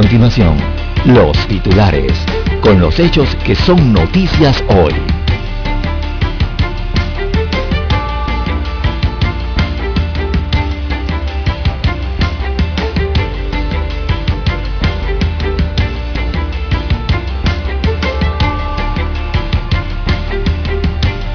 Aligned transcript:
Continuación, 0.00 0.58
los 1.06 1.34
titulares, 1.48 2.12
con 2.60 2.78
los 2.78 2.98
hechos 2.98 3.34
que 3.46 3.54
son 3.54 3.94
noticias 3.94 4.62
hoy. 4.68 4.92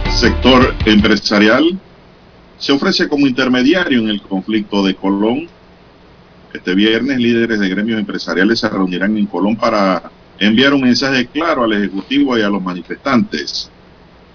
sector 0.08 0.76
empresarial 0.86 1.80
se 2.60 2.72
ofrece 2.74 3.10
como 3.10 3.26
intermediario 3.26 4.02
en 4.02 4.10
el 4.10 4.22
conflicto 4.22 4.86
de 4.86 4.94
Colón. 4.94 5.50
Este 6.54 6.76
viernes 6.76 7.18
líderes 7.18 7.60
de 7.60 7.70
gremios 7.70 8.00
empresariales 8.00 8.60
se 8.60 8.70
reunirán 8.70 9.18
en 9.18 9.26
Colón 9.26 9.56
para 9.56 10.12
enviar 10.38 10.74
un 10.74 10.82
mensaje 10.82 11.28
claro 11.28 11.64
al 11.64 11.74
Ejecutivo 11.74 12.38
y 12.38 12.42
a 12.42 12.50
los 12.50 12.62
manifestantes. 12.62 13.70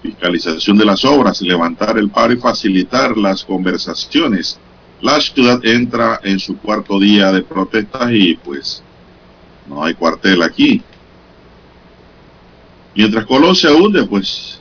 Fiscalización 0.01 0.77
de 0.77 0.85
las 0.85 1.05
obras, 1.05 1.41
levantar 1.41 1.97
el 1.97 2.09
paro 2.09 2.33
y 2.33 2.37
facilitar 2.37 3.15
las 3.17 3.43
conversaciones. 3.43 4.59
La 5.01 5.19
ciudad 5.21 5.63
entra 5.63 6.19
en 6.23 6.39
su 6.39 6.57
cuarto 6.57 6.99
día 6.99 7.31
de 7.31 7.43
protestas 7.43 8.09
y 8.11 8.35
pues 8.35 8.81
no 9.67 9.83
hay 9.83 9.93
cuartel 9.93 10.41
aquí. 10.41 10.81
Mientras 12.95 13.25
Colón 13.25 13.55
se 13.55 13.71
hunde, 13.71 14.05
pues 14.05 14.59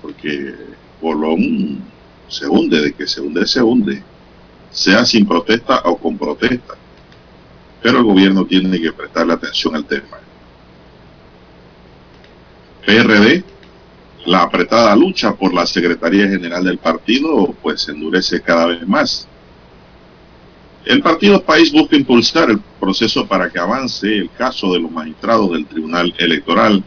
porque 0.00 0.54
Colón 1.00 1.82
se 2.28 2.46
hunde, 2.46 2.80
de 2.82 2.92
que 2.92 3.06
se 3.06 3.20
hunde, 3.20 3.46
se 3.46 3.62
hunde, 3.62 4.02
sea 4.74 5.04
sin 5.04 5.26
protesta 5.26 5.80
o 5.84 5.96
con 5.96 6.18
protesta. 6.18 6.74
Pero 7.80 7.98
el 7.98 8.04
gobierno 8.04 8.44
tiene 8.44 8.80
que 8.80 8.92
prestarle 8.92 9.32
atención 9.32 9.76
al 9.76 9.84
tema. 9.84 10.18
PRD, 12.84 13.44
la 14.26 14.42
apretada 14.42 14.94
lucha 14.96 15.34
por 15.34 15.54
la 15.54 15.64
Secretaría 15.64 16.28
General 16.28 16.64
del 16.64 16.78
partido, 16.78 17.54
pues 17.62 17.82
se 17.82 17.92
endurece 17.92 18.42
cada 18.42 18.66
vez 18.66 18.86
más. 18.86 19.28
El 20.84 21.00
partido 21.00 21.42
País 21.42 21.72
busca 21.72 21.96
impulsar 21.96 22.50
el 22.50 22.58
proceso 22.78 23.26
para 23.26 23.48
que 23.48 23.58
avance 23.58 24.06
el 24.06 24.30
caso 24.30 24.72
de 24.72 24.80
los 24.80 24.90
magistrados 24.90 25.52
del 25.52 25.64
Tribunal 25.64 26.12
Electoral 26.18 26.84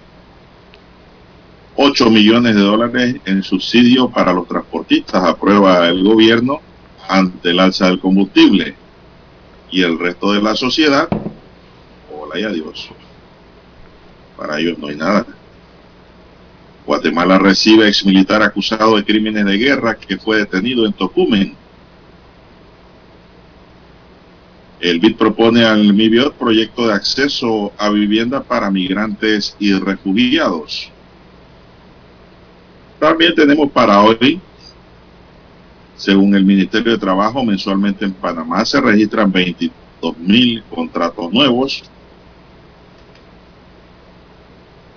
8 1.79 2.09
millones 2.09 2.55
de 2.55 2.61
dólares 2.61 3.15
en 3.25 3.43
subsidio 3.43 4.09
para 4.09 4.33
los 4.33 4.47
transportistas, 4.47 5.23
aprueba 5.23 5.87
el 5.87 6.03
gobierno 6.03 6.59
ante 7.07 7.49
el 7.49 7.59
alza 7.59 7.87
del 7.87 7.99
combustible. 7.99 8.75
Y 9.69 9.83
el 9.83 9.99
resto 9.99 10.31
de 10.31 10.41
la 10.41 10.55
sociedad, 10.55 11.09
hola 12.11 12.39
y 12.39 12.43
adiós. 12.43 12.89
Para 14.37 14.59
ellos 14.59 14.77
no 14.77 14.87
hay 14.87 14.95
nada. 14.95 15.25
Guatemala 16.85 17.37
recibe 17.37 17.87
ex 17.87 18.05
militar 18.05 18.41
acusado 18.41 18.95
de 18.95 19.03
crímenes 19.03 19.43
de 19.45 19.57
guerra 19.57 19.95
que 19.95 20.17
fue 20.17 20.37
detenido 20.37 20.85
en 20.85 20.93
Tocumen. 20.93 21.55
El 24.79 24.99
BID 24.99 25.17
propone 25.17 25.65
al 25.65 25.91
MIBIOT 25.93 26.35
proyecto 26.35 26.87
de 26.87 26.93
acceso 26.93 27.73
a 27.77 27.89
vivienda 27.89 28.41
para 28.43 28.69
migrantes 28.69 29.55
y 29.59 29.73
refugiados. 29.73 30.89
También 32.99 33.35
tenemos 33.35 33.71
para 33.71 34.01
hoy, 34.01 34.39
según 35.97 36.35
el 36.35 36.45
Ministerio 36.45 36.91
de 36.91 36.99
Trabajo, 36.99 37.43
mensualmente 37.43 38.05
en 38.05 38.13
Panamá 38.13 38.63
se 38.65 38.79
registran 38.79 39.31
22 39.31 40.17
mil 40.19 40.63
contratos 40.69 41.33
nuevos. 41.33 41.83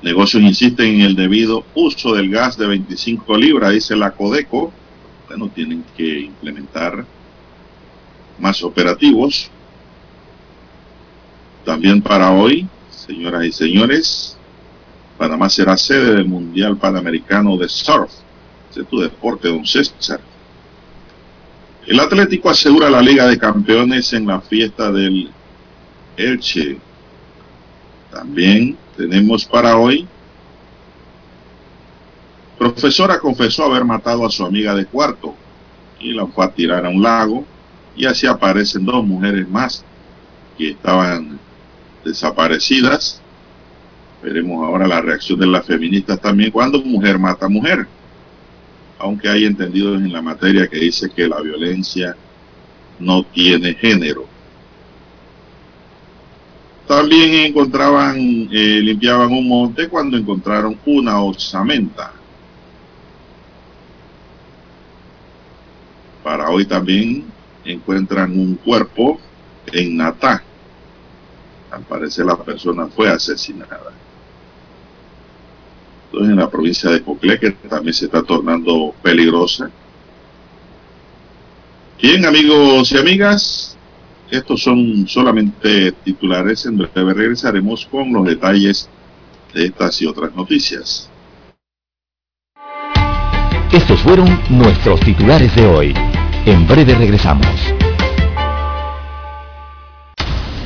Negocios 0.02 0.42
insisten 0.42 0.96
en 0.96 1.00
el 1.00 1.16
debido 1.16 1.64
uso 1.74 2.14
del 2.14 2.30
gas 2.30 2.56
de 2.56 2.66
25 2.66 3.36
libras, 3.36 3.72
dice 3.72 3.96
la 3.96 4.10
Codeco. 4.10 4.72
Bueno, 5.26 5.48
tienen 5.48 5.84
que 5.96 6.20
implementar 6.20 7.04
más 8.38 8.62
operativos. 8.62 9.50
También 11.64 12.02
para 12.02 12.30
hoy, 12.32 12.66
señoras 12.90 13.44
y 13.44 13.52
señores, 13.52 14.36
Panamá 15.16 15.48
será 15.48 15.76
sede 15.76 16.14
del 16.16 16.26
Mundial 16.26 16.76
Panamericano 16.76 17.56
de 17.56 17.68
Surf. 17.68 18.10
Tu 18.88 19.00
deporte, 19.00 19.48
don 19.48 19.66
César. 19.66 20.20
El 21.90 21.98
Atlético 21.98 22.48
asegura 22.50 22.88
la 22.88 23.02
Liga 23.02 23.26
de 23.26 23.36
Campeones 23.36 24.12
en 24.12 24.24
la 24.24 24.40
fiesta 24.40 24.92
del 24.92 25.28
Elche. 26.16 26.78
También 28.12 28.76
tenemos 28.96 29.44
para 29.44 29.76
hoy. 29.76 30.06
Profesora 32.56 33.18
confesó 33.18 33.64
haber 33.64 33.84
matado 33.84 34.24
a 34.24 34.30
su 34.30 34.44
amiga 34.44 34.72
de 34.72 34.86
cuarto 34.86 35.34
y 35.98 36.12
la 36.12 36.28
fue 36.28 36.44
a 36.44 36.52
tirar 36.52 36.86
a 36.86 36.90
un 36.90 37.02
lago 37.02 37.44
y 37.96 38.04
así 38.06 38.24
aparecen 38.24 38.84
dos 38.84 39.04
mujeres 39.04 39.48
más 39.48 39.84
que 40.56 40.70
estaban 40.70 41.40
desaparecidas 42.04 43.20
Veremos 44.22 44.64
ahora 44.64 44.86
la 44.86 45.00
reacción 45.00 45.40
de 45.40 45.46
las 45.48 45.66
feministas 45.66 46.20
también 46.20 46.52
cuando 46.52 46.80
mujer 46.84 47.18
mata 47.18 47.46
a 47.46 47.48
mujer. 47.48 47.88
Aunque 49.00 49.30
hay 49.30 49.46
entendidos 49.46 49.96
en 49.96 50.12
la 50.12 50.20
materia 50.20 50.68
que 50.68 50.78
dice 50.78 51.10
que 51.10 51.26
la 51.26 51.40
violencia 51.40 52.14
no 52.98 53.22
tiene 53.24 53.72
género. 53.72 54.26
También 56.86 57.46
encontraban, 57.46 58.18
eh, 58.18 58.80
limpiaban 58.82 59.32
un 59.32 59.48
monte 59.48 59.88
cuando 59.88 60.18
encontraron 60.18 60.78
una 60.84 61.22
osamenta. 61.22 62.12
Para 66.22 66.50
hoy 66.50 66.66
también 66.66 67.24
encuentran 67.64 68.38
un 68.38 68.56
cuerpo 68.56 69.18
en 69.72 69.96
Natá. 69.96 70.42
Al 71.70 71.82
parecer 71.84 72.26
la 72.26 72.36
persona 72.36 72.86
fue 72.88 73.08
asesinada 73.08 73.92
en 76.12 76.36
la 76.36 76.50
provincia 76.50 76.90
de 76.90 77.02
Coclé, 77.02 77.38
que 77.38 77.50
también 77.50 77.94
se 77.94 78.06
está 78.06 78.22
tornando 78.22 78.94
peligrosa. 79.02 79.70
Bien, 82.00 82.24
amigos 82.24 82.92
y 82.92 82.98
amigas, 82.98 83.76
estos 84.30 84.62
son 84.62 85.06
solamente 85.06 85.92
titulares. 85.92 86.64
En 86.66 86.78
breve 86.78 87.14
regresaremos 87.14 87.86
con 87.86 88.12
los 88.12 88.24
detalles 88.24 88.88
de 89.52 89.66
estas 89.66 90.00
y 90.00 90.06
otras 90.06 90.34
noticias. 90.34 91.10
Estos 93.72 94.00
fueron 94.00 94.40
nuestros 94.48 94.98
titulares 95.00 95.54
de 95.54 95.66
hoy. 95.66 95.94
En 96.46 96.66
breve 96.66 96.94
regresamos. 96.94 97.46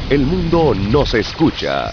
El 0.08 0.24
mundo 0.26 0.74
nos 0.74 1.14
escucha 1.14 1.92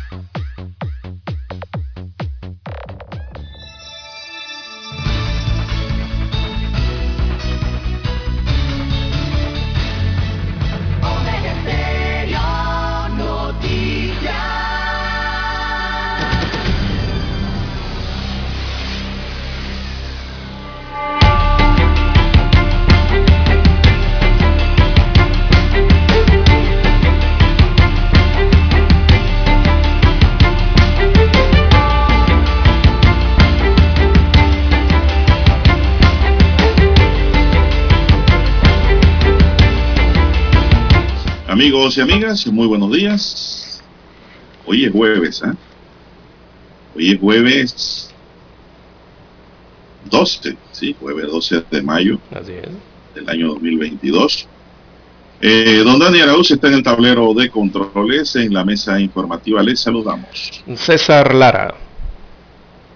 Amigos 41.61 41.95
y 41.95 42.01
amigas, 42.01 42.47
muy 42.47 42.65
buenos 42.65 42.91
días. 42.91 43.83
Hoy 44.65 44.85
es 44.85 44.91
jueves, 44.91 45.43
¿eh? 45.45 45.53
Hoy 46.95 47.11
es 47.11 47.19
jueves 47.19 48.11
12, 50.09 50.57
sí, 50.71 50.95
jueves 50.99 51.27
12 51.27 51.63
de 51.69 51.83
mayo 51.83 52.17
Así 52.31 52.53
es. 52.53 52.67
del 53.13 53.29
año 53.29 53.49
2022. 53.49 54.47
Eh, 55.39 55.83
don 55.85 55.99
Dani 55.99 56.21
Arauz 56.21 56.49
está 56.49 56.67
en 56.67 56.73
el 56.73 56.83
tablero 56.83 57.31
de 57.35 57.51
controles, 57.51 58.35
en 58.37 58.51
la 58.55 58.65
mesa 58.65 58.99
informativa. 58.99 59.61
Les 59.61 59.81
saludamos. 59.81 60.63
César 60.75 61.35
Lara. 61.35 61.75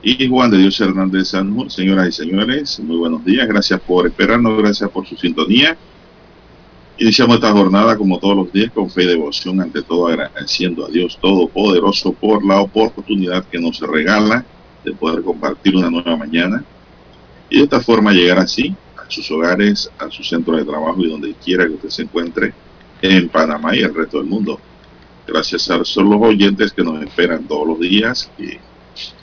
Y 0.02 0.28
Juan 0.28 0.50
de 0.50 0.58
Dios 0.58 0.82
Hernández 0.82 1.28
Sanjur, 1.28 1.72
señoras 1.72 2.08
y 2.08 2.12
señores, 2.14 2.80
muy 2.80 2.98
buenos 2.98 3.24
días. 3.24 3.48
Gracias 3.48 3.80
por 3.82 4.08
esperarnos, 4.08 4.58
gracias 4.58 4.90
por 4.90 5.06
su 5.06 5.16
sintonía. 5.16 5.78
Iniciamos 6.98 7.36
esta 7.36 7.52
jornada 7.52 7.98
como 7.98 8.20
todos 8.20 8.38
los 8.38 8.54
días 8.54 8.72
con 8.72 8.90
fe 8.90 9.04
y 9.04 9.08
devoción, 9.08 9.60
ante 9.60 9.82
todo 9.82 10.08
agradeciendo 10.08 10.86
a 10.86 10.90
Dios 10.90 11.18
Todopoderoso 11.22 12.14
por 12.14 12.46
la 12.46 12.62
oportunidad 12.62 13.44
que 13.46 13.60
nos 13.60 13.82
regala 13.82 14.46
de 14.86 14.94
poder 14.94 15.22
compartir 15.22 15.76
una 15.76 15.90
nueva 15.90 16.16
mañana 16.16 16.64
y 17.50 17.58
de 17.58 17.64
esta 17.64 17.82
forma 17.82 18.14
llegar 18.14 18.40
así 18.40 18.74
a 18.98 19.12
sus 19.12 19.30
hogares, 19.30 19.92
a 20.00 20.10
su 20.10 20.24
centro 20.24 20.56
de 20.56 20.64
trabajo 20.64 21.02
y 21.02 21.10
donde 21.10 21.34
quiera 21.34 21.68
que 21.68 21.74
usted 21.74 21.90
se 21.90 22.02
encuentre 22.04 22.54
en 23.02 23.28
Panamá 23.28 23.76
y 23.76 23.80
el 23.80 23.94
resto 23.94 24.20
del 24.20 24.28
mundo. 24.28 24.58
Gracias 25.28 25.70
a 25.70 25.78
los 25.78 25.98
oyentes 25.98 26.72
que 26.72 26.84
nos 26.84 27.04
esperan 27.04 27.44
todos 27.44 27.68
los 27.68 27.80
días, 27.80 28.32
que 28.38 28.60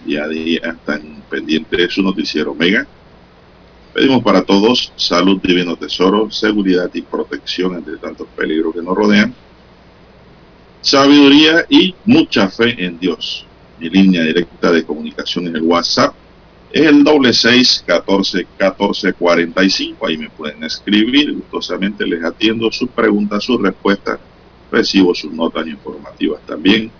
día 0.04 0.24
a 0.24 0.28
día 0.28 0.60
están 0.62 1.22
pendientes 1.30 1.78
de 1.78 1.88
su 1.88 2.02
noticiero 2.02 2.54
Mega. 2.54 2.86
Pedimos 3.92 4.22
para 4.22 4.42
todos 4.42 4.92
salud, 4.96 5.38
divino 5.42 5.76
tesoro, 5.76 6.30
seguridad 6.30 6.90
y 6.94 7.02
protección 7.02 7.74
ante 7.74 7.96
tantos 7.98 8.26
peligros 8.34 8.74
que 8.74 8.80
nos 8.80 8.96
rodean, 8.96 9.34
sabiduría 10.80 11.66
y 11.68 11.94
mucha 12.06 12.48
fe 12.48 12.74
en 12.82 12.98
Dios. 12.98 13.46
Mi 13.78 13.90
línea 13.90 14.22
directa 14.22 14.72
de 14.72 14.84
comunicación 14.84 15.48
en 15.48 15.56
el 15.56 15.62
WhatsApp 15.62 16.14
es 16.72 16.86
el 16.86 17.04
doble 17.04 17.34
seis 17.34 17.84
catorce 17.86 18.46
catorce 18.56 19.12
cuarenta 19.12 19.62
y 19.62 19.68
cinco. 19.68 20.06
Ahí 20.06 20.16
me 20.16 20.30
pueden 20.30 20.64
escribir, 20.64 21.34
gustosamente 21.34 22.06
les 22.06 22.24
atiendo 22.24 22.72
sus 22.72 22.88
preguntas, 22.88 23.44
sus 23.44 23.60
respuestas, 23.60 24.18
recibo 24.70 25.14
sus 25.14 25.32
notas 25.32 25.66
informativas 25.66 26.40
también. 26.46 26.90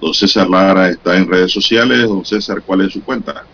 Don 0.00 0.14
César 0.14 0.48
Lara 0.48 0.88
está 0.88 1.14
en 1.14 1.28
redes 1.28 1.52
sociales. 1.52 2.08
Don 2.08 2.24
César, 2.24 2.62
¿cuál 2.62 2.80
es 2.80 2.94
su 2.94 3.02
cuenta? 3.02 3.44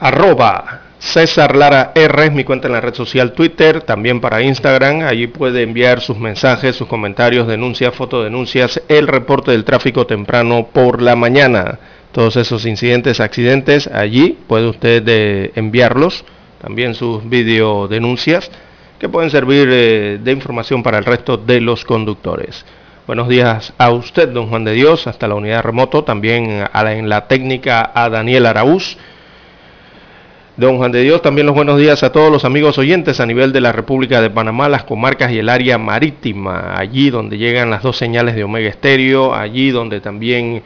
Arroba 0.00 0.82
César 0.98 1.54
Lara 1.56 1.92
R 1.94 2.30
mi 2.30 2.44
cuenta 2.44 2.68
en 2.68 2.72
la 2.72 2.80
red 2.80 2.94
social 2.94 3.32
Twitter, 3.32 3.82
también 3.82 4.20
para 4.20 4.42
Instagram. 4.42 5.02
Allí 5.02 5.26
puede 5.26 5.62
enviar 5.62 6.00
sus 6.00 6.18
mensajes, 6.18 6.76
sus 6.76 6.88
comentarios, 6.88 7.46
denuncias, 7.46 7.94
fotodenuncias, 7.94 8.82
el 8.88 9.06
reporte 9.06 9.50
del 9.50 9.64
tráfico 9.64 10.06
temprano 10.06 10.68
por 10.72 11.02
la 11.02 11.14
mañana. 11.14 11.78
Todos 12.12 12.36
esos 12.36 12.64
incidentes, 12.64 13.20
accidentes, 13.20 13.86
allí 13.88 14.38
puede 14.46 14.68
usted 14.68 15.04
eh, 15.06 15.52
enviarlos. 15.54 16.24
También 16.60 16.94
sus 16.94 17.28
videodenuncias 17.28 18.50
que 18.98 19.08
pueden 19.08 19.30
servir 19.30 19.68
eh, 19.70 20.18
de 20.22 20.32
información 20.32 20.82
para 20.82 20.98
el 20.98 21.04
resto 21.04 21.36
de 21.36 21.60
los 21.60 21.84
conductores. 21.84 22.64
Buenos 23.06 23.28
días 23.28 23.72
a 23.78 23.90
usted, 23.90 24.30
don 24.30 24.48
Juan 24.48 24.64
de 24.64 24.72
Dios, 24.72 25.06
hasta 25.06 25.28
la 25.28 25.34
unidad 25.34 25.62
remoto, 25.62 26.02
también 26.02 26.64
a 26.72 26.82
la, 26.82 26.94
en 26.94 27.08
la 27.08 27.28
técnica 27.28 27.92
a 27.94 28.08
Daniel 28.08 28.46
Araúz. 28.46 28.96
Don 30.56 30.78
Juan 30.78 30.90
de 30.90 31.02
Dios, 31.02 31.20
también 31.20 31.46
los 31.46 31.54
buenos 31.54 31.78
días 31.78 32.02
a 32.02 32.12
todos 32.12 32.32
los 32.32 32.46
amigos 32.46 32.78
oyentes 32.78 33.20
a 33.20 33.26
nivel 33.26 33.52
de 33.52 33.60
la 33.60 33.72
República 33.72 34.22
de 34.22 34.30
Panamá, 34.30 34.70
las 34.70 34.84
comarcas 34.84 35.30
y 35.30 35.38
el 35.38 35.50
área 35.50 35.76
marítima, 35.76 36.74
allí 36.78 37.10
donde 37.10 37.36
llegan 37.36 37.68
las 37.68 37.82
dos 37.82 37.98
señales 37.98 38.34
de 38.34 38.42
Omega 38.42 38.70
Estéreo, 38.70 39.34
allí 39.34 39.70
donde 39.70 40.00
también 40.00 40.62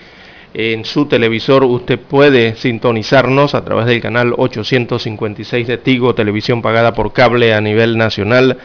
en 0.54 0.84
su 0.84 1.06
televisor 1.06 1.64
usted 1.64 1.98
puede 1.98 2.54
sintonizarnos 2.54 3.56
a 3.56 3.64
través 3.64 3.86
del 3.86 4.00
canal 4.00 4.32
856 4.36 5.66
de 5.66 5.78
Tigo, 5.78 6.14
televisión 6.14 6.62
pagada 6.62 6.94
por 6.94 7.12
cable 7.12 7.52
a 7.52 7.60
nivel 7.60 7.98
nacional. 7.98 8.58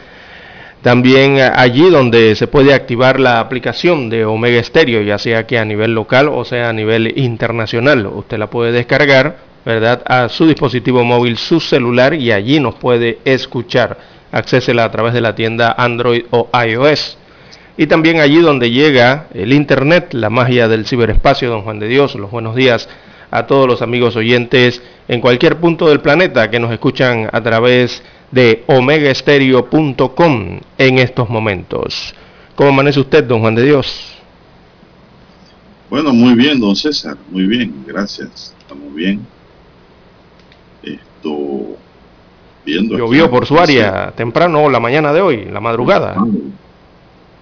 También 0.82 1.40
allí 1.40 1.90
donde 1.90 2.36
se 2.36 2.46
puede 2.46 2.72
activar 2.72 3.18
la 3.18 3.40
aplicación 3.40 4.10
de 4.10 4.24
Omega 4.24 4.62
Stereo, 4.62 5.02
ya 5.02 5.18
sea 5.18 5.44
que 5.44 5.58
a 5.58 5.64
nivel 5.64 5.92
local 5.92 6.28
o 6.28 6.44
sea 6.44 6.68
a 6.68 6.72
nivel 6.72 7.18
internacional. 7.18 8.06
Usted 8.06 8.38
la 8.38 8.48
puede 8.48 8.70
descargar, 8.70 9.45
¿verdad?, 9.66 10.00
a 10.06 10.28
su 10.28 10.46
dispositivo 10.46 11.04
móvil, 11.04 11.36
su 11.36 11.58
celular 11.58 12.14
y 12.14 12.30
allí 12.30 12.60
nos 12.60 12.76
puede 12.76 13.18
escuchar. 13.24 13.98
Accésela 14.30 14.84
a 14.84 14.90
través 14.92 15.12
de 15.12 15.20
la 15.20 15.34
tienda 15.34 15.74
Android 15.76 16.22
o 16.30 16.48
iOS. 16.66 17.18
Y 17.76 17.88
también 17.88 18.20
allí 18.20 18.38
donde 18.38 18.70
llega 18.70 19.26
el 19.34 19.52
Internet, 19.52 20.14
la 20.14 20.30
magia 20.30 20.68
del 20.68 20.86
ciberespacio, 20.86 21.50
don 21.50 21.62
Juan 21.62 21.80
de 21.80 21.88
Dios, 21.88 22.14
los 22.14 22.30
buenos 22.30 22.54
días 22.54 22.88
a 23.32 23.46
todos 23.48 23.66
los 23.66 23.82
amigos 23.82 24.14
oyentes 24.14 24.80
en 25.08 25.20
cualquier 25.20 25.56
punto 25.56 25.88
del 25.88 26.00
planeta 26.00 26.48
que 26.48 26.60
nos 26.60 26.70
escuchan 26.70 27.28
a 27.32 27.42
través 27.42 28.04
de 28.30 28.62
omegaestereo.com 28.68 30.60
en 30.78 30.98
estos 30.98 31.28
momentos. 31.28 32.14
¿Cómo 32.54 32.70
amanece 32.70 33.00
usted, 33.00 33.24
don 33.24 33.40
Juan 33.40 33.56
de 33.56 33.64
Dios? 33.64 34.14
Bueno, 35.90 36.14
muy 36.14 36.34
bien, 36.34 36.60
don 36.60 36.76
César, 36.76 37.16
muy 37.30 37.46
bien, 37.46 37.84
gracias, 37.84 38.54
estamos 38.60 38.94
bien. 38.94 39.35
Viendo. 42.64 42.98
¿Llovió 42.98 43.30
por 43.30 43.46
su 43.46 43.58
área 43.58 44.12
temprano 44.16 44.64
o 44.64 44.70
la 44.70 44.80
mañana 44.80 45.12
de 45.12 45.20
hoy, 45.20 45.44
la 45.44 45.60
madrugada? 45.60 46.16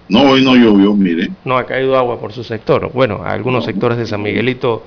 No, 0.07 0.29
hoy 0.29 0.43
no 0.43 0.55
llovió, 0.55 0.93
mire. 0.93 1.29
No 1.43 1.57
ha 1.57 1.65
caído 1.65 1.97
agua 1.97 2.19
por 2.19 2.31
su 2.31 2.43
sector. 2.43 2.91
Bueno, 2.93 3.23
a 3.23 3.31
algunos 3.31 3.65
sectores 3.65 3.97
de 3.97 4.05
San 4.05 4.21
Miguelito 4.21 4.83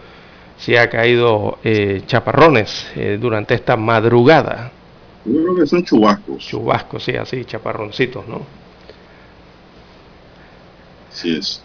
sí 0.57 0.77
ha 0.77 0.89
caído 0.89 1.59
eh, 1.65 2.03
chaparrones 2.07 2.91
eh, 2.95 3.19
durante 3.21 3.55
esta 3.55 3.77
madrugada. 3.77 4.71
Yo 5.25 5.43
creo 5.43 5.57
que 5.57 5.67
son 5.67 5.85
chubascos. 5.85 6.47
Chubascos, 6.47 7.03
sí, 7.03 7.17
así, 7.17 7.45
chaparroncitos, 7.45 8.27
¿no? 8.29 8.43
Así 11.11 11.37
es. 11.37 11.63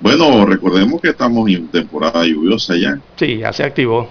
Bueno, 0.00 0.44
recordemos 0.46 1.00
que 1.00 1.10
estamos 1.10 1.48
en 1.48 1.68
temporada 1.68 2.24
lluviosa 2.24 2.74
ya. 2.76 2.98
Sí, 3.16 3.38
ya 3.38 3.52
se 3.52 3.64
activó. 3.64 4.08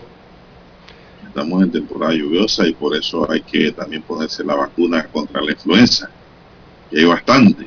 Estamos 1.32 1.64
en 1.64 1.72
temporada 1.72 2.14
lluviosa 2.14 2.68
y 2.68 2.74
por 2.74 2.94
eso 2.94 3.26
hay 3.32 3.40
que 3.40 3.72
también 3.72 4.02
ponerse 4.02 4.44
la 4.44 4.54
vacuna 4.54 5.08
contra 5.08 5.42
la 5.42 5.52
influenza. 5.52 6.10
Y 6.92 7.00
hay 7.00 7.06
bastante. 7.06 7.66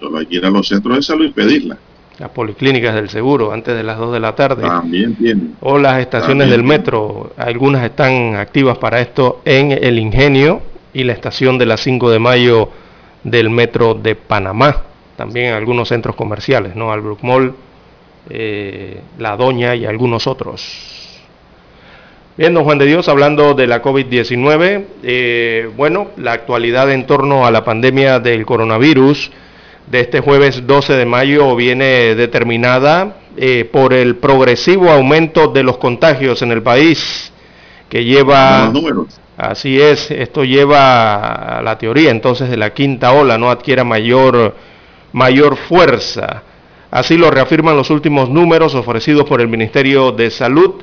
Solo 0.00 0.16
hay 0.16 0.24
que 0.24 0.36
ir 0.36 0.46
a 0.46 0.48
los 0.48 0.68
centros 0.68 0.96
de 0.96 1.02
salud 1.02 1.26
y 1.26 1.32
pedirla. 1.32 1.76
Las 2.18 2.30
policlínicas 2.30 2.94
del 2.94 3.10
seguro 3.10 3.52
antes 3.52 3.76
de 3.76 3.82
las 3.82 3.98
2 3.98 4.14
de 4.14 4.20
la 4.20 4.34
tarde. 4.34 4.62
También 4.62 5.14
tienen. 5.16 5.54
O 5.60 5.76
las 5.76 6.00
estaciones 6.00 6.48
También 6.48 6.50
del 6.50 6.62
metro. 6.62 7.34
Algunas 7.36 7.84
están 7.84 8.36
activas 8.36 8.78
para 8.78 9.02
esto 9.02 9.42
en 9.44 9.72
el 9.72 9.98
Ingenio 9.98 10.62
y 10.94 11.04
la 11.04 11.12
estación 11.12 11.58
de 11.58 11.66
la 11.66 11.76
5 11.76 12.10
de 12.10 12.18
mayo 12.20 12.70
del 13.22 13.50
metro 13.50 13.92
de 13.92 14.14
Panamá. 14.14 14.82
También 15.18 15.48
en 15.48 15.54
algunos 15.56 15.88
centros 15.88 16.16
comerciales, 16.16 16.74
¿no? 16.74 16.90
Albrook 16.90 17.22
Mall, 17.22 17.54
eh, 18.30 18.98
La 19.18 19.36
Doña 19.36 19.76
y 19.76 19.84
algunos 19.84 20.26
otros. 20.26 20.91
Bien, 22.34 22.54
don 22.54 22.64
Juan 22.64 22.78
de 22.78 22.86
Dios, 22.86 23.08
hablando 23.08 23.52
de 23.52 23.66
la 23.66 23.82
COVID-19, 23.82 24.84
eh, 25.02 25.70
bueno, 25.76 26.08
la 26.16 26.32
actualidad 26.32 26.90
en 26.90 27.06
torno 27.06 27.44
a 27.44 27.50
la 27.50 27.62
pandemia 27.62 28.20
del 28.20 28.46
coronavirus 28.46 29.30
de 29.90 30.00
este 30.00 30.20
jueves 30.20 30.66
12 30.66 30.94
de 30.94 31.04
mayo 31.04 31.54
viene 31.54 32.14
determinada 32.14 33.16
eh, 33.36 33.68
por 33.70 33.92
el 33.92 34.16
progresivo 34.16 34.90
aumento 34.90 35.48
de 35.48 35.62
los 35.62 35.76
contagios 35.76 36.40
en 36.40 36.52
el 36.52 36.62
país, 36.62 37.30
que 37.90 38.02
lleva... 38.02 38.64
Los 38.64 38.72
números. 38.72 39.20
Así 39.36 39.78
es, 39.78 40.10
esto 40.10 40.42
lleva 40.44 41.58
a 41.58 41.62
la 41.62 41.76
teoría 41.76 42.10
entonces 42.10 42.48
de 42.48 42.56
la 42.56 42.72
quinta 42.72 43.12
ola, 43.12 43.36
no 43.36 43.50
adquiera 43.50 43.84
mayor, 43.84 44.56
mayor 45.12 45.56
fuerza. 45.56 46.44
Así 46.90 47.18
lo 47.18 47.30
reafirman 47.30 47.76
los 47.76 47.90
últimos 47.90 48.30
números 48.30 48.74
ofrecidos 48.74 49.26
por 49.26 49.42
el 49.42 49.48
Ministerio 49.48 50.12
de 50.12 50.30
Salud, 50.30 50.82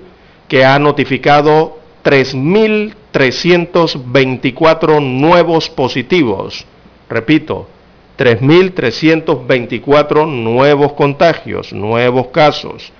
que 0.49 0.65
ha 0.65 0.77
notificado 0.79 1.77
3.324 2.03 5.01
nuevos 5.01 5.69
positivos. 5.69 6.65
Repito, 7.07 7.69
3.324 8.17 10.27
nuevos 10.27 10.91
contagios, 10.93 11.71
nuevos 11.71 12.27
casos. 12.27 12.91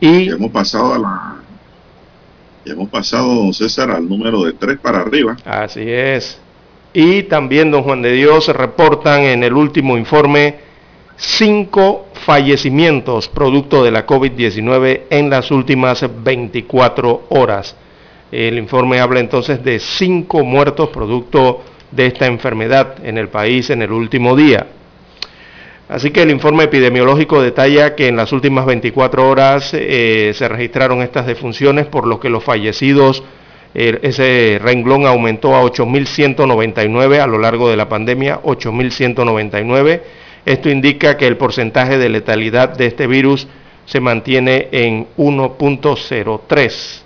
Y 0.00 0.26
Ya 0.26 0.34
hemos 0.34 0.50
pasado 0.50 0.92
a 0.94 0.98
la. 0.98 1.36
Ya 2.64 2.72
hemos 2.72 2.88
pasado, 2.88 3.34
don 3.34 3.52
César, 3.54 3.92
al 3.92 4.08
número 4.08 4.42
de 4.42 4.52
tres 4.52 4.80
para 4.80 5.02
arriba. 5.02 5.36
Así 5.44 5.84
es. 5.86 6.40
Y 6.92 7.22
también, 7.24 7.70
don 7.70 7.84
Juan 7.84 8.02
de 8.02 8.10
Dios, 8.12 8.48
reportan 8.48 9.22
en 9.22 9.44
el 9.44 9.52
último 9.52 9.96
informe 9.96 10.56
cinco 11.16 12.06
fallecimientos 12.12 13.28
producto 13.28 13.82
de 13.82 13.90
la 13.90 14.06
COVID-19 14.06 15.02
en 15.10 15.30
las 15.30 15.50
últimas 15.50 16.04
24 16.22 17.24
horas. 17.30 17.76
El 18.30 18.58
informe 18.58 19.00
habla 19.00 19.20
entonces 19.20 19.62
de 19.64 19.78
cinco 19.78 20.44
muertos 20.44 20.90
producto 20.90 21.62
de 21.90 22.06
esta 22.06 22.26
enfermedad 22.26 22.96
en 23.04 23.18
el 23.18 23.28
país 23.28 23.70
en 23.70 23.82
el 23.82 23.92
último 23.92 24.36
día. 24.36 24.66
Así 25.88 26.10
que 26.10 26.22
el 26.22 26.32
informe 26.32 26.64
epidemiológico 26.64 27.40
detalla 27.40 27.94
que 27.94 28.08
en 28.08 28.16
las 28.16 28.32
últimas 28.32 28.66
24 28.66 29.28
horas 29.28 29.70
eh, 29.72 30.32
se 30.34 30.48
registraron 30.48 31.00
estas 31.00 31.26
defunciones, 31.26 31.86
por 31.86 32.08
lo 32.08 32.18
que 32.18 32.28
los 32.28 32.42
fallecidos, 32.42 33.22
eh, 33.72 34.00
ese 34.02 34.58
renglón 34.60 35.06
aumentó 35.06 35.54
a 35.54 35.62
8.199 35.62 37.20
a 37.20 37.26
lo 37.28 37.38
largo 37.38 37.70
de 37.70 37.76
la 37.76 37.88
pandemia, 37.88 38.40
8.199. 38.42 40.00
Esto 40.46 40.70
indica 40.70 41.16
que 41.16 41.26
el 41.26 41.36
porcentaje 41.36 41.98
de 41.98 42.08
letalidad 42.08 42.70
de 42.70 42.86
este 42.86 43.08
virus 43.08 43.48
se 43.84 44.00
mantiene 44.00 44.68
en 44.70 45.08
1.03 45.18 47.02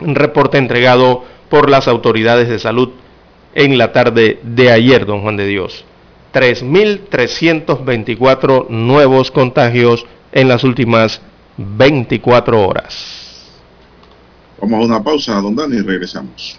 reporte 0.00 0.56
entregado 0.58 1.24
por 1.48 1.70
las 1.70 1.88
autoridades 1.88 2.48
de 2.48 2.58
salud 2.58 2.90
en 3.54 3.78
la 3.78 3.92
tarde 3.92 4.40
de 4.42 4.70
ayer, 4.70 5.06
don 5.06 5.22
Juan 5.22 5.36
de 5.36 5.46
Dios. 5.46 5.84
3.324 6.32 8.68
nuevos 8.68 9.30
contagios 9.30 10.04
en 10.32 10.48
las 10.48 10.64
últimas 10.64 11.20
24 11.56 12.66
horas. 12.66 13.46
Vamos 14.60 14.82
a 14.82 14.86
una 14.86 15.02
pausa, 15.02 15.40
don 15.40 15.56
Dani, 15.56 15.76
y 15.76 15.82
regresamos. 15.82 16.58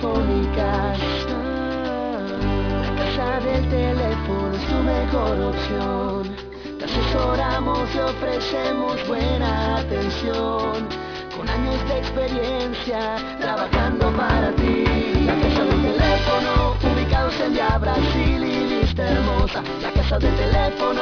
Telefónicas 0.00 0.98
del 3.44 3.68
teléfono 3.68 4.52
es 4.54 4.66
tu 4.66 4.76
mejor 4.76 5.40
opción. 5.40 6.36
Te 6.78 6.84
asesoramos 6.84 7.88
y 7.94 7.98
ofrecemos 7.98 9.08
buena 9.08 9.78
atención. 9.78 10.88
Con 11.36 11.48
años 11.48 11.88
de 11.88 11.98
experiencia 11.98 13.16
trabajando 13.40 14.10
para 14.12 14.52
ti. 14.52 14.84
La 15.26 15.34
casa 15.34 15.64
del 15.64 15.82
teléfono, 15.82 16.76
ubicados 16.94 17.40
en 17.40 17.54
ya 17.54 17.78
Brasil 17.78 18.44
y 18.44 18.80
lista 18.80 19.02
hermosa. 19.10 19.62
La 19.82 19.90
casa 19.92 20.18
del 20.18 20.34
teléfono, 20.36 21.01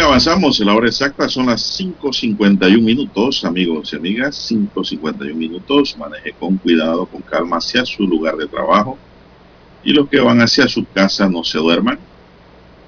Avanzamos. 0.00 0.60
La 0.60 0.74
hora 0.74 0.86
exacta 0.86 1.28
son 1.28 1.46
las 1.46 1.80
5.51 1.80 2.80
minutos, 2.80 3.44
amigos 3.44 3.92
y 3.92 3.96
amigas. 3.96 4.50
5.51 4.50 5.34
minutos. 5.34 5.96
Maneje 5.98 6.32
con 6.38 6.56
cuidado, 6.56 7.04
con 7.06 7.20
calma 7.22 7.56
hacia 7.56 7.84
su 7.84 8.04
lugar 8.04 8.36
de 8.36 8.46
trabajo. 8.46 8.96
Y 9.82 9.92
los 9.92 10.08
que 10.08 10.20
van 10.20 10.40
hacia 10.40 10.68
su 10.68 10.86
casa 10.86 11.28
no 11.28 11.42
se 11.42 11.58
duerman. 11.58 11.98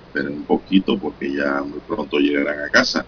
Esperen 0.06 0.34
un 0.34 0.44
poquito 0.44 0.96
porque 0.98 1.32
ya 1.34 1.62
muy 1.62 1.80
pronto 1.80 2.18
llegarán 2.18 2.62
a 2.64 2.68
casa. 2.68 3.04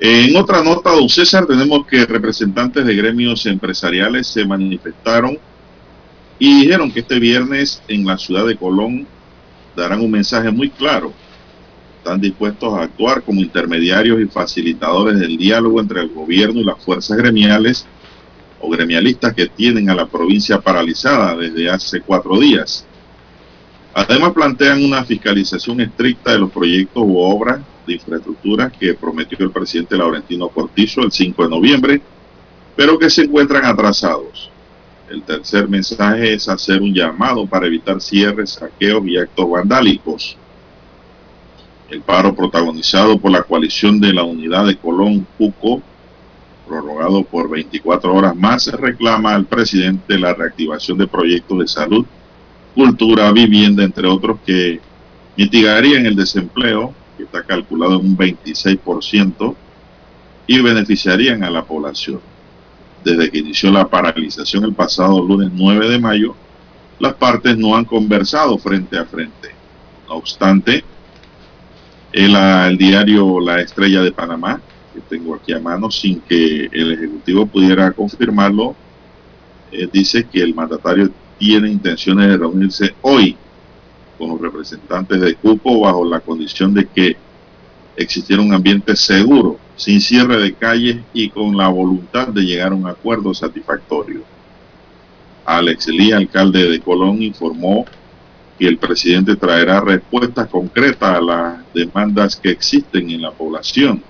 En 0.00 0.34
otra 0.36 0.64
nota, 0.64 0.90
don 0.90 1.08
César, 1.08 1.46
tenemos 1.46 1.86
que 1.86 2.04
representantes 2.04 2.84
de 2.84 2.94
gremios 2.96 3.46
empresariales 3.46 4.26
se 4.26 4.44
manifestaron 4.44 5.38
y 6.40 6.62
dijeron 6.62 6.90
que 6.90 7.00
este 7.00 7.20
viernes 7.20 7.80
en 7.86 8.04
la 8.04 8.18
ciudad 8.18 8.44
de 8.44 8.56
Colón 8.56 9.06
darán 9.76 10.00
un 10.00 10.10
mensaje 10.10 10.50
muy 10.50 10.70
claro. 10.70 11.12
Están 12.02 12.20
dispuestos 12.20 12.74
a 12.74 12.82
actuar 12.82 13.22
como 13.22 13.40
intermediarios 13.40 14.20
y 14.20 14.24
facilitadores 14.24 15.20
del 15.20 15.36
diálogo 15.36 15.80
entre 15.80 16.00
el 16.00 16.08
gobierno 16.08 16.58
y 16.58 16.64
las 16.64 16.82
fuerzas 16.82 17.16
gremiales 17.16 17.86
o 18.60 18.68
gremialistas 18.68 19.32
que 19.34 19.46
tienen 19.46 19.88
a 19.88 19.94
la 19.94 20.06
provincia 20.06 20.60
paralizada 20.60 21.36
desde 21.36 21.70
hace 21.70 22.00
cuatro 22.00 22.40
días. 22.40 22.84
Además 23.94 24.32
plantean 24.32 24.84
una 24.84 25.04
fiscalización 25.04 25.80
estricta 25.80 26.32
de 26.32 26.40
los 26.40 26.50
proyectos 26.50 27.04
u 27.06 27.18
obras 27.18 27.60
de 27.86 27.92
infraestructura 27.92 28.68
que 28.68 28.94
prometió 28.94 29.38
el 29.38 29.52
presidente 29.52 29.96
Laurentino 29.96 30.48
Cortizo 30.48 31.02
el 31.02 31.12
5 31.12 31.44
de 31.44 31.48
noviembre, 31.48 32.02
pero 32.74 32.98
que 32.98 33.10
se 33.10 33.22
encuentran 33.22 33.64
atrasados. 33.64 34.50
El 35.08 35.22
tercer 35.22 35.68
mensaje 35.68 36.34
es 36.34 36.48
hacer 36.48 36.82
un 36.82 36.92
llamado 36.92 37.46
para 37.46 37.68
evitar 37.68 38.00
cierres, 38.00 38.54
saqueos 38.54 39.06
y 39.06 39.16
actos 39.16 39.48
vandálicos. 39.48 40.36
El 41.92 42.00
paro 42.00 42.34
protagonizado 42.34 43.18
por 43.18 43.30
la 43.30 43.42
coalición 43.42 44.00
de 44.00 44.14
la 44.14 44.22
unidad 44.22 44.64
de 44.64 44.76
Colón 44.76 45.26
Cuco, 45.36 45.82
prorrogado 46.66 47.22
por 47.22 47.50
24 47.50 48.14
horas 48.14 48.34
más, 48.34 48.66
reclama 48.68 49.34
al 49.34 49.44
presidente 49.44 50.18
la 50.18 50.32
reactivación 50.32 50.96
de 50.96 51.06
proyectos 51.06 51.58
de 51.58 51.68
salud, 51.68 52.06
cultura, 52.74 53.30
vivienda, 53.30 53.84
entre 53.84 54.08
otros, 54.08 54.38
que 54.46 54.80
mitigarían 55.36 56.06
el 56.06 56.16
desempleo, 56.16 56.94
que 57.18 57.24
está 57.24 57.42
calculado 57.42 58.00
en 58.00 58.06
un 58.06 58.16
26%, 58.16 59.54
y 60.46 60.60
beneficiarían 60.62 61.44
a 61.44 61.50
la 61.50 61.62
población. 61.62 62.20
Desde 63.04 63.30
que 63.30 63.40
inició 63.40 63.70
la 63.70 63.86
paralización 63.86 64.64
el 64.64 64.72
pasado 64.72 65.22
lunes 65.22 65.50
9 65.52 65.90
de 65.90 65.98
mayo, 65.98 66.34
las 66.98 67.12
partes 67.12 67.54
no 67.58 67.76
han 67.76 67.84
conversado 67.84 68.56
frente 68.56 68.96
a 68.96 69.04
frente. 69.04 69.50
No 70.08 70.14
obstante, 70.14 70.82
el, 72.12 72.78
diario 72.78 73.40
La 73.40 73.60
Estrella 73.60 74.02
de 74.02 74.12
Panamá, 74.12 74.60
que 74.92 75.00
tengo 75.00 75.34
aquí 75.34 75.52
a 75.52 75.60
mano, 75.60 75.90
sin 75.90 76.20
que 76.20 76.68
el 76.70 76.92
Ejecutivo 76.92 77.46
pudiera 77.46 77.90
confirmarlo, 77.92 78.76
eh, 79.70 79.88
dice 79.90 80.26
que 80.30 80.42
el 80.42 80.54
mandatario 80.54 81.10
tiene 81.38 81.70
intenciones 81.70 82.28
de 82.28 82.36
reunirse 82.36 82.94
hoy 83.00 83.36
con 84.18 84.30
los 84.30 84.40
representantes 84.40 85.20
de 85.20 85.34
Cupo 85.34 85.80
bajo 85.80 86.04
la 86.04 86.20
condición 86.20 86.74
de 86.74 86.86
que 86.86 87.16
existiera 87.96 88.42
un 88.42 88.52
ambiente 88.52 88.94
seguro, 88.94 89.58
sin 89.76 90.00
cierre 90.00 90.40
de 90.40 90.52
calles 90.52 90.98
y 91.12 91.30
con 91.30 91.56
la 91.56 91.68
voluntad 91.68 92.28
de 92.28 92.42
llegar 92.42 92.72
a 92.72 92.76
un 92.76 92.86
acuerdo 92.86 93.32
satisfactorio. 93.34 94.22
Alex 95.44 95.88
Lee, 95.88 96.12
alcalde 96.12 96.68
de 96.68 96.80
Colón, 96.80 97.22
informó 97.22 97.84
que 98.58 98.68
el 98.68 98.78
presidente 98.78 99.36
traerá 99.36 99.80
respuestas 99.80 100.48
concretas 100.48 101.16
a 101.16 101.20
las 101.20 101.72
demandas 101.74 102.36
que 102.36 102.50
existen 102.50 103.10
en 103.10 103.22
la 103.22 103.30
población. 103.30 104.02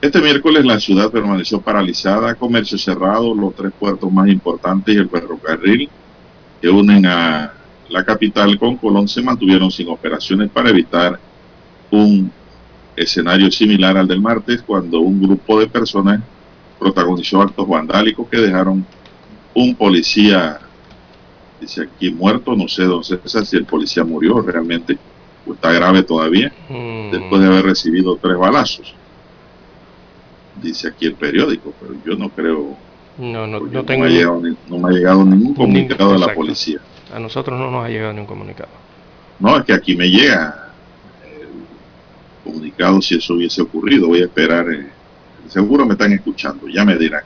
Este 0.00 0.20
miércoles 0.20 0.64
la 0.64 0.80
ciudad 0.80 1.10
permaneció 1.10 1.60
paralizada, 1.60 2.34
comercio 2.34 2.76
cerrado, 2.76 3.34
los 3.34 3.54
tres 3.54 3.72
puertos 3.78 4.12
más 4.12 4.28
importantes 4.28 4.94
y 4.94 4.98
el 4.98 5.08
ferrocarril 5.08 5.88
que 6.60 6.68
unen 6.68 7.06
a 7.06 7.52
la 7.88 8.04
capital 8.04 8.58
con 8.58 8.76
Colón 8.76 9.06
se 9.06 9.22
mantuvieron 9.22 9.70
sin 9.70 9.88
operaciones 9.88 10.50
para 10.50 10.70
evitar 10.70 11.20
un 11.90 12.32
escenario 12.96 13.50
similar 13.50 13.96
al 13.96 14.08
del 14.08 14.20
martes 14.20 14.62
cuando 14.62 15.00
un 15.00 15.22
grupo 15.22 15.60
de 15.60 15.66
personas 15.66 16.20
protagonizó 16.78 17.40
actos 17.40 17.68
vandálicos 17.68 18.26
que 18.28 18.38
dejaron 18.38 18.84
un 19.54 19.74
policía, 19.74 20.58
dice 21.62 21.82
aquí 21.82 22.10
muerto, 22.10 22.54
no 22.54 22.68
sé 22.68 22.84
don 22.84 23.02
César 23.02 23.46
si 23.46 23.56
el 23.56 23.64
policía 23.64 24.04
murió 24.04 24.40
realmente, 24.40 24.98
o 25.46 25.54
está 25.54 25.72
grave 25.72 26.02
todavía, 26.02 26.52
mm. 26.68 27.10
después 27.10 27.40
de 27.40 27.48
haber 27.48 27.64
recibido 27.64 28.16
tres 28.20 28.36
balazos 28.36 28.94
dice 30.62 30.88
aquí 30.88 31.06
el 31.06 31.14
periódico, 31.14 31.72
pero 31.80 31.94
yo 32.04 32.16
no 32.16 32.28
creo. 32.30 32.76
No, 33.18 33.46
no, 33.46 33.60
no 33.60 33.84
tengo. 33.84 34.04
No 34.04 34.08
me, 34.08 34.14
ha 34.14 34.18
llegado, 34.18 34.42
no 34.68 34.78
me 34.78 34.88
ha 34.88 34.92
llegado 34.92 35.24
ningún 35.24 35.54
comunicado 35.54 36.12
de 36.12 36.18
la 36.18 36.34
policía. 36.34 36.80
A 37.12 37.18
nosotros 37.18 37.58
no 37.58 37.70
nos 37.70 37.84
ha 37.84 37.88
llegado 37.88 38.12
ningún 38.12 38.26
comunicado. 38.26 38.70
No, 39.38 39.58
es 39.58 39.64
que 39.64 39.72
aquí 39.72 39.96
me 39.96 40.08
llega 40.08 40.70
el 41.24 41.48
comunicado 42.44 43.02
si 43.02 43.16
eso 43.16 43.34
hubiese 43.34 43.60
ocurrido. 43.60 44.08
Voy 44.08 44.22
a 44.22 44.24
esperar. 44.24 44.66
Eh, 44.72 44.86
seguro 45.48 45.84
me 45.84 45.92
están 45.92 46.12
escuchando, 46.12 46.68
ya 46.68 46.84
me 46.84 46.96
dirán. 46.96 47.24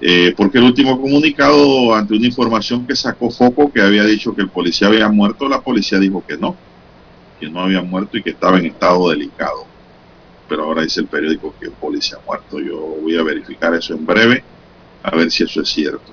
Eh, 0.00 0.32
porque 0.36 0.58
el 0.58 0.64
último 0.64 1.00
comunicado, 1.00 1.94
ante 1.94 2.14
una 2.14 2.26
información 2.26 2.86
que 2.86 2.96
sacó 2.96 3.30
Foco, 3.30 3.70
que 3.70 3.82
había 3.82 4.04
dicho 4.04 4.34
que 4.34 4.42
el 4.42 4.48
policía 4.48 4.88
había 4.88 5.08
muerto, 5.08 5.48
la 5.48 5.60
policía 5.60 5.98
dijo 5.98 6.24
que 6.26 6.38
no, 6.38 6.56
que 7.38 7.50
no 7.50 7.60
había 7.60 7.82
muerto 7.82 8.16
y 8.16 8.22
que 8.22 8.30
estaba 8.30 8.58
en 8.58 8.66
estado 8.66 9.10
delicado 9.10 9.70
pero 10.50 10.64
ahora 10.64 10.82
dice 10.82 11.00
el 11.00 11.06
periódico 11.06 11.54
que 11.60 11.66
el 11.66 11.72
policía 11.72 12.18
ha 12.20 12.26
muerto. 12.26 12.58
Yo 12.58 12.76
voy 13.00 13.16
a 13.16 13.22
verificar 13.22 13.72
eso 13.72 13.94
en 13.94 14.04
breve, 14.04 14.42
a 15.04 15.14
ver 15.14 15.30
si 15.30 15.44
eso 15.44 15.62
es 15.62 15.68
cierto. 15.68 16.12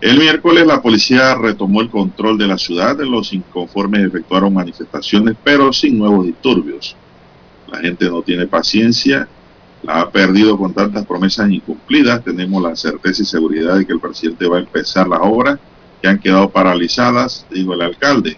El 0.00 0.18
miércoles 0.18 0.66
la 0.66 0.82
policía 0.82 1.36
retomó 1.36 1.80
el 1.80 1.88
control 1.88 2.36
de 2.36 2.48
la 2.48 2.58
ciudad, 2.58 2.98
los 2.98 3.32
inconformes 3.32 4.04
efectuaron 4.04 4.52
manifestaciones, 4.52 5.36
pero 5.44 5.72
sin 5.72 5.96
nuevos 5.96 6.26
disturbios. 6.26 6.96
La 7.70 7.78
gente 7.78 8.06
no 8.06 8.20
tiene 8.22 8.48
paciencia, 8.48 9.28
la 9.84 10.00
ha 10.00 10.10
perdido 10.10 10.56
con 10.56 10.72
tantas 10.72 11.04
promesas 11.06 11.50
incumplidas. 11.50 12.24
Tenemos 12.24 12.62
la 12.62 12.74
certeza 12.74 13.22
y 13.22 13.26
seguridad 13.26 13.76
de 13.76 13.86
que 13.86 13.92
el 13.92 14.00
presidente 14.00 14.48
va 14.48 14.56
a 14.56 14.60
empezar 14.60 15.06
las 15.06 15.20
obras 15.22 15.58
que 16.00 16.08
han 16.08 16.18
quedado 16.18 16.48
paralizadas, 16.50 17.46
dijo 17.50 17.74
el 17.74 17.82
alcalde. 17.82 18.36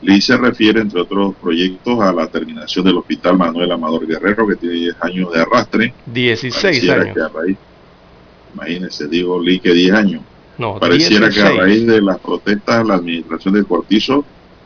Lee 0.00 0.20
se 0.20 0.36
refiere, 0.36 0.80
entre 0.80 1.00
otros 1.00 1.34
proyectos, 1.40 2.00
a 2.00 2.12
la 2.12 2.28
terminación 2.28 2.84
del 2.84 2.98
Hospital 2.98 3.36
Manuel 3.36 3.72
Amador 3.72 4.06
Guerrero, 4.06 4.46
que 4.46 4.54
tiene 4.54 4.76
10 4.76 4.96
años 5.00 5.32
de 5.32 5.40
arrastre. 5.40 5.94
16 6.06 6.90
años. 6.90 7.16
imagínense, 8.54 9.08
digo 9.08 9.40
Lee 9.42 9.58
que 9.58 9.72
10 9.72 9.92
años. 9.92 10.22
No, 10.56 10.78
Pareciera 10.78 11.30
que 11.30 11.40
a 11.40 11.50
raíz 11.50 11.86
de 11.86 12.00
las 12.00 12.18
protestas, 12.18 12.86
la 12.86 12.94
administración 12.94 13.54
del 13.54 13.66
Cortizo 13.66 14.24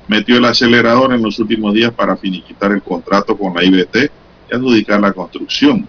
metió 0.09 0.37
el 0.37 0.45
acelerador 0.45 1.12
en 1.12 1.23
los 1.23 1.38
últimos 1.38 1.75
días 1.75 1.92
para 1.92 2.16
finiquitar 2.16 2.73
el 2.73 2.83
contrato 2.83 3.37
con 3.37 3.55
la 3.55 3.64
IBT 3.64 4.11
adjudicar 4.52 5.00
la 5.00 5.12
construcción 5.12 5.86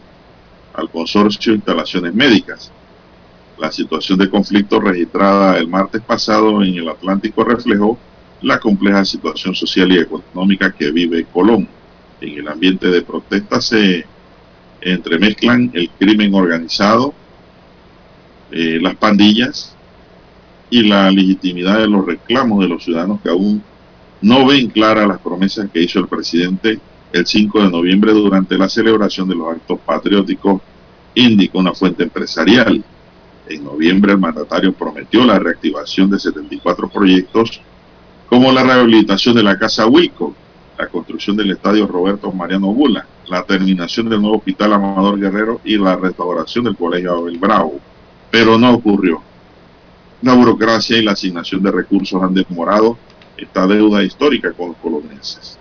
al 0.74 0.90
consorcio 0.90 1.52
de 1.52 1.58
instalaciones 1.58 2.14
médicas. 2.14 2.72
La 3.60 3.72
situación 3.72 4.18
de 4.18 4.30
conflicto 4.30 4.80
registrada 4.80 5.58
el 5.58 5.68
martes 5.68 6.02
pasado 6.02 6.64
en 6.64 6.76
el 6.76 6.90
Atlántico 6.90 7.44
reflejó 7.44 7.98
la 8.42 8.60
compleja 8.60 9.06
situación 9.06 9.56
social 9.56 9.92
y 9.92 10.00
económica 10.00 10.72
que 10.72 10.92
vive 10.92 11.26
Colón. 11.32 11.68
En 12.20 12.40
el 12.40 12.48
ambiente 12.48 12.88
de 12.88 13.02
protesta 13.02 13.62
se 13.62 14.06
entremezclan 14.82 15.72
el 15.74 15.90
crimen 15.92 16.34
organizado, 16.34 17.14
eh, 18.52 18.80
las 18.82 18.96
pandillas 18.96 19.76
y 20.70 20.84
la 20.84 21.10
legitimidad 21.12 21.80
de 21.80 21.88
los 21.88 22.06
reclamos 22.06 22.62
de 22.62 22.68
los 22.68 22.84
ciudadanos 22.84 23.22
que 23.22 23.30
aún 23.30 23.64
no 24.22 24.46
ven 24.46 24.70
claras 24.70 25.08
las 25.08 25.20
promesas 25.20 25.70
que 25.72 25.82
hizo 25.82 26.00
el 26.00 26.08
presidente 26.08 26.80
el 27.14 27.28
5 27.28 27.62
de 27.62 27.70
noviembre 27.70 28.12
durante 28.12 28.58
la 28.58 28.68
celebración 28.68 29.30
de 29.30 29.36
los 29.36 29.48
actos 29.48 29.80
patrióticos, 29.86 30.62
indicó 31.14 31.60
una 31.60 31.74
fuente 31.74 32.04
empresarial. 32.04 32.84
En 33.48 33.64
noviembre 33.64 34.14
el 34.14 34.18
mandatario 34.18 34.74
prometió 34.74 35.24
la 35.24 35.38
reactivación 35.38 36.10
de 36.10 36.18
74 36.18 36.90
proyectos 36.90 37.62
como 38.28 38.52
la 38.52 38.64
rehabilitación 38.64 39.36
de 39.36 39.44
la 39.44 39.60
Casa 39.60 39.86
Huico, 39.86 40.36
la 40.76 40.88
construcción 40.88 41.38
del 41.38 41.52
Estadio 41.52 41.86
Roberto 41.86 42.32
Mariano 42.32 42.74
Bula, 42.74 43.06
la 43.28 43.44
terminación 43.44 44.10
del 44.10 44.20
nuevo 44.20 44.38
Hospital 44.38 44.74
Amador 44.74 45.20
Guerrero 45.20 45.62
y 45.64 45.78
la 45.78 45.96
restauración 45.96 46.66
del 46.66 46.76
Colegio 46.76 47.14
Abel 47.14 47.38
Bravo. 47.38 47.80
Pero 48.32 48.58
no 48.58 48.74
ocurrió. 48.74 49.22
La 50.24 50.34
burocracia 50.34 50.98
y 50.98 51.04
la 51.04 51.12
asignación 51.12 51.62
de 51.62 51.72
recursos 51.72 52.24
han 52.24 52.34
demorado 52.34 52.98
esta 53.38 53.68
deuda 53.68 54.02
histórica 54.02 54.52
con 54.54 54.70
los 54.70 54.78
colonenses. 54.78 55.60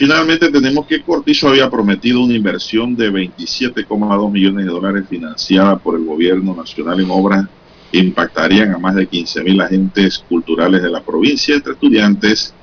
Finalmente 0.00 0.50
tenemos 0.50 0.86
que 0.86 1.02
Cortizo 1.02 1.50
había 1.50 1.68
prometido 1.68 2.22
una 2.22 2.32
inversión 2.32 2.96
de 2.96 3.10
27,2 3.10 4.32
millones 4.32 4.64
de 4.64 4.70
dólares 4.70 5.06
financiada 5.06 5.76
por 5.76 5.94
el 5.94 6.06
gobierno 6.06 6.56
nacional 6.56 7.00
en 7.00 7.10
obras 7.10 7.44
impactarían 7.92 8.72
a 8.72 8.78
más 8.78 8.94
de 8.94 9.06
15.000 9.06 9.62
agentes 9.62 10.24
culturales 10.26 10.82
de 10.82 10.88
la 10.88 11.02
provincia, 11.02 11.54
entre 11.54 11.74
estudiantes 11.74 12.54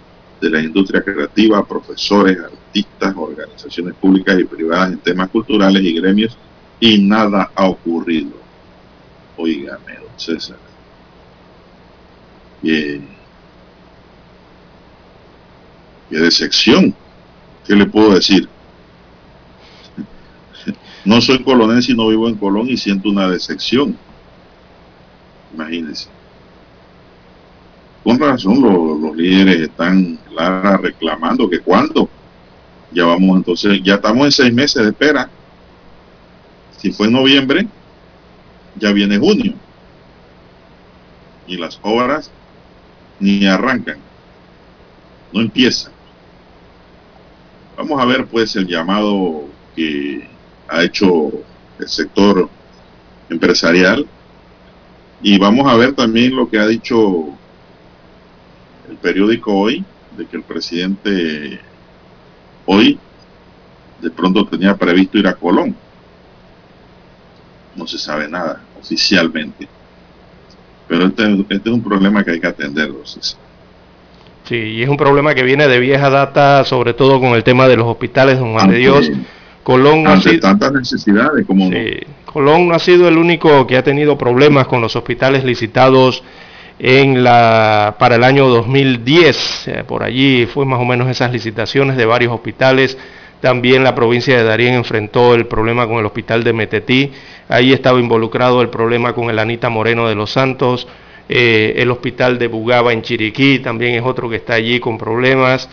de 0.42 0.50
la 0.50 0.64
industria 0.64 1.04
creativa, 1.04 1.64
profesores, 1.64 2.40
artistas, 2.40 3.14
organizaciones 3.16 3.94
públicas 3.94 4.40
y 4.40 4.44
privadas 4.44 4.94
en 4.94 4.98
temas 4.98 5.30
culturales 5.30 5.84
y 5.84 5.94
gremios, 5.94 6.36
y 6.80 6.98
nada 6.98 7.52
ha 7.54 7.68
ocurrido. 7.68 8.32
Oígame, 9.36 9.94
don 9.94 10.20
César. 10.20 10.58
Qué 12.64 13.00
decepción. 16.10 16.96
¿Qué 17.68 17.76
le 17.76 17.86
puedo 17.86 18.14
decir? 18.14 18.48
No 21.04 21.22
soy 21.22 21.44
colonense 21.44 21.92
y 21.92 21.96
no 21.96 22.08
vivo 22.08 22.30
en 22.30 22.36
Colón 22.36 22.70
y 22.70 22.78
siento 22.78 23.10
una 23.10 23.30
decepción. 23.30 23.98
Imagínense. 25.54 26.08
Con 28.04 28.20
razón 28.20 28.62
los, 28.62 29.16
líderes 29.18 29.62
están 29.62 30.18
reclamando 30.82 31.50
que 31.50 31.60
cuando 31.60 32.10
ya 32.92 33.06
vamos 33.06 33.38
entonces, 33.38 33.82
ya 33.84 33.96
estamos 33.96 34.26
en 34.26 34.32
seis 34.32 34.54
meses 34.54 34.82
de 34.84 34.90
espera. 34.90 35.30
Si 36.78 36.92
fue 36.92 37.08
en 37.08 37.14
noviembre, 37.14 37.68
ya 38.78 38.94
viene 38.94 39.18
junio. 39.18 39.54
Y 41.48 41.58
las 41.58 41.80
obras 41.82 42.32
ni 43.20 43.46
arrancan, 43.46 43.98
no 45.34 45.42
empiezan. 45.42 45.97
Vamos 47.78 48.02
a 48.02 48.06
ver 48.06 48.26
pues 48.26 48.56
el 48.56 48.66
llamado 48.66 49.46
que 49.76 50.28
ha 50.68 50.84
hecho 50.84 51.32
el 51.78 51.88
sector 51.88 52.50
empresarial 53.30 54.04
y 55.22 55.38
vamos 55.38 55.72
a 55.72 55.76
ver 55.78 55.94
también 55.94 56.36
lo 56.36 56.50
que 56.50 56.58
ha 56.58 56.66
dicho 56.66 57.28
el 58.90 58.98
periódico 58.98 59.54
hoy, 59.54 59.86
de 60.18 60.26
que 60.26 60.38
el 60.38 60.44
presidente 60.44 61.62
hoy 62.66 62.98
de 64.02 64.10
pronto 64.10 64.48
tenía 64.48 64.76
previsto 64.76 65.20
ir 65.20 65.28
a 65.28 65.36
Colón. 65.36 65.76
No 67.76 67.86
se 67.86 68.00
sabe 68.00 68.28
nada 68.28 68.60
oficialmente. 68.80 69.68
Pero 70.88 71.06
este, 71.06 71.46
este 71.48 71.70
es 71.70 71.76
un 71.76 71.84
problema 71.84 72.24
que 72.24 72.32
hay 72.32 72.40
que 72.40 72.48
atender, 72.48 72.92
Sí, 74.48 74.56
y 74.56 74.84
es 74.84 74.90
un 74.90 74.96
problema 74.96 75.36
que 75.36 75.44
viene 75.44 75.68
de 75.68 75.80
vieja 75.80 76.10
data, 76.10 76.64
sobre 76.64 76.94
todo 76.94 77.20
con 77.20 77.34
el 77.34 77.44
tema 77.44 77.68
de 77.68 77.76
los 77.76 77.86
hospitales, 77.86 78.40
don 78.40 78.54
Juan 78.54 78.70
de 78.70 78.78
Dios. 78.78 79.12
Colón 79.64 80.04
no 80.04 80.12
ha 80.12 80.22
sido, 80.22 80.40
tantas 80.40 80.72
necesidades 80.72 81.46
como... 81.46 81.70
Colón 82.26 82.70
no 82.70 82.76
ha 82.76 82.80
sido 82.80 83.10
el 83.10 83.18
único 83.18 83.68
que 83.68 83.76
ha 83.76 83.84
tenido 83.84 84.18
problemas 84.18 84.68
con 84.68 84.80
los 84.80 84.96
hospitales 84.96 85.44
licitados 85.44 86.24
en 86.80 87.24
la, 87.24 87.96
para 88.00 88.16
el 88.16 88.24
año 88.24 88.48
2010. 88.48 89.68
Eh, 89.68 89.84
por 89.86 90.04
allí 90.04 90.46
fue 90.46 90.66
más 90.66 90.80
o 90.80 90.86
menos 90.86 91.10
esas 91.10 91.32
licitaciones 91.34 91.98
de 91.98 92.06
varios 92.06 92.32
hospitales. 92.32 92.98
También 93.42 93.84
la 93.84 93.96
provincia 93.96 94.38
de 94.38 94.44
Darien 94.44 94.76
enfrentó 94.76 95.36
el 95.36 95.46
problema 95.46 95.88
con 95.88 95.98
el 95.98 96.06
hospital 96.06 96.44
de 96.44 96.54
Metetí. 96.54 97.12
Ahí 97.50 97.74
estaba 97.74 98.00
involucrado 98.00 98.62
el 98.62 98.70
problema 98.70 99.14
con 99.14 99.30
el 99.30 99.40
Anita 99.40 99.70
Moreno 99.70 100.08
de 100.08 100.16
los 100.16 100.32
Santos. 100.32 100.88
Eh, 101.30 101.74
el 101.78 101.92
hospital 101.92 102.40
de 102.40 102.48
Bugaba 102.48 102.94
en 102.94 103.02
Chiriquí 103.02 103.60
también 103.60 103.96
es 103.96 104.04
otro 104.04 104.30
que 104.30 104.38
está 104.38 104.54
allí 104.54 104.80
con 104.80 104.98
problemas 104.98 105.70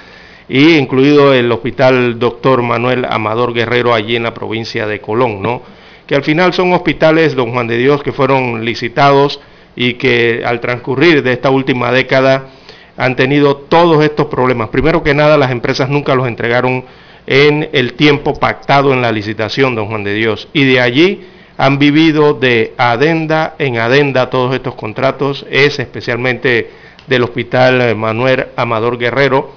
y 0.48 0.76
incluido 0.76 1.32
el 1.32 1.50
hospital 1.52 2.18
doctor 2.18 2.62
Manuel 2.62 3.06
Amador 3.08 3.54
Guerrero 3.54 3.94
allí 3.94 4.16
en 4.16 4.24
la 4.24 4.34
provincia 4.34 4.86
de 4.86 5.00
Colón, 5.00 5.40
¿no? 5.40 5.62
Que 6.06 6.16
al 6.16 6.22
final 6.22 6.52
son 6.52 6.72
hospitales, 6.72 7.34
don 7.34 7.52
Juan 7.52 7.66
de 7.66 7.78
Dios, 7.78 8.02
que 8.02 8.12
fueron 8.12 8.64
licitados 8.64 9.40
y 9.76 9.94
que 9.94 10.42
al 10.44 10.60
transcurrir 10.60 11.22
de 11.22 11.32
esta 11.32 11.50
última 11.50 11.92
década 11.92 12.50
han 12.96 13.16
tenido 13.16 13.56
todos 13.56 14.04
estos 14.04 14.26
problemas. 14.26 14.68
Primero 14.68 15.02
que 15.02 15.14
nada, 15.14 15.38
las 15.38 15.50
empresas 15.50 15.88
nunca 15.88 16.14
los 16.14 16.28
entregaron 16.28 16.84
en 17.26 17.70
el 17.72 17.94
tiempo 17.94 18.34
pactado 18.38 18.92
en 18.92 19.00
la 19.00 19.12
licitación, 19.12 19.74
don 19.74 19.86
Juan 19.86 20.04
de 20.04 20.14
Dios, 20.14 20.48
y 20.52 20.64
de 20.64 20.80
allí 20.80 21.26
han 21.56 21.78
vivido 21.78 22.34
de 22.34 22.74
adenda 22.76 23.54
en 23.58 23.78
adenda 23.78 24.30
todos 24.30 24.54
estos 24.54 24.74
contratos, 24.74 25.46
es 25.50 25.78
especialmente 25.78 26.70
del 27.06 27.22
Hospital 27.22 27.94
Manuel 27.96 28.46
Amador 28.56 28.98
Guerrero, 28.98 29.52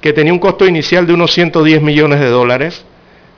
que 0.00 0.12
tenía 0.12 0.32
un 0.32 0.38
costo 0.38 0.66
inicial 0.66 1.06
de 1.06 1.14
unos 1.14 1.32
110 1.32 1.82
millones 1.82 2.20
de 2.20 2.28
dólares, 2.28 2.84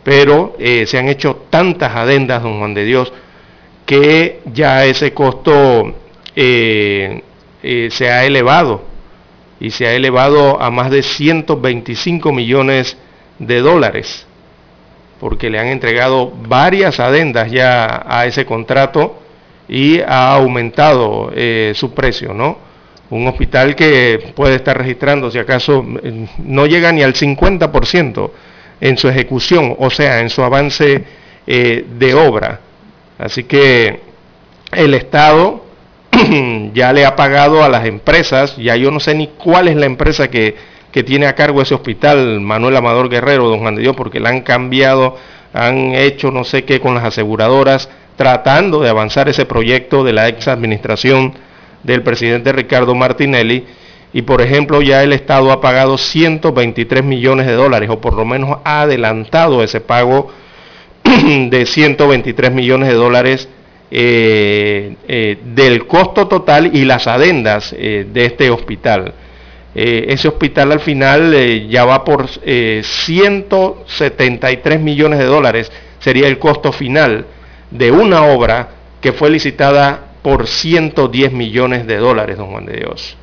pero 0.05 0.57
eh, 0.59 0.85
se 0.87 0.99
han 0.99 1.09
hecho 1.09 1.45
tantas 1.51 1.95
adendas, 1.95 2.43
don 2.43 2.59
Juan 2.59 2.75
de 2.75 2.85
Dios, 2.85 3.13
que 3.87 4.41
ya 4.53 4.85
ese 4.85 5.13
costo 5.13 5.95
eh, 6.37 7.23
eh, 7.63 7.89
se 7.91 8.11
ha 8.11 8.25
elevado 8.25 8.83
y 9.61 9.71
se 9.71 9.87
ha 9.87 9.95
elevado 9.95 10.61
a 10.61 10.71
más 10.71 10.91
de 10.91 11.03
125 11.03 12.33
millones 12.33 12.97
de 13.39 13.61
dólares, 13.61 14.27
porque 15.23 15.49
le 15.49 15.59
han 15.59 15.69
entregado 15.69 16.31
varias 16.31 17.01
adendas 17.01 17.51
ya 17.51 18.03
a 18.07 18.27
ese 18.27 18.45
contrato 18.45 19.23
y 19.69 20.01
ha 20.01 20.35
aumentado 20.35 21.33
su 21.73 21.95
precio, 21.95 22.35
¿no? 22.35 22.59
un 23.13 23.27
hospital 23.27 23.77
que 23.77 24.33
puede 24.35 24.57
estar 24.57 24.77
registrando, 24.77 25.31
si 25.31 25.39
acaso 25.39 25.85
no 26.39 26.67
llega 26.67 26.91
ni 26.93 27.03
al 27.03 27.13
50% 27.13 28.31
en 28.81 28.97
su 28.97 29.09
ejecución, 29.09 29.77
o 29.79 29.91
sea, 29.91 30.21
en 30.21 30.31
su 30.31 30.43
avance 30.43 31.05
eh, 31.47 31.85
de 31.99 32.15
obra. 32.15 32.61
Así 33.19 33.45
que 33.45 34.01
el 34.73 34.95
Estado 34.95 35.63
ya 36.73 36.95
le 36.95 37.05
ha 37.05 37.15
pagado 37.15 37.63
a 37.63 37.69
las 37.69 37.85
empresas, 37.85 38.57
ya 38.57 38.77
yo 38.77 38.91
no 38.91 38.99
sé 38.99 39.15
ni 39.15 39.27
cuál 39.29 39.69
es 39.69 39.77
la 39.77 39.85
empresa 39.87 40.29
que, 40.29 40.57
que 40.93 41.03
tiene 41.03 41.27
a 41.27 41.35
cargo 41.35 41.63
ese 41.63 41.75
hospital, 41.75 42.41
Manuel 42.41 42.77
Amador 42.77 43.09
Guerrero, 43.09 43.49
don 43.49 43.61
Juan 43.61 43.75
de 43.75 43.83
Dios, 43.83 43.97
porque 43.97 44.21
le 44.21 44.29
han 44.29 44.43
cambiado, 44.43 45.17
han 45.53 45.95
hecho 45.95 46.31
no 46.31 46.45
sé 46.45 46.65
qué 46.65 46.81
con 46.81 46.95
las 46.95 47.05
aseguradoras, 47.05 47.89
tratando 48.17 48.81
de 48.81 48.91
avanzar 48.91 49.29
ese 49.29 49.47
proyecto 49.47 50.05
de 50.05 50.13
la 50.13 50.29
ex 50.29 50.49
administración 50.49 51.35
del 51.83 52.03
presidente 52.03 52.53
Ricardo 52.53 52.95
Martinelli 52.95 53.65
y 54.13 54.23
por 54.23 54.43
ejemplo 54.43 54.83
ya 54.83 55.03
el 55.03 55.13
Estado 55.13 55.51
ha 55.51 55.61
pagado 55.61 55.97
123 55.97 57.03
millones 57.03 57.47
de 57.47 57.55
dólares 57.55 57.89
o 57.91 58.01
por 58.01 58.15
lo 58.15 58.25
menos 58.25 58.59
ha 58.65 58.83
adelantado 58.83 59.63
ese 59.63 59.81
pago 59.81 60.31
de 61.03 61.67
123 61.67 62.53
millones 62.53 62.89
de 62.91 62.95
dólares 62.95 63.49
eh, 63.91 64.97
eh, 65.09 65.39
del 65.55 65.87
costo 65.87 66.29
total 66.29 66.75
y 66.75 66.85
las 66.85 67.07
adendas 67.07 67.75
eh, 67.77 68.07
de 68.11 68.25
este 68.25 68.51
hospital. 68.51 69.13
Ese 69.75 70.29
hospital 70.29 70.73
al 70.73 70.81
final 70.81 71.67
ya 71.69 71.85
va 71.85 72.05
por 72.05 72.29
173 72.29 74.81
millones 74.81 75.19
de 75.19 75.25
dólares, 75.25 75.73
sería 75.99 76.29
el 76.29 76.39
costo 76.39 76.73
final 76.73 77.27
de 77.71 77.91
una 77.91 78.27
obra 78.27 78.69
que 79.01 79.13
fue 79.13 79.31
licitada 79.31 80.13
por 80.23 80.47
110 80.47 81.33
millones 81.33 81.87
de 81.87 81.97
dólares, 81.97 82.39
don 82.39 82.51
Juan 82.51 82.67
de 82.67 82.77
Dios. 82.77 83.17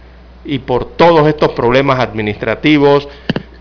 Y 0.43 0.59
por 0.59 0.85
todos 0.85 1.27
estos 1.27 1.51
problemas 1.51 1.99
administrativos, 1.99 3.07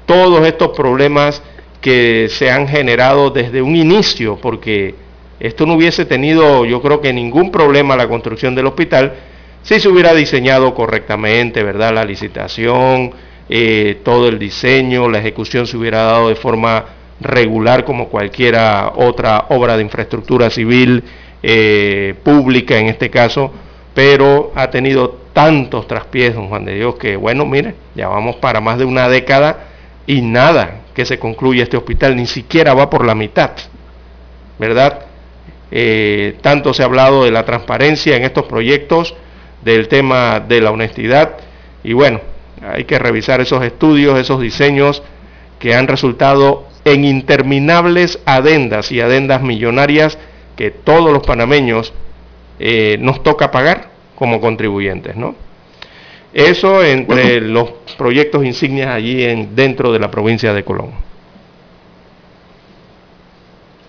todos 0.07 0.47
estos 0.47 0.71
problemas 0.71 1.43
que 1.81 2.29
se 2.31 2.51
han 2.51 2.67
generado 2.67 3.31
desde 3.31 3.63
un 3.63 3.77
inicio, 3.77 4.37
porque 4.37 4.95
esto 5.39 5.67
no 5.67 5.75
hubiese 5.75 6.05
tenido, 6.05 6.65
yo 6.65 6.83
creo 6.83 7.01
que 7.01 7.13
ningún 7.13 7.53
problema 7.53 7.97
la 7.97 8.09
construcción 8.09 8.57
del 8.57 8.67
hospital, 8.67 9.15
si 9.63 9.81
se 9.81 9.89
hubiera 9.89 10.15
diseñado 10.15 10.75
correctamente, 10.75 11.63
¿verdad? 11.63 11.93
La 11.93 12.05
licitación, 12.05 13.13
eh, 13.49 14.01
todo 14.05 14.29
el 14.29 14.39
diseño, 14.39 15.09
la 15.09 15.19
ejecución 15.19 15.67
se 15.67 15.77
hubiera 15.77 16.03
dado 16.03 16.29
de 16.29 16.37
forma 16.37 16.85
regular 17.21 17.85
como 17.85 18.09
cualquiera 18.09 18.93
otra 18.95 19.47
obra 19.49 19.77
de 19.77 19.83
infraestructura 19.83 20.51
civil 20.51 21.03
eh, 21.43 22.15
pública 22.23 22.79
en 22.79 22.87
este 22.87 23.11
caso, 23.11 23.53
pero 23.95 24.53
ha 24.55 24.71
tenido 24.71 25.19
tantos 25.33 25.87
traspiés, 25.87 26.35
don 26.35 26.49
Juan 26.49 26.65
de 26.65 26.75
Dios, 26.75 26.97
que 26.97 27.17
bueno, 27.17 27.47
mire, 27.47 27.75
ya 27.95 28.09
vamos 28.09 28.37
para 28.37 28.61
más 28.61 28.79
de 28.79 28.85
una 28.85 29.09
década 29.09 29.67
y 30.07 30.21
nada 30.21 30.83
que 30.95 31.05
se 31.05 31.19
concluya 31.19 31.63
este 31.63 31.77
hospital, 31.77 32.17
ni 32.17 32.27
siquiera 32.27 32.75
va 32.75 32.91
por 32.91 33.05
la 33.05 33.15
mitad, 33.15 33.53
¿verdad? 34.59 35.07
Eh, 35.71 36.37
tanto 36.41 36.73
se 36.75 36.83
ha 36.83 36.87
hablado 36.87 37.25
de 37.25 37.31
la 37.31 37.45
transparencia 37.45 38.17
en 38.17 38.25
estos 38.25 38.47
proyectos, 38.47 39.15
del 39.69 39.89
tema 39.89 40.41
de 40.41 40.63
la 40.63 40.71
honestidad, 40.71 41.37
y 41.85 41.93
bueno, 41.93 42.21
hay 42.67 42.85
que 42.85 42.99
revisar 42.99 43.43
esos 43.43 43.63
estudios, 43.63 44.19
esos 44.19 44.41
diseños 44.41 45.03
que 45.59 45.75
han 45.75 45.87
resultado 45.87 46.67
en 46.85 47.05
interminables 47.05 48.19
adendas 48.25 48.91
y 48.91 49.03
adendas 49.03 49.43
millonarias 49.43 50.19
que 50.57 50.71
todos 50.71 51.13
los 51.13 51.23
panameños 51.23 51.93
eh, 52.59 52.97
nos 53.01 53.23
toca 53.23 53.51
pagar 53.51 53.91
como 54.15 54.41
contribuyentes, 54.41 55.17
¿no? 55.17 55.35
Eso 56.33 56.83
entre 56.83 57.41
los 57.43 57.71
proyectos 57.99 58.45
insignias 58.45 58.89
allí 58.89 59.23
en, 59.23 59.55
dentro 59.55 59.93
de 59.93 59.99
la 59.99 60.11
provincia 60.11 60.55
de 60.55 60.65
Colón. 60.65 60.93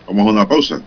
Vamos 0.07 0.27
a 0.27 0.29
una 0.31 0.47
pausa. 0.47 0.81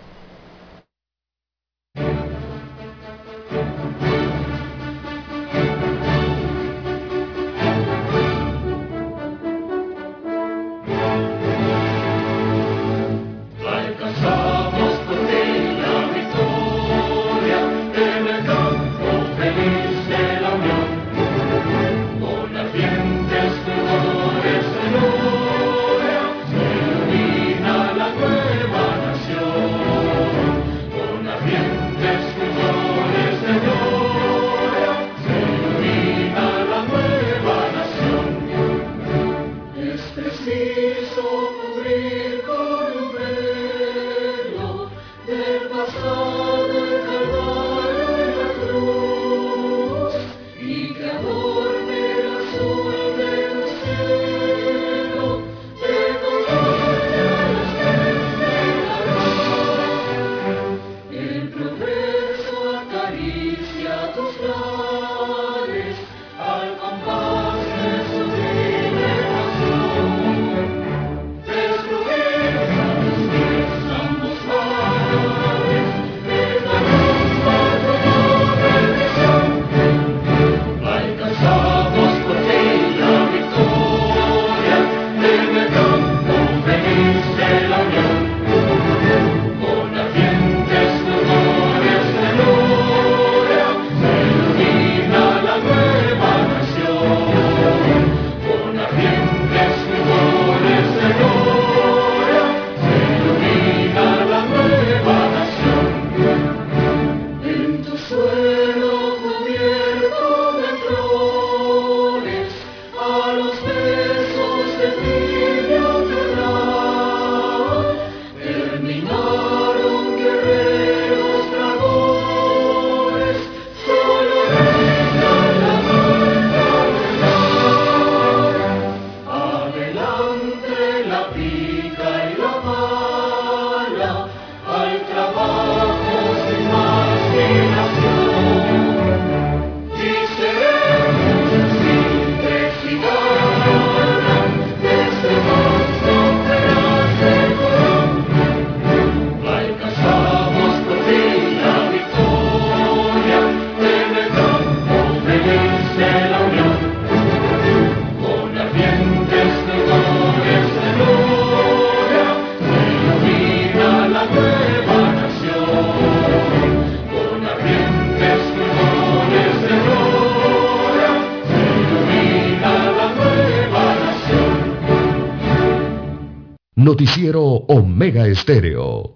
Noticiero 176.83 177.41
Omega 177.41 178.27
Estéreo. 178.27 179.15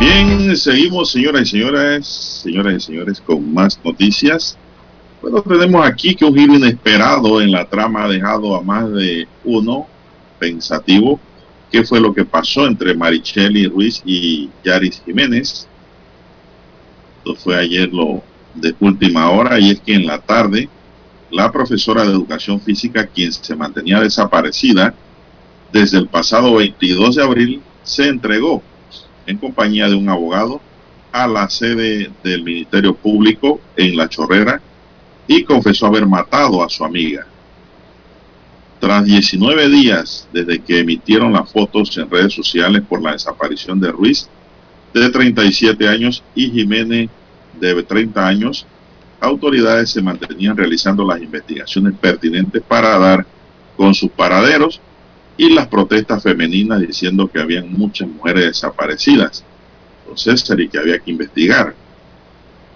Bien, 0.00 0.56
seguimos, 0.56 1.12
señoras 1.12 1.42
y 1.42 1.50
señores, 1.50 2.06
señoras 2.42 2.74
y 2.74 2.80
señores, 2.80 3.20
con 3.20 3.54
más 3.54 3.78
noticias. 3.84 4.58
Bueno, 5.20 5.42
tenemos 5.42 5.86
aquí 5.86 6.14
que 6.14 6.24
un 6.24 6.34
giro 6.34 6.54
inesperado 6.54 7.42
en 7.42 7.52
la 7.52 7.66
trama 7.66 8.04
ha 8.04 8.08
dejado 8.08 8.56
a 8.56 8.62
más 8.62 8.90
de 8.90 9.28
uno 9.44 9.86
pensativo. 10.38 11.20
¿Qué 11.70 11.84
fue 11.84 12.00
lo 12.00 12.14
que 12.14 12.24
pasó 12.24 12.66
entre 12.66 12.94
Maricheli 12.94 13.66
Ruiz 13.66 14.00
y 14.06 14.48
Yaris 14.64 15.02
Jiménez? 15.04 15.68
Esto 17.18 17.34
fue 17.34 17.54
ayer 17.54 17.92
lo 17.92 18.22
de 18.54 18.74
última 18.80 19.30
hora 19.30 19.60
y 19.60 19.70
es 19.70 19.80
que 19.80 19.92
en 19.92 20.06
la 20.06 20.20
tarde 20.20 20.70
la 21.30 21.52
profesora 21.52 22.02
de 22.02 22.12
educación 22.12 22.58
física, 22.58 23.06
quien 23.06 23.30
se 23.30 23.54
mantenía 23.54 24.00
desaparecida 24.00 24.94
desde 25.70 25.98
el 25.98 26.08
pasado 26.08 26.54
22 26.54 27.16
de 27.16 27.22
abril, 27.22 27.62
se 27.82 28.08
entregó 28.08 28.62
en 29.26 29.36
compañía 29.36 29.86
de 29.86 29.96
un 29.96 30.08
abogado 30.08 30.62
a 31.12 31.28
la 31.28 31.50
sede 31.50 32.10
del 32.24 32.42
Ministerio 32.42 32.94
Público 32.94 33.60
en 33.76 33.96
La 33.98 34.08
Chorrera 34.08 34.62
y 35.32 35.44
confesó 35.44 35.86
haber 35.86 36.08
matado 36.08 36.60
a 36.60 36.68
su 36.68 36.84
amiga. 36.84 37.24
Tras 38.80 39.04
19 39.04 39.68
días 39.68 40.28
desde 40.32 40.58
que 40.58 40.80
emitieron 40.80 41.32
las 41.32 41.52
fotos 41.52 41.96
en 41.98 42.10
redes 42.10 42.34
sociales 42.34 42.82
por 42.82 43.00
la 43.00 43.12
desaparición 43.12 43.78
de 43.78 43.92
Ruiz, 43.92 44.28
de 44.92 45.08
37 45.08 45.86
años, 45.86 46.24
y 46.34 46.50
Jiménez, 46.50 47.10
de 47.60 47.80
30 47.80 48.26
años, 48.26 48.66
autoridades 49.20 49.90
se 49.90 50.02
mantenían 50.02 50.56
realizando 50.56 51.06
las 51.06 51.22
investigaciones 51.22 51.94
pertinentes 52.00 52.60
para 52.66 52.98
dar 52.98 53.24
con 53.76 53.94
sus 53.94 54.10
paraderos 54.10 54.80
y 55.36 55.50
las 55.50 55.68
protestas 55.68 56.24
femeninas 56.24 56.80
diciendo 56.80 57.30
que 57.30 57.38
habían 57.38 57.72
muchas 57.72 58.08
mujeres 58.08 58.46
desaparecidas. 58.46 59.44
Entonces, 60.02 60.44
y 60.58 60.68
que 60.68 60.78
había 60.78 60.98
que 60.98 61.12
investigar. 61.12 61.72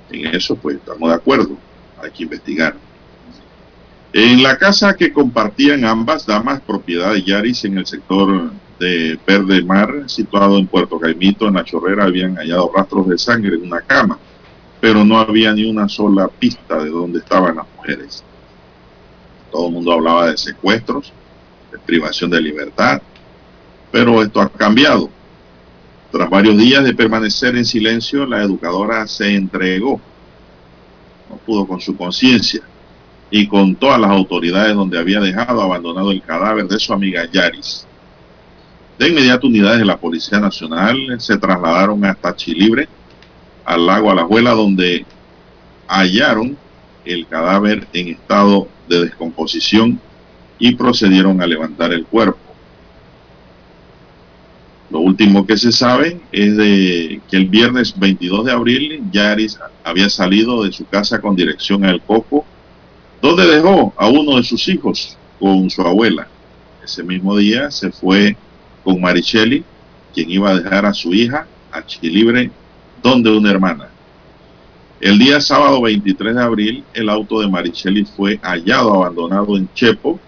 En 0.09 0.27
eso, 0.33 0.55
pues, 0.55 0.77
estamos 0.77 1.09
de 1.09 1.17
acuerdo 1.17 1.59
hay 2.05 2.11
que 2.11 2.23
investigar. 2.25 2.75
En 4.12 4.43
la 4.43 4.57
casa 4.59 4.95
que 4.95 5.12
compartían 5.12 5.85
ambas 5.85 6.25
damas, 6.25 6.61
propiedad 6.61 7.12
de 7.12 7.23
Yaris 7.23 7.64
en 7.64 7.79
el 7.79 7.87
sector 7.87 8.53
de 8.79 9.19
Verde 9.27 9.64
Mar, 9.64 10.05
situado 10.07 10.59
en 10.59 10.69
Puerto 10.69 11.01
Caimito, 11.01 11.49
en 11.49 11.55
la 11.55 11.64
chorrera, 11.64 12.05
habían 12.05 12.37
hallado 12.37 12.71
rastros 12.75 13.09
de 13.09 13.19
sangre 13.19 13.57
en 13.57 13.64
una 13.64 13.81
cama, 13.81 14.19
pero 14.81 15.05
no 15.05 15.19
había 15.19 15.53
ni 15.53 15.69
una 15.69 15.88
sola 15.88 16.29
pista 16.29 16.79
de 16.79 16.90
dónde 16.90 17.19
estaban 17.19 17.57
las 17.57 17.67
mujeres. 17.77 18.23
Todo 19.51 19.67
el 19.67 19.73
mundo 19.73 19.93
hablaba 19.93 20.31
de 20.31 20.37
secuestros, 20.37 21.12
de 21.73 21.79
privación 21.79 22.31
de 22.31 22.40
libertad, 22.40 23.03
pero 23.90 24.23
esto 24.23 24.40
ha 24.40 24.49
cambiado. 24.49 25.11
Tras 26.12 26.31
varios 26.31 26.57
días 26.57 26.85
de 26.85 26.95
permanecer 26.95 27.57
en 27.57 27.64
silencio, 27.64 28.27
la 28.27 28.43
educadora 28.43 29.09
se 29.09 29.35
entregó 29.35 30.01
pudo 31.37 31.66
con 31.66 31.81
su 31.81 31.97
conciencia 31.97 32.62
y 33.31 33.47
con 33.47 33.75
todas 33.75 34.01
las 34.01 34.11
autoridades 34.11 34.75
donde 34.75 34.99
había 34.99 35.20
dejado 35.20 35.61
abandonado 35.62 36.11
el 36.11 36.23
cadáver 36.23 36.66
de 36.66 36.79
su 36.79 36.92
amiga 36.92 37.29
Yaris. 37.31 37.87
De 38.99 39.09
inmediato 39.09 39.49
unidades 39.49 39.81
de 39.81 39.85
la 39.85 39.97
Policía 39.97 40.38
Nacional 40.38 40.97
se 41.18 41.37
trasladaron 41.37 42.05
hasta 42.05 42.37
Chilibre, 42.37 42.88
al 43.64 43.87
lago 43.87 44.11
Alajuela, 44.11 44.53
donde 44.53 45.05
hallaron 45.88 46.57
el 47.05 47.27
cadáver 47.27 47.88
en 47.92 48.09
estado 48.09 48.68
de 48.88 49.05
descomposición 49.05 50.01
y 50.59 50.75
procedieron 50.75 51.42
a 51.42 51.47
levantar 51.47 51.92
el 51.92 52.07
cuerpo. 52.07 52.38
Lo 54.90 55.01
último 55.01 55.47
que 55.47 55.57
se 55.57 55.73
sabe 55.73 56.20
es 56.31 56.57
de 56.57 57.20
que 57.31 57.37
el 57.37 57.47
viernes 57.47 57.99
22 57.99 58.44
de 58.44 58.53
abril 58.53 59.03
Yaris 59.11 59.59
había 59.83 60.09
salido 60.09 60.62
de 60.62 60.73
su 60.73 60.87
casa 60.87 61.20
con 61.20 61.35
dirección 61.35 61.85
al 61.85 62.03
Coco, 62.03 62.44
donde 63.20 63.47
dejó 63.47 63.94
a 63.97 64.09
uno 64.09 64.37
de 64.37 64.42
sus 64.42 64.68
hijos 64.68 65.16
con 65.40 65.70
su 65.70 65.83
abuela. 65.83 66.29
Ese 66.85 67.03
mismo 67.03 67.37
día 67.37 67.70
se 67.70 67.90
fue 67.90 68.37
con 68.85 69.01
Maricheli, 69.01 69.64
quien 70.12 70.31
iba 70.31 70.51
a 70.51 70.61
dejar 70.61 70.85
a 70.85 70.92
su 70.92 71.12
hija 71.14 71.47
a 71.73 71.85
Chilibre, 71.85 72.51
donde 73.03 73.31
una 73.31 73.51
hermana. 73.51 73.88
El 75.01 75.18
día 75.18 75.40
sábado 75.40 75.83
23 75.83 76.35
de 76.35 76.42
abril, 76.42 76.85
el 76.94 77.09
auto 77.09 77.40
de 77.40 77.49
Maricheli 77.49 78.05
fue 78.05 78.38
hallado 78.42 78.94
abandonado 78.94 79.57
en 79.57 79.68
Chepo. 79.75 80.20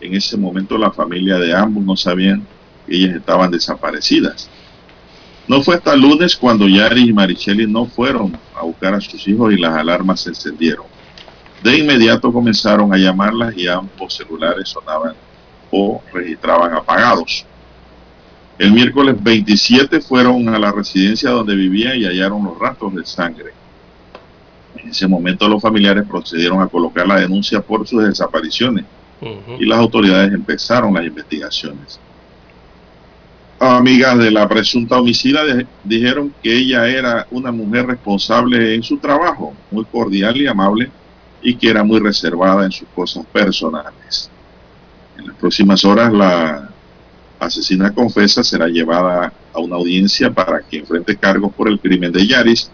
En 0.00 0.14
ese 0.14 0.36
momento 0.36 0.78
la 0.78 0.92
familia 0.92 1.38
de 1.38 1.54
ambos 1.54 1.84
no 1.84 1.96
sabían 1.96 2.46
ellas 2.96 3.16
estaban 3.16 3.50
desaparecidas. 3.50 4.48
No 5.48 5.62
fue 5.62 5.76
hasta 5.76 5.94
el 5.94 6.00
lunes 6.02 6.36
cuando 6.36 6.68
Yari 6.68 7.08
y 7.08 7.12
Maricheli 7.12 7.66
no 7.66 7.86
fueron 7.86 8.38
a 8.54 8.62
buscar 8.62 8.94
a 8.94 9.00
sus 9.00 9.26
hijos 9.26 9.52
y 9.52 9.56
las 9.56 9.74
alarmas 9.74 10.20
se 10.20 10.28
encendieron. 10.28 10.84
De 11.62 11.78
inmediato 11.78 12.30
comenzaron 12.30 12.92
a 12.92 12.98
llamarlas 12.98 13.56
y 13.56 13.66
ambos 13.66 14.14
celulares 14.14 14.68
sonaban 14.68 15.14
o 15.70 16.02
registraban 16.12 16.74
apagados. 16.74 17.46
El 18.58 18.72
miércoles 18.72 19.16
27 19.18 20.00
fueron 20.02 20.48
a 20.50 20.58
la 20.58 20.70
residencia 20.70 21.30
donde 21.30 21.54
vivía 21.54 21.96
y 21.96 22.04
hallaron 22.04 22.44
los 22.44 22.58
rastros 22.58 22.94
de 22.94 23.06
sangre. 23.06 23.52
En 24.76 24.90
ese 24.90 25.08
momento 25.08 25.48
los 25.48 25.62
familiares 25.62 26.04
procedieron 26.06 26.60
a 26.60 26.68
colocar 26.68 27.06
la 27.06 27.20
denuncia 27.20 27.62
por 27.62 27.88
sus 27.88 28.04
desapariciones 28.04 28.84
y 29.58 29.64
las 29.64 29.78
autoridades 29.78 30.32
empezaron 30.32 30.92
las 30.92 31.04
investigaciones 31.04 31.98
amigas 33.58 34.18
de 34.18 34.30
la 34.30 34.48
presunta 34.48 34.98
homicida 34.98 35.42
dijeron 35.82 36.32
que 36.42 36.56
ella 36.56 36.88
era 36.88 37.26
una 37.30 37.50
mujer 37.50 37.86
responsable 37.86 38.74
en 38.74 38.82
su 38.82 38.98
trabajo, 38.98 39.54
muy 39.70 39.84
cordial 39.84 40.36
y 40.36 40.46
amable, 40.46 40.90
y 41.42 41.56
que 41.56 41.70
era 41.70 41.82
muy 41.82 41.98
reservada 42.00 42.64
en 42.64 42.72
sus 42.72 42.88
cosas 42.94 43.26
personales. 43.26 44.30
En 45.16 45.26
las 45.26 45.36
próximas 45.36 45.84
horas 45.84 46.12
la 46.12 46.70
asesina 47.40 47.92
confesa 47.92 48.44
será 48.44 48.68
llevada 48.68 49.32
a 49.52 49.58
una 49.58 49.76
audiencia 49.76 50.32
para 50.32 50.60
que 50.60 50.78
enfrente 50.78 51.16
cargos 51.16 51.52
por 51.52 51.68
el 51.68 51.80
crimen 51.80 52.12
de 52.12 52.26
Yaris, 52.26 52.70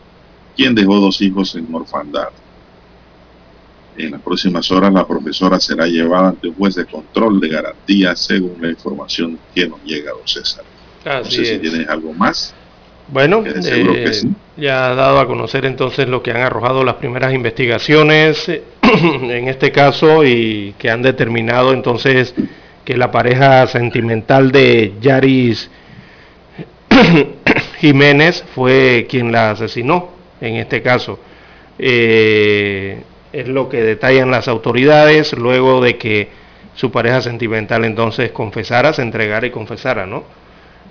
quien 0.57 0.75
dejó 0.75 1.01
dos 1.01 1.20
hijos 1.23 1.55
en 1.55 1.75
orfandad. 1.75 2.29
En 3.97 4.11
las 4.11 4.20
próximas 4.20 4.70
horas 4.70 4.92
la 4.92 5.07
profesora 5.07 5.61
será 5.61 5.87
llevada 5.87 6.31
ante 6.31 6.49
un 6.49 6.55
juez 6.55 6.75
de 6.75 6.85
control 6.85 7.40
de 7.40 7.49
garantía 7.49 8.16
según 8.16 8.57
la 8.61 8.70
información 8.70 9.38
que 9.55 9.68
nos 9.68 9.83
llega, 9.85 10.11
don 10.11 10.27
César 10.27 10.64
no 11.05 11.25
sé 11.25 11.45
si 11.45 11.59
tienes 11.59 11.88
algo 11.88 12.12
más. 12.12 12.55
Bueno, 13.09 13.45
eh, 13.47 14.23
ya 14.57 14.90
ha 14.90 14.95
dado 14.95 15.21
a 15.21 15.27
conocer 15.27 15.67
entonces 15.67 16.09
lo 16.09 16.23
que 16.23 16.31
han 16.31 16.40
arrojado 16.40 16.85
las 16.85 16.95
primeras 16.95 17.35
investigaciones 17.35 18.49
en 18.83 19.49
este 19.49 19.73
caso 19.73 20.25
y 20.25 20.75
que 20.79 20.90
han 20.90 21.03
determinado 21.03 21.75
entonces 21.75 22.35
que 22.85 22.97
la 22.97 23.11
pareja 23.11 23.67
sentimental 23.67 24.53
de 24.53 24.95
Yaris 25.01 25.71
Jiménez 27.79 28.43
fue 28.55 29.07
quien 29.09 29.33
la 29.33 29.51
asesinó 29.51 30.11
en 30.40 30.57
este 30.57 30.81
caso. 30.81 31.19
Eh, 31.79 33.03
es 33.33 33.49
lo 33.49 33.69
que 33.69 33.83
detallan 33.83 34.31
las 34.31 34.49
autoridades 34.49 35.33
luego 35.33 35.83
de 35.83 35.99
que 35.99 36.29
su 36.75 36.90
pareja 36.90 37.21
sentimental 37.21 37.85
entonces 37.85 38.31
confesara, 38.31 38.93
se 38.93 39.03
entregara 39.03 39.47
y 39.47 39.51
confesara, 39.51 40.07
¿no? 40.07 40.25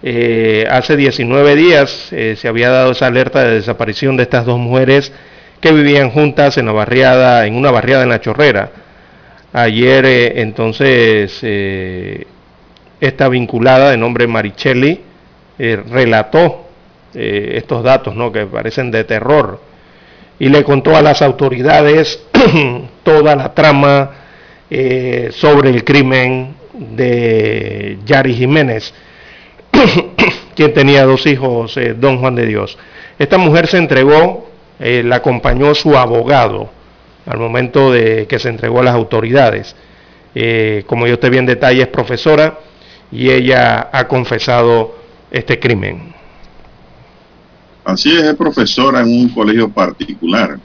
Eh, 0.06 0.68
hace 0.70 0.98
19 0.98 1.56
días 1.56 2.12
eh, 2.12 2.36
se 2.38 2.50
había 2.50 2.70
dado 2.70 2.92
esa 2.92 3.08
alerta 3.08 3.42
de 3.42 3.54
desaparición 3.54 4.18
de 4.18 4.24
estas 4.24 4.46
dos 4.46 4.60
mujeres 4.60 5.14
que 5.62 5.72
vivían 5.72 6.10
juntas 6.10 6.58
en, 6.58 6.66
la 6.66 6.74
barriada, 6.74 7.48
en 7.48 7.56
una 7.56 7.72
barriada 7.72 8.04
en 8.04 8.10
la 8.10 8.20
Chorrera. 8.20 8.70
Ayer 9.54 10.06
eh, 10.06 10.42
entonces 10.42 11.42
esta 13.00 13.30
vinculada 13.30 13.92
de 13.92 13.98
nombre 13.98 14.28
Marichelli 14.28 15.00
relató 15.58 16.68
estos 17.14 17.82
datos 17.82 18.14
¿no? 18.14 18.30
que 18.30 18.46
parecen 18.46 18.92
de 18.92 19.06
terror 19.06 19.62
y 20.38 20.50
le 20.50 20.66
contó 20.66 20.98
a 20.98 21.02
las 21.02 21.22
autoridades 21.22 22.22
toda 23.04 23.38
la 23.38 23.54
trama 23.54 24.12
sobre 25.30 25.70
el 25.70 25.86
crimen 25.86 26.56
de 26.74 28.00
Yari 28.06 28.34
Jiménez 28.34 28.94
quien 30.56 30.74
tenía 30.74 31.06
dos 31.06 31.26
hijos, 31.26 31.76
eh, 31.78 31.94
don 31.94 32.20
Juan 32.20 32.36
de 32.36 32.46
Dios. 32.46 32.78
Esta 33.20 33.38
mujer 33.38 33.68
se 33.68 33.78
entregó, 33.78 34.50
eh, 34.80 35.04
la 35.04 35.18
acompañó 35.18 35.74
su 35.76 35.98
abogado 35.98 36.70
al 37.26 37.40
momento 37.40 37.92
de 37.92 38.28
que 38.28 38.40
se 38.40 38.50
entregó 38.50 38.82
a 38.82 38.84
las 38.84 38.96
autoridades. 38.96 39.76
Eh, 40.36 40.84
como 40.88 41.08
yo 41.08 41.20
te 41.20 41.30
vi 41.30 41.38
en 41.38 41.46
detalle, 41.46 41.82
es 41.84 41.88
profesora 41.88 42.60
y 43.12 43.30
ella 43.30 43.90
ha 43.92 44.08
confesado 44.08 44.96
este 45.32 45.60
crimen. 45.60 46.14
Así 47.86 48.16
es, 48.16 48.24
es 48.24 48.36
profesora 48.36 49.02
en 49.02 49.08
un 49.08 49.30
colegio 49.30 49.70
particular. 49.70 50.58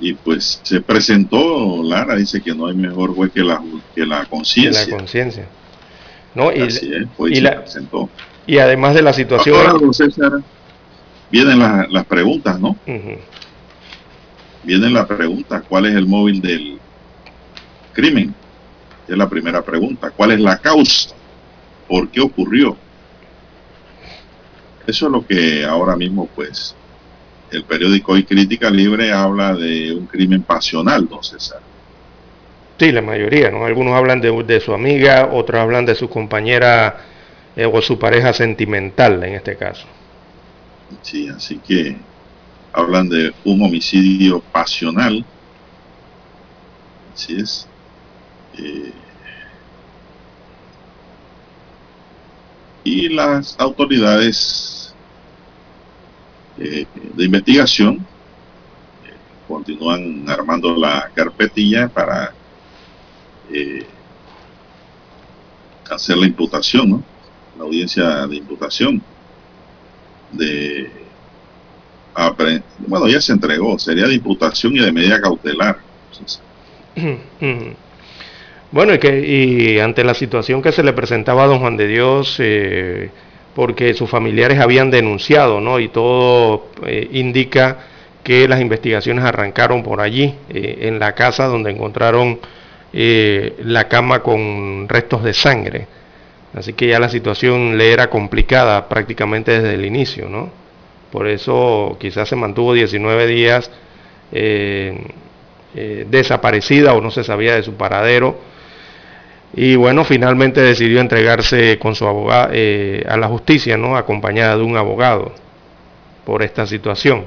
Y 0.00 0.14
pues 0.14 0.60
se 0.62 0.80
presentó, 0.80 1.82
Lara 1.82 2.14
dice 2.14 2.40
que 2.40 2.54
no 2.54 2.66
hay 2.66 2.74
mejor 2.74 3.14
juez 3.14 3.32
que 3.32 3.42
la, 3.42 3.62
que 3.94 4.06
la 4.06 4.24
conciencia. 4.26 4.86
La 4.86 4.96
conciencia. 4.96 5.46
¿No? 6.34 6.52
Y, 6.52 6.60
Así 6.60 6.92
es, 6.92 7.08
y, 7.30 7.40
la, 7.40 7.62
presentó. 7.62 8.08
y 8.46 8.58
además 8.58 8.94
de 8.94 9.02
la 9.02 9.12
situación... 9.12 9.56
Ahora, 9.66 9.92
César, 9.92 10.32
vienen 11.30 11.58
las, 11.58 11.90
las 11.90 12.04
preguntas, 12.06 12.58
¿no? 12.60 12.76
Uh 12.86 13.18
Vienen 14.64 14.92
las 14.92 15.06
preguntas. 15.06 15.62
¿Cuál 15.68 15.86
es 15.86 15.94
el 15.94 16.06
móvil 16.06 16.42
del 16.42 16.78
crimen? 17.92 18.34
Es 19.06 19.16
la 19.16 19.28
primera 19.28 19.62
pregunta. 19.62 20.10
¿Cuál 20.10 20.32
es 20.32 20.40
la 20.40 20.58
causa? 20.58 21.14
¿Por 21.88 22.08
qué 22.10 22.20
ocurrió? 22.20 22.76
Eso 24.86 25.06
es 25.06 25.12
lo 25.12 25.26
que 25.26 25.64
ahora 25.64 25.96
mismo, 25.96 26.28
pues, 26.34 26.74
el 27.50 27.64
periódico 27.64 28.12
Hoy 28.12 28.24
Crítica 28.24 28.68
Libre 28.68 29.12
habla 29.12 29.54
de 29.54 29.94
un 29.94 30.06
crimen 30.06 30.42
pasional, 30.42 31.08
don 31.08 31.22
César. 31.22 31.60
Sí, 32.78 32.92
la 32.92 33.02
mayoría, 33.02 33.50
¿no? 33.50 33.66
Algunos 33.66 33.94
hablan 33.94 34.20
de, 34.20 34.60
su 34.60 34.72
amiga, 34.72 35.30
otros 35.32 35.60
hablan 35.60 35.84
de 35.84 35.96
su 35.96 36.08
compañera 36.08 36.98
eh, 37.56 37.66
o 37.66 37.82
su 37.82 37.98
pareja 37.98 38.32
sentimental, 38.32 39.22
en 39.24 39.34
este 39.34 39.56
caso. 39.56 39.84
Sí, 41.02 41.28
así 41.28 41.58
que 41.58 41.96
hablan 42.72 43.08
de 43.08 43.32
un 43.44 43.62
homicidio 43.62 44.40
pasional. 44.52 45.24
Así 47.12 47.34
es. 47.40 47.66
Eh, 48.56 48.92
y 52.84 53.08
las 53.08 53.56
autoridades 53.58 54.94
eh, 56.60 56.86
de 57.14 57.24
investigación 57.24 58.06
continúan 59.48 60.28
armando 60.28 60.76
la 60.76 61.10
carpetilla 61.12 61.88
para 61.88 62.37
eh, 63.52 63.86
hacer 65.90 66.16
la 66.16 66.26
imputación, 66.26 66.90
¿no? 66.90 67.02
la 67.56 67.64
audiencia 67.64 68.26
de 68.26 68.36
imputación 68.36 69.02
de 70.32 70.90
bueno 72.86 73.06
ya 73.08 73.20
se 73.20 73.32
entregó 73.32 73.78
sería 73.78 74.06
de 74.06 74.14
imputación 74.14 74.76
y 74.76 74.80
de 74.80 74.92
medida 74.92 75.20
cautelar. 75.20 75.78
Bueno 78.70 78.94
y 78.94 78.98
que 78.98 79.20
y 79.20 79.78
ante 79.78 80.04
la 80.04 80.14
situación 80.14 80.60
que 80.60 80.72
se 80.72 80.82
le 80.82 80.92
presentaba 80.92 81.44
a 81.44 81.46
don 81.46 81.60
Juan 81.60 81.76
de 81.76 81.86
Dios 81.86 82.36
eh, 82.38 83.10
porque 83.54 83.94
sus 83.94 84.10
familiares 84.10 84.58
habían 84.58 84.90
denunciado 84.90 85.60
no 85.60 85.78
y 85.78 85.88
todo 85.88 86.68
eh, 86.84 87.08
indica 87.12 87.78
que 88.24 88.46
las 88.48 88.60
investigaciones 88.60 89.24
arrancaron 89.24 89.82
por 89.82 90.00
allí 90.00 90.34
en 90.50 90.98
la 90.98 91.14
casa 91.14 91.46
donde 91.46 91.70
encontraron 91.70 92.40
eh, 92.92 93.56
la 93.64 93.88
cama 93.88 94.20
con 94.22 94.88
restos 94.88 95.22
de 95.24 95.34
sangre 95.34 95.86
así 96.54 96.72
que 96.72 96.86
ya 96.88 96.98
la 96.98 97.08
situación 97.08 97.76
le 97.76 97.92
era 97.92 98.08
complicada 98.10 98.88
prácticamente 98.88 99.52
desde 99.60 99.74
el 99.74 99.84
inicio 99.84 100.28
no 100.28 100.50
por 101.12 101.26
eso 101.28 101.96
quizás 102.00 102.28
se 102.28 102.36
mantuvo 102.36 102.72
19 102.74 103.26
días 103.26 103.70
eh, 104.32 104.98
eh, 105.74 106.06
desaparecida 106.08 106.92
o 106.94 107.00
no 107.00 107.10
se 107.10 107.24
sabía 107.24 107.54
de 107.54 107.62
su 107.62 107.74
paradero. 107.74 108.38
Y 109.54 109.74
bueno, 109.76 110.04
finalmente 110.04 110.60
decidió 110.60 111.00
entregarse 111.00 111.78
con 111.78 111.94
su 111.94 112.06
abogado 112.06 112.50
eh, 112.52 113.02
a 113.08 113.16
la 113.16 113.26
justicia, 113.28 113.78
¿no? 113.78 113.96
Acompañada 113.96 114.58
de 114.58 114.62
un 114.64 114.76
abogado 114.76 115.32
por 116.26 116.42
esta 116.42 116.66
situación. 116.66 117.24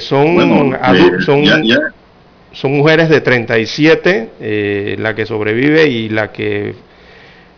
Son, 0.00 0.34
Bueno, 0.34 0.76
son, 1.24 1.42
ya- 1.44 1.60
ya- 1.62 1.78
son 2.52 2.76
mujeres 2.76 3.08
de 3.08 3.20
37, 3.20 4.30
eh, 4.40 4.96
la 4.98 5.14
que 5.14 5.26
sobrevive 5.26 5.88
y 5.88 6.08
la 6.08 6.32
que 6.32 6.74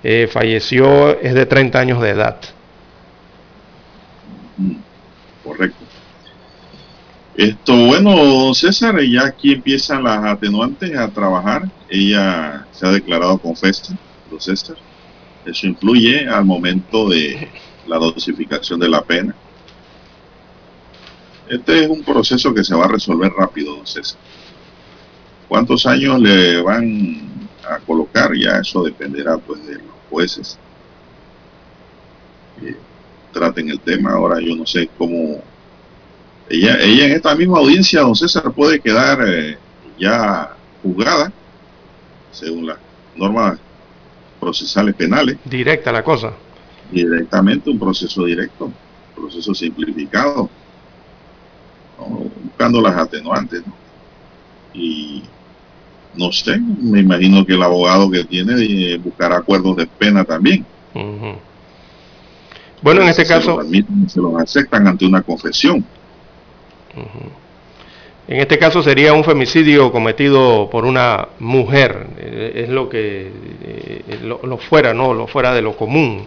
eh, 0.03 0.29
falleció 0.31 1.19
es 1.21 1.35
de 1.35 1.47
30 1.47 1.79
años 1.79 2.03
de 2.03 2.11
edad. 2.11 2.41
Correcto. 5.45 5.85
Esto, 7.37 7.87
bueno, 7.87 8.53
César, 8.55 9.01
ya 9.01 9.27
aquí 9.27 9.53
empiezan 9.53 10.05
las 10.05 10.25
atenuantes 10.25 10.97
a 10.97 11.09
trabajar. 11.09 11.71
Ella 11.89 12.67
se 12.73 12.87
ha 12.87 12.91
declarado 12.91 13.39
confesa, 13.39 13.97
don 14.31 14.41
César. 14.41 14.77
Eso 15.47 15.67
influye 15.67 16.29
al 16.29 16.45
momento 16.45 17.09
de 17.09 17.49
la 17.87 17.97
dosificación 17.97 18.79
de 18.81 18.89
la 18.89 19.03
pena. 19.03 19.35
Este 21.49 21.85
es 21.85 21.89
un 21.89 22.03
proceso 22.03 22.53
que 22.53 22.63
se 22.63 22.75
va 22.75 22.85
a 22.85 22.89
resolver 22.89 23.33
rápido, 23.33 23.77
don 23.77 23.87
César. 23.87 24.19
¿Cuántos 25.51 25.85
años 25.85 26.21
le 26.21 26.63
van 26.63 27.21
a 27.69 27.79
colocar? 27.81 28.31
Ya 28.37 28.59
eso 28.61 28.85
dependerá 28.85 29.37
pues 29.37 29.67
de 29.67 29.75
los 29.75 29.83
jueces 30.09 30.57
que 32.61 32.77
traten 33.33 33.69
el 33.69 33.81
tema. 33.81 34.13
Ahora 34.13 34.41
yo 34.41 34.55
no 34.55 34.65
sé 34.65 34.89
cómo 34.97 35.43
ella, 36.49 36.79
ella 36.81 37.07
en 37.07 37.13
esta 37.15 37.35
misma 37.35 37.59
audiencia, 37.59 38.03
don 38.03 38.15
César, 38.15 38.53
puede 38.53 38.79
quedar 38.79 39.19
eh, 39.27 39.59
ya 39.99 40.55
juzgada 40.85 41.33
según 42.31 42.67
las 42.69 42.79
normas 43.17 43.59
procesales 44.39 44.95
penales, 44.95 45.37
Directa 45.45 45.91
la 45.91 46.05
cosa. 46.05 46.33
directamente 46.93 47.71
un 47.71 47.79
proceso 47.81 48.25
directo, 48.25 48.71
proceso 49.17 49.53
simplificado, 49.53 50.49
¿no? 51.99 52.07
buscando 52.45 52.81
las 52.81 52.97
atenuantes. 52.97 53.67
¿no? 53.67 53.75
Y 54.75 55.25
no 56.15 56.33
sé, 56.33 56.59
me 56.59 57.01
imagino 57.01 57.45
que 57.45 57.55
el 57.55 57.63
abogado 57.63 58.11
que 58.11 58.25
tiene 58.25 58.55
eh, 58.63 58.99
buscará 58.99 59.37
acuerdos 59.39 59.77
de 59.77 59.87
pena 59.87 60.25
también. 60.25 60.67
Bueno, 62.83 63.03
en 63.03 63.09
este 63.09 63.25
Se 63.25 63.33
caso, 63.35 63.57
los 63.57 63.67
admiten, 63.67 64.09
se 64.09 64.21
los 64.21 64.35
aceptan 64.37 64.87
ante 64.87 65.07
una 65.07 65.23
confesión. 65.23 65.85
En 68.29 68.41
este 68.41 68.59
caso 68.59 68.83
sería 68.83 69.13
un 69.13 69.25
femicidio 69.25 69.91
cometido 69.93 70.69
por 70.71 70.85
una 70.85 71.29
mujer, 71.41 72.07
eh, 72.19 72.63
es 72.65 72.69
lo 72.69 72.89
que 72.89 73.31
eh, 73.63 74.19
lo, 74.23 74.41
lo 74.45 74.57
fuera, 74.59 74.95
no, 74.95 75.15
lo 75.15 75.27
fuera 75.27 75.53
de 75.53 75.63
lo 75.63 75.77
común. 75.77 76.27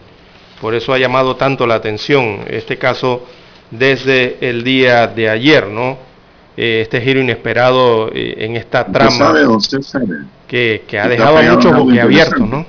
Por 0.60 0.76
eso 0.76 0.94
ha 0.94 0.98
llamado 0.98 1.36
tanto 1.36 1.66
la 1.68 1.76
atención 1.76 2.46
este 2.48 2.78
caso 2.78 3.26
desde 3.72 4.38
el 4.48 4.64
día 4.64 5.08
de 5.08 5.30
ayer, 5.30 5.68
¿no? 5.68 5.98
Eh, 6.56 6.82
este 6.82 7.02
giro 7.02 7.20
inesperado 7.20 8.12
eh, 8.14 8.46
en 8.46 8.56
esta 8.56 8.86
trama 8.86 9.12
sabe, 9.12 9.46
que, 10.48 10.84
que 10.88 11.00
ha 11.00 11.08
dejado 11.08 11.38
a 11.38 11.42
muchos 11.42 11.76
boquiabiertos. 11.76 12.48
¿no? 12.48 12.66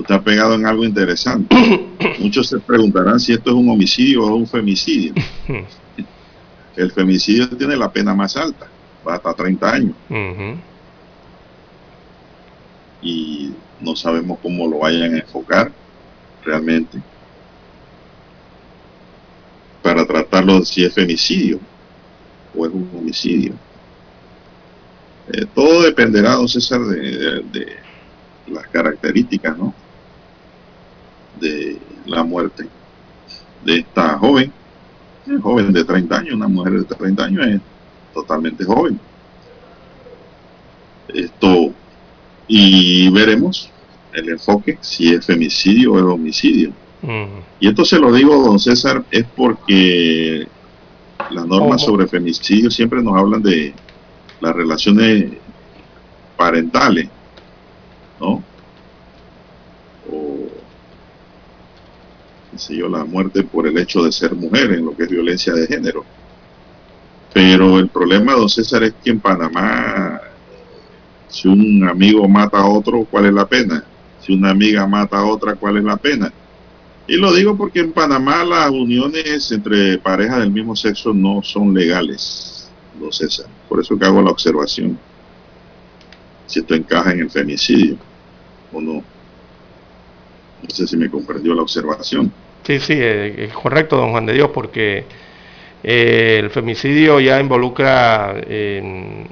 usted 0.00 0.14
ha 0.14 0.22
pegado 0.22 0.54
en 0.54 0.66
algo 0.66 0.84
interesante. 0.84 1.54
Muchos 2.18 2.48
se 2.48 2.58
preguntarán 2.58 3.20
si 3.20 3.32
esto 3.32 3.50
es 3.50 3.56
un 3.56 3.68
homicidio 3.68 4.24
o 4.24 4.34
un 4.34 4.46
femicidio. 4.46 5.14
El 6.76 6.90
femicidio 6.92 7.48
tiene 7.50 7.76
la 7.76 7.92
pena 7.92 8.14
más 8.14 8.36
alta, 8.36 8.66
va 9.06 9.16
hasta 9.16 9.34
30 9.34 9.70
años, 9.70 9.94
y 13.02 13.52
no 13.80 13.94
sabemos 13.96 14.38
cómo 14.40 14.66
lo 14.66 14.78
vayan 14.78 15.14
a 15.14 15.18
enfocar 15.18 15.70
realmente 16.44 16.98
para 19.82 20.06
tratarlo 20.06 20.64
si 20.64 20.84
es 20.84 20.94
femicidio 20.94 21.58
o 22.56 22.66
es 22.66 22.72
un 22.72 22.88
homicidio. 22.96 23.52
Eh, 25.32 25.46
todo 25.54 25.82
dependerá, 25.82 26.32
don 26.34 26.48
César, 26.48 26.80
de, 26.80 26.98
de- 27.00 27.42
de 27.52 27.76
las 28.48 28.66
características, 28.68 29.56
¿no? 29.56 29.72
De 31.40 31.78
la 32.06 32.24
muerte 32.24 32.66
de 33.64 33.78
esta 33.78 34.18
joven, 34.18 34.52
joven 35.40 35.72
de 35.72 35.84
30 35.84 36.18
años, 36.18 36.34
una 36.34 36.48
mujer 36.48 36.72
de 36.84 36.84
30 36.96 37.24
años 37.24 37.46
es 37.46 37.60
totalmente 38.12 38.64
joven. 38.64 38.98
Esto, 41.08 41.72
y 42.46 43.08
veremos 43.10 43.70
el 44.12 44.28
enfoque, 44.30 44.78
si 44.80 45.12
es 45.12 45.24
femicidio 45.26 45.92
o 45.92 45.98
es 45.98 46.04
homicidio. 46.04 46.72
Ujú. 47.02 47.42
Y 47.60 47.68
esto 47.68 47.84
se 47.84 47.98
lo 47.98 48.12
digo, 48.12 48.42
don 48.42 48.58
César, 48.58 49.04
es 49.10 49.24
porque 49.36 50.46
las 51.30 51.46
normas 51.46 51.82
sobre 51.82 52.06
femicidio 52.06 52.70
siempre 52.70 53.02
nos 53.02 53.16
hablan 53.16 53.42
de 53.42 53.74
las 54.40 54.54
relaciones 54.54 55.32
parentales, 56.36 57.08
¿no? 58.18 58.42
O, 60.10 60.48
qué 62.50 62.58
sé 62.58 62.76
yo, 62.76 62.88
la 62.88 63.04
muerte 63.04 63.42
por 63.42 63.66
el 63.66 63.78
hecho 63.78 64.02
de 64.02 64.12
ser 64.12 64.34
mujer 64.34 64.72
en 64.72 64.84
lo 64.84 64.96
que 64.96 65.04
es 65.04 65.08
violencia 65.10 65.52
de 65.52 65.66
género. 65.66 66.04
Pero 67.32 67.78
el 67.78 67.88
problema, 67.88 68.32
don 68.32 68.48
César, 68.48 68.82
es 68.82 68.94
que 69.04 69.10
en 69.10 69.20
Panamá, 69.20 70.20
si 71.28 71.46
un 71.46 71.88
amigo 71.88 72.26
mata 72.28 72.58
a 72.58 72.66
otro, 72.66 73.06
¿cuál 73.08 73.26
es 73.26 73.32
la 73.32 73.46
pena? 73.46 73.84
Si 74.20 74.32
una 74.34 74.50
amiga 74.50 74.86
mata 74.86 75.18
a 75.18 75.24
otra, 75.24 75.54
¿cuál 75.54 75.76
es 75.76 75.84
la 75.84 75.96
pena? 75.96 76.32
Y 77.10 77.16
lo 77.16 77.34
digo 77.34 77.56
porque 77.56 77.80
en 77.80 77.90
Panamá 77.90 78.44
las 78.44 78.70
uniones 78.70 79.50
entre 79.50 79.98
parejas 79.98 80.38
del 80.38 80.50
mismo 80.52 80.76
sexo 80.76 81.12
no 81.12 81.42
son 81.42 81.74
legales, 81.74 82.70
don 83.00 83.12
César. 83.12 83.46
Por 83.68 83.80
eso 83.80 83.98
que 83.98 84.04
hago 84.04 84.22
la 84.22 84.30
observación. 84.30 84.96
Si 86.46 86.60
esto 86.60 86.72
encaja 86.72 87.10
en 87.10 87.22
el 87.22 87.28
femicidio 87.28 87.96
o 88.72 88.80
no. 88.80 88.92
No 88.92 90.68
sé 90.68 90.86
si 90.86 90.96
me 90.96 91.10
comprendió 91.10 91.52
la 91.52 91.62
observación. 91.62 92.32
Sí, 92.64 92.78
sí, 92.78 92.92
eh, 92.96 93.46
es 93.46 93.54
correcto, 93.54 93.96
don 93.96 94.12
Juan 94.12 94.26
de 94.26 94.34
Dios, 94.34 94.50
porque 94.54 95.04
eh, 95.82 96.38
el 96.40 96.50
femicidio 96.50 97.18
ya 97.18 97.40
involucra 97.40 98.36
en, 98.46 99.26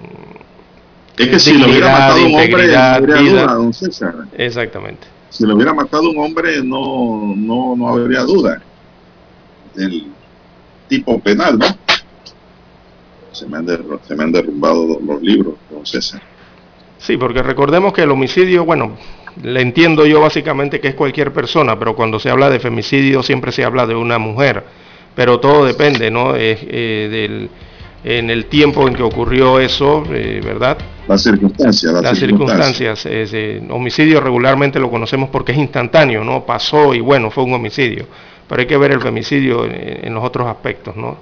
es 1.16 1.28
que 1.28 1.38
si 1.38 1.56
lo 1.56 1.68
hubiera 1.68 1.92
matado 1.92 2.26
un 2.26 2.34
hombre, 2.34 2.66
no 2.66 2.78
habría 2.78 3.16
duda, 3.18 3.54
don 3.54 3.72
César. 3.72 4.14
Exactamente. 4.36 5.17
Si 5.38 5.46
lo 5.46 5.54
hubiera 5.54 5.72
matado 5.72 6.10
un 6.10 6.18
hombre, 6.18 6.64
no, 6.64 7.32
no, 7.36 7.76
no 7.76 7.88
habría 7.88 8.22
duda 8.22 8.60
del 9.72 10.06
tipo 10.88 11.20
penal, 11.20 11.56
¿no? 11.56 11.66
Se 13.30 13.46
me 13.46 13.58
han, 13.58 13.66
se 14.02 14.16
me 14.16 14.24
han 14.24 14.32
derrumbado 14.32 14.98
los 15.00 15.22
libros, 15.22 15.54
don 15.70 15.86
César. 15.86 16.20
Sí, 16.98 17.16
porque 17.16 17.40
recordemos 17.44 17.92
que 17.92 18.02
el 18.02 18.10
homicidio, 18.10 18.64
bueno, 18.64 18.96
le 19.40 19.62
entiendo 19.62 20.04
yo 20.06 20.20
básicamente 20.20 20.80
que 20.80 20.88
es 20.88 20.96
cualquier 20.96 21.32
persona, 21.32 21.78
pero 21.78 21.94
cuando 21.94 22.18
se 22.18 22.30
habla 22.30 22.50
de 22.50 22.58
femicidio 22.58 23.22
siempre 23.22 23.52
se 23.52 23.62
habla 23.62 23.86
de 23.86 23.94
una 23.94 24.18
mujer. 24.18 24.64
Pero 25.14 25.38
todo 25.38 25.64
depende, 25.64 26.10
¿no? 26.10 26.34
Eh, 26.34 27.08
del, 27.08 27.48
en 28.04 28.30
el 28.30 28.46
tiempo 28.46 28.86
en 28.86 28.94
que 28.94 29.02
ocurrió 29.02 29.58
eso, 29.58 30.04
eh, 30.10 30.40
¿verdad? 30.44 30.78
Las 31.08 31.22
circunstancias. 31.22 31.92
Las, 31.92 32.18
circunstancias. 32.18 33.06
Eh, 33.06 33.66
homicidio 33.70 34.20
regularmente 34.20 34.78
lo 34.78 34.90
conocemos 34.90 35.30
porque 35.30 35.52
es 35.52 35.58
instantáneo, 35.58 36.22
¿no? 36.24 36.44
Pasó 36.44 36.94
y 36.94 37.00
bueno, 37.00 37.30
fue 37.30 37.44
un 37.44 37.54
homicidio. 37.54 38.06
Pero 38.48 38.60
hay 38.60 38.66
que 38.66 38.76
ver 38.76 38.92
el 38.92 39.00
femicidio 39.00 39.64
en, 39.64 40.06
en 40.06 40.14
los 40.14 40.24
otros 40.24 40.46
aspectos, 40.46 40.96
¿no? 40.96 41.18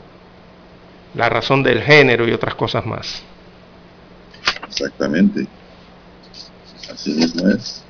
La 1.15 1.29
razón 1.29 1.63
del 1.63 1.83
género 1.83 2.29
y 2.29 2.33
otras 2.33 2.55
cosas 2.55 2.85
más. 2.85 3.23
Exactamente. 4.69 5.47
Así 6.93 7.13
mismo 7.15 7.49
es. 7.49 7.83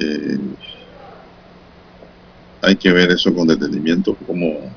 Eh, 0.00 0.38
hay 2.62 2.76
que 2.76 2.92
ver 2.92 3.10
eso 3.10 3.32
con 3.34 3.46
detenimiento, 3.46 4.14
como, 4.26 4.72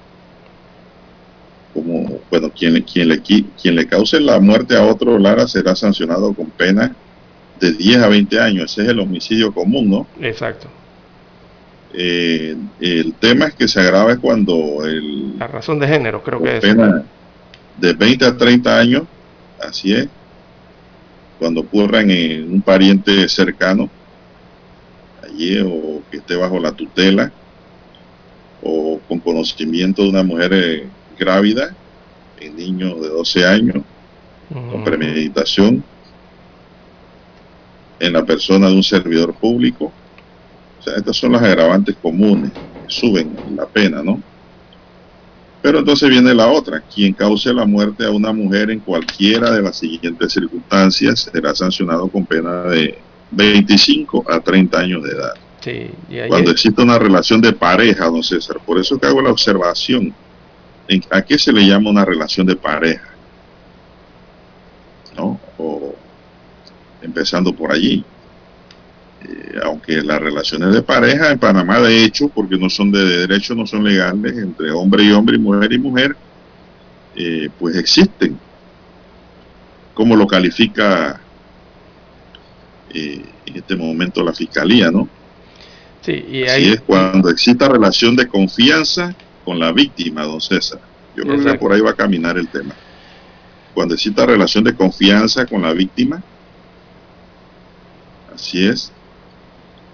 como 1.84 2.20
bueno, 2.30 2.52
quien, 2.52 2.82
quien, 2.84 3.10
le, 3.10 3.22
quien 3.22 3.76
le 3.76 3.88
cause 3.88 4.20
la 4.20 4.40
muerte 4.40 4.76
a 4.76 4.86
otro, 4.86 5.18
Lara, 5.18 5.48
será 5.48 5.76
sancionado 5.76 6.34
con 6.34 6.48
pena 6.48 6.96
de 7.60 7.74
10 7.74 7.98
a 7.98 8.08
20 8.08 8.40
años. 8.40 8.72
Ese 8.72 8.84
es 8.84 8.90
el 8.90 9.00
homicidio 9.00 9.54
común, 9.54 9.90
¿no? 9.90 10.08
Exacto. 10.22 10.68
Eh, 11.94 12.56
el 12.80 13.14
tema 13.14 13.48
es 13.48 13.56
que 13.56 13.68
se 13.68 13.80
agrava 13.80 14.16
cuando 14.18 14.86
el... 14.86 15.38
La 15.40 15.48
razón 15.48 15.80
de 15.80 15.88
género, 15.88 16.24
creo 16.24 16.42
que 16.42 16.58
es. 16.58 16.62
Pena 16.62 17.04
de 17.80 17.94
20 17.94 18.26
a 18.26 18.38
30 18.38 18.78
años, 18.78 19.04
así 19.62 19.94
es, 19.94 20.08
cuando 21.38 21.62
ocurran 21.62 22.12
en 22.12 22.52
un 22.52 22.62
pariente 22.62 23.28
cercano, 23.30 23.90
allí 25.24 25.60
o 25.60 26.02
que 26.12 26.18
esté 26.18 26.36
bajo 26.36 26.60
la 26.60 26.74
tutela, 26.74 27.32
o 28.62 29.00
con 29.08 29.20
conocimiento 29.20 30.04
de 30.04 30.10
una 30.10 30.24
mujer 30.24 30.52
eh, 30.54 30.88
grávida, 31.20 31.76
en 32.40 32.56
niño 32.56 32.96
de 32.96 33.10
12 33.10 33.46
años, 33.46 33.84
con 34.50 34.84
premeditación, 34.84 35.84
en 38.00 38.14
la 38.14 38.26
persona 38.26 38.68
de 38.68 38.76
un 38.76 38.84
servidor 38.84 39.34
público. 39.34 39.92
O 40.80 40.82
sea, 40.82 40.96
estas 40.96 41.18
son 41.18 41.34
las 41.34 41.42
agravantes 41.44 41.96
comunes 42.02 42.52
que 42.52 42.60
suben 42.88 43.36
la 43.56 43.68
pena, 43.68 44.02
¿no? 44.02 44.22
Pero 45.62 45.80
entonces 45.80 46.10
viene 46.10 46.34
la 46.34 46.48
otra, 46.48 46.82
quien 46.82 47.14
cause 47.14 47.54
la 47.54 47.66
muerte 47.66 48.06
a 48.06 48.12
una 48.12 48.32
mujer 48.32 48.72
en 48.72 48.80
cualquiera 48.80 49.52
de 49.52 49.62
las 49.62 49.78
siguientes 49.78 50.32
circunstancias 50.32 51.30
será 51.32 51.54
sancionado 51.54 52.08
con 52.08 52.26
pena 52.26 52.64
de 52.64 52.98
25 53.32 54.26
a 54.30 54.40
30 54.40 54.80
años 54.80 55.04
de 55.04 55.10
edad. 55.10 55.34
Sí, 55.60 55.90
Cuando 56.30 56.52
existe 56.52 56.82
una 56.82 56.98
relación 56.98 57.42
de 57.42 57.52
pareja, 57.52 58.06
don 58.06 58.24
César, 58.24 58.58
por 58.66 58.80
eso 58.80 58.98
que 58.98 59.08
hago 59.08 59.22
la 59.22 59.32
observación, 59.32 60.14
¿a 61.12 61.22
qué 61.22 61.38
se 61.38 61.52
le 61.52 61.66
llama 61.66 61.90
una 61.90 62.06
relación 62.06 62.48
de 62.48 62.56
pareja? 62.56 63.10
¿No? 65.16 65.40
O 65.58 65.96
empezando 67.02 67.54
por 67.54 67.72
allí. 67.72 68.04
Eh, 69.22 69.60
aunque 69.64 70.02
las 70.02 70.20
relaciones 70.20 70.74
de 70.74 70.82
pareja 70.82 71.32
en 71.32 71.40
Panamá, 71.40 71.80
de 71.82 72.04
hecho, 72.06 72.30
porque 72.30 72.58
no 72.58 72.70
son 72.70 72.92
de 72.92 73.06
derecho, 73.06 73.54
no 73.54 73.68
son 73.68 73.84
legales, 73.84 74.38
entre 74.38 74.72
hombre 74.72 75.04
y 75.04 75.12
hombre 75.12 75.36
y 75.36 75.40
mujer 75.40 75.74
y 75.74 75.78
mujer, 75.78 76.16
eh, 77.16 77.50
pues 77.60 77.76
existen. 77.76 78.40
¿Cómo 79.94 80.16
lo 80.16 80.26
califica 80.26 81.20
eh, 82.94 83.26
en 83.46 83.56
este 83.56 83.76
momento 83.76 84.24
la 84.24 84.34
fiscalía, 84.34 84.90
no? 84.90 85.10
Sí, 86.02 86.26
y 86.32 86.44
ahí... 86.44 86.70
es 86.72 86.82
cuando 86.82 87.30
exista 87.30 87.68
relación 87.68 88.16
de 88.16 88.28
confianza 88.28 89.14
con 89.50 89.58
la 89.58 89.72
víctima, 89.72 90.26
don 90.26 90.40
César. 90.40 90.80
Yo 91.16 91.24
creo 91.24 91.44
que 91.44 91.58
por 91.58 91.74
ahí 91.74 91.82
va 91.82 91.90
a 91.90 91.96
caminar 91.96 92.38
el 92.38 92.48
tema. 92.50 92.76
Cuando 93.74 93.96
exista 93.96 94.24
relación 94.24 94.64
de 94.64 94.76
confianza 94.76 95.48
con 95.48 95.64
la 95.64 95.74
víctima, 95.74 96.22
así 98.32 98.64
es, 98.64 98.92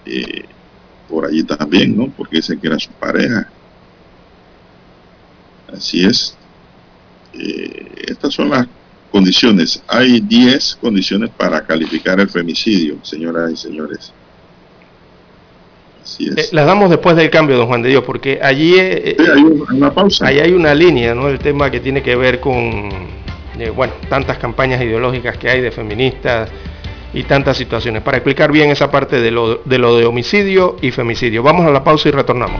eh, 0.05 0.43
por 1.07 1.25
allí 1.25 1.41
también, 1.45 1.95
¿no? 1.95 2.09
Porque 2.09 2.35
dicen 2.35 2.59
que 2.59 2.67
era 2.67 2.77
su 2.77 2.91
pareja. 2.91 3.49
Así 5.73 6.05
es. 6.05 6.35
Eh, 7.31 8.07
estas 8.09 8.33
son 8.33 8.49
las 8.49 8.67
condiciones. 9.09 9.81
Hay 9.87 10.19
10 10.19 10.79
condiciones 10.81 11.29
para 11.29 11.65
calificar 11.65 12.19
el 12.19 12.27
femicidio, 12.27 12.97
señoras 13.05 13.53
y 13.53 13.55
señores. 13.55 14.11
Así 16.15 16.29
es. 16.29 16.37
Eh, 16.37 16.49
las 16.53 16.65
damos 16.65 16.89
después 16.89 17.15
del 17.15 17.29
cambio, 17.29 17.57
don 17.57 17.67
Juan 17.67 17.81
de 17.81 17.89
Dios, 17.89 18.03
porque 18.05 18.39
allí 18.41 18.79
hay 18.79 19.15
una 19.73 19.93
pausa. 19.93 20.27
Ahí 20.27 20.39
hay 20.39 20.53
una 20.53 20.73
línea, 20.73 21.13
¿no? 21.13 21.27
El 21.27 21.39
tema 21.39 21.69
que 21.69 21.81
tiene 21.81 22.01
que 22.01 22.15
ver 22.15 22.39
con, 22.39 22.89
bueno, 23.75 23.93
tantas 24.09 24.37
campañas 24.37 24.81
ideológicas 24.81 25.37
que 25.37 25.49
hay 25.49 25.61
de 25.61 25.71
feministas, 25.71 26.49
y 27.13 27.23
tantas 27.23 27.55
situaciones, 27.55 28.03
para 28.03 28.17
explicar 28.17 28.51
bien 28.51 28.69
esa 28.69 28.91
parte 28.91 29.21
de 29.21 29.31
lo, 29.31 29.61
de 29.63 29.77
lo 29.77 29.95
de 29.97 30.05
homicidio 30.05 30.75
y 30.81 30.91
femicidio. 30.91 31.41
Vamos 31.41 31.65
a 31.65 31.71
la 31.71 31.81
pausa 31.81 32.09
y 32.09 32.11
retornamos. 32.11 32.59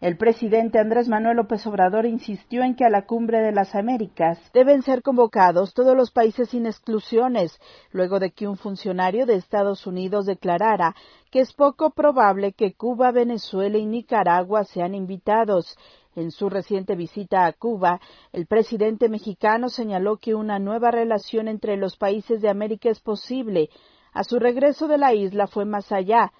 El 0.00 0.16
presidente 0.16 0.78
Andrés 0.78 1.08
Manuel 1.10 1.36
López 1.36 1.66
Obrador 1.66 2.06
insistió 2.06 2.62
en 2.62 2.74
que 2.74 2.86
a 2.86 2.88
la 2.88 3.04
cumbre 3.04 3.40
de 3.40 3.52
las 3.52 3.74
Américas 3.74 4.38
deben 4.54 4.80
ser 4.80 5.02
convocados 5.02 5.74
todos 5.74 5.94
los 5.94 6.10
países 6.10 6.48
sin 6.48 6.64
exclusiones, 6.64 7.60
luego 7.92 8.18
de 8.18 8.30
que 8.30 8.48
un 8.48 8.56
funcionario 8.56 9.26
de 9.26 9.34
Estados 9.34 9.86
Unidos 9.86 10.24
declarara 10.24 10.94
que 11.30 11.40
es 11.40 11.52
poco 11.52 11.90
probable 11.90 12.54
que 12.54 12.72
Cuba, 12.72 13.12
Venezuela 13.12 13.76
y 13.76 13.84
Nicaragua 13.84 14.64
sean 14.64 14.94
invitados. 14.94 15.76
En 16.16 16.30
su 16.30 16.48
reciente 16.48 16.96
visita 16.96 17.44
a 17.44 17.52
Cuba, 17.52 18.00
el 18.32 18.46
presidente 18.46 19.10
mexicano 19.10 19.68
señaló 19.68 20.16
que 20.16 20.34
una 20.34 20.58
nueva 20.58 20.90
relación 20.90 21.46
entre 21.46 21.76
los 21.76 21.98
países 21.98 22.40
de 22.40 22.48
América 22.48 22.88
es 22.88 23.00
posible. 23.00 23.68
A 24.14 24.24
su 24.24 24.38
regreso 24.38 24.88
de 24.88 24.96
la 24.96 25.12
isla 25.12 25.46
fue 25.46 25.66
más 25.66 25.92
allá 25.92 26.32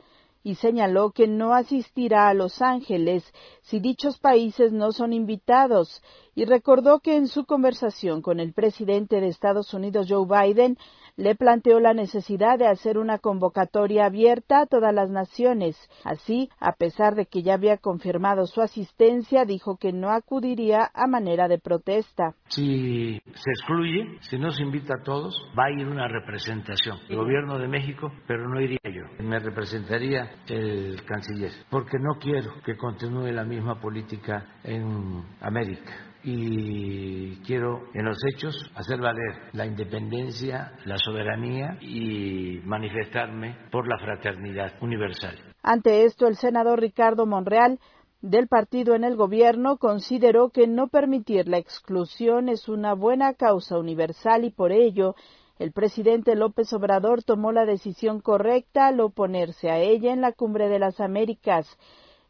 y 0.42 0.54
señaló 0.54 1.10
que 1.10 1.26
no 1.26 1.54
asistirá 1.54 2.28
a 2.28 2.34
Los 2.34 2.62
Ángeles 2.62 3.24
si 3.62 3.78
dichos 3.78 4.18
países 4.18 4.72
no 4.72 4.92
son 4.92 5.12
invitados 5.12 6.02
y 6.34 6.44
recordó 6.44 7.00
que 7.00 7.16
en 7.16 7.28
su 7.28 7.44
conversación 7.44 8.22
con 8.22 8.40
el 8.40 8.54
presidente 8.54 9.20
de 9.20 9.28
Estados 9.28 9.74
Unidos 9.74 10.06
Joe 10.08 10.26
Biden 10.26 10.78
le 11.20 11.34
planteó 11.34 11.80
la 11.80 11.92
necesidad 11.92 12.58
de 12.58 12.66
hacer 12.66 12.96
una 12.96 13.18
convocatoria 13.18 14.06
abierta 14.06 14.62
a 14.62 14.66
todas 14.66 14.94
las 14.94 15.10
naciones. 15.10 15.76
Así, 16.02 16.48
a 16.58 16.72
pesar 16.72 17.14
de 17.14 17.26
que 17.26 17.42
ya 17.42 17.54
había 17.54 17.76
confirmado 17.76 18.46
su 18.46 18.62
asistencia, 18.62 19.44
dijo 19.44 19.76
que 19.76 19.92
no 19.92 20.10
acudiría 20.10 20.90
a 20.94 21.06
manera 21.06 21.46
de 21.46 21.58
protesta. 21.58 22.34
Si 22.48 23.20
se 23.34 23.50
excluye, 23.50 24.18
si 24.22 24.38
no 24.38 24.50
se 24.50 24.62
invita 24.62 24.94
a 24.94 25.02
todos, 25.04 25.34
va 25.58 25.66
a 25.66 25.70
ir 25.70 25.86
una 25.86 26.08
representación 26.08 26.98
del 27.06 27.18
gobierno 27.18 27.58
de 27.58 27.68
México, 27.68 28.10
pero 28.26 28.48
no 28.48 28.58
iría 28.58 28.78
yo. 28.84 29.22
Me 29.22 29.38
representaría 29.38 30.30
el 30.48 31.04
canciller, 31.04 31.52
porque 31.68 31.98
no 31.98 32.18
quiero 32.18 32.62
que 32.64 32.78
continúe 32.78 33.30
la 33.30 33.44
misma 33.44 33.78
política 33.78 34.56
en 34.64 35.22
América 35.40 36.09
y 36.22 37.36
quiero 37.46 37.82
en 37.94 38.04
los 38.04 38.18
hechos 38.32 38.54
hacer 38.74 39.00
valer 39.00 39.50
la 39.52 39.66
independencia, 39.66 40.72
la 40.84 40.96
soberanía 40.98 41.78
y 41.80 42.60
manifestarme 42.64 43.56
por 43.70 43.88
la 43.88 43.98
fraternidad 43.98 44.72
universal. 44.80 45.36
Ante 45.62 46.04
esto, 46.04 46.26
el 46.26 46.36
senador 46.36 46.80
Ricardo 46.80 47.26
Monreal 47.26 47.78
del 48.22 48.48
partido 48.48 48.94
en 48.94 49.04
el 49.04 49.16
gobierno 49.16 49.78
consideró 49.78 50.50
que 50.50 50.66
no 50.66 50.88
permitir 50.88 51.48
la 51.48 51.58
exclusión 51.58 52.48
es 52.48 52.68
una 52.68 52.94
buena 52.94 53.34
causa 53.34 53.78
universal 53.78 54.44
y 54.44 54.50
por 54.50 54.72
ello 54.72 55.14
el 55.58 55.72
presidente 55.72 56.36
López 56.36 56.72
Obrador 56.72 57.22
tomó 57.22 57.52
la 57.52 57.66
decisión 57.66 58.20
correcta 58.20 58.88
al 58.88 59.00
oponerse 59.00 59.70
a 59.70 59.78
ella 59.78 60.12
en 60.12 60.22
la 60.22 60.32
Cumbre 60.32 60.68
de 60.68 60.78
las 60.78 61.00
Américas. 61.00 61.66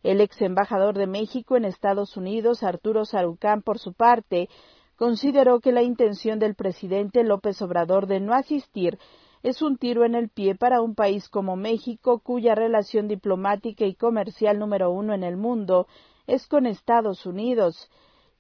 El 0.02 0.20
ex 0.20 0.40
embajador 0.40 0.96
de 0.96 1.06
México 1.06 1.56
en 1.56 1.64
Estados 1.64 2.16
Unidos, 2.16 2.62
Arturo 2.62 3.04
Sarucán, 3.04 3.60
por 3.62 3.78
su 3.78 3.92
parte, 3.92 4.48
consideró 4.96 5.60
que 5.60 5.72
la 5.72 5.82
intención 5.82 6.38
del 6.38 6.54
presidente 6.54 7.22
López 7.22 7.60
Obrador 7.60 8.06
de 8.06 8.20
no 8.20 8.34
asistir 8.34 8.98
es 9.42 9.62
un 9.62 9.76
tiro 9.76 10.04
en 10.04 10.14
el 10.14 10.28
pie 10.28 10.54
para 10.54 10.82
un 10.82 10.94
país 10.94 11.28
como 11.28 11.56
México, 11.56 12.20
cuya 12.20 12.54
relación 12.54 13.08
diplomática 13.08 13.84
y 13.84 13.94
comercial 13.94 14.58
número 14.58 14.90
uno 14.90 15.14
en 15.14 15.24
el 15.24 15.36
mundo 15.36 15.86
es 16.26 16.46
con 16.46 16.66
Estados 16.66 17.26
Unidos. 17.26 17.90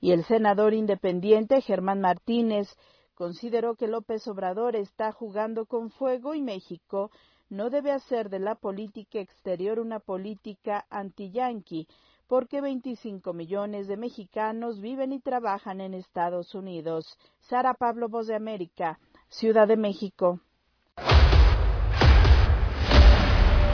Y 0.00 0.12
el 0.12 0.24
senador 0.24 0.74
independiente 0.74 1.60
Germán 1.60 2.00
Martínez 2.00 2.68
consideró 3.14 3.74
que 3.74 3.86
López 3.86 4.26
Obrador 4.28 4.76
está 4.76 5.12
jugando 5.12 5.66
con 5.66 5.90
fuego 5.90 6.34
y 6.34 6.40
México 6.40 7.10
no 7.50 7.68
debe 7.68 7.92
hacer 7.92 8.30
de 8.30 8.38
la 8.38 8.54
política 8.54 9.20
exterior 9.20 9.78
una 9.78 9.98
política 9.98 10.86
anti-yanqui, 10.88 11.86
porque 12.26 12.60
25 12.60 13.32
millones 13.32 13.88
de 13.88 13.96
mexicanos 13.96 14.80
viven 14.80 15.12
y 15.12 15.20
trabajan 15.20 15.80
en 15.80 15.94
Estados 15.94 16.54
Unidos. 16.54 17.18
Sara 17.40 17.74
Pablo, 17.74 18.08
Voz 18.08 18.28
de 18.28 18.36
América, 18.36 18.98
Ciudad 19.28 19.66
de 19.66 19.76
México. 19.76 20.40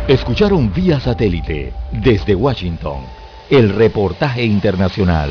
Escucharon 0.08 0.72
vía 0.72 0.98
satélite 1.00 1.74
desde 1.92 2.34
Washington 2.34 3.00
el 3.50 3.74
reportaje 3.74 4.44
internacional. 4.44 5.30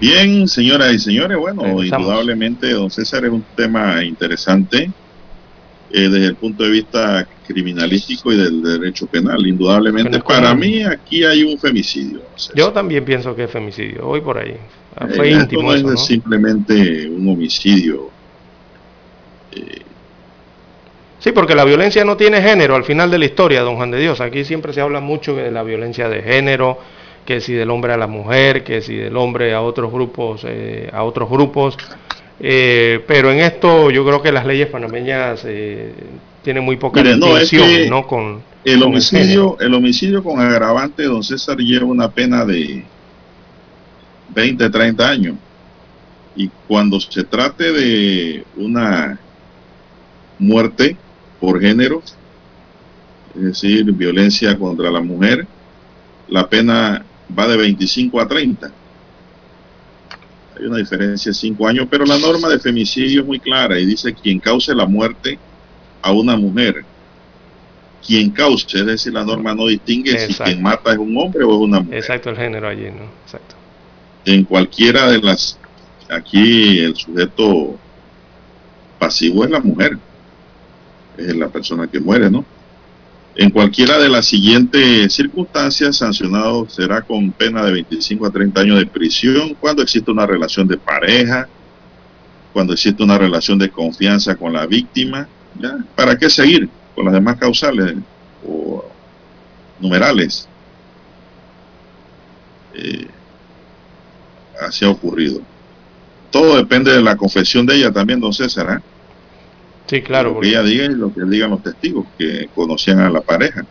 Bien, 0.00 0.46
señoras 0.46 0.92
y 0.92 0.98
señores, 0.98 1.38
bueno, 1.38 1.82
indudablemente, 1.82 2.70
don 2.72 2.90
César, 2.90 3.24
es 3.24 3.30
un 3.30 3.44
tema 3.56 4.04
interesante 4.04 4.90
eh, 5.90 6.08
desde 6.08 6.26
el 6.26 6.34
punto 6.34 6.64
de 6.64 6.70
vista 6.70 7.26
criminalístico 7.46 8.32
y 8.32 8.36
del 8.36 8.62
derecho 8.62 9.06
penal. 9.06 9.46
Indudablemente, 9.46 10.20
para 10.20 10.54
mí 10.54 10.82
aquí 10.82 11.24
hay 11.24 11.44
un 11.44 11.58
femicidio. 11.58 12.20
Yo 12.54 12.72
también 12.72 13.04
pienso 13.04 13.34
que 13.34 13.44
es 13.44 13.50
femicidio, 13.50 14.06
hoy 14.06 14.20
por 14.20 14.38
ahí. 14.38 14.56
Ah, 14.96 15.06
fue 15.14 15.28
eh, 15.28 15.32
íntimo. 15.32 15.62
No 15.62 15.92
es 15.92 16.04
simplemente 16.04 17.08
un 17.08 17.28
homicidio. 17.28 18.10
Eh, 19.52 19.82
sí, 21.20 21.32
porque 21.32 21.54
la 21.54 21.64
violencia 21.64 22.04
no 22.04 22.16
tiene 22.16 22.42
género 22.42 22.76
al 22.76 22.84
final 22.84 23.10
de 23.10 23.18
la 23.18 23.24
historia, 23.24 23.62
don 23.62 23.76
Juan 23.76 23.90
de 23.90 24.00
Dios. 24.00 24.20
Aquí 24.20 24.44
siempre 24.44 24.72
se 24.72 24.80
habla 24.80 25.00
mucho 25.00 25.34
de 25.36 25.50
la 25.50 25.62
violencia 25.62 26.08
de 26.08 26.22
género, 26.22 26.78
que 27.26 27.40
si 27.40 27.52
del 27.52 27.68
hombre 27.70 27.92
a 27.92 27.96
la 27.98 28.06
mujer, 28.06 28.64
que 28.64 28.80
si 28.80 28.94
del 28.94 29.16
hombre 29.16 29.52
a 29.52 29.60
otros 29.60 29.92
grupos, 29.92 30.42
eh, 30.46 30.88
a 30.92 31.02
otros 31.02 31.28
grupos. 31.28 31.76
Eh, 32.38 33.02
pero 33.06 33.32
en 33.32 33.40
esto 33.40 33.90
yo 33.90 34.04
creo 34.04 34.22
que 34.22 34.32
las 34.32 34.46
leyes 34.46 34.68
panameñas 34.68 35.42
eh, 35.44 35.92
tienen 36.42 36.64
muy 36.64 36.76
poca 36.76 37.02
distinción, 37.02 37.88
no, 37.88 38.06
Con 38.06 38.42
el 38.64 38.82
homicidio, 38.82 39.56
el, 39.60 39.74
homicidio 39.74 40.22
con 40.22 40.40
agravante, 40.40 41.04
don 41.04 41.22
César 41.22 41.56
lleva 41.58 41.86
una 41.86 42.10
pena 42.10 42.44
de 42.44 42.84
20, 44.34 44.70
30 44.70 45.08
años. 45.08 45.36
Y 46.34 46.50
cuando 46.68 47.00
se 47.00 47.24
trate 47.24 47.72
de 47.72 48.44
una 48.56 49.18
muerte 50.38 50.96
por 51.40 51.60
género, 51.60 52.02
es 53.34 53.42
decir, 53.42 53.84
violencia 53.92 54.58
contra 54.58 54.90
la 54.90 55.00
mujer, 55.00 55.46
la 56.28 56.48
pena 56.48 57.05
va 57.36 57.46
de 57.48 57.56
25 57.56 58.20
a 58.20 58.28
30. 58.28 58.72
Hay 60.58 60.64
una 60.64 60.78
diferencia 60.78 61.30
de 61.30 61.34
5 61.34 61.68
años, 61.68 61.86
pero 61.90 62.06
la 62.06 62.18
norma 62.18 62.48
de 62.48 62.58
femicidio 62.58 63.20
es 63.20 63.26
muy 63.26 63.38
clara 63.38 63.78
y 63.78 63.86
dice 63.86 64.14
quien 64.14 64.40
cause 64.40 64.74
la 64.74 64.86
muerte 64.86 65.38
a 66.02 66.12
una 66.12 66.36
mujer. 66.36 66.84
Quien 68.06 68.30
cause, 68.30 68.78
es 68.78 68.86
decir, 68.86 69.12
la 69.12 69.24
norma 69.24 69.54
no 69.54 69.66
distingue 69.66 70.18
si 70.18 70.34
quien 70.34 70.62
mata 70.62 70.92
es 70.92 70.98
un 70.98 71.16
hombre 71.18 71.44
o 71.44 71.52
es 71.54 71.60
una 71.60 71.80
mujer. 71.80 71.98
Exacto, 71.98 72.30
el 72.30 72.36
género 72.36 72.68
allí, 72.68 72.84
¿no? 72.84 73.04
Exacto. 73.24 73.56
En 74.24 74.44
cualquiera 74.44 75.10
de 75.10 75.20
las, 75.20 75.58
aquí 76.08 76.78
el 76.78 76.94
sujeto 76.94 77.76
pasivo 78.98 79.44
es 79.44 79.50
la 79.50 79.60
mujer, 79.60 79.98
es 81.18 81.36
la 81.36 81.48
persona 81.48 81.86
que 81.86 82.00
muere, 82.00 82.30
¿no? 82.30 82.44
En 83.38 83.50
cualquiera 83.50 83.98
de 83.98 84.08
las 84.08 84.26
siguientes 84.26 85.12
circunstancias, 85.12 85.98
sancionado 85.98 86.66
será 86.70 87.02
con 87.02 87.30
pena 87.32 87.62
de 87.62 87.72
25 87.72 88.26
a 88.26 88.30
30 88.30 88.60
años 88.62 88.78
de 88.78 88.86
prisión 88.86 89.54
cuando 89.60 89.82
existe 89.82 90.10
una 90.10 90.26
relación 90.26 90.66
de 90.66 90.78
pareja, 90.78 91.46
cuando 92.54 92.72
existe 92.72 93.02
una 93.02 93.18
relación 93.18 93.58
de 93.58 93.68
confianza 93.68 94.36
con 94.36 94.54
la 94.54 94.66
víctima. 94.66 95.28
¿Para 95.94 96.16
qué 96.16 96.30
seguir 96.30 96.70
con 96.94 97.04
las 97.04 97.12
demás 97.12 97.36
causales 97.36 97.96
o 98.46 98.82
numerales? 99.80 100.48
Eh, 102.72 103.06
así 104.66 104.86
ha 104.86 104.88
ocurrido. 104.88 105.42
Todo 106.30 106.56
depende 106.56 106.90
de 106.90 107.02
la 107.02 107.18
confesión 107.18 107.66
de 107.66 107.76
ella 107.76 107.92
también, 107.92 108.18
don 108.18 108.32
César. 108.32 108.78
¿eh? 108.78 108.95
Sí, 109.86 110.02
claro. 110.02 110.34
Lo 110.34 110.40
que 110.40 110.48
ella 110.48 110.62
diga 110.62 110.84
y 110.84 110.94
lo 110.94 111.12
que 111.12 111.24
digan 111.24 111.50
los 111.50 111.62
testigos 111.62 112.06
que 112.18 112.48
conocían 112.54 113.00
a 113.00 113.10
la 113.10 113.20
pareja. 113.20 113.64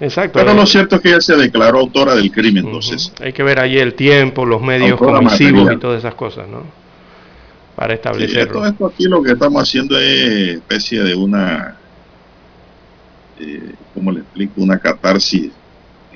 Exacto. 0.00 0.38
Pero 0.38 0.54
lo 0.54 0.66
cierto 0.66 0.96
es 0.96 1.02
que 1.02 1.08
ella 1.10 1.20
se 1.20 1.36
declaró 1.36 1.80
autora 1.80 2.14
del 2.14 2.30
crimen, 2.30 2.66
entonces. 2.66 3.12
Hay 3.20 3.32
que 3.32 3.42
ver 3.42 3.58
ahí 3.58 3.78
el 3.78 3.94
tiempo, 3.94 4.44
los 4.46 4.62
medios 4.62 4.98
comisivos 4.98 5.72
y 5.72 5.76
todas 5.76 5.98
esas 5.98 6.14
cosas, 6.14 6.48
¿no? 6.48 6.62
Para 7.74 7.94
establecerlo. 7.94 8.66
esto, 8.66 8.86
aquí 8.86 9.04
lo 9.04 9.22
que 9.22 9.32
estamos 9.32 9.62
haciendo 9.62 9.98
es 9.98 10.56
especie 10.56 11.02
de 11.02 11.14
una, 11.14 11.76
eh, 13.38 13.72
¿cómo 13.94 14.10
le 14.10 14.20
explico? 14.20 14.54
Una 14.56 14.78
catarsis 14.78 15.52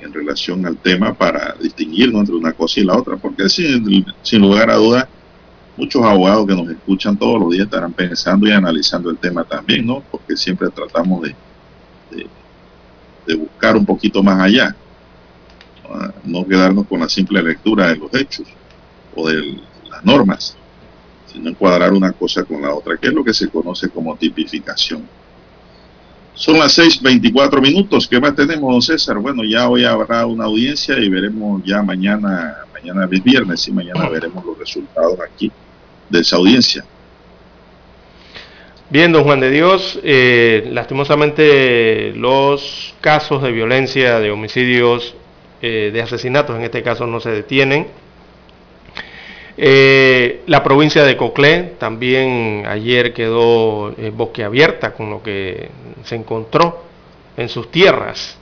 en 0.01 0.13
relación 0.13 0.65
al 0.65 0.77
tema 0.77 1.13
para 1.13 1.55
distinguirnos 1.61 2.21
entre 2.21 2.35
una 2.35 2.51
cosa 2.51 2.81
y 2.81 2.83
la 2.83 2.97
otra, 2.97 3.15
porque 3.15 3.47
sin, 3.47 4.05
sin 4.21 4.41
lugar 4.41 4.69
a 4.69 4.75
dudas, 4.75 5.07
muchos 5.75 6.03
abogados 6.03 6.47
que 6.47 6.55
nos 6.55 6.69
escuchan 6.69 7.17
todos 7.17 7.39
los 7.39 7.51
días 7.51 7.65
estarán 7.65 7.93
pensando 7.93 8.47
y 8.47 8.51
analizando 8.51 9.09
el 9.09 9.17
tema 9.17 9.43
también, 9.43 9.85
¿no? 9.85 10.03
Porque 10.11 10.37
siempre 10.37 10.69
tratamos 10.69 11.23
de, 11.23 11.35
de, 13.25 13.35
buscar 13.35 13.75
un 13.75 13.85
poquito 13.85 14.21
más 14.21 14.39
allá, 14.39 14.75
no 16.23 16.45
quedarnos 16.45 16.87
con 16.87 16.99
la 16.99 17.09
simple 17.09 17.41
lectura 17.41 17.87
de 17.87 17.97
los 17.97 18.13
hechos 18.13 18.47
o 19.15 19.27
de 19.27 19.59
las 19.89 20.03
normas, 20.03 20.55
sino 21.31 21.49
encuadrar 21.49 21.93
una 21.93 22.11
cosa 22.11 22.43
con 22.43 22.61
la 22.61 22.73
otra, 22.73 22.97
que 22.97 23.07
es 23.07 23.13
lo 23.13 23.23
que 23.23 23.33
se 23.33 23.49
conoce 23.49 23.89
como 23.89 24.15
tipificación. 24.15 25.03
Son 26.35 26.57
las 26.57 26.77
6.24 26.79 27.61
minutos. 27.61 28.07
¿Qué 28.07 28.19
más 28.19 28.35
tenemos, 28.35 28.71
don 28.71 28.81
César? 28.81 29.19
Bueno, 29.19 29.43
ya 29.43 29.69
hoy 29.69 29.85
habrá 29.85 30.25
una 30.25 30.45
audiencia 30.45 30.97
y 30.97 31.07
veremos 31.07 31.61
ya 31.63 31.83
mañana, 31.83 32.57
mañana 32.83 33.07
es 33.09 33.23
viernes 33.23 33.67
y 33.67 33.71
mañana 33.71 34.09
veremos 34.11 34.45
los 34.45 34.57
resultados 34.57 35.17
aquí 35.21 35.51
de 36.09 36.19
esa 36.19 36.35
audiencia. 36.35 36.83
Bien, 38.89 39.11
don 39.11 39.23
Juan 39.23 39.39
de 39.39 39.49
Dios, 39.49 39.99
eh, 40.03 40.69
lastimosamente 40.71 42.13
los 42.15 42.93
casos 43.01 43.41
de 43.41 43.51
violencia, 43.51 44.19
de 44.19 44.29
homicidios, 44.29 45.15
eh, 45.61 45.89
de 45.91 46.01
asesinatos 46.01 46.55
en 46.57 46.63
este 46.63 46.83
caso 46.83 47.07
no 47.07 47.19
se 47.19 47.31
detienen. 47.31 47.87
Eh, 49.57 50.41
la 50.47 50.61
provincia 50.61 51.03
de 51.03 51.15
Coclé 51.15 51.75
también 51.79 52.65
ayer 52.67 53.13
quedó 53.13 53.95
abierta 54.43 54.93
con 54.93 55.09
lo 55.09 55.23
que 55.23 55.69
se 56.03 56.15
encontró 56.15 56.83
en 57.37 57.49
sus 57.49 57.71
tierras. 57.71 58.37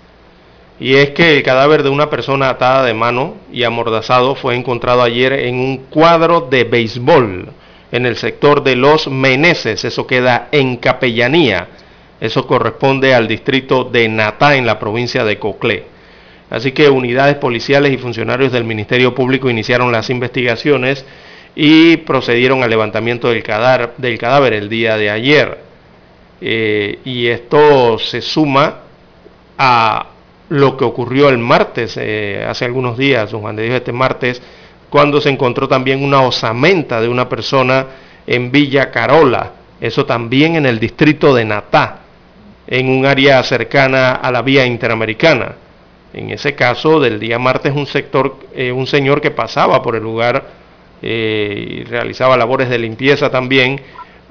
Y 0.80 0.96
es 0.96 1.12
que 1.12 1.36
el 1.36 1.44
cadáver 1.44 1.84
de 1.84 1.90
una 1.90 2.10
persona 2.10 2.50
atada 2.50 2.84
de 2.84 2.94
mano 2.94 3.36
y 3.52 3.64
amordazado 3.64 4.36
fue 4.36 4.56
encontrado 4.56 5.04
ayer 5.04 5.34
en 5.34 5.56
un 5.56 5.78
cuadro 5.90 6.42
de 6.50 6.64
béisbol 6.64 7.50
en 7.92 8.06
el 8.06 8.16
sector 8.16 8.64
de 8.64 8.76
Los 8.76 9.08
Meneses. 9.08 9.86
Eso 9.86 10.08
queda 10.08 10.48
en 10.52 10.78
Capellanía. 10.78 11.68
Eso 12.20 12.48
corresponde 12.48 13.14
al 13.14 13.28
distrito 13.28 13.84
de 13.84 14.08
Natá 14.08 14.56
en 14.56 14.66
la 14.66 14.80
provincia 14.80 15.24
de 15.24 15.38
Coclé. 15.38 15.86
Así 16.50 16.72
que 16.72 16.90
unidades 16.90 17.36
policiales 17.36 17.94
y 17.94 17.98
funcionarios 17.98 18.52
del 18.52 18.64
Ministerio 18.64 19.16
Público 19.16 19.50
iniciaron 19.50 19.92
las 19.92 20.10
investigaciones 20.10 21.06
y 21.56 21.98
procedieron 21.98 22.64
al 22.64 22.70
levantamiento 22.70 23.30
del 23.30 23.44
cadáver, 23.44 24.54
el 24.54 24.70
día 24.70 24.98
de 24.98 25.10
ayer. 25.10 25.60
Eh, 26.42 27.00
y 27.06 27.28
esto 27.28 27.98
se 28.00 28.22
suma 28.22 28.82
a 29.58 30.08
lo 30.52 30.76
que 30.76 30.84
ocurrió 30.84 31.30
el 31.30 31.38
martes, 31.38 31.96
eh, 31.96 32.46
hace 32.46 32.66
algunos 32.66 32.98
días, 32.98 33.32
don 33.32 33.40
Juan 33.40 33.56
de 33.56 33.64
Dios, 33.64 33.76
este 33.76 33.94
martes, 33.94 34.42
cuando 34.90 35.22
se 35.22 35.30
encontró 35.30 35.70
también 35.70 36.04
una 36.04 36.24
osamenta 36.24 37.00
de 37.00 37.08
una 37.08 37.30
persona 37.30 37.86
en 38.28 38.52
Villa 38.52 38.92
Carola, 38.92 39.54
eso 39.80 40.06
también 40.06 40.58
en 40.58 40.66
el 40.66 40.78
distrito 40.78 41.34
de 41.34 41.46
Natá, 41.46 42.00
en 42.68 42.90
un 42.90 43.06
área 43.06 43.42
cercana 43.44 44.12
a 44.12 44.30
la 44.30 44.42
vía 44.42 44.66
interamericana. 44.66 45.56
En 46.14 46.32
ese 46.32 46.54
caso, 46.54 47.00
del 47.00 47.18
día 47.18 47.40
martes, 47.40 47.74
un, 47.74 47.88
sector, 47.88 48.36
eh, 48.54 48.74
un 48.74 48.88
señor 48.88 49.22
que 49.22 49.32
pasaba 49.32 49.82
por 49.82 49.96
el 49.96 50.04
lugar 50.04 50.44
eh, 51.02 51.66
y 51.66 51.84
realizaba 51.86 52.36
labores 52.36 52.68
de 52.70 52.78
limpieza 52.78 53.30
también, 53.32 53.80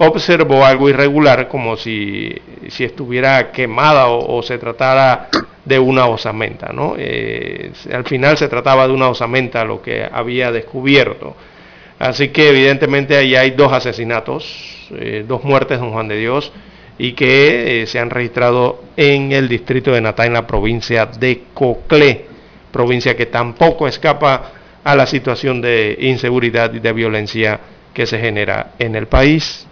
observó 0.02 0.64
algo 0.64 0.88
irregular, 0.88 1.46
como 1.46 1.76
si, 1.76 2.34
si 2.68 2.84
estuviera 2.84 3.52
quemada 3.52 4.08
o, 4.08 4.42
se 4.42 4.56
tratara 4.56 5.28
de 5.64 5.78
una 5.78 6.06
osamenta. 6.06 6.72
¿no? 6.72 6.94
Eh, 6.96 7.70
al 7.92 8.04
final 8.04 8.38
se 8.38 8.48
trataba 8.48 8.88
de 8.88 8.94
una 8.94 9.10
osamenta 9.10 9.62
lo 9.64 9.82
que 9.82 10.08
había 10.10 10.50
descubierto. 10.52 11.36
Así 11.98 12.28
que 12.28 12.48
evidentemente 12.48 13.14
ahí 13.14 13.36
hay 13.36 13.50
dos 13.50 13.70
asesinatos, 13.74 14.88
dos 15.26 15.44
muertes, 15.44 15.78
don 15.78 15.92
Juan 15.92 16.08
de 16.08 16.16
Dios, 16.16 16.50
y 16.96 17.12
que 17.12 17.82
eh, 17.82 17.86
se 17.86 17.98
han 17.98 18.08
registrado 18.08 18.82
en 18.96 19.32
el 19.32 19.48
distrito 19.48 19.92
de 19.92 20.00
Natá, 20.00 20.24
en 20.24 20.32
la 20.32 20.46
provincia 20.46 21.04
de 21.04 21.42
Coclé, 21.52 22.24
provincia 22.72 23.14
que 23.14 23.26
tampoco 23.26 23.86
escapa 23.86 24.52
a 24.82 24.96
la 24.96 25.06
situación 25.06 25.60
de 25.60 25.96
inseguridad 26.00 26.72
y 26.72 26.80
de 26.80 26.92
violencia 26.94 27.60
que 27.92 28.06
se 28.06 28.18
genera 28.18 28.72
en 28.78 28.96
el 28.96 29.06
país. 29.06 29.66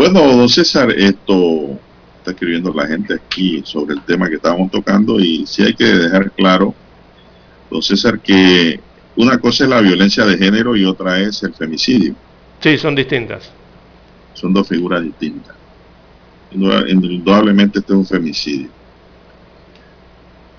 Bueno, 0.00 0.34
don 0.34 0.48
César, 0.48 0.90
esto 0.92 1.78
está 2.16 2.30
escribiendo 2.30 2.72
la 2.72 2.86
gente 2.86 3.12
aquí 3.12 3.60
sobre 3.66 3.96
el 3.96 4.00
tema 4.00 4.30
que 4.30 4.36
estábamos 4.36 4.70
tocando 4.70 5.20
y 5.20 5.44
sí 5.46 5.62
hay 5.62 5.74
que 5.74 5.84
dejar 5.84 6.30
claro, 6.30 6.74
don 7.70 7.82
César, 7.82 8.18
que 8.18 8.80
una 9.14 9.38
cosa 9.38 9.64
es 9.64 9.68
la 9.68 9.82
violencia 9.82 10.24
de 10.24 10.38
género 10.38 10.74
y 10.74 10.86
otra 10.86 11.20
es 11.20 11.42
el 11.42 11.52
femicidio. 11.52 12.14
Sí, 12.60 12.78
son 12.78 12.94
distintas 12.94 13.52
son 14.32 14.54
dos 14.54 14.66
figuras 14.66 15.02
distintas. 15.02 15.54
Indudablemente 16.50 17.80
este 17.80 17.92
es 17.92 17.98
un 17.98 18.06
femicidio. 18.06 18.70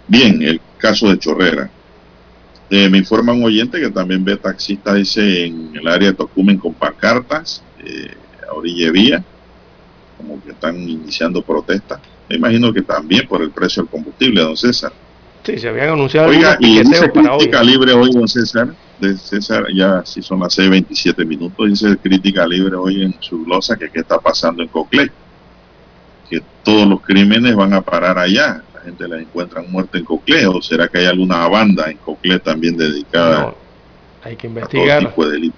Bien, 0.08 0.40
el 0.44 0.62
caso 0.78 1.10
de 1.10 1.18
Chorrera. 1.18 1.68
Eh, 2.70 2.88
me 2.90 3.00
informa 3.00 3.34
un 3.34 3.44
oyente 3.44 3.82
que 3.82 3.90
también 3.90 4.24
ve 4.24 4.38
taxistas, 4.38 4.98
dice, 4.98 5.48
en 5.48 5.76
el 5.76 5.88
área 5.88 6.10
de 6.12 6.14
Tocumen 6.16 6.60
con 6.60 6.76
pancartas, 6.76 7.64
eh, 7.84 8.14
a 8.52 8.58
orilla 8.58 8.86
de 8.86 8.92
vía, 8.92 9.24
como 10.18 10.42
que 10.44 10.52
están 10.52 10.78
iniciando 10.78 11.42
protestas. 11.42 12.00
Me 12.30 12.36
imagino 12.36 12.72
que 12.72 12.82
también 12.82 13.28
por 13.28 13.42
el 13.42 13.52
precio 13.52 13.84
del 13.84 13.90
combustible, 13.90 14.42
don 14.42 14.56
César. 14.56 14.92
Sí, 15.44 15.58
se 15.58 15.70
habían 15.70 15.90
anunciado. 15.90 16.30
Oiga, 16.30 16.58
y 16.60 16.80
dice 16.84 17.12
crítica 17.12 17.64
libre 17.64 17.94
hoy, 17.94 18.12
don 18.12 18.28
César, 18.28 18.74
de 19.00 19.18
César, 19.18 19.66
ya 19.74 20.04
si 20.06 20.22
son 20.22 20.40
las 20.40 20.58
6.27 20.58 21.26
minutos, 21.26 21.68
dice 21.68 21.98
crítica 21.98 22.46
libre 22.46 22.76
hoy 22.76 23.02
en 23.04 23.16
su 23.20 23.44
glosa 23.44 23.76
que 23.76 23.90
qué 23.90 24.02
está 24.02 24.20
pasando 24.20 24.62
en 24.62 24.70
Coclé. 24.70 25.12
Que 26.30 26.42
todos 26.64 26.88
los 26.88 27.02
crímenes 27.02 27.56
van 27.56 27.74
a 27.74 27.82
parar 27.82 28.18
allá. 28.18 28.64
La 28.74 28.82
gente 28.82 29.08
la 29.08 29.20
encuentra 29.20 29.62
muerta 29.68 29.98
en 29.98 30.06
Coclé. 30.06 30.46
¿O 30.48 30.62
será 30.62 30.88
que 30.88 31.00
hay 31.00 31.06
alguna 31.08 31.48
banda 31.48 31.90
en 31.90 31.98
Coclé 31.98 32.40
también 32.40 32.78
dedicada 32.78 33.54
hay 34.24 34.36
que 34.36 34.48
investigar. 34.48 34.98
a 34.98 35.00
todo 35.02 35.10
tipo 35.10 35.26
de 35.26 35.32
delito? 35.32 35.58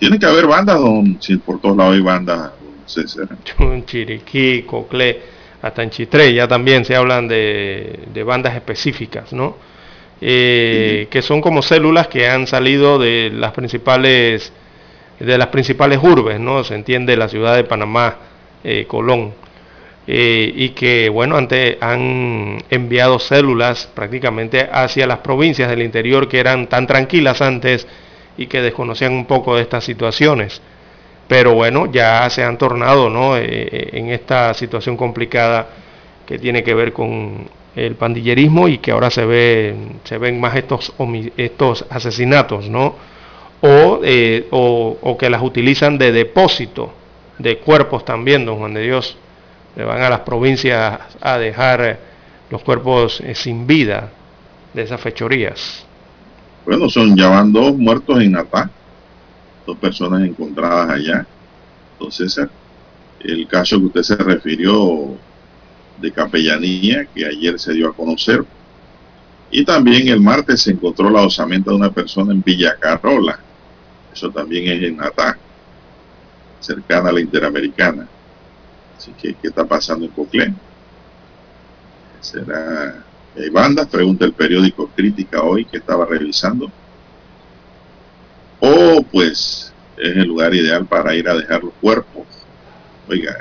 Tiene 0.00 0.18
que 0.18 0.26
haber 0.26 0.46
bandas, 0.46 0.80
don, 0.80 1.18
si 1.20 1.36
por 1.36 1.60
todos 1.60 1.76
lados 1.76 1.94
hay 1.94 2.00
bandas, 2.00 2.38
don 2.38 2.88
César. 2.88 3.28
Chiriquí, 3.86 4.62
Coclé 4.62 5.38
hasta 5.62 5.82
en 5.82 5.90
Chitré 5.90 6.32
ya 6.32 6.48
también 6.48 6.86
se 6.86 6.96
hablan 6.96 7.28
de, 7.28 8.22
bandas 8.26 8.54
específicas, 8.54 9.32
¿no? 9.32 9.56
Eh, 10.22 11.06
que 11.10 11.22
son 11.22 11.40
como 11.40 11.62
células 11.62 12.08
que 12.08 12.28
han 12.28 12.46
salido 12.46 12.98
de 12.98 13.30
las 13.32 13.52
principales 13.52 14.52
de 15.18 15.36
las 15.36 15.48
principales 15.48 15.98
urbes, 16.02 16.40
¿no? 16.40 16.64
Se 16.64 16.74
entiende 16.74 17.14
la 17.14 17.28
ciudad 17.28 17.56
de 17.56 17.64
Panamá, 17.64 18.16
eh, 18.64 18.86
Colón, 18.88 19.34
eh, 20.06 20.50
y 20.56 20.70
que, 20.70 21.10
bueno, 21.10 21.36
antes 21.36 21.76
han 21.82 22.56
enviado 22.70 23.18
células 23.18 23.86
prácticamente 23.94 24.66
hacia 24.72 25.06
las 25.06 25.18
provincias 25.18 25.68
del 25.68 25.82
interior 25.82 26.26
que 26.26 26.40
eran 26.40 26.68
tan 26.68 26.86
tranquilas 26.86 27.42
antes 27.42 27.86
y 28.40 28.48
que 28.48 28.60
desconocían 28.60 29.12
un 29.12 29.26
poco 29.26 29.54
de 29.54 29.62
estas 29.62 29.84
situaciones 29.84 30.60
pero 31.30 31.54
bueno, 31.54 31.86
ya 31.86 32.28
se 32.28 32.42
han 32.42 32.58
tornado 32.58 33.08
¿no? 33.08 33.36
Eh, 33.36 33.44
eh, 33.46 33.90
en 33.92 34.08
esta 34.10 34.52
situación 34.52 34.96
complicada 34.96 35.68
que 36.26 36.40
tiene 36.40 36.64
que 36.64 36.74
ver 36.74 36.92
con 36.92 37.48
el 37.76 37.94
pandillerismo 37.94 38.66
y 38.66 38.78
que 38.78 38.90
ahora 38.90 39.10
se, 39.10 39.24
ve, 39.24 39.76
se 40.02 40.18
ven 40.18 40.40
más 40.40 40.56
estos, 40.56 40.92
estos 41.36 41.86
asesinatos, 41.88 42.68
¿no? 42.68 42.96
Eh, 44.02 44.48
o, 44.50 44.98
o, 45.00 45.16
que 45.16 45.30
las 45.30 45.40
utilizan 45.40 45.98
de 45.98 46.10
depósito 46.10 46.92
de 47.38 47.58
cuerpos 47.58 48.04
también, 48.04 48.44
don 48.44 48.58
Juan 48.58 48.74
de 48.74 48.82
Dios. 48.82 49.16
Le 49.76 49.84
van 49.84 50.02
a 50.02 50.10
las 50.10 50.20
provincias 50.20 50.98
a 51.20 51.38
dejar 51.38 51.96
los 52.50 52.60
cuerpos 52.64 53.22
sin 53.34 53.68
vida 53.68 54.10
de 54.74 54.82
esas 54.82 55.00
fechorías. 55.00 55.86
Bueno, 56.70 56.88
son 56.88 57.16
ya 57.16 57.28
van 57.28 57.52
dos 57.52 57.76
muertos 57.76 58.20
en 58.20 58.30
Natá 58.30 58.70
dos 59.66 59.76
personas 59.76 60.22
encontradas 60.22 60.88
allá. 60.88 61.26
Entonces, 61.94 62.40
el 63.18 63.48
caso 63.48 63.80
que 63.80 63.86
usted 63.86 64.02
se 64.02 64.14
refirió 64.14 65.16
de 66.00 66.12
capellanía, 66.12 67.06
que 67.12 67.26
ayer 67.26 67.58
se 67.58 67.72
dio 67.72 67.88
a 67.88 67.92
conocer, 67.92 68.44
y 69.50 69.64
también 69.64 70.06
el 70.06 70.20
martes 70.20 70.62
se 70.62 70.70
encontró 70.70 71.10
la 71.10 71.22
osamenta 71.22 71.72
de 71.72 71.76
una 71.76 71.90
persona 71.90 72.32
en 72.32 72.40
Villa 72.40 72.76
Carola. 72.78 73.40
Eso 74.12 74.30
también 74.30 74.68
es 74.68 74.80
en 74.84 74.96
Natá, 74.96 75.36
cercana 76.60 77.08
a 77.08 77.12
la 77.12 77.20
Interamericana. 77.20 78.06
Así 78.96 79.10
que, 79.20 79.34
¿qué 79.34 79.48
está 79.48 79.64
pasando 79.64 80.06
en 80.06 80.12
Coclé? 80.12 80.54
será 82.20 83.09
hay 83.36 83.48
bandas, 83.50 83.86
pregunta 83.86 84.24
el 84.24 84.32
periódico 84.32 84.88
Crítica 84.94 85.42
hoy 85.42 85.64
que 85.64 85.78
estaba 85.78 86.04
revisando. 86.04 86.70
O 88.60 89.02
pues 89.10 89.72
es 89.96 90.16
el 90.16 90.28
lugar 90.28 90.54
ideal 90.54 90.86
para 90.86 91.14
ir 91.14 91.28
a 91.28 91.34
dejar 91.34 91.62
los 91.62 91.74
cuerpos. 91.80 92.24
Oiga, 93.08 93.36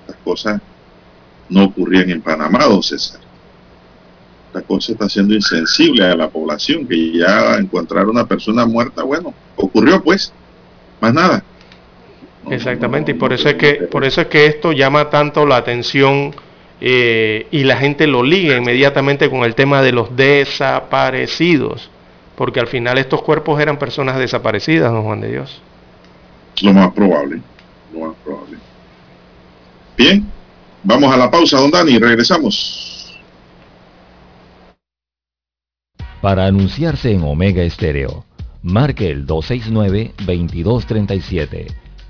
estas 0.00 0.16
cosas 0.22 0.60
no 1.48 1.64
ocurrían 1.64 2.10
en 2.10 2.20
Panamá, 2.20 2.64
don 2.64 2.82
César. 2.82 3.20
Esta 4.48 4.62
cosa 4.62 4.92
está 4.92 5.08
siendo 5.08 5.34
insensible 5.34 6.04
a 6.04 6.14
la 6.14 6.28
población, 6.28 6.86
que 6.86 7.12
ya 7.12 7.56
encontrar 7.56 8.06
una 8.06 8.26
persona 8.26 8.64
muerta, 8.66 9.02
bueno, 9.02 9.34
ocurrió 9.56 10.02
pues, 10.02 10.32
más 11.00 11.12
nada. 11.12 11.42
Exactamente, 12.50 13.12
y 13.12 13.14
por 13.14 13.32
eso 13.32 13.48
es 13.48 13.54
que, 13.56 13.74
por 13.90 14.04
eso 14.04 14.20
es 14.20 14.26
que 14.28 14.46
esto 14.46 14.72
llama 14.72 15.10
tanto 15.10 15.46
la 15.46 15.56
atención 15.56 16.34
eh, 16.86 17.46
y 17.50 17.64
la 17.64 17.78
gente 17.78 18.06
lo 18.06 18.22
liga 18.22 18.58
inmediatamente 18.58 19.30
con 19.30 19.44
el 19.44 19.54
tema 19.54 19.80
de 19.80 19.92
los 19.92 20.14
desaparecidos, 20.14 21.88
porque 22.36 22.60
al 22.60 22.66
final 22.66 22.98
estos 22.98 23.22
cuerpos 23.22 23.58
eran 23.58 23.78
personas 23.78 24.18
desaparecidas, 24.18 24.92
don 24.92 25.02
Juan 25.02 25.22
de 25.22 25.30
Dios. 25.30 25.62
Lo 26.60 26.74
más 26.74 26.92
probable, 26.92 27.40
lo 27.90 28.00
más 28.00 28.14
probable. 28.22 28.58
Bien, 29.96 30.30
vamos 30.82 31.10
a 31.10 31.16
la 31.16 31.30
pausa, 31.30 31.58
don 31.58 31.70
Dani, 31.70 31.98
regresamos. 31.98 33.18
Para 36.20 36.44
anunciarse 36.44 37.12
en 37.12 37.22
Omega 37.22 37.62
Estéreo, 37.62 38.26
marque 38.62 39.10
el 39.10 39.26
269-2237 39.26 41.83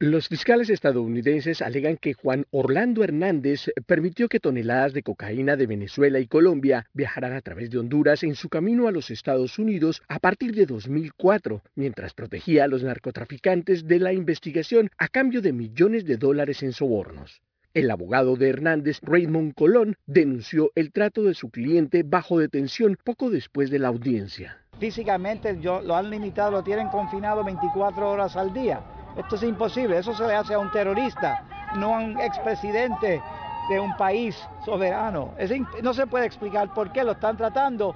Los 0.00 0.26
fiscales 0.26 0.70
estadounidenses 0.70 1.62
alegan 1.62 1.96
que 1.96 2.14
Juan 2.14 2.46
Orlando 2.50 3.04
Hernández 3.04 3.70
permitió 3.86 4.28
que 4.28 4.40
toneladas 4.40 4.92
de 4.92 5.04
cocaína 5.04 5.54
de 5.54 5.68
Venezuela 5.68 6.18
y 6.18 6.26
Colombia 6.26 6.88
viajaran 6.94 7.32
a 7.32 7.40
través 7.40 7.70
de 7.70 7.78
Honduras 7.78 8.24
en 8.24 8.34
su 8.34 8.48
camino 8.48 8.88
a 8.88 8.90
los 8.90 9.12
Estados 9.12 9.56
Unidos 9.56 10.02
a 10.08 10.18
partir 10.18 10.52
de 10.52 10.66
2004, 10.66 11.62
mientras 11.76 12.12
protegía 12.12 12.64
a 12.64 12.66
los 12.66 12.82
narcotraficantes 12.82 13.86
de 13.86 14.00
la 14.00 14.12
investigación 14.12 14.90
a 14.98 15.06
cambio 15.06 15.40
de 15.40 15.52
millones 15.52 16.04
de 16.04 16.16
dólares 16.16 16.64
en 16.64 16.72
sobornos. 16.72 17.40
El 17.72 17.88
abogado 17.88 18.34
de 18.34 18.48
Hernández, 18.48 18.98
Raymond 19.00 19.54
Colón, 19.54 19.94
denunció 20.06 20.72
el 20.74 20.90
trato 20.90 21.22
de 21.22 21.34
su 21.34 21.50
cliente 21.50 22.02
bajo 22.02 22.40
detención 22.40 22.98
poco 23.04 23.30
después 23.30 23.70
de 23.70 23.78
la 23.78 23.88
audiencia. 23.88 24.58
Físicamente 24.80 25.56
lo 25.62 25.94
han 25.94 26.10
limitado, 26.10 26.50
lo 26.50 26.64
tienen 26.64 26.88
confinado 26.88 27.44
24 27.44 28.10
horas 28.10 28.34
al 28.36 28.52
día 28.52 28.82
esto 29.16 29.36
es 29.36 29.42
imposible, 29.42 29.98
eso 29.98 30.14
se 30.14 30.26
le 30.26 30.34
hace 30.34 30.54
a 30.54 30.58
un 30.58 30.70
terrorista, 30.70 31.70
no 31.76 31.94
a 31.94 32.00
un 32.00 32.20
expresidente 32.20 33.22
de 33.68 33.80
un 33.80 33.96
país 33.96 34.36
soberano. 34.64 35.34
no 35.82 35.94
se 35.94 36.06
puede 36.06 36.26
explicar 36.26 36.72
por 36.74 36.92
qué 36.92 37.04
lo 37.04 37.12
están 37.12 37.36
tratando 37.36 37.94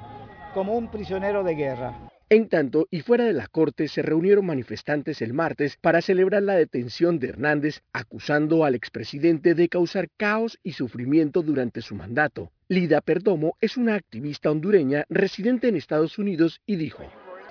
como 0.54 0.76
un 0.76 0.90
prisionero 0.90 1.42
de 1.44 1.54
guerra. 1.54 1.94
En 2.30 2.48
tanto, 2.48 2.88
y 2.90 3.00
fuera 3.00 3.24
de 3.24 3.32
la 3.32 3.46
corte, 3.46 3.88
se 3.88 4.02
reunieron 4.02 4.44
manifestantes 4.44 5.22
el 5.22 5.32
martes 5.32 5.78
para 5.80 6.02
celebrar 6.02 6.42
la 6.42 6.56
detención 6.56 7.18
de 7.18 7.30
Hernández, 7.30 7.80
acusando 7.94 8.66
al 8.66 8.74
expresidente 8.74 9.54
de 9.54 9.70
causar 9.70 10.10
caos 10.14 10.58
y 10.62 10.72
sufrimiento 10.72 11.42
durante 11.42 11.80
su 11.80 11.94
mandato. 11.94 12.50
Lida 12.68 13.00
Perdomo 13.00 13.56
es 13.62 13.78
una 13.78 13.94
activista 13.94 14.50
hondureña 14.50 15.06
residente 15.08 15.68
en 15.68 15.76
Estados 15.76 16.18
Unidos 16.18 16.60
y 16.66 16.76
dijo, 16.76 17.02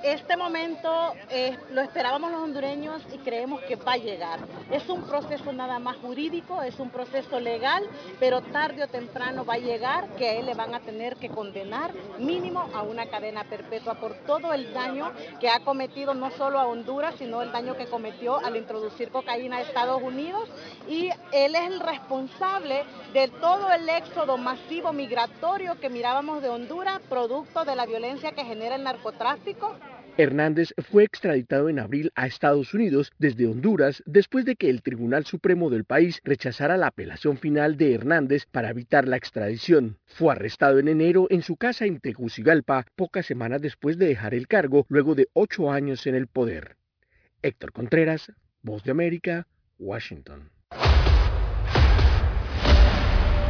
este 0.03 0.37
momento 0.37 1.13
eh, 1.29 1.57
lo 1.71 1.81
esperábamos 1.81 2.31
los 2.31 2.41
hondureños 2.41 3.01
y 3.13 3.17
creemos 3.17 3.61
que 3.61 3.75
va 3.75 3.93
a 3.93 3.97
llegar. 3.97 4.39
Es 4.71 4.87
un 4.89 5.03
proceso 5.03 5.51
nada 5.51 5.79
más 5.79 5.97
jurídico, 5.97 6.61
es 6.61 6.79
un 6.79 6.89
proceso 6.89 7.39
legal, 7.39 7.83
pero 8.19 8.41
tarde 8.41 8.83
o 8.83 8.87
temprano 8.87 9.45
va 9.45 9.55
a 9.55 9.59
llegar 9.59 10.07
que 10.15 10.29
a 10.29 10.33
él 10.33 10.45
le 10.45 10.53
van 10.53 10.75
a 10.75 10.81
tener 10.81 11.15
que 11.15 11.29
condenar 11.29 11.93
mínimo 12.19 12.69
a 12.73 12.83
una 12.83 13.07
cadena 13.07 13.43
perpetua 13.43 13.95
por 13.95 14.13
todo 14.25 14.53
el 14.53 14.73
daño 14.73 15.11
que 15.39 15.49
ha 15.49 15.61
cometido 15.61 16.13
no 16.13 16.31
solo 16.31 16.59
a 16.59 16.67
Honduras, 16.67 17.15
sino 17.17 17.41
el 17.41 17.51
daño 17.51 17.75
que 17.75 17.87
cometió 17.87 18.37
al 18.37 18.55
introducir 18.55 19.09
cocaína 19.09 19.57
a 19.57 19.61
Estados 19.61 20.01
Unidos. 20.01 20.47
Y 20.87 21.09
él 21.31 21.55
es 21.55 21.67
el 21.67 21.79
responsable 21.79 22.83
de 23.13 23.27
todo 23.27 23.71
el 23.71 23.87
éxodo 23.89 24.37
masivo 24.37 24.93
migratorio 24.93 25.79
que 25.79 25.89
mirábamos 25.89 26.41
de 26.41 26.49
Honduras, 26.49 27.01
producto 27.09 27.65
de 27.65 27.75
la 27.75 27.85
violencia 27.85 28.31
que 28.31 28.45
genera 28.45 28.75
el 28.75 28.83
narcotráfico 28.83 29.75
Hernández 30.17 30.73
fue 30.89 31.03
extraditado 31.03 31.69
en 31.69 31.77
abril 31.77 32.11
a 32.15 32.25
Estados 32.25 32.73
Unidos 32.73 33.11
desde 33.19 33.45
Honduras 33.45 34.01
después 34.07 34.45
de 34.45 34.55
que 34.55 34.69
el 34.69 34.81
Tribunal 34.81 35.25
Supremo 35.25 35.69
del 35.69 35.85
país 35.85 36.19
rechazara 36.23 36.75
la 36.75 36.87
apelación 36.87 37.37
final 37.37 37.77
de 37.77 37.93
Hernández 37.93 38.47
para 38.51 38.71
evitar 38.71 39.07
la 39.07 39.17
extradición. 39.17 39.99
Fue 40.07 40.31
arrestado 40.31 40.79
en 40.79 40.87
enero 40.87 41.27
en 41.29 41.43
su 41.43 41.55
casa 41.55 41.85
en 41.85 41.99
Tegucigalpa, 41.99 42.85
pocas 42.95 43.27
semanas 43.27 43.61
después 43.61 43.99
de 43.99 44.07
dejar 44.07 44.33
el 44.33 44.47
cargo 44.47 44.87
luego 44.89 45.13
de 45.13 45.27
ocho 45.33 45.71
años 45.71 46.07
en 46.07 46.15
el 46.15 46.25
poder. 46.27 46.77
Héctor 47.43 47.71
Contreras, 47.71 48.31
Voz 48.63 48.83
de 48.83 48.91
América, 48.91 49.45
Washington. 49.77 50.49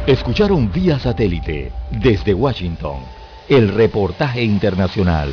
Escucharon 0.06 0.70
vía 0.70 0.98
satélite 0.98 1.72
desde 2.02 2.34
Washington 2.34 3.00
el 3.48 3.68
reportaje 3.68 4.42
internacional. 4.42 5.32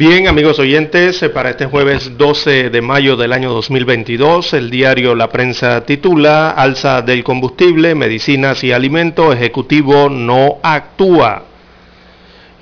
Bien, 0.00 0.28
amigos 0.28 0.58
oyentes, 0.58 1.22
eh, 1.22 1.28
para 1.28 1.50
este 1.50 1.66
jueves 1.66 2.16
12 2.16 2.70
de 2.70 2.80
mayo 2.80 3.18
del 3.18 3.34
año 3.34 3.52
2022, 3.52 4.54
el 4.54 4.70
diario 4.70 5.14
La 5.14 5.28
Prensa 5.28 5.84
titula 5.84 6.52
Alza 6.52 7.02
del 7.02 7.22
combustible, 7.22 7.94
medicinas 7.94 8.64
y 8.64 8.72
alimentos, 8.72 9.34
Ejecutivo 9.34 10.08
no 10.08 10.56
actúa. 10.62 11.42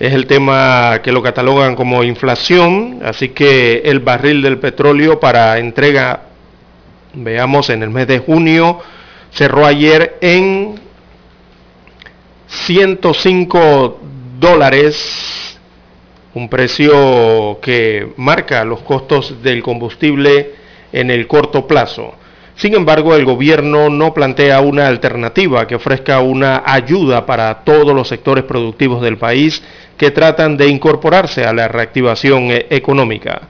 Es 0.00 0.14
el 0.14 0.26
tema 0.26 0.98
que 1.04 1.12
lo 1.12 1.22
catalogan 1.22 1.76
como 1.76 2.02
inflación, 2.02 2.98
así 3.04 3.28
que 3.28 3.82
el 3.84 4.00
barril 4.00 4.42
del 4.42 4.58
petróleo 4.58 5.20
para 5.20 5.58
entrega, 5.58 6.22
veamos, 7.14 7.70
en 7.70 7.84
el 7.84 7.90
mes 7.90 8.08
de 8.08 8.18
junio, 8.18 8.80
cerró 9.30 9.64
ayer 9.64 10.18
en 10.22 10.80
105 12.48 14.00
dólares, 14.40 15.47
un 16.38 16.48
precio 16.48 17.58
que 17.60 18.12
marca 18.16 18.64
los 18.64 18.80
costos 18.82 19.42
del 19.42 19.60
combustible 19.60 20.52
en 20.92 21.10
el 21.10 21.26
corto 21.26 21.66
plazo. 21.66 22.14
Sin 22.54 22.74
embargo, 22.74 23.14
el 23.16 23.24
gobierno 23.24 23.90
no 23.90 24.14
plantea 24.14 24.60
una 24.60 24.86
alternativa 24.86 25.66
que 25.66 25.74
ofrezca 25.74 26.20
una 26.20 26.62
ayuda 26.64 27.26
para 27.26 27.64
todos 27.64 27.94
los 27.94 28.06
sectores 28.06 28.44
productivos 28.44 29.02
del 29.02 29.18
país 29.18 29.62
que 29.96 30.12
tratan 30.12 30.56
de 30.56 30.68
incorporarse 30.68 31.44
a 31.44 31.52
la 31.52 31.66
reactivación 31.66 32.52
e-, 32.52 32.66
económica. 32.70 33.42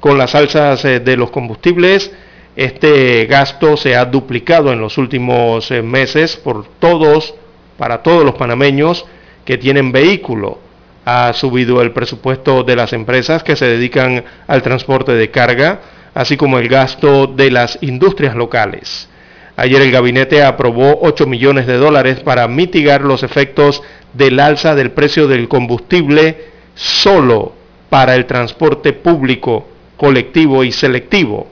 Con 0.00 0.16
las 0.16 0.34
alzas 0.34 0.82
eh, 0.86 1.00
de 1.00 1.16
los 1.18 1.30
combustibles, 1.30 2.10
este 2.56 3.26
gasto 3.26 3.76
se 3.76 3.96
ha 3.96 4.06
duplicado 4.06 4.72
en 4.72 4.80
los 4.80 4.96
últimos 4.96 5.70
eh, 5.70 5.82
meses 5.82 6.36
por 6.38 6.66
todos, 6.78 7.34
para 7.76 8.02
todos 8.02 8.24
los 8.24 8.34
panameños 8.34 9.04
que 9.44 9.58
tienen 9.58 9.92
vehículo. 9.92 10.69
Ha 11.04 11.32
subido 11.32 11.80
el 11.82 11.92
presupuesto 11.92 12.62
de 12.62 12.76
las 12.76 12.92
empresas 12.92 13.42
que 13.42 13.56
se 13.56 13.66
dedican 13.66 14.24
al 14.46 14.62
transporte 14.62 15.12
de 15.12 15.30
carga, 15.30 15.80
así 16.14 16.36
como 16.36 16.58
el 16.58 16.68
gasto 16.68 17.26
de 17.26 17.50
las 17.50 17.78
industrias 17.80 18.34
locales. 18.34 19.08
Ayer 19.56 19.82
el 19.82 19.90
gabinete 19.90 20.42
aprobó 20.42 20.98
8 21.02 21.26
millones 21.26 21.66
de 21.66 21.76
dólares 21.76 22.20
para 22.20 22.48
mitigar 22.48 23.02
los 23.02 23.22
efectos 23.22 23.82
del 24.14 24.40
alza 24.40 24.74
del 24.74 24.90
precio 24.92 25.28
del 25.28 25.48
combustible 25.48 26.46
solo 26.74 27.52
para 27.90 28.14
el 28.14 28.26
transporte 28.26 28.92
público, 28.92 29.68
colectivo 29.96 30.64
y 30.64 30.72
selectivo. 30.72 31.48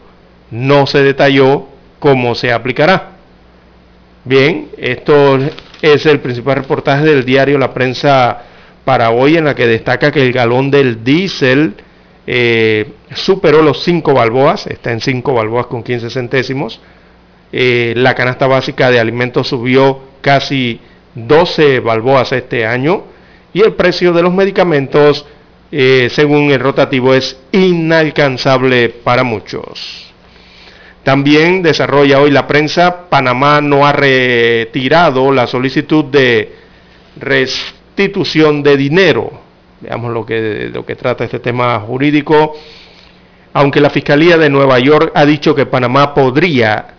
No 0.51 0.87
se 0.87 1.03
detalló 1.03 1.67
cómo 1.99 2.35
se 2.35 2.53
aplicará. 2.53 3.11
Bien, 4.25 4.69
esto 4.79 5.39
es 5.83 6.07
el 6.07 6.21
principal 6.21 6.57
reportaje 6.57 7.05
del 7.05 7.25
diario 7.25 7.59
La 7.59 7.75
Prensa 7.75 8.43
para 8.89 9.11
hoy 9.11 9.37
en 9.37 9.45
la 9.45 9.55
que 9.55 9.67
destaca 9.67 10.11
que 10.11 10.23
el 10.23 10.33
galón 10.33 10.71
del 10.71 11.05
diésel 11.05 11.75
eh, 12.27 12.91
superó 13.15 13.61
los 13.61 13.85
5 13.85 14.15
balboas, 14.15 14.67
está 14.67 14.93
en 14.93 15.03
5 15.03 15.35
balboas 15.35 15.67
con 15.67 15.83
15 15.83 16.09
centésimos. 16.09 16.81
Eh, 17.53 17.93
la 17.99 18.15
canasta 18.15 18.47
básica 18.47 18.91
de 18.91 18.99
alimentos 18.99 19.47
subió 19.47 20.01
casi 20.23 20.81
12 21.15 21.81
balboas 21.81 22.33
este 22.33 22.65
año 22.65 23.05
y 23.53 23.61
el 23.61 23.75
precio 23.75 24.15
de 24.15 24.23
los 24.23 24.33
medicamentos, 24.33 25.27
eh, 25.71 26.09
según 26.11 26.51
el 26.51 26.59
rotativo, 26.59 27.13
es 27.13 27.39
inalcanzable 27.53 28.89
para 28.89 29.23
muchos. 29.23 30.15
También 31.03 31.61
desarrolla 31.61 32.23
hoy 32.23 32.31
la 32.31 32.47
prensa, 32.47 33.11
Panamá 33.11 33.61
no 33.61 33.87
ha 33.87 33.93
retirado 33.93 35.31
la 35.31 35.47
solicitud 35.47 36.07
de 36.07 36.57
restitución 37.99 38.63
de 38.63 38.77
dinero. 38.77 39.33
Veamos 39.81 40.13
lo 40.13 40.25
que, 40.25 40.71
lo 40.73 40.87
que 40.87 40.95
trata 40.95 41.25
este 41.25 41.41
tema 41.41 41.81
jurídico. 41.81 42.55
Aunque 43.53 43.81
la 43.81 43.91
Fiscalía 43.91 44.39
de 44.39 44.49
Nueva 44.49 44.79
York 44.79 45.11
ha 45.17 45.27
dicho 45.27 45.53
que 45.53 45.67
Panamá 45.67 46.15
podría 46.15 46.95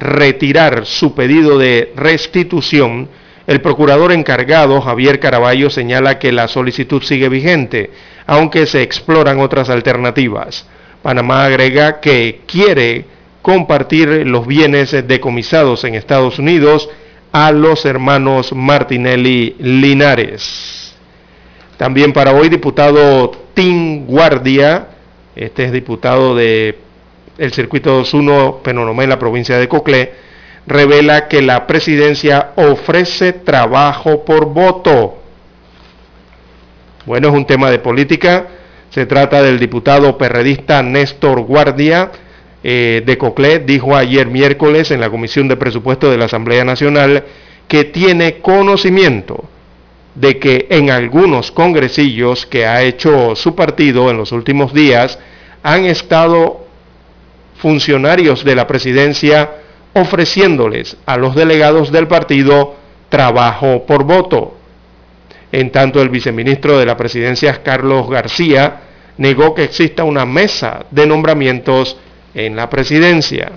retirar 0.00 0.86
su 0.86 1.14
pedido 1.14 1.56
de 1.56 1.92
restitución, 1.94 3.08
el 3.46 3.60
procurador 3.60 4.10
encargado, 4.10 4.80
Javier 4.80 5.20
Caraballo, 5.20 5.70
señala 5.70 6.18
que 6.18 6.32
la 6.32 6.48
solicitud 6.48 7.00
sigue 7.04 7.28
vigente, 7.28 7.92
aunque 8.26 8.66
se 8.66 8.82
exploran 8.82 9.38
otras 9.38 9.70
alternativas. 9.70 10.66
Panamá 11.00 11.44
agrega 11.44 12.00
que 12.00 12.40
quiere 12.46 13.04
compartir 13.40 14.26
los 14.26 14.48
bienes 14.48 14.90
decomisados 15.06 15.84
en 15.84 15.94
Estados 15.94 16.40
Unidos 16.40 16.88
a 17.34 17.50
los 17.50 17.84
hermanos 17.84 18.52
Martinelli 18.52 19.56
Linares. 19.58 20.94
También 21.76 22.12
para 22.12 22.32
hoy, 22.32 22.48
diputado 22.48 23.32
Tim 23.54 24.06
Guardia, 24.06 24.86
este 25.34 25.64
es 25.64 25.72
diputado 25.72 26.36
de 26.36 26.78
el 27.36 27.52
circuito 27.52 27.96
21 27.96 28.60
Penonomé 28.62 29.02
en 29.02 29.10
la 29.10 29.18
provincia 29.18 29.58
de 29.58 29.66
Coclé, 29.66 30.12
revela 30.68 31.26
que 31.26 31.42
la 31.42 31.66
presidencia 31.66 32.52
ofrece 32.54 33.32
trabajo 33.32 34.24
por 34.24 34.46
voto. 34.46 35.18
Bueno, 37.04 37.30
es 37.30 37.34
un 37.34 37.46
tema 37.46 37.68
de 37.68 37.80
política. 37.80 38.46
Se 38.90 39.06
trata 39.06 39.42
del 39.42 39.58
diputado 39.58 40.16
perredista 40.16 40.84
Néstor 40.84 41.40
Guardia, 41.40 42.12
eh, 42.66 43.02
de 43.04 43.18
Coclé 43.18 43.58
dijo 43.58 43.94
ayer 43.94 44.26
miércoles 44.26 44.90
en 44.90 44.98
la 44.98 45.10
Comisión 45.10 45.48
de 45.48 45.56
Presupuesto 45.58 46.10
de 46.10 46.16
la 46.16 46.24
Asamblea 46.24 46.64
Nacional 46.64 47.22
que 47.68 47.84
tiene 47.84 48.38
conocimiento 48.38 49.44
de 50.14 50.38
que 50.38 50.66
en 50.70 50.90
algunos 50.90 51.50
congresillos 51.50 52.46
que 52.46 52.64
ha 52.64 52.82
hecho 52.82 53.36
su 53.36 53.54
partido 53.54 54.08
en 54.08 54.16
los 54.16 54.32
últimos 54.32 54.72
días 54.72 55.18
han 55.62 55.84
estado 55.84 56.66
funcionarios 57.58 58.44
de 58.44 58.54
la 58.54 58.66
presidencia 58.66 59.56
ofreciéndoles 59.92 60.96
a 61.04 61.18
los 61.18 61.34
delegados 61.34 61.92
del 61.92 62.08
partido 62.08 62.76
trabajo 63.10 63.84
por 63.84 64.04
voto. 64.04 64.56
En 65.52 65.70
tanto, 65.70 66.00
el 66.00 66.08
viceministro 66.08 66.78
de 66.78 66.86
la 66.86 66.96
presidencia, 66.96 67.62
Carlos 67.62 68.08
García, 68.08 68.80
negó 69.18 69.54
que 69.54 69.64
exista 69.64 70.02
una 70.02 70.24
mesa 70.24 70.86
de 70.90 71.06
nombramientos 71.06 71.98
en 72.34 72.56
la 72.56 72.68
presidencia. 72.68 73.52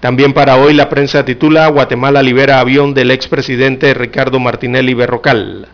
También 0.00 0.32
para 0.32 0.56
hoy 0.56 0.74
la 0.74 0.88
prensa 0.88 1.24
titula 1.24 1.66
Guatemala 1.68 2.22
libera 2.22 2.60
avión 2.60 2.94
del 2.94 3.10
expresidente 3.10 3.94
Ricardo 3.94 4.38
Martinelli 4.38 4.94
Berrocal. 4.94 5.66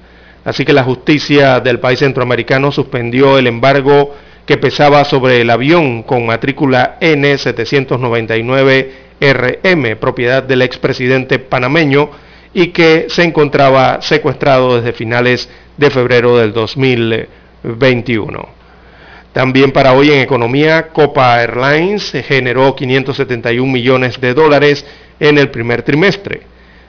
Así 0.45 0.65
que 0.65 0.73
la 0.73 0.85
justicia 0.85 1.61
del 1.61 1.79
país 1.79 1.99
centroamericano 1.99 2.73
suspendió 2.73 3.39
el 3.39 3.47
embargo 3.47 4.15
que 4.47 4.57
pesaba 4.57 5.05
sobre 5.05 5.41
el 5.41 5.51
avión 5.51 6.03
con 6.03 6.27
matrícula 6.27 6.99
N799RM, 7.01 9.97
propiedad 9.97 10.43
del 10.43 10.63
expresidente 10.63 11.39
panameño, 11.39 12.11
y 12.53 12.69
que 12.69 13.07
se 13.09 13.25
encontraba 13.25 14.01
secuestrado 14.01 14.77
desde 14.77 14.93
finales 14.93 15.51
de 15.77 15.91
febrero 15.91 16.39
del 16.39 16.53
2021. 16.53 18.64
También 19.35 19.73
para 19.73 19.95
hoy 19.95 20.13
en 20.13 20.21
economía, 20.21 20.91
Copa 20.93 21.43
Airlines 21.43 22.13
generó 22.25 22.77
571 22.77 23.71
millones 23.71 24.21
de 24.21 24.33
dólares 24.33 24.87
en 25.19 25.39
el 25.39 25.51
primer 25.51 25.83
trimestre. 25.83 26.43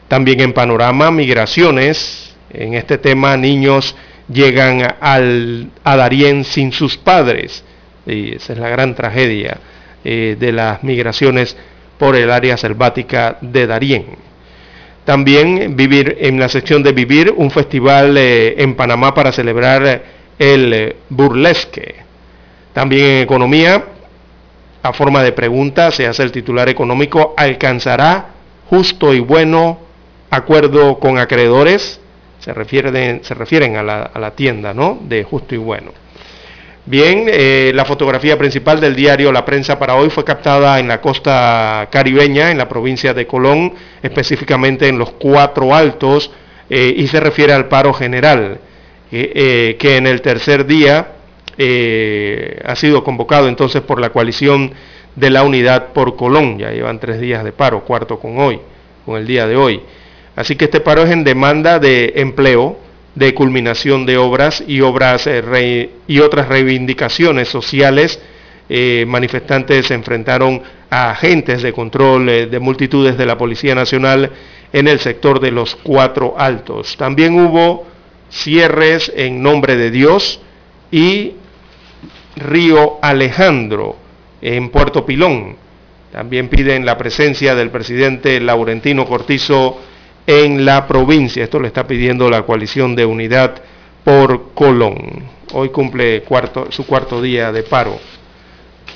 También 0.08 0.39
en 0.41 0.54
panorama, 0.54 1.10
migraciones. 1.10 2.36
En 2.52 2.76
este 2.76 3.00
tema, 3.00 3.36
niños 3.36 3.96
llegan 4.30 4.96
al, 5.02 5.72
a 5.84 5.96
Darién 5.96 6.43
sin 6.43 6.72
sus 6.72 6.98
padres. 6.98 7.64
Y 8.06 8.36
esa 8.36 8.54
es 8.54 8.60
la 8.60 8.70
gran 8.70 8.93
tragedia 8.93 9.58
eh, 10.04 10.38
de 10.39 10.52
las 10.52 10.84
migraciones 10.84 11.58
por 11.98 12.16
el 12.16 12.30
área 12.30 12.58
selvática 12.58 13.39
de 13.41 13.66
Darién. 13.66 14.06
También 15.04 15.76
vivir 15.76 16.18
en 16.20 16.39
la 16.39 16.48
sección 16.48 16.84
de 16.84 16.91
vivir 16.91 17.34
un 17.36 17.50
festival 17.50 18.16
eh, 18.18 18.62
en 18.62 18.76
Panamá 18.76 19.16
para 19.16 19.32
celebrar 19.32 20.04
el 20.38 20.74
eh, 20.74 20.96
burlesque. 21.10 22.05
También 22.76 23.05
en 23.05 23.21
economía, 23.21 23.86
a 24.84 24.91
forma 24.91 25.23
de 25.23 25.32
pregunta, 25.32 25.91
se 25.91 26.07
hace 26.07 26.23
el 26.23 26.34
titular 26.34 26.67
económico, 26.67 27.34
¿alcanzará 27.38 28.26
justo 28.69 29.13
y 29.13 29.21
bueno 29.21 29.80
acuerdo 30.30 30.99
con 30.99 31.17
acreedores? 31.17 32.01
Se 32.39 32.53
refieren, 32.53 33.21
se 33.23 33.34
refieren 33.34 33.78
a, 33.78 33.82
la, 33.82 34.32
tienda, 34.32 34.73
¿no? 34.73 34.99
De 35.01 35.23
justo 35.23 35.55
y 35.55 35.57
bueno. 35.57 35.93
Bien, 36.86 37.28
eh, 37.30 37.71
la 37.73 37.86
fotografía 37.86 38.38
principal 38.38 38.82
del 38.82 38.93
diario 38.93 39.32
La 39.32 39.45
Prensa 39.45 39.80
para 39.80 39.95
hoy 39.95 40.09
fue 40.09 40.26
captada 40.26 40.78
en 40.78 40.89
la 40.89 40.99
costa 40.99 41.88
caribeña, 41.89 42.51
en 42.51 42.57
la 42.57 42.67
provincia 42.67 43.13
de 43.13 43.26
Colón, 43.26 43.73
específicamente 44.03 44.89
en 44.89 44.99
los 44.99 45.11
Cuatro 45.11 45.73
Altos, 45.73 46.30
eh, 46.69 46.93
y 46.97 47.07
se 47.07 47.21
refiere 47.21 47.53
al 47.53 47.69
paro 47.69 47.93
general, 47.93 48.59
eh, 49.13 49.78
que 49.80 49.95
en 49.95 50.07
el 50.07 50.21
tercer 50.21 50.65
día 50.65 51.14
eh, 51.58 52.62
ha 52.66 52.76
sido 52.76 53.03
convocado 53.03 53.47
entonces 53.47 53.82
por 53.82 53.99
la 53.99 54.10
coalición 54.10 54.74
de 55.16 55.30
la 55.30 55.43
unidad 55.43 55.93
por 55.93 56.16
Colón. 56.16 56.58
Ya 56.60 56.72
llevan 56.72 56.99
tres 56.99 57.20
días 57.20 57.43
de 57.43 57.51
paro, 57.51 57.86
cuarto 57.86 58.20
con 58.20 58.39
hoy, 58.39 58.60
con 59.06 59.18
el 59.18 59.26
día 59.26 59.47
de 59.47 59.56
hoy. 59.56 59.82
Así 60.36 60.56
que 60.56 60.66
este 60.66 60.82
paro 60.82 61.03
es 61.03 61.12
en 61.12 61.24
demanda 61.24 61.80
de 61.80 62.14
empleo 62.18 62.78
de 63.16 63.34
culminación 63.34 64.06
de 64.06 64.18
obras 64.18 64.62
y, 64.68 64.82
obras, 64.82 65.26
eh, 65.28 65.89
y 66.08 66.20
otras 66.20 66.49
reivindicaciones 66.49 67.47
sociales. 67.47 68.20
Eh, 68.68 69.06
manifestantes 69.08 69.88
se 69.88 69.93
enfrentaron 69.93 70.62
a 70.89 71.12
agentes 71.12 71.62
de 71.62 71.72
control 71.72 72.26
de 72.26 72.60
multitudes 72.60 73.18
de 73.18 73.26
la 73.26 73.38
Policía 73.38 73.76
Nacional 73.76 74.32
en 74.74 74.88
el 74.88 74.99
sector 74.99 75.39
de 75.39 75.51
los 75.51 75.76
Cuatro 75.76 76.36
Altos. 76.38 76.97
También 76.97 77.39
hubo 77.39 77.86
cierres 78.30 79.12
en 79.16 79.41
nombre 79.41 79.78
de 79.78 79.91
Dios 79.91 80.41
y 80.91 81.34
Río 82.36 82.97
Alejandro 83.01 83.95
en 84.41 84.69
Puerto 84.69 85.05
Pilón. 85.05 85.55
También 86.11 86.47
piden 86.47 86.86
la 86.86 86.97
presencia 86.97 87.55
del 87.55 87.69
presidente 87.69 88.39
Laurentino 88.39 89.05
Cortizo 89.05 89.81
en 90.27 90.65
la 90.65 90.88
provincia. 90.88 91.43
Esto 91.43 91.59
le 91.59 91.67
está 91.67 91.86
pidiendo 91.88 92.29
la 92.29 92.43
coalición 92.43 92.95
de 92.95 93.05
unidad 93.05 93.55
por 94.03 94.53
Colón. 94.53 95.23
Hoy 95.53 95.69
cumple 95.69 96.23
su 96.69 96.86
cuarto 96.86 97.21
día 97.21 97.51
de 97.51 97.63
paro 97.63 97.97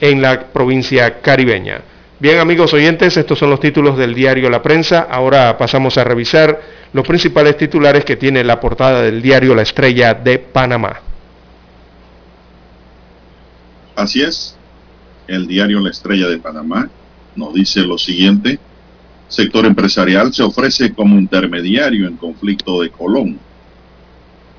en 0.02 0.22
la 0.22 0.40
provincia 0.48 1.20
caribeña. 1.22 1.82
Bien 2.20 2.40
amigos 2.40 2.74
oyentes, 2.74 3.16
estos 3.16 3.40
son 3.40 3.50
los 3.50 3.60
títulos 3.60 3.98
del 3.98 4.14
diario 4.14 4.50
La 4.50 4.62
Prensa. 4.62 5.08
Ahora 5.10 5.58
pasamos 5.58 5.98
a 5.98 6.04
revisar 6.04 6.60
los 6.92 7.08
principales 7.08 7.56
titulares 7.56 8.04
que 8.04 8.18
tiene 8.18 8.44
la 8.44 8.60
portada 8.60 9.02
del 9.02 9.22
diario 9.22 9.56
La 9.56 9.62
Estrella 9.62 10.14
de 10.14 10.40
Panamá. 10.40 11.09
Así 14.00 14.22
es, 14.22 14.56
el 15.28 15.46
diario 15.46 15.80
La 15.82 15.90
Estrella 15.90 16.28
de 16.28 16.40
Panamá 16.40 16.90
nos 17.36 17.54
dice 17.54 17.82
lo 17.82 17.98
siguiente 17.98 18.60
sector 19.30 19.66
empresarial 19.66 20.34
se 20.34 20.42
ofrece 20.42 20.92
como 20.94 21.18
intermediario 21.18 22.08
en 22.08 22.18
conflicto 22.18 22.82
de 22.82 22.90
Colón. 22.90 23.40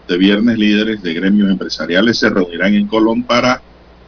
De 0.08 0.16
viernes, 0.16 0.58
líderes 0.58 1.02
de 1.02 1.12
gremios 1.12 1.50
empresariales 1.50 2.18
se 2.18 2.30
reunirán 2.30 2.74
en 2.74 2.86
Colón 2.86 3.24
para 3.24 3.60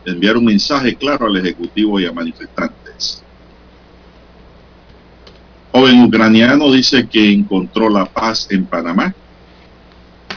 enviar 0.04 0.36
un 0.36 0.44
mensaje 0.44 0.94
claro 0.94 1.26
al 1.26 1.36
Ejecutivo 1.36 2.00
y 2.00 2.06
a 2.06 2.12
manifestantes. 2.12 3.22
Joven 5.72 6.02
ucraniano 6.02 6.70
dice 6.70 7.08
que 7.08 7.32
encontró 7.32 7.88
la 7.88 8.04
paz 8.04 8.46
en 8.50 8.66
Panamá. 8.66 9.14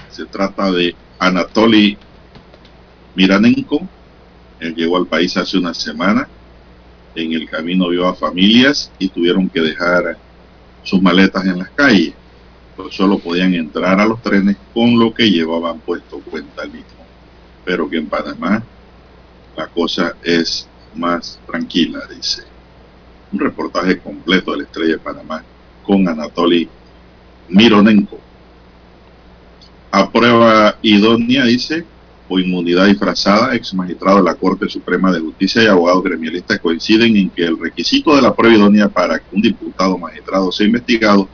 Se 0.09 0.25
trata 0.25 0.71
de 0.71 0.95
Anatoly 1.19 1.97
Miranenko. 3.15 3.87
Él 4.59 4.75
llegó 4.75 4.97
al 4.97 5.07
país 5.07 5.35
hace 5.37 5.57
una 5.57 5.73
semana 5.73 6.27
en 7.15 7.33
el 7.33 7.49
camino 7.49 7.89
vio 7.89 8.07
a 8.07 8.13
familias 8.13 8.91
y 8.99 9.07
tuvieron 9.07 9.49
que 9.49 9.61
dejar 9.61 10.17
sus 10.83 11.01
maletas 11.01 11.45
en 11.45 11.59
las 11.59 11.69
calles. 11.69 12.13
Pues 12.75 12.93
solo 12.93 13.17
podían 13.19 13.53
entrar 13.53 13.99
a 13.99 14.05
los 14.05 14.21
trenes 14.21 14.57
con 14.73 14.99
lo 14.99 15.13
que 15.13 15.31
llevaban 15.31 15.79
puesto 15.79 16.19
cuenta 16.19 16.65
mismo. 16.65 17.05
Pero 17.63 17.89
que 17.89 17.97
en 17.97 18.07
Panamá 18.07 18.61
la 19.55 19.67
cosa 19.67 20.15
es 20.21 20.67
más 20.93 21.39
tranquila, 21.47 22.01
dice. 22.13 22.43
Un 23.31 23.39
reportaje 23.39 23.97
completo 23.97 24.51
de 24.51 24.57
la 24.57 24.63
Estrella 24.63 24.93
de 24.93 24.99
Panamá 24.99 25.43
con 25.83 26.07
Anatoly 26.07 26.67
Mironenko. 27.47 28.19
A 29.91 30.11
prueba 30.11 30.77
idónea, 30.81 31.45
dice, 31.45 31.85
o 32.27 32.39
inmunidad 32.39 32.87
disfrazada, 32.87 33.55
ex 33.55 33.73
magistrado 33.73 34.17
de 34.17 34.23
la 34.23 34.35
Corte 34.35 34.67
Suprema 34.67 35.11
de 35.11 35.19
Justicia 35.19 35.63
y 35.63 35.67
abogados 35.67 36.03
gremialistas 36.03 36.59
coinciden 36.59 37.15
en 37.15 37.29
que 37.29 37.45
el 37.45 37.59
requisito 37.59 38.15
de 38.15 38.21
la 38.21 38.33
prueba 38.33 38.55
idónea 38.55 38.89
para 38.89 39.19
que 39.19 39.35
un 39.35 39.41
diputado 39.41 39.97
magistrado 39.97 40.51
sea 40.51 40.65
investigado 40.65 41.29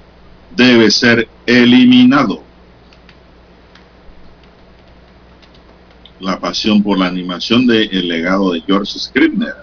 debe 0.55 0.91
ser 0.91 1.27
eliminado. 1.45 2.43
La 6.19 6.39
pasión 6.39 6.83
por 6.83 6.99
la 6.99 7.07
animación 7.07 7.65
del 7.65 7.89
el 7.91 8.07
legado 8.07 8.51
de 8.51 8.61
George 8.61 8.99
Scribner 8.99 9.55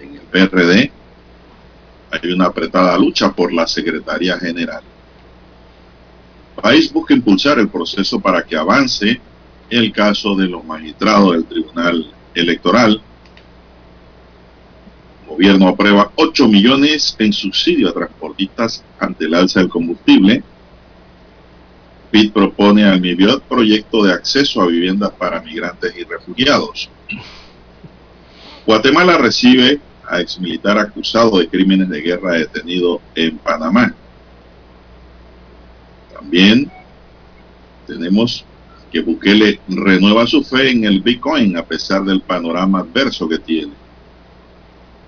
en 0.00 0.14
el 0.14 0.22
PRD. 0.22 0.90
Hay 2.10 2.32
una 2.32 2.46
apretada 2.46 2.96
lucha 2.98 3.32
por 3.32 3.52
la 3.52 3.66
Secretaría 3.66 4.38
General. 4.38 4.82
El 6.56 6.62
país 6.62 6.92
busca 6.92 7.14
impulsar 7.14 7.58
el 7.58 7.68
proceso 7.68 8.18
para 8.18 8.42
que 8.42 8.56
avance 8.56 9.20
el 9.72 9.90
caso 9.90 10.36
de 10.36 10.48
los 10.48 10.64
magistrados 10.64 11.32
del 11.32 11.46
Tribunal 11.46 12.12
Electoral. 12.34 13.00
El 15.22 15.28
gobierno 15.28 15.68
aprueba 15.68 16.12
8 16.14 16.46
millones 16.46 17.16
en 17.18 17.32
subsidio 17.32 17.88
a 17.88 17.94
transportistas 17.94 18.84
ante 18.98 19.24
el 19.24 19.34
alza 19.34 19.60
del 19.60 19.70
combustible. 19.70 20.42
PIT 22.10 22.34
propone 22.34 22.84
al 22.84 23.00
MIBIOT 23.00 23.44
proyecto 23.44 24.04
de 24.04 24.12
acceso 24.12 24.60
a 24.60 24.66
viviendas 24.66 25.10
para 25.12 25.40
migrantes 25.40 25.94
y 25.96 26.04
refugiados. 26.04 26.90
Guatemala 28.66 29.16
recibe 29.16 29.80
a 30.06 30.20
exmilitar 30.20 30.78
acusado 30.78 31.38
de 31.38 31.48
crímenes 31.48 31.88
de 31.88 32.02
guerra 32.02 32.32
detenido 32.32 33.00
en 33.14 33.38
Panamá. 33.38 33.94
También 36.12 36.70
tenemos 37.86 38.44
que 38.92 39.00
Bukele 39.00 39.58
renueva 39.68 40.26
su 40.26 40.44
fe 40.44 40.70
en 40.70 40.84
el 40.84 41.00
Bitcoin 41.00 41.56
a 41.56 41.64
pesar 41.64 42.04
del 42.04 42.20
panorama 42.20 42.80
adverso 42.80 43.26
que 43.26 43.38
tiene. 43.38 43.72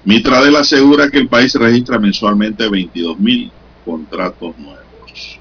Mitradel 0.04 0.56
asegura 0.56 1.10
que 1.10 1.18
el 1.18 1.28
país 1.28 1.54
registra 1.54 1.98
mensualmente 1.98 2.68
22 2.68 3.18
mil 3.18 3.52
contratos 3.84 4.56
nuevos. 4.58 5.38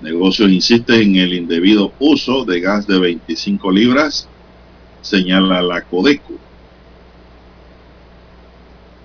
Negocios 0.00 0.50
insiste 0.50 1.02
en 1.02 1.16
el 1.16 1.34
indebido 1.34 1.92
uso 1.98 2.44
de 2.44 2.60
gas 2.60 2.86
de 2.86 2.98
25 2.98 3.70
libras, 3.72 4.28
señala 5.02 5.60
la 5.62 5.82
Codeco. 5.82 6.34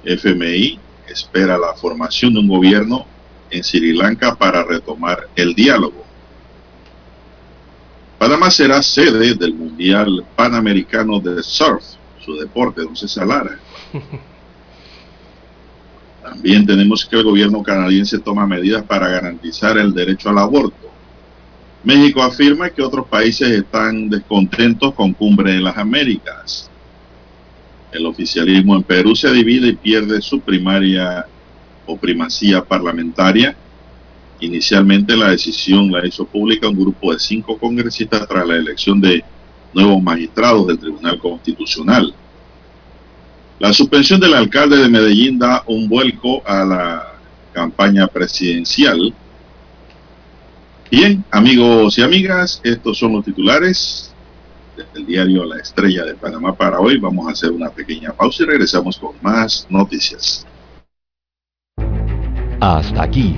FMI 0.04 0.80
espera 1.08 1.58
la 1.58 1.74
formación 1.74 2.34
de 2.34 2.40
un 2.42 2.48
gobierno 2.48 3.08
en 3.50 3.64
Sri 3.64 3.94
Lanka 3.94 4.36
para 4.36 4.64
retomar 4.64 5.28
el 5.36 5.56
diálogo. 5.56 6.05
Panamá 8.18 8.50
será 8.50 8.82
sede 8.82 9.36
del 9.36 9.54
Mundial 9.54 10.26
Panamericano 10.36 11.20
de 11.20 11.44
Surf, 11.44 11.84
su 12.24 12.36
deporte, 12.38 12.82
don 12.82 12.96
César 12.96 13.28
Lara. 13.28 13.60
También 16.24 16.66
tenemos 16.66 17.06
que 17.06 17.18
el 17.18 17.24
gobierno 17.24 17.62
canadiense 17.62 18.20
toma 18.20 18.48
medidas 18.48 18.84
para 18.84 19.10
garantizar 19.10 19.78
el 19.78 19.94
derecho 19.94 20.30
al 20.30 20.40
aborto. 20.40 20.90
México 21.84 22.24
afirma 22.24 22.70
que 22.70 22.82
otros 22.82 23.08
países 23.08 23.48
están 23.50 24.10
descontentos 24.10 24.96
con 24.96 25.14
Cumbre 25.14 25.54
de 25.54 25.62
las 25.62 25.78
Américas. 25.78 26.72
El 27.92 28.08
oficialismo 28.08 28.76
en 28.76 28.84
Perú 28.84 29.16
se 29.16 29.32
divide 29.32 29.68
y 29.68 29.76
pierde 29.76 30.20
su 30.22 30.40
primaria 30.40 31.26
o 31.86 31.96
primacía 31.96 32.64
parlamentaria 32.64 33.56
Inicialmente 34.40 35.16
la 35.16 35.30
decisión 35.30 35.92
la 35.92 36.06
hizo 36.06 36.26
pública 36.26 36.68
un 36.68 36.80
grupo 36.80 37.14
de 37.14 37.20
cinco 37.20 37.58
congresistas 37.58 38.28
tras 38.28 38.46
la 38.46 38.56
elección 38.56 39.00
de 39.00 39.24
nuevos 39.74 40.02
magistrados 40.02 40.68
del 40.68 40.80
Tribunal 40.80 41.20
Constitucional. 41.20 42.14
La 43.60 43.72
suspensión 43.72 44.20
del 44.20 44.34
alcalde 44.34 44.78
de 44.78 44.90
Medellín 44.90 45.40
da 45.40 45.64
un 45.68 45.88
vuelco 45.88 46.46
a 46.46 46.66
la 46.66 47.14
campaña 47.54 48.08
presidencial. 48.08 49.14
Bien, 50.92 51.24
amigos 51.32 51.98
y 51.98 52.02
amigas, 52.02 52.60
estos 52.64 52.98
son 52.98 53.14
los 53.14 53.24
titulares 53.24 54.14
del 54.94 55.06
diario 55.06 55.46
La 55.46 55.58
Estrella 55.58 56.04
de 56.04 56.16
Panamá 56.16 56.54
para 56.54 56.80
hoy. 56.80 56.98
Vamos 57.00 57.28
a 57.28 57.32
hacer 57.32 57.52
una 57.52 57.70
pequeña 57.70 58.12
pausa 58.12 58.44
y 58.44 58.48
regresamos 58.48 58.98
con 58.98 59.16
más 59.22 59.66
noticias. 59.70 60.46
Hasta 62.60 63.04
aquí 63.04 63.38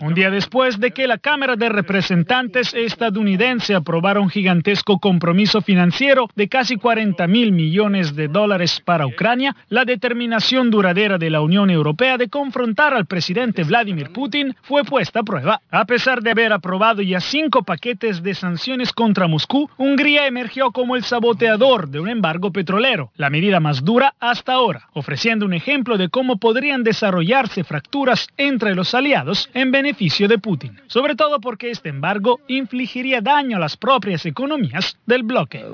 Un 0.00 0.14
día 0.14 0.30
después 0.30 0.80
de 0.80 0.90
que 0.92 1.06
la 1.06 1.18
Cámara 1.18 1.54
de 1.54 1.68
Representantes 1.68 2.72
estadounidense 2.72 3.74
aprobara 3.74 4.20
un 4.20 4.30
gigantesco 4.30 4.98
compromiso 4.98 5.60
financiero 5.60 6.30
de 6.34 6.48
casi 6.48 6.76
40 6.76 7.26
mil 7.26 7.52
millones 7.52 8.16
de 8.16 8.28
dólares 8.28 8.80
para 8.82 9.06
Ucrania, 9.06 9.54
la 9.68 9.84
determinación 9.84 10.70
duradera 10.70 11.18
de 11.18 11.28
la 11.28 11.42
Unión 11.42 11.68
Europea 11.68 12.16
de 12.16 12.30
confrontar 12.30 12.94
al 12.94 13.04
presidente 13.04 13.64
Vladimir 13.64 14.12
Putin 14.14 14.56
fue 14.62 14.84
puesta 14.84 15.20
a 15.20 15.24
prueba. 15.24 15.60
A 15.70 15.84
pesar 15.84 16.22
de 16.22 16.30
haber 16.30 16.54
aprobado 16.54 17.02
ya 17.02 17.20
cinco 17.20 17.64
paquetes 17.64 18.22
de 18.22 18.34
sanciones 18.34 18.94
contra 18.94 19.28
Moscú, 19.28 19.68
Hungría 19.76 20.26
emergió 20.26 20.72
como 20.72 20.96
el 20.96 21.04
saboteador 21.04 21.88
de 21.90 22.00
un 22.00 22.08
embargo 22.08 22.50
petrolero, 22.50 23.10
la 23.16 23.28
medida 23.28 23.60
más 23.60 23.84
dura 23.84 24.14
hasta 24.20 24.54
ahora, 24.54 24.88
ofreciendo 24.94 25.44
un 25.44 25.52
ejemplo 25.52 25.98
de 25.98 26.08
cómo 26.08 26.38
podrían 26.38 26.82
desarrollarse 26.82 27.62
fracturas 27.62 28.28
entre 28.38 28.74
los 28.74 28.94
aliados 28.94 29.17
en 29.54 29.70
beneficio 29.70 30.28
de 30.28 30.38
Putin, 30.38 30.78
sobre 30.86 31.14
todo 31.14 31.40
porque 31.40 31.70
este 31.70 31.88
embargo 31.88 32.40
infligiría 32.46 33.20
daño 33.20 33.56
a 33.56 33.60
las 33.60 33.76
propias 33.76 34.24
economías 34.26 34.96
del 35.06 35.22
bloque. 35.22 35.64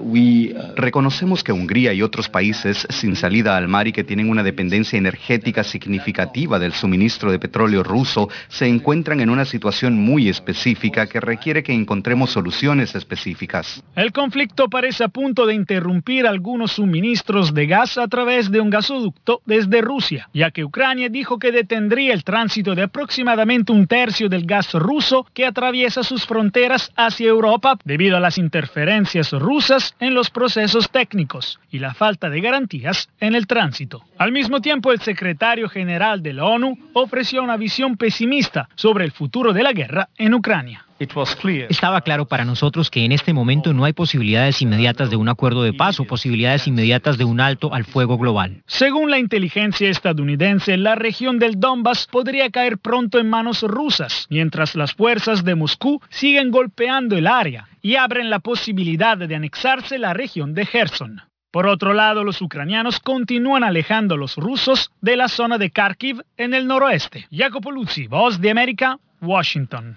Reconocemos 0.76 1.44
que 1.44 1.52
Hungría 1.52 1.92
y 1.92 2.02
otros 2.02 2.28
países 2.28 2.86
sin 2.90 3.16
salida 3.16 3.56
al 3.56 3.68
mar 3.68 3.86
y 3.86 3.92
que 3.92 4.04
tienen 4.04 4.30
una 4.30 4.42
dependencia 4.42 4.98
energética 4.98 5.62
significativa 5.62 6.58
del 6.58 6.72
suministro 6.72 7.30
de 7.30 7.38
petróleo 7.38 7.82
ruso 7.82 8.28
se 8.48 8.66
encuentran 8.66 9.20
en 9.20 9.30
una 9.30 9.44
situación 9.44 9.94
muy 9.94 10.28
específica 10.28 11.06
que 11.06 11.20
requiere 11.20 11.62
que 11.62 11.72
encontremos 11.72 12.30
soluciones 12.30 12.94
específicas. 12.94 13.82
El 13.94 14.12
conflicto 14.12 14.68
parece 14.68 15.04
a 15.04 15.08
punto 15.08 15.46
de 15.46 15.54
interrumpir 15.54 16.26
algunos 16.26 16.72
suministros 16.72 17.52
de 17.52 17.66
gas 17.66 17.98
a 17.98 18.08
través 18.08 18.50
de 18.50 18.60
un 18.60 18.70
gasoducto 18.70 19.42
desde 19.44 19.82
Rusia, 19.82 20.28
ya 20.32 20.50
que 20.50 20.64
Ucrania 20.64 21.08
dijo 21.08 21.38
que 21.38 21.52
detendría 21.52 22.14
el 22.14 22.24
tránsito 22.24 22.74
de 22.74 22.82
aproximadamente 22.82 23.33
un 23.72 23.86
tercio 23.86 24.28
del 24.28 24.46
gas 24.46 24.72
ruso 24.74 25.26
que 25.34 25.44
atraviesa 25.44 26.02
sus 26.02 26.24
fronteras 26.24 26.92
hacia 26.96 27.28
Europa 27.28 27.76
debido 27.84 28.16
a 28.16 28.20
las 28.20 28.38
interferencias 28.38 29.32
rusas 29.32 29.94
en 30.00 30.14
los 30.14 30.30
procesos 30.30 30.88
técnicos 30.90 31.58
y 31.70 31.80
la 31.80 31.94
falta 31.94 32.30
de 32.30 32.40
garantías 32.40 33.08
en 33.20 33.34
el 33.34 33.46
tránsito. 33.46 34.02
Al 34.18 34.32
mismo 34.32 34.60
tiempo, 34.60 34.92
el 34.92 35.00
secretario 35.00 35.68
general 35.68 36.22
de 36.22 36.32
la 36.32 36.44
ONU 36.44 36.78
ofreció 36.92 37.42
una 37.42 37.56
visión 37.56 37.96
pesimista 37.96 38.68
sobre 38.76 39.04
el 39.04 39.12
futuro 39.12 39.52
de 39.52 39.62
la 39.62 39.72
guerra 39.72 40.08
en 40.16 40.34
Ucrania. 40.34 40.83
Estaba 41.68 42.00
claro 42.00 42.26
para 42.26 42.44
nosotros 42.44 42.90
que 42.90 43.04
en 43.04 43.12
este 43.12 43.32
momento 43.32 43.72
no 43.72 43.84
hay 43.84 43.92
posibilidades 43.92 44.60
inmediatas 44.62 45.10
de 45.10 45.16
un 45.16 45.28
acuerdo 45.28 45.62
de 45.62 45.72
paz 45.72 46.00
o 46.00 46.04
posibilidades 46.04 46.66
inmediatas 46.66 47.18
de 47.18 47.24
un 47.24 47.40
alto 47.40 47.72
al 47.72 47.84
fuego 47.84 48.18
global. 48.18 48.62
Según 48.66 49.10
la 49.10 49.18
inteligencia 49.18 49.88
estadounidense, 49.88 50.76
la 50.76 50.94
región 50.94 51.38
del 51.38 51.60
Donbass 51.60 52.06
podría 52.10 52.50
caer 52.50 52.78
pronto 52.78 53.18
en 53.18 53.28
manos 53.28 53.62
rusas, 53.62 54.26
mientras 54.30 54.74
las 54.74 54.94
fuerzas 54.94 55.44
de 55.44 55.54
Moscú 55.54 56.00
siguen 56.10 56.50
golpeando 56.50 57.16
el 57.16 57.26
área 57.26 57.68
y 57.82 57.96
abren 57.96 58.30
la 58.30 58.38
posibilidad 58.38 59.16
de 59.18 59.34
anexarse 59.34 59.98
la 59.98 60.14
región 60.14 60.54
de 60.54 60.66
Gerson. 60.66 61.22
Por 61.54 61.68
otro 61.68 61.92
lado, 61.94 62.24
los 62.24 62.42
ucranianos 62.42 62.98
continúan 62.98 63.62
alejando 63.62 64.16
a 64.16 64.18
los 64.18 64.36
rusos 64.36 64.90
de 65.00 65.16
la 65.16 65.28
zona 65.28 65.56
de 65.56 65.70
Kharkiv 65.70 66.20
en 66.36 66.52
el 66.52 66.66
noroeste. 66.66 67.28
Jacopo 67.30 67.70
Luzzi, 67.70 68.08
Voz 68.08 68.40
de 68.40 68.50
América, 68.50 68.98
Washington. 69.20 69.96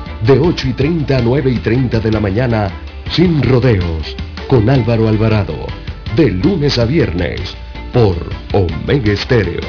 de 0.25 0.39
8 0.39 0.67
y 0.69 0.73
30 0.73 1.17
a 1.17 1.21
9 1.21 1.51
y 1.51 1.57
30 1.57 1.99
de 1.99 2.11
la 2.11 2.19
mañana, 2.19 2.69
sin 3.11 3.41
rodeos, 3.41 4.15
con 4.47 4.69
Álvaro 4.69 5.07
Alvarado, 5.07 5.67
de 6.15 6.29
lunes 6.29 6.77
a 6.77 6.85
viernes, 6.85 7.55
por 7.93 8.15
Omega 8.53 9.13
Estéreo. 9.13 9.61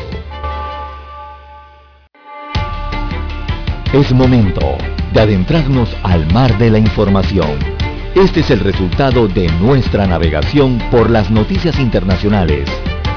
Es 3.92 4.12
momento 4.12 4.76
de 5.12 5.20
adentrarnos 5.20 5.94
al 6.02 6.30
mar 6.32 6.56
de 6.58 6.70
la 6.70 6.78
información. 6.78 7.58
Este 8.14 8.40
es 8.40 8.50
el 8.50 8.60
resultado 8.60 9.28
de 9.28 9.48
nuestra 9.60 10.06
navegación 10.06 10.78
por 10.90 11.10
las 11.10 11.30
noticias 11.30 11.78
internacionales 11.78 12.68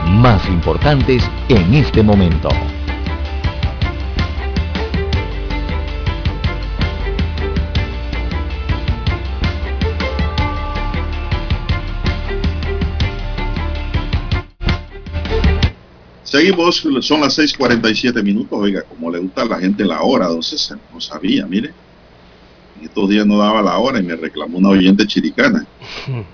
más 0.06 0.48
importantes 0.48 1.24
en 1.50 1.74
este 1.74 2.04
momento. 2.04 2.50
Seguimos, 16.36 16.86
son 17.00 17.22
las 17.22 17.38
6:47 17.38 18.22
minutos. 18.22 18.60
Oiga, 18.60 18.82
como 18.82 19.10
le 19.10 19.20
gusta 19.20 19.44
a 19.44 19.46
la 19.46 19.58
gente 19.58 19.86
la 19.86 20.02
hora, 20.02 20.28
don 20.28 20.44
César, 20.44 20.78
no 20.94 21.00
sabía, 21.00 21.46
mire. 21.46 21.72
En 22.78 22.86
estos 22.86 23.08
días 23.08 23.26
no 23.26 23.38
daba 23.38 23.62
la 23.62 23.78
hora 23.78 24.00
y 24.00 24.04
me 24.04 24.18
reclamó 24.18 24.58
una 24.58 24.70
oyente 24.70 25.08
chiricana. 25.08 25.66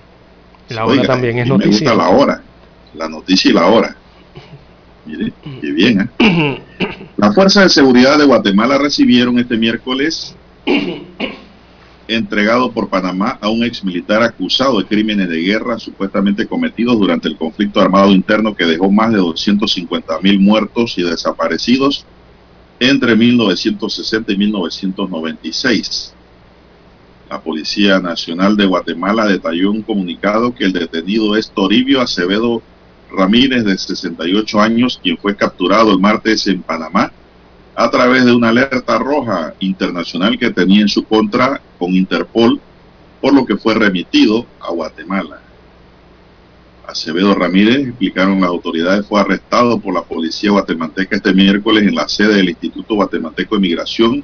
La 0.70 0.86
hora 0.86 1.04
también 1.04 1.38
es 1.38 1.48
noticia. 1.48 1.70
Me 1.70 1.76
gusta 1.76 1.96
la 1.96 2.10
hora, 2.10 2.42
la 2.94 3.10
noticia 3.10 3.52
y 3.52 3.54
la 3.54 3.66
hora. 3.66 3.94
Mire, 5.06 5.34
qué 5.60 5.72
bien. 5.72 6.10
¿eh? 6.18 6.62
La 7.18 7.34
Fuerza 7.34 7.64
de 7.64 7.70
Seguridad 7.70 8.18
de 8.18 8.24
Guatemala 8.24 8.78
recibieron 8.78 9.38
este 9.38 9.58
miércoles 9.58 10.34
entregado 12.08 12.72
por 12.72 12.90
Panamá 12.90 13.38
a 13.42 13.50
un 13.50 13.64
ex 13.64 13.84
militar 13.84 14.24
acusado 14.24 14.80
de 14.80 14.86
crímenes 14.86 15.30
de 15.30 15.42
guerra 15.42 15.80
supuestamente 15.80 16.48
cometidos 16.48 17.00
durante 17.00 17.28
el 17.28 17.38
conflicto 17.38 17.80
armado 17.80 18.12
interno 18.12 18.56
que 18.56 18.66
dejó 18.66 18.92
más 18.92 19.12
de 19.12 19.18
250 19.18 20.20
mil 20.22 20.40
muertos 20.40 20.98
y 20.98 21.04
desaparecidos 21.04 22.06
entre 22.80 23.16
1960 23.16 24.32
y 24.32 24.38
1996. 24.38 26.14
La 27.30 27.40
Policía 27.40 28.00
Nacional 28.00 28.58
de 28.58 28.66
Guatemala 28.66 29.26
detalló 29.26 29.72
un 29.72 29.84
comunicado 29.84 30.54
que 30.54 30.66
el 30.66 30.74
detenido 30.74 31.38
es 31.38 31.50
Toribio 31.52 32.02
Acevedo 32.02 32.62
Ramírez, 33.10 33.64
de 33.64 33.78
68 33.78 34.60
años, 34.60 35.00
quien 35.02 35.18
fue 35.18 35.36
capturado 35.36 35.92
el 35.92 36.00
martes 36.00 36.48
en 36.48 36.62
Panamá 36.62 37.12
a 37.76 37.90
través 37.90 38.26
de 38.26 38.34
una 38.34 38.50
alerta 38.50 38.98
roja 39.00 39.54
internacional 39.60 40.38
que 40.38 40.52
tenía 40.52 40.82
en 40.82 40.90
su 40.90 41.04
contra 41.04 41.62
con 41.80 41.96
Interpol, 41.96 42.60
por 43.22 43.34
lo 43.34 43.46
que 43.46 43.58
fue 43.58 43.74
remitido 43.76 44.46
a 44.60 44.72
Guatemala. 44.72 45.40
Acevedo 46.88 47.34
Ramírez, 47.34 47.88
explicaron 47.88 48.42
las 48.42 48.50
autoridades, 48.50 49.08
fue 49.08 49.22
arrestado 49.22 49.80
por 49.80 49.94
la 49.94 50.04
policía 50.04 50.52
guatemalteca 50.52 51.16
este 51.16 51.34
miércoles 51.34 51.88
en 51.88 51.96
la 51.96 52.10
sede 52.10 52.36
del 52.36 52.50
Instituto 52.50 52.96
Guatemalteco 52.96 53.56
de 53.56 53.62
Migración, 53.62 54.24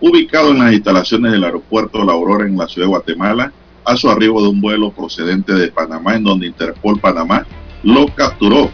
ubicado 0.00 0.50
en 0.50 0.58
las 0.60 0.72
instalaciones 0.72 1.32
del 1.32 1.44
aeropuerto 1.44 2.04
La 2.04 2.12
Aurora 2.12 2.46
en 2.46 2.56
la 2.56 2.68
ciudad 2.68 2.86
de 2.86 2.90
Guatemala, 2.90 3.52
a 3.84 3.96
su 3.96 4.08
arribo 4.08 4.42
de 4.42 4.48
un 4.48 4.60
vuelo 4.60 4.92
procedente 4.92 5.54
de 5.54 5.68
Panamá, 5.68 6.14
en 6.14 6.24
donde 6.24 6.46
Interpol 6.46 7.00
Panamá 7.00 7.46
lo 7.82 8.06
capturó 8.14 8.70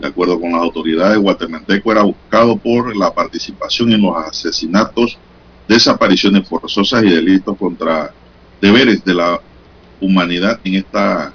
De 0.00 0.06
acuerdo 0.06 0.40
con 0.40 0.52
las 0.52 0.62
autoridades, 0.62 1.18
guatemalteco 1.18 1.90
era 1.90 2.02
buscado 2.02 2.56
por 2.56 2.96
la 2.96 3.12
participación 3.12 3.92
en 3.92 4.02
los 4.02 4.16
asesinatos, 4.16 5.18
desapariciones 5.66 6.48
forzosas 6.48 7.02
y 7.02 7.10
delitos 7.10 7.56
contra 7.56 8.12
deberes 8.60 9.04
de 9.04 9.14
la 9.14 9.40
humanidad 10.00 10.60
en 10.64 10.76
esta 10.76 11.32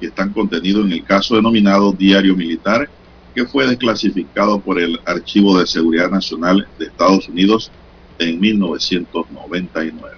que 0.00 0.06
están 0.06 0.32
contenidos 0.32 0.84
en 0.84 0.92
el 0.92 1.04
caso 1.04 1.36
denominado 1.36 1.92
Diario 1.92 2.34
Militar, 2.34 2.88
que 3.34 3.46
fue 3.46 3.66
desclasificado 3.66 4.60
por 4.60 4.80
el 4.80 5.00
Archivo 5.04 5.58
de 5.58 5.66
Seguridad 5.66 6.10
Nacional 6.10 6.66
de 6.78 6.86
Estados 6.86 7.28
Unidos 7.28 7.70
en 8.18 8.40
1999. 8.40 10.16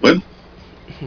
Bueno, 0.00 0.22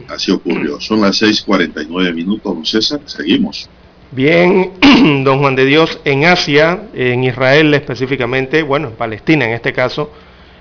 así 0.08 0.30
ocurrió. 0.30 0.80
Son 0.80 1.00
las 1.00 1.20
6:49 1.22 2.12
minutos, 2.12 2.54
don 2.54 2.66
César. 2.66 3.00
Seguimos. 3.06 3.68
Bien, 4.12 4.72
don 5.24 5.38
Juan 5.38 5.54
de 5.54 5.64
Dios, 5.64 6.00
en 6.04 6.24
Asia, 6.24 6.80
en 6.94 7.22
Israel 7.22 7.72
específicamente, 7.74 8.64
bueno, 8.64 8.88
en 8.88 8.94
Palestina 8.94 9.44
en 9.44 9.52
este 9.52 9.72
caso, 9.72 10.10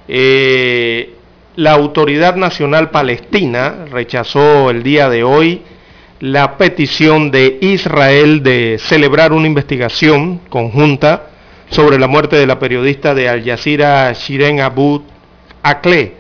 eh, 0.08 1.16
la 1.56 1.72
Autoridad 1.72 2.36
Nacional 2.36 2.92
Palestina 2.92 3.86
rechazó 3.90 4.70
el 4.70 4.84
día 4.84 5.10
de 5.10 5.24
hoy 5.24 5.64
la 6.20 6.58
petición 6.58 7.32
de 7.32 7.58
Israel 7.62 8.44
de 8.44 8.78
celebrar 8.80 9.34
una 9.34 9.48
investigación 9.48 10.42
conjunta 10.50 11.30
sobre 11.72 11.98
la 11.98 12.08
muerte 12.08 12.36
de 12.36 12.46
la 12.46 12.60
periodista 12.60 13.16
de 13.16 13.30
Al 13.30 13.44
Jazeera 13.44 14.14
Shiren 14.14 14.60
Abu 14.60 15.02
Akleh 15.64 16.14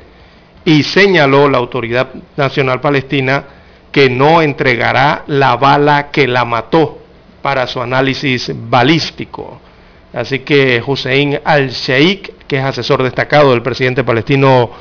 y 0.65 0.81
señaló 0.81 1.47
la 1.47 1.59
Autoridad 1.59 2.09
Nacional 2.37 2.81
Palestina 2.81 3.43
que 3.91 4.09
no 4.09 4.41
entregará 4.41 5.25
la 5.27 5.55
bala 5.57 6.09
que 6.09 6.27
la 6.27 6.43
mató 6.43 6.98
para 7.41 7.67
su 7.67 7.81
análisis 7.81 8.51
balístico. 8.53 9.59
Así 10.13 10.39
que 10.39 10.81
Hussein 10.85 11.39
al-Sheikh, 11.43 12.47
que 12.47 12.57
es 12.57 12.63
asesor 12.63 13.03
destacado 13.03 13.51
del 13.51 13.61
presidente 13.61 14.03
palestino 14.03 14.71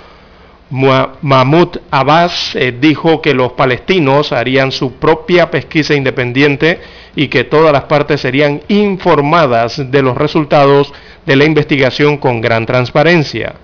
Mahmoud 0.70 1.78
Abbas, 1.90 2.54
eh, 2.54 2.74
dijo 2.78 3.22
que 3.22 3.32
los 3.32 3.52
palestinos 3.52 4.32
harían 4.32 4.70
su 4.70 4.94
propia 4.94 5.50
pesquisa 5.50 5.94
independiente 5.94 6.80
y 7.16 7.28
que 7.28 7.44
todas 7.44 7.72
las 7.72 7.84
partes 7.84 8.20
serían 8.20 8.60
informadas 8.68 9.90
de 9.90 10.02
los 10.02 10.16
resultados 10.16 10.92
de 11.24 11.36
la 11.36 11.44
investigación 11.44 12.18
con 12.18 12.40
gran 12.40 12.66
transparencia. 12.66 13.54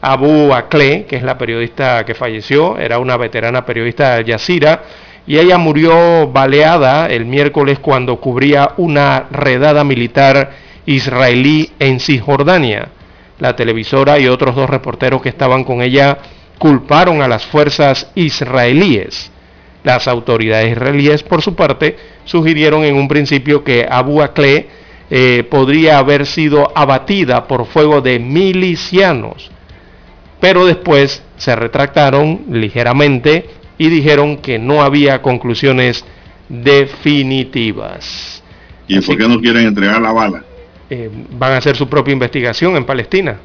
Abu 0.00 0.52
Akleh, 0.52 1.04
que 1.06 1.16
es 1.16 1.22
la 1.22 1.36
periodista 1.36 2.04
que 2.04 2.14
falleció, 2.14 2.78
era 2.78 2.98
una 2.98 3.16
veterana 3.16 3.64
periodista 3.64 4.22
de 4.22 4.32
Al 4.34 4.80
y 5.26 5.38
ella 5.38 5.58
murió 5.58 6.28
baleada 6.28 7.06
el 7.06 7.24
miércoles 7.24 7.78
cuando 7.80 8.20
cubría 8.20 8.72
una 8.76 9.26
redada 9.30 9.82
militar 9.82 10.52
israelí 10.86 11.72
en 11.78 11.98
Cisjordania. 11.98 12.88
La 13.38 13.56
televisora 13.56 14.18
y 14.18 14.28
otros 14.28 14.54
dos 14.54 14.70
reporteros 14.70 15.20
que 15.20 15.28
estaban 15.28 15.64
con 15.64 15.82
ella 15.82 16.18
culparon 16.58 17.22
a 17.22 17.28
las 17.28 17.44
fuerzas 17.44 18.10
israelíes. 18.14 19.30
Las 19.82 20.08
autoridades 20.08 20.72
israelíes, 20.72 21.22
por 21.22 21.42
su 21.42 21.54
parte, 21.54 21.96
sugirieron 22.24 22.84
en 22.84 22.96
un 22.96 23.08
principio 23.08 23.62
que 23.62 23.86
Abu 23.88 24.22
Akleh 24.22 24.68
eh, 25.10 25.44
podría 25.48 25.98
haber 25.98 26.26
sido 26.26 26.72
abatida 26.74 27.46
por 27.46 27.66
fuego 27.66 28.00
de 28.00 28.18
milicianos, 28.18 29.50
pero 30.40 30.66
después 30.66 31.22
se 31.36 31.54
retractaron 31.54 32.42
ligeramente 32.50 33.48
y 33.78 33.88
dijeron 33.88 34.38
que 34.38 34.58
no 34.58 34.82
había 34.82 35.22
conclusiones 35.22 36.04
definitivas. 36.48 38.42
¿Y 38.88 39.00
por 39.00 39.16
qué 39.16 39.28
no 39.28 39.40
quieren 39.40 39.66
entregar 39.66 40.00
la 40.00 40.12
bala? 40.12 40.44
Eh, 40.88 41.10
van 41.30 41.52
a 41.52 41.56
hacer 41.56 41.76
su 41.76 41.88
propia 41.88 42.12
investigación 42.12 42.76
en 42.76 42.84
Palestina. 42.84 43.38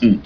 Hmm. 0.00 0.16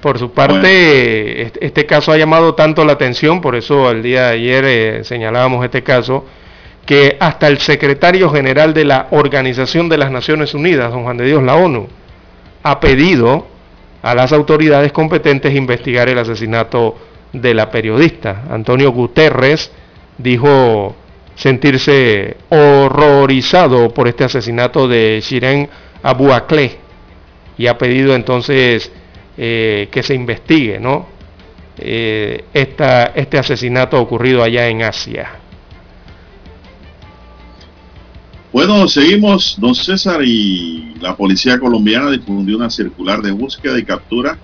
Por 0.00 0.18
su 0.18 0.32
parte, 0.32 1.42
este, 1.42 1.84
caso 1.84 2.10
ha 2.10 2.16
llamado 2.16 2.54
tanto 2.54 2.84
la 2.86 2.92
atención, 2.92 3.42
por 3.42 3.54
eso 3.54 3.90
el 3.90 4.02
día 4.02 4.28
de 4.28 4.32
ayer 4.32 4.64
eh, 4.64 5.04
señalábamos 5.04 5.62
este 5.62 5.82
caso, 5.82 6.24
que 6.86 7.18
hasta 7.20 7.48
el 7.48 7.58
secretario 7.58 8.30
general 8.30 8.72
de 8.72 8.86
la 8.86 9.08
Organización 9.10 9.90
de 9.90 9.98
las 9.98 10.10
Naciones 10.10 10.54
Unidas, 10.54 10.90
don 10.90 11.04
Juan 11.04 11.18
de 11.18 11.26
Dios, 11.26 11.42
la 11.42 11.54
ONU, 11.54 11.86
ha 12.62 12.80
pedido 12.80 13.46
a 14.02 14.14
las 14.14 14.32
autoridades 14.32 14.92
competentes 14.92 15.54
investigar 15.54 16.08
el 16.08 16.18
asesinato 16.18 16.96
de 17.32 17.54
la 17.54 17.70
periodista. 17.70 18.44
Antonio 18.50 18.90
Guterres 18.92 19.70
dijo 20.18 20.94
sentirse 21.34 22.36
horrorizado 22.48 23.92
por 23.94 24.08
este 24.08 24.24
asesinato 24.24 24.88
de 24.88 25.20
Shiren 25.22 25.68
Abu 26.02 26.30
y 27.56 27.66
ha 27.66 27.78
pedido 27.78 28.14
entonces 28.14 28.90
eh, 29.36 29.88
que 29.90 30.02
se 30.02 30.14
investigue 30.14 30.78
¿no? 30.78 31.08
Eh, 31.78 32.44
este 32.52 33.38
asesinato 33.38 34.00
ocurrido 34.00 34.42
allá 34.42 34.68
en 34.68 34.82
Asia. 34.82 35.30
Bueno, 38.52 38.88
seguimos, 38.88 39.56
don 39.60 39.76
César, 39.76 40.24
y 40.24 40.94
la 41.00 41.16
policía 41.16 41.60
colombiana 41.60 42.10
difundió 42.10 42.56
una 42.56 42.68
circular 42.68 43.22
de 43.22 43.30
búsqueda 43.30 43.78
y 43.78 43.84
captura 43.84 44.36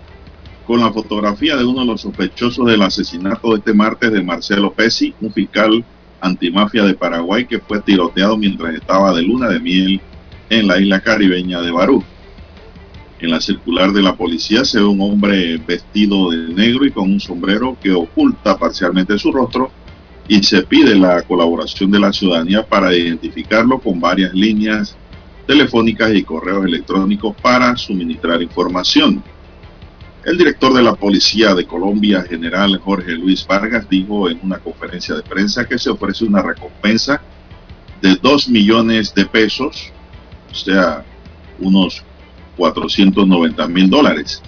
con 0.64 0.78
la 0.78 0.92
fotografía 0.92 1.56
de 1.56 1.64
uno 1.64 1.80
de 1.80 1.86
los 1.86 2.02
sospechosos 2.02 2.66
del 2.66 2.82
asesinato 2.82 3.50
de 3.50 3.58
este 3.58 3.74
martes 3.74 4.12
de 4.12 4.22
Marcelo 4.22 4.72
Pesi, 4.72 5.12
un 5.20 5.32
fiscal 5.32 5.84
antimafia 6.20 6.84
de 6.84 6.94
Paraguay 6.94 7.46
que 7.46 7.58
fue 7.58 7.80
tiroteado 7.80 8.36
mientras 8.36 8.76
estaba 8.76 9.12
de 9.12 9.22
luna 9.22 9.48
de 9.48 9.58
miel 9.58 10.00
en 10.50 10.68
la 10.68 10.78
isla 10.78 11.00
caribeña 11.00 11.60
de 11.60 11.72
Barú. 11.72 12.04
En 13.18 13.30
la 13.32 13.40
circular 13.40 13.92
de 13.92 14.02
la 14.02 14.14
policía 14.14 14.64
se 14.64 14.78
ve 14.78 14.84
un 14.84 15.00
hombre 15.00 15.56
vestido 15.58 16.30
de 16.30 16.54
negro 16.54 16.84
y 16.86 16.92
con 16.92 17.10
un 17.10 17.18
sombrero 17.18 17.76
que 17.82 17.90
oculta 17.90 18.56
parcialmente 18.56 19.18
su 19.18 19.32
rostro 19.32 19.72
y 20.28 20.42
se 20.42 20.62
pide 20.62 20.94
la 20.94 21.22
colaboración 21.22 21.90
de 21.90 22.00
la 22.00 22.12
ciudadanía 22.12 22.66
para 22.66 22.94
identificarlo 22.94 23.78
con 23.78 24.00
varias 24.00 24.34
líneas 24.34 24.96
telefónicas 25.46 26.12
y 26.14 26.24
correos 26.24 26.64
electrónicos 26.64 27.36
para 27.40 27.76
suministrar 27.76 28.42
información. 28.42 29.22
El 30.24 30.36
director 30.36 30.74
de 30.74 30.82
la 30.82 30.94
Policía 30.94 31.54
de 31.54 31.64
Colombia, 31.66 32.24
general 32.28 32.78
Jorge 32.78 33.12
Luis 33.12 33.46
Vargas, 33.46 33.88
dijo 33.88 34.28
en 34.28 34.40
una 34.42 34.58
conferencia 34.58 35.14
de 35.14 35.22
prensa 35.22 35.66
que 35.68 35.78
se 35.78 35.90
ofrece 35.90 36.24
una 36.24 36.42
recompensa 36.42 37.22
de 38.02 38.16
2 38.16 38.48
millones 38.48 39.14
de 39.14 39.24
pesos, 39.24 39.92
o 40.50 40.54
sea, 40.54 41.04
unos 41.60 42.02
490 42.56 43.68
mil 43.68 43.88
dólares 43.88 44.42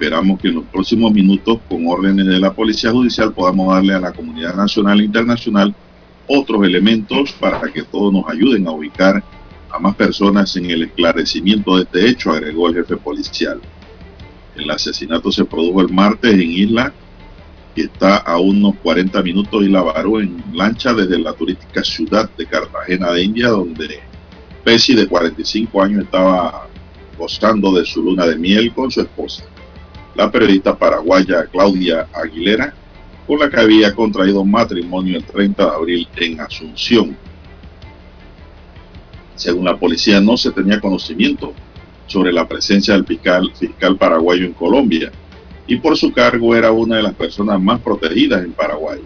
Esperamos 0.00 0.40
que 0.40 0.48
en 0.48 0.54
los 0.54 0.64
próximos 0.64 1.12
minutos, 1.12 1.58
con 1.68 1.86
órdenes 1.86 2.24
de 2.24 2.40
la 2.40 2.54
Policía 2.54 2.90
Judicial, 2.90 3.34
podamos 3.34 3.74
darle 3.74 3.92
a 3.92 4.00
la 4.00 4.12
comunidad 4.12 4.54
nacional 4.54 4.98
e 4.98 5.04
internacional 5.04 5.74
otros 6.26 6.64
elementos 6.64 7.32
para 7.32 7.70
que 7.70 7.82
todos 7.82 8.10
nos 8.10 8.26
ayuden 8.26 8.66
a 8.66 8.70
ubicar 8.70 9.22
a 9.70 9.78
más 9.78 9.94
personas 9.94 10.56
en 10.56 10.70
el 10.70 10.84
esclarecimiento 10.84 11.76
de 11.76 11.82
este 11.82 12.08
hecho, 12.08 12.30
agregó 12.30 12.68
el 12.68 12.76
jefe 12.76 12.96
policial. 12.96 13.60
El 14.56 14.70
asesinato 14.70 15.30
se 15.30 15.44
produjo 15.44 15.82
el 15.82 15.90
martes 15.90 16.32
en 16.32 16.50
Isla, 16.50 16.94
que 17.74 17.82
está 17.82 18.16
a 18.16 18.38
unos 18.38 18.76
40 18.76 19.22
minutos 19.22 19.62
la 19.64 19.82
varó 19.82 20.18
en 20.18 20.42
lancha 20.54 20.94
desde 20.94 21.18
la 21.18 21.34
turística 21.34 21.84
ciudad 21.84 22.30
de 22.38 22.46
Cartagena 22.46 23.12
de 23.12 23.22
India, 23.22 23.48
donde 23.48 24.00
Pesi 24.64 24.94
de 24.94 25.06
45 25.06 25.82
años 25.82 26.04
estaba 26.04 26.68
gozando 27.18 27.70
de 27.74 27.84
su 27.84 28.02
luna 28.02 28.24
de 28.24 28.36
miel 28.36 28.72
con 28.72 28.90
su 28.90 29.02
esposa 29.02 29.44
la 30.14 30.30
periodista 30.30 30.76
paraguaya 30.76 31.46
Claudia 31.46 32.08
Aguilera, 32.12 32.74
con 33.26 33.38
la 33.38 33.48
que 33.48 33.60
había 33.60 33.94
contraído 33.94 34.44
matrimonio 34.44 35.16
el 35.16 35.24
30 35.24 35.64
de 35.64 35.70
abril 35.70 36.08
en 36.16 36.40
Asunción. 36.40 37.16
Según 39.36 39.64
la 39.64 39.78
policía, 39.78 40.20
no 40.20 40.36
se 40.36 40.50
tenía 40.50 40.80
conocimiento 40.80 41.54
sobre 42.06 42.32
la 42.32 42.46
presencia 42.46 42.94
del 42.94 43.06
fiscal, 43.06 43.52
fiscal 43.54 43.96
paraguayo 43.96 44.44
en 44.44 44.52
Colombia 44.52 45.12
y 45.66 45.76
por 45.76 45.96
su 45.96 46.12
cargo 46.12 46.56
era 46.56 46.72
una 46.72 46.96
de 46.96 47.04
las 47.04 47.14
personas 47.14 47.60
más 47.60 47.80
protegidas 47.80 48.44
en 48.44 48.52
Paraguay. 48.52 49.00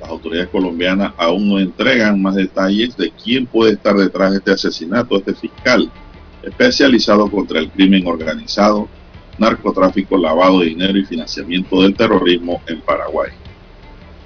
Las 0.00 0.08
autoridades 0.08 0.48
colombianas 0.50 1.12
aún 1.16 1.48
no 1.48 1.58
entregan 1.58 2.22
más 2.22 2.36
detalles 2.36 2.96
de 2.96 3.10
quién 3.10 3.46
puede 3.46 3.72
estar 3.72 3.96
detrás 3.96 4.30
de 4.30 4.36
este 4.38 4.52
asesinato, 4.52 5.16
este 5.16 5.34
fiscal 5.34 5.90
especializado 6.44 7.28
contra 7.30 7.58
el 7.58 7.70
crimen 7.70 8.06
organizado 8.06 8.88
narcotráfico, 9.38 10.16
lavado 10.16 10.60
de 10.60 10.66
dinero 10.66 10.98
y 10.98 11.04
financiamiento 11.04 11.82
del 11.82 11.94
terrorismo 11.94 12.62
en 12.66 12.80
Paraguay. 12.80 13.30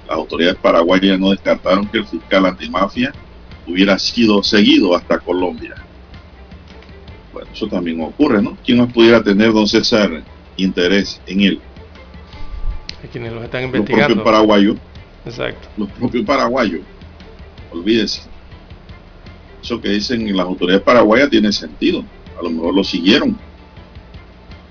Las 0.07 0.17
autoridades 0.17 0.57
paraguayas 0.57 1.19
no 1.19 1.31
descartaron 1.31 1.87
que 1.87 1.99
el 1.99 2.07
fiscal 2.07 2.45
antimafia 2.45 3.13
hubiera 3.67 3.97
sido 3.99 4.41
seguido 4.43 4.95
hasta 4.95 5.19
Colombia. 5.19 5.75
Bueno, 7.31 7.49
eso 7.53 7.67
también 7.67 8.01
ocurre, 8.01 8.41
¿no? 8.41 8.57
¿Quién 8.65 8.79
más 8.79 8.91
pudiera 8.91 9.21
tener, 9.21 9.53
don 9.53 9.67
César, 9.67 10.23
interés 10.57 11.21
en 11.27 11.41
él? 11.41 11.61
Hay 13.03 13.09
quienes 13.09 13.31
lo 13.31 13.43
están 13.43 13.63
investigando. 13.63 13.99
Los 13.99 14.07
propios 14.07 14.25
paraguayos. 14.25 14.77
Exacto. 15.25 15.67
Los 15.77 15.89
propios 15.91 16.25
paraguayos. 16.25 16.81
olvídese. 17.71 18.21
Eso 19.61 19.79
que 19.79 19.89
dicen 19.89 20.35
las 20.35 20.45
autoridades 20.45 20.83
paraguayas 20.83 21.29
tiene 21.29 21.51
sentido. 21.51 22.03
A 22.39 22.43
lo 22.43 22.49
mejor 22.49 22.73
lo 22.73 22.83
siguieron. 22.83 23.37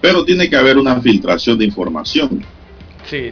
Pero 0.01 0.25
tiene 0.25 0.49
que 0.49 0.57
haber 0.57 0.79
una 0.79 1.01
filtración 1.01 1.59
de 1.59 1.65
información. 1.65 2.45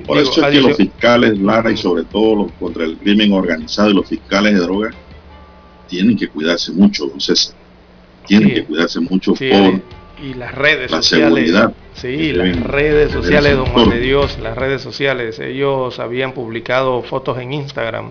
Por 0.07 0.19
eso 0.19 0.47
es 0.47 0.53
que 0.53 0.61
los 0.61 0.77
fiscales, 0.77 1.39
Lara, 1.39 1.71
y 1.71 1.77
sobre 1.77 2.05
todo 2.05 2.35
los 2.35 2.53
contra 2.53 2.85
el 2.85 2.97
crimen 2.97 3.33
organizado 3.33 3.91
y 3.91 3.95
los 3.95 4.09
fiscales 4.09 4.55
de 4.55 4.61
droga, 4.61 4.91
tienen 5.87 6.17
que 6.17 6.29
cuidarse 6.29 6.73
mucho, 6.73 7.07
don 7.07 7.21
César. 7.21 7.55
Tienen 8.27 8.55
que 8.55 8.65
cuidarse 8.65 8.99
mucho 9.01 9.35
por 9.35 9.81
y 10.23 10.35
las 10.35 10.55
redes 10.55 10.91
sociales. 10.91 11.53
Sí, 11.95 12.33
las 12.33 12.57
redes 12.61 13.13
sociales, 13.13 13.57
don 13.57 13.67
Juan 13.67 13.91
de 13.91 14.01
Dios, 14.01 14.39
las 14.43 14.57
redes 14.57 14.83
sociales. 14.83 15.39
Ellos 15.39 15.99
habían 15.99 16.33
publicado 16.33 17.03
fotos 17.03 17.39
en 17.39 17.53
Instagram 17.53 18.11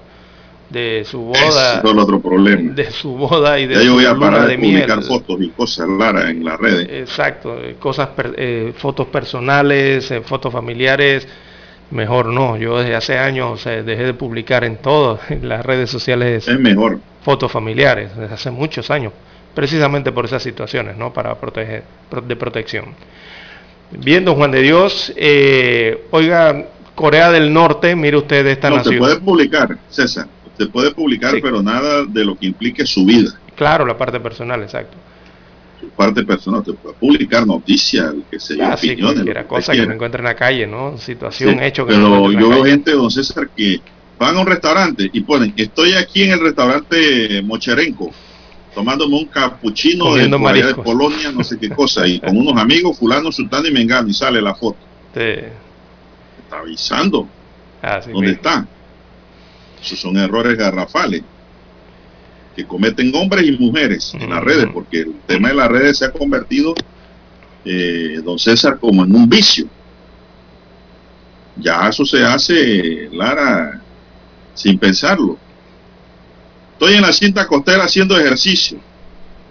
de 0.69 1.03
su 1.05 1.19
boda. 1.19 1.79
es 1.79 1.85
otro 1.85 2.19
problema. 2.19 2.73
De 2.73 2.91
su 2.91 3.15
boda 3.15 3.59
y 3.59 3.67
de 3.67 3.75
ya 3.75 3.83
yo 3.83 3.93
voy 3.93 4.05
a 4.05 4.15
parar 4.15 4.47
de, 4.47 4.57
publicar 4.57 5.03
fotos 5.03 5.41
y 5.41 5.49
cosas 5.49 5.87
raras 5.97 6.29
en 6.29 6.43
las 6.43 6.59
redes. 6.59 6.87
Exacto, 6.89 7.57
eh, 7.61 7.75
cosas, 7.79 8.09
eh, 8.37 8.73
fotos 8.77 9.07
personales, 9.07 10.09
eh, 10.11 10.21
fotos 10.21 10.51
familiares. 10.51 11.27
Mejor 11.91 12.27
no, 12.27 12.57
yo 12.57 12.79
desde 12.79 12.95
hace 12.95 13.17
años 13.17 13.63
dejé 13.63 14.03
de 14.03 14.13
publicar 14.13 14.63
en 14.63 14.77
todas 14.77 15.19
las 15.41 15.65
redes 15.65 15.89
sociales. 15.89 16.47
Es 16.47 16.59
mejor. 16.59 16.99
Fotos 17.23 17.51
familiares, 17.51 18.15
desde 18.15 18.33
hace 18.33 18.51
muchos 18.51 18.89
años 18.91 19.13
precisamente 19.55 20.11
por 20.11 20.25
esas 20.25 20.43
situaciones, 20.43 20.97
¿no? 20.97 21.11
Para 21.11 21.33
proteger, 21.35 21.83
de 22.27 22.35
protección. 22.35 22.93
Bien, 23.91 24.23
don 24.23 24.35
Juan 24.35 24.51
de 24.51 24.61
Dios, 24.61 25.11
eh, 25.15 26.05
oiga, 26.11 26.65
Corea 26.93 27.31
del 27.31 27.51
Norte, 27.51 27.95
mire 27.95 28.17
usted 28.17 28.45
esta 28.45 28.69
no, 28.69 28.77
nación. 28.77 28.95
Se 28.95 28.99
puede 28.99 29.19
publicar, 29.19 29.77
César, 29.89 30.27
se 30.57 30.65
puede 30.67 30.91
publicar, 30.91 31.33
pero 31.41 31.61
nada 31.61 32.05
de 32.05 32.25
lo 32.25 32.35
que 32.35 32.47
implique 32.47 32.85
su 32.85 33.05
vida. 33.05 33.31
Claro, 33.55 33.85
la 33.85 33.97
parte 33.97 34.19
personal, 34.19 34.61
exacto. 34.61 34.97
Su 35.79 35.89
parte 35.89 36.23
personal, 36.23 36.63
se 36.65 36.73
puede 36.73 36.95
publicar 36.95 37.45
noticias, 37.45 38.13
que 38.29 38.39
se 38.39 38.61
ah, 38.61 38.75
opiniones. 38.75 39.23
cualquier 39.23 39.47
cosa 39.47 39.73
que, 39.73 39.85
me 39.85 39.95
encuentre 39.95 40.19
en 40.19 40.25
la 40.25 40.35
calle, 40.35 40.67
¿no? 40.67 40.97
Situación, 40.97 41.61
hecho 41.61 41.85
que 41.85 41.93
Pero 41.93 42.31
yo 42.31 42.49
veo 42.49 42.65
gente, 42.65 42.91
don 42.91 43.11
César, 43.11 43.49
que 43.55 43.81
van 44.17 44.37
a 44.37 44.39
un 44.39 44.47
restaurante 44.47 45.09
y 45.11 45.21
ponen, 45.21 45.53
estoy 45.57 45.93
aquí 45.93 46.23
en 46.23 46.31
el 46.31 46.39
restaurante 46.39 47.41
Mocherenco 47.43 48.11
tomándome 48.75 49.15
un 49.15 49.25
capuchino 49.25 50.13
de, 50.13 50.27
de, 50.27 50.75
Polonia, 50.75 51.31
no 51.31 51.43
sé 51.43 51.57
qué 51.57 51.69
cosa, 51.69 52.05
y 52.05 52.19
con 52.19 52.35
unos 52.35 52.61
amigos, 52.61 52.99
fulano, 52.99 53.31
sultano 53.31 53.65
y 53.67 53.71
mengano, 53.71 54.09
y 54.09 54.13
sale 54.13 54.41
la 54.41 54.53
foto. 54.53 54.77
Está 55.15 56.59
avisando. 56.59 57.27
Ah, 57.81 58.01
¿Dónde 58.05 58.31
está? 58.31 58.67
Esos 59.85 59.99
son 59.99 60.17
errores 60.17 60.57
garrafales 60.57 61.21
que 62.55 62.65
cometen 62.65 63.13
hombres 63.13 63.45
y 63.45 63.51
mujeres 63.51 64.13
en 64.15 64.29
las 64.29 64.43
redes, 64.43 64.67
porque 64.73 65.01
el 65.01 65.13
tema 65.27 65.49
de 65.49 65.55
las 65.55 65.69
redes 65.69 65.97
se 65.99 66.05
ha 66.05 66.11
convertido, 66.11 66.73
eh, 67.65 68.19
don 68.23 68.39
César, 68.39 68.79
como 68.79 69.03
en 69.03 69.13
un 69.13 69.29
vicio. 69.29 69.67
Ya 71.57 71.87
eso 71.87 72.05
se 72.05 72.23
hace, 72.23 73.09
Lara, 73.11 73.81
sin 74.53 74.79
pensarlo. 74.79 75.37
Estoy 76.73 76.95
en 76.95 77.01
la 77.01 77.13
cinta 77.13 77.45
costera 77.45 77.83
haciendo 77.83 78.17
ejercicio. 78.17 78.79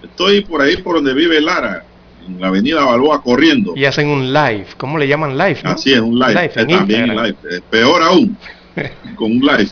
Estoy 0.03 0.43
por 0.45 0.63
ahí 0.63 0.79
por 0.79 0.97
donde 0.97 1.15
vive 1.15 1.41
Lara, 1.41 1.85
en 2.27 2.41
la 2.41 2.49
avenida 2.49 2.85
Balboa 2.85 3.23
corriendo. 3.23 3.75
Y 3.77 3.85
hacen 3.85 4.09
un 4.09 4.33
live. 4.33 4.67
¿Cómo 4.79 4.99
le 4.99 5.07
llaman 5.07 5.37
live? 5.37 5.61
Así 5.65 5.93
es, 5.93 6.01
un 6.01 6.19
live. 6.19 6.49
también 6.49 7.15
live. 7.15 7.37
Peor 7.71 8.03
aún, 8.03 8.37
con 9.17 9.31
un 9.31 9.41
live. 9.41 9.71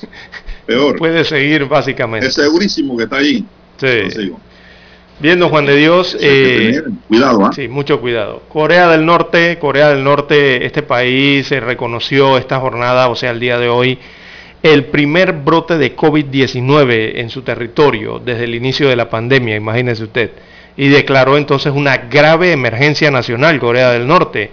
Peor. 0.66 0.96
Puede 0.96 1.24
seguir 1.24 1.66
básicamente. 1.66 2.26
Es 2.26 2.34
segurísimo 2.34 2.96
que 2.96 3.04
está 3.04 3.16
ahí. 3.16 3.44
Sí. 3.78 4.32
Viendo 5.20 5.48
Juan 5.48 5.66
de 5.66 5.76
Dios, 5.76 6.16
eh, 6.20 6.82
cuidado, 7.06 7.46
¿ah? 7.46 7.52
sí, 7.54 7.68
mucho 7.68 8.00
cuidado. 8.00 8.42
Corea 8.48 8.88
del 8.88 9.06
Norte, 9.06 9.58
Corea 9.58 9.90
del 9.90 10.02
Norte, 10.02 10.66
este 10.66 10.82
país 10.82 11.46
se 11.46 11.60
reconoció 11.60 12.38
esta 12.38 12.58
jornada, 12.58 13.08
o 13.08 13.14
sea, 13.14 13.30
el 13.30 13.38
día 13.38 13.56
de 13.58 13.68
hoy, 13.68 13.98
el 14.64 14.86
primer 14.86 15.32
brote 15.32 15.78
de 15.78 15.94
COVID-19 15.94 17.12
en 17.20 17.30
su 17.30 17.42
territorio 17.42 18.18
desde 18.18 18.44
el 18.44 18.54
inicio 18.56 18.88
de 18.88 18.96
la 18.96 19.10
pandemia, 19.10 19.54
imagínese 19.54 20.04
usted, 20.04 20.32
y 20.76 20.88
declaró 20.88 21.36
entonces 21.36 21.72
una 21.72 21.98
grave 21.98 22.50
emergencia 22.50 23.10
nacional 23.10 23.60
Corea 23.60 23.90
del 23.90 24.08
Norte, 24.08 24.50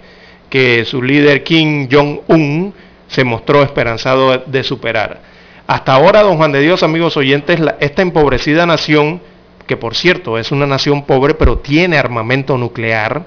que 0.48 0.84
su 0.84 1.02
líder 1.02 1.42
Kim 1.42 1.88
Jong-un 1.90 2.74
se 3.08 3.24
mostró 3.24 3.62
esperanzado 3.62 4.44
de 4.46 4.62
superar. 4.62 5.29
Hasta 5.70 5.94
ahora, 5.94 6.22
don 6.22 6.36
Juan 6.36 6.50
de 6.50 6.62
Dios, 6.62 6.82
amigos 6.82 7.16
oyentes, 7.16 7.60
esta 7.78 8.02
empobrecida 8.02 8.66
nación, 8.66 9.20
que 9.68 9.76
por 9.76 9.94
cierto 9.94 10.36
es 10.36 10.50
una 10.50 10.66
nación 10.66 11.04
pobre 11.04 11.34
pero 11.34 11.58
tiene 11.58 11.96
armamento 11.96 12.58
nuclear, 12.58 13.24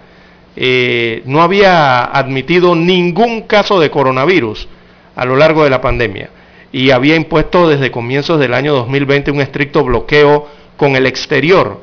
eh, 0.58 1.22
no 1.24 1.42
había 1.42 2.04
admitido 2.04 2.76
ningún 2.76 3.44
caso 3.44 3.80
de 3.80 3.90
coronavirus 3.90 4.68
a 5.16 5.24
lo 5.24 5.38
largo 5.38 5.64
de 5.64 5.70
la 5.70 5.80
pandemia 5.80 6.32
y 6.74 6.92
había 6.92 7.16
impuesto 7.16 7.70
desde 7.70 7.92
comienzos 7.92 8.42
del 8.42 8.54
año 8.54 8.74
2020 8.74 9.32
un 9.32 9.40
estricto 9.40 9.82
bloqueo 9.86 10.50
con 10.76 10.98
el 10.98 11.06
exterior. 11.06 11.80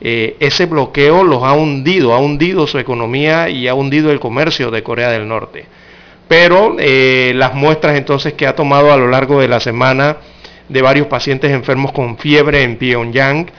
Eh, 0.00 0.36
ese 0.38 0.66
bloqueo 0.66 1.24
los 1.24 1.42
ha 1.42 1.54
hundido, 1.54 2.14
ha 2.14 2.20
hundido 2.20 2.68
su 2.68 2.78
economía 2.78 3.48
y 3.48 3.66
ha 3.66 3.74
hundido 3.74 4.12
el 4.12 4.20
comercio 4.20 4.70
de 4.70 4.84
Corea 4.84 5.10
del 5.10 5.26
Norte. 5.26 5.66
Pero 6.28 6.76
eh, 6.78 7.32
las 7.34 7.54
muestras 7.54 7.96
entonces 7.96 8.32
que 8.32 8.46
ha 8.46 8.54
tomado 8.54 8.92
a 8.92 8.96
lo 8.96 9.08
largo 9.08 9.40
de 9.40 9.48
la 9.48 9.60
semana 9.60 10.16
de 10.68 10.82
varios 10.82 11.06
pacientes 11.08 11.50
enfermos 11.50 11.92
con 11.92 12.16
fiebre 12.16 12.62
en 12.62 12.76
Pyongyang 12.76 13.50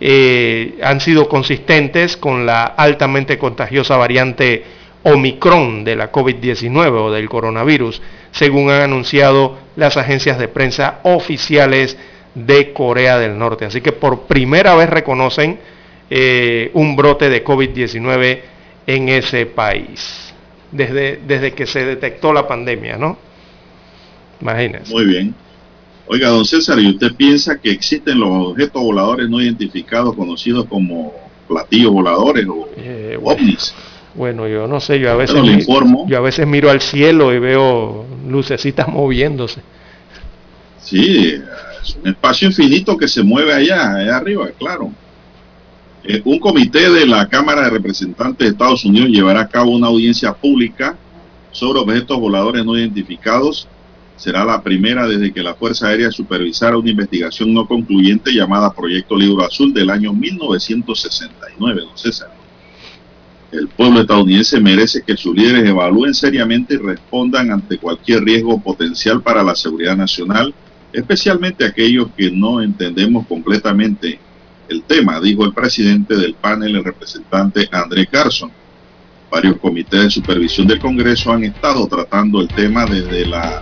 eh, 0.00 0.78
han 0.82 1.00
sido 1.00 1.28
consistentes 1.28 2.16
con 2.16 2.46
la 2.46 2.64
altamente 2.64 3.38
contagiosa 3.38 3.96
variante 3.96 4.64
Omicron 5.04 5.84
de 5.84 5.96
la 5.96 6.10
COVID-19 6.10 6.92
o 6.92 7.10
del 7.10 7.28
coronavirus, 7.28 8.00
según 8.30 8.70
han 8.70 8.80
anunciado 8.80 9.58
las 9.76 9.96
agencias 9.96 10.38
de 10.38 10.48
prensa 10.48 11.00
oficiales 11.02 11.96
de 12.34 12.72
Corea 12.72 13.18
del 13.18 13.38
Norte. 13.38 13.66
Así 13.66 13.80
que 13.80 13.92
por 13.92 14.22
primera 14.22 14.74
vez 14.74 14.88
reconocen 14.88 15.58
eh, 16.10 16.70
un 16.74 16.96
brote 16.96 17.28
de 17.28 17.44
COVID-19 17.44 18.40
en 18.86 19.08
ese 19.08 19.46
país, 19.46 20.23
desde, 20.74 21.20
desde 21.26 21.52
que 21.52 21.66
se 21.66 21.84
detectó 21.84 22.32
la 22.32 22.46
pandemia, 22.46 22.98
¿no? 22.98 23.16
Imagínense. 24.40 24.92
Muy 24.92 25.06
bien. 25.06 25.34
Oiga, 26.06 26.28
don 26.28 26.44
César, 26.44 26.78
¿y 26.78 26.90
usted 26.90 27.14
piensa 27.14 27.58
que 27.58 27.70
existen 27.70 28.20
los 28.20 28.48
objetos 28.48 28.82
voladores 28.82 29.28
no 29.30 29.40
identificados 29.40 30.14
conocidos 30.14 30.66
como 30.66 31.14
platillos 31.48 31.92
voladores 31.92 32.46
o 32.46 32.68
eh, 32.76 33.18
ovnis? 33.22 33.74
Bueno, 34.14 34.46
yo 34.46 34.66
no 34.66 34.80
sé, 34.80 35.00
yo 35.00 35.10
a 35.10 35.16
veces 35.16 35.36
yo 36.06 36.18
a 36.18 36.20
veces 36.20 36.46
miro 36.46 36.70
al 36.70 36.80
cielo 36.80 37.32
y 37.32 37.38
veo 37.38 38.04
lucecitas 38.28 38.86
moviéndose. 38.88 39.60
Sí, 40.80 41.40
es 41.82 41.96
un 42.02 42.10
espacio 42.10 42.48
infinito 42.48 42.96
que 42.98 43.08
se 43.08 43.22
mueve 43.22 43.54
allá, 43.54 43.94
allá 43.94 44.16
arriba, 44.16 44.48
claro. 44.58 44.92
Eh, 46.06 46.20
un 46.26 46.38
comité 46.38 46.90
de 46.90 47.06
la 47.06 47.26
Cámara 47.28 47.62
de 47.62 47.70
Representantes 47.70 48.38
de 48.38 48.52
Estados 48.52 48.84
Unidos 48.84 49.08
llevará 49.08 49.40
a 49.40 49.48
cabo 49.48 49.70
una 49.70 49.86
audiencia 49.86 50.34
pública 50.34 50.98
sobre 51.50 51.78
objetos 51.78 52.20
voladores 52.20 52.62
no 52.64 52.76
identificados. 52.76 53.66
Será 54.16 54.44
la 54.44 54.62
primera 54.62 55.08
desde 55.08 55.32
que 55.32 55.42
la 55.42 55.54
Fuerza 55.54 55.88
Aérea 55.88 56.10
supervisara 56.10 56.76
una 56.76 56.90
investigación 56.90 57.54
no 57.54 57.66
concluyente 57.66 58.32
llamada 58.32 58.74
Proyecto 58.74 59.16
Libro 59.16 59.44
Azul 59.44 59.72
del 59.72 59.88
año 59.88 60.12
1969, 60.12 61.80
don. 61.80 62.28
El 63.50 63.68
pueblo 63.68 64.00
estadounidense 64.00 64.60
merece 64.60 65.02
que 65.02 65.16
sus 65.16 65.34
líderes 65.34 65.66
evalúen 65.66 66.12
seriamente 66.12 66.74
y 66.74 66.78
respondan 66.78 67.50
ante 67.50 67.78
cualquier 67.78 68.24
riesgo 68.24 68.60
potencial 68.60 69.22
para 69.22 69.42
la 69.42 69.54
seguridad 69.54 69.96
nacional, 69.96 70.52
especialmente 70.92 71.64
aquellos 71.64 72.08
que 72.16 72.30
no 72.30 72.60
entendemos 72.60 73.26
completamente 73.26 74.18
el 74.68 74.82
tema, 74.82 75.20
dijo 75.20 75.44
el 75.44 75.52
presidente 75.52 76.16
del 76.16 76.34
panel, 76.34 76.76
el 76.76 76.84
representante 76.84 77.68
André 77.70 78.06
Carson. 78.06 78.50
Varios 79.30 79.58
comités 79.58 80.02
de 80.02 80.10
supervisión 80.10 80.66
del 80.66 80.78
Congreso 80.78 81.32
han 81.32 81.44
estado 81.44 81.86
tratando 81.86 82.40
el 82.40 82.48
tema 82.48 82.86
desde 82.86 83.26
las 83.26 83.60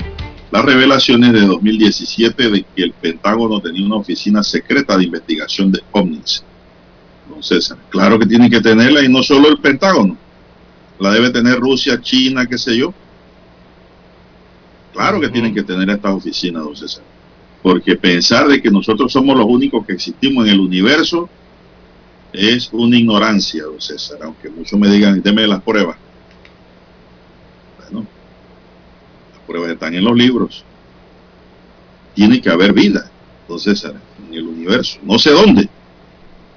revelaciones 0.51 1.33
de 1.33 1.41
2017 1.41 2.51
de 2.51 2.65
que 2.75 2.83
el 2.83 2.93
Pentágono 2.93 3.61
tenía 3.61 3.87
una 3.87 3.97
oficina 3.97 4.43
secreta 4.43 4.97
de 4.97 5.05
investigación 5.05 5.73
de 5.73 5.81
ovnis 5.93 6.45
César. 7.41 7.79
Claro 7.91 8.19
que 8.19 8.27
tienen 8.27 8.51
que 8.51 8.61
tenerla 8.61 9.03
y 9.03 9.09
no 9.09 9.23
solo 9.23 9.49
el 9.49 9.59
Pentágono. 9.59 10.17
La 10.99 11.13
debe 11.13 11.31
tener 11.31 11.59
Rusia, 11.59 12.01
China, 12.01 12.47
qué 12.47 12.59
sé 12.59 12.77
yo. 12.77 12.95
Claro 14.93 15.21
que 15.21 15.29
tienen 15.29 15.55
que 15.55 15.63
tener 15.63 15.89
esta 15.91 16.13
oficina, 16.13 16.61
don 16.61 16.77
César. 16.77 17.03
Porque 17.63 17.97
pensar 17.97 18.49
de 18.49 18.61
que 18.61 18.71
nosotros 18.71 19.13
somos 19.13 19.37
los 19.37 19.47
únicos 19.47 19.87
que 19.87 19.93
existimos 19.93 20.47
en 20.47 20.55
el 20.55 20.61
universo 20.61 21.29
es 22.33 22.71
una 22.73 22.99
ignorancia, 22.99 23.65
don 23.65 23.81
César. 23.81 24.19
Aunque 24.23 24.51
muchos 24.51 24.79
me 24.79 24.89
digan, 24.89 25.23
deme 25.23 25.47
las 25.47 25.63
pruebas. 25.63 25.97
Bueno, 27.79 28.07
las 29.33 29.41
pruebas 29.47 29.71
están 29.71 29.95
en 29.95 30.05
los 30.05 30.17
libros. 30.17 30.65
Tiene 32.15 32.41
que 32.41 32.51
haber 32.51 32.73
vida. 32.73 33.11
Entonces, 33.43 33.85
en 33.85 34.35
el 34.35 34.49
universo. 34.49 34.99
No 35.03 35.19
sé 35.19 35.31
dónde, 35.31 35.69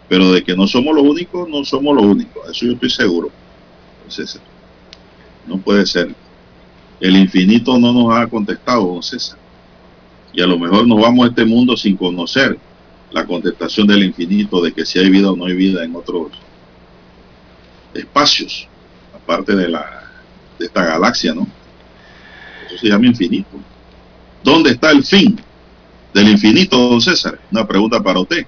pero 0.08 0.32
de 0.32 0.44
que 0.44 0.56
no 0.56 0.68
somos 0.68 0.96
los 0.96 1.04
únicos, 1.04 1.48
no 1.50 1.64
somos 1.66 1.96
los 1.96 2.06
únicos. 2.06 2.50
Eso 2.50 2.66
yo 2.66 2.74
estoy 2.74 2.90
seguro. 2.90 3.30
César. 4.08 4.42
No 5.48 5.58
puede 5.58 5.86
ser. 5.86 6.14
El 7.00 7.18
infinito 7.18 7.78
no 7.78 7.92
nos 7.92 8.16
ha 8.16 8.28
contestado, 8.28 8.86
don 8.86 9.04
César. 9.04 9.38
Y 10.36 10.42
a 10.42 10.48
lo 10.48 10.60
mejor 10.60 10.86
nos 10.86 11.02
vamos 11.02 11.26
a 11.26 11.30
este 11.30 11.46
mundo 11.46 11.78
sin 11.78 11.96
conocer 11.96 12.58
la 13.12 13.26
contestación 13.26 13.88
del 13.88 14.04
infinito 14.04 14.62
de 14.62 14.74
que 14.74 14.86
si 14.86 15.00
hay 15.00 15.10
vida 15.10 15.32
o 15.32 15.36
no 15.36 15.46
hay 15.46 15.54
vida 15.54 15.84
en 15.86 15.96
otros 15.96 16.32
espacios, 17.94 18.68
aparte 19.16 19.56
de, 19.56 19.70
la, 19.70 20.04
de 20.60 20.66
esta 20.66 20.84
galaxia, 20.84 21.34
¿no? 21.34 21.48
Eso 22.68 22.78
se 22.78 22.88
llama 22.88 23.08
infinito. 23.08 23.58
¿Dónde 24.44 24.72
está 24.72 24.92
el 24.92 25.06
fin 25.06 25.40
del 26.14 26.28
infinito, 26.28 26.78
don 26.78 27.00
César? 27.00 27.40
Una 27.52 27.66
pregunta 27.66 28.04
para 28.04 28.20
usted. 28.20 28.46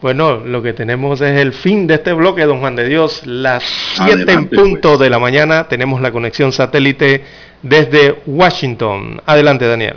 Bueno, 0.00 0.38
lo 0.38 0.62
que 0.62 0.72
tenemos 0.72 1.20
es 1.20 1.38
el 1.38 1.52
fin 1.52 1.86
de 1.86 1.94
este 1.94 2.14
bloque, 2.14 2.44
don 2.44 2.60
Juan 2.60 2.76
de 2.76 2.88
Dios. 2.88 3.26
Las 3.26 3.62
7 3.96 4.32
en 4.32 4.48
punto 4.48 4.90
pues. 4.90 5.00
de 5.00 5.10
la 5.10 5.18
mañana 5.18 5.68
tenemos 5.68 6.00
la 6.00 6.10
conexión 6.10 6.52
satélite 6.52 7.24
desde 7.62 8.22
Washington. 8.26 9.20
Adelante, 9.26 9.66
Daniel. 9.66 9.96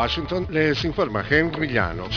Washington 0.00 0.46
les 0.48 0.82
informa 0.86 1.22
Henry 1.28 1.68
Llanos. 1.68 2.14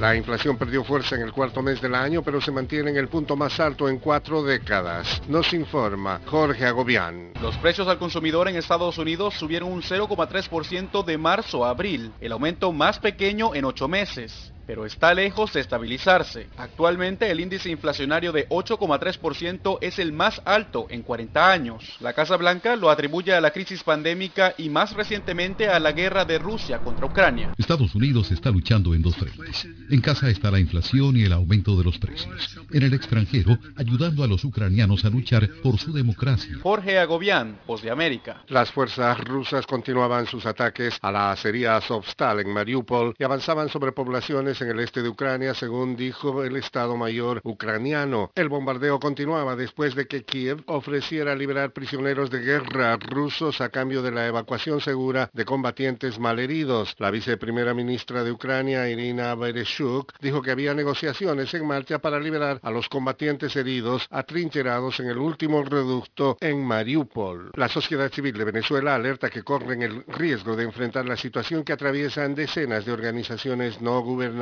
La 0.00 0.16
inflación 0.16 0.58
perdió 0.58 0.82
fuerza 0.82 1.14
en 1.14 1.22
el 1.22 1.32
cuarto 1.32 1.62
mes 1.62 1.80
del 1.80 1.94
año, 1.94 2.22
pero 2.24 2.40
se 2.40 2.50
mantiene 2.50 2.90
en 2.90 2.96
el 2.96 3.06
punto 3.06 3.36
más 3.36 3.60
alto 3.60 3.88
en 3.88 4.00
cuatro 4.00 4.42
décadas. 4.42 5.22
Nos 5.28 5.52
informa 5.52 6.20
Jorge 6.26 6.66
Agobián. 6.66 7.34
Los 7.40 7.56
precios 7.58 7.86
al 7.86 8.00
consumidor 8.00 8.48
en 8.48 8.56
Estados 8.56 8.98
Unidos 8.98 9.34
subieron 9.34 9.70
un 9.70 9.80
0,3% 9.80 11.04
de 11.04 11.18
marzo 11.18 11.64
a 11.64 11.70
abril, 11.70 12.10
el 12.20 12.32
aumento 12.32 12.72
más 12.72 12.98
pequeño 12.98 13.54
en 13.54 13.64
ocho 13.64 13.86
meses 13.86 14.52
pero 14.72 14.86
está 14.86 15.12
lejos 15.12 15.52
de 15.52 15.60
estabilizarse. 15.60 16.46
Actualmente 16.56 17.30
el 17.30 17.40
índice 17.40 17.68
inflacionario 17.68 18.32
de 18.32 18.48
8,3% 18.48 19.76
es 19.82 19.98
el 19.98 20.14
más 20.14 20.40
alto 20.46 20.86
en 20.88 21.02
40 21.02 21.52
años. 21.52 21.98
La 22.00 22.14
Casa 22.14 22.38
Blanca 22.38 22.74
lo 22.74 22.88
atribuye 22.88 23.34
a 23.34 23.42
la 23.42 23.50
crisis 23.50 23.82
pandémica 23.82 24.54
y 24.56 24.70
más 24.70 24.94
recientemente 24.94 25.68
a 25.68 25.78
la 25.78 25.92
guerra 25.92 26.24
de 26.24 26.38
Rusia 26.38 26.78
contra 26.78 27.04
Ucrania. 27.04 27.52
Estados 27.58 27.94
Unidos 27.94 28.30
está 28.30 28.50
luchando 28.50 28.94
en 28.94 29.02
dos 29.02 29.14
frentes. 29.14 29.68
En 29.90 30.00
casa 30.00 30.30
está 30.30 30.50
la 30.50 30.58
inflación 30.58 31.18
y 31.18 31.24
el 31.24 31.34
aumento 31.34 31.76
de 31.76 31.84
los 31.84 31.98
precios. 31.98 32.58
En 32.70 32.82
el 32.82 32.94
extranjero, 32.94 33.58
ayudando 33.76 34.24
a 34.24 34.26
los 34.26 34.42
ucranianos 34.42 35.04
a 35.04 35.10
luchar 35.10 35.50
por 35.62 35.78
su 35.78 35.92
democracia. 35.92 36.56
Jorge 36.62 36.98
Agobián, 36.98 37.58
Voz 37.66 37.82
de 37.82 37.90
América. 37.90 38.42
Las 38.48 38.72
fuerzas 38.72 39.20
rusas 39.20 39.66
continuaban 39.66 40.24
sus 40.24 40.46
ataques 40.46 40.96
a 41.02 41.12
la 41.12 41.32
acería 41.32 41.76
Azovstal 41.76 42.40
en 42.40 42.50
Mariupol 42.54 43.14
y 43.18 43.24
avanzaban 43.24 43.68
sobre 43.68 43.92
poblaciones 43.92 44.61
en 44.62 44.70
el 44.70 44.80
este 44.80 45.02
de 45.02 45.08
Ucrania, 45.08 45.54
según 45.54 45.96
dijo 45.96 46.44
el 46.44 46.56
Estado 46.56 46.96
Mayor 46.96 47.40
ucraniano. 47.44 48.30
El 48.34 48.48
bombardeo 48.48 49.00
continuaba 49.00 49.56
después 49.56 49.94
de 49.94 50.06
que 50.06 50.24
Kiev 50.24 50.62
ofreciera 50.66 51.34
liberar 51.34 51.72
prisioneros 51.72 52.30
de 52.30 52.40
guerra 52.40 52.96
rusos 52.96 53.60
a 53.60 53.68
cambio 53.68 54.02
de 54.02 54.12
la 54.12 54.26
evacuación 54.26 54.80
segura 54.80 55.30
de 55.32 55.44
combatientes 55.44 56.18
malheridos. 56.18 56.94
La 56.98 57.10
viceprimera 57.10 57.74
ministra 57.74 58.24
de 58.24 58.32
Ucrania, 58.32 58.88
Irina 58.88 59.34
Bereshuk, 59.34 60.12
dijo 60.20 60.42
que 60.42 60.52
había 60.52 60.74
negociaciones 60.74 61.52
en 61.54 61.66
marcha 61.66 61.98
para 61.98 62.20
liberar 62.20 62.60
a 62.62 62.70
los 62.70 62.88
combatientes 62.88 63.56
heridos 63.56 64.06
atrincherados 64.10 65.00
en 65.00 65.08
el 65.08 65.18
último 65.18 65.62
reducto 65.64 66.36
en 66.40 66.64
Mariupol. 66.64 67.50
La 67.54 67.68
sociedad 67.68 68.12
civil 68.12 68.34
de 68.34 68.44
Venezuela 68.44 68.94
alerta 68.94 69.30
que 69.30 69.42
corren 69.42 69.82
el 69.82 70.04
riesgo 70.06 70.56
de 70.56 70.64
enfrentar 70.64 71.06
la 71.06 71.16
situación 71.16 71.64
que 71.64 71.72
atraviesan 71.72 72.34
decenas 72.34 72.84
de 72.84 72.92
organizaciones 72.92 73.80
no 73.80 74.00
gubernamentales 74.00 74.41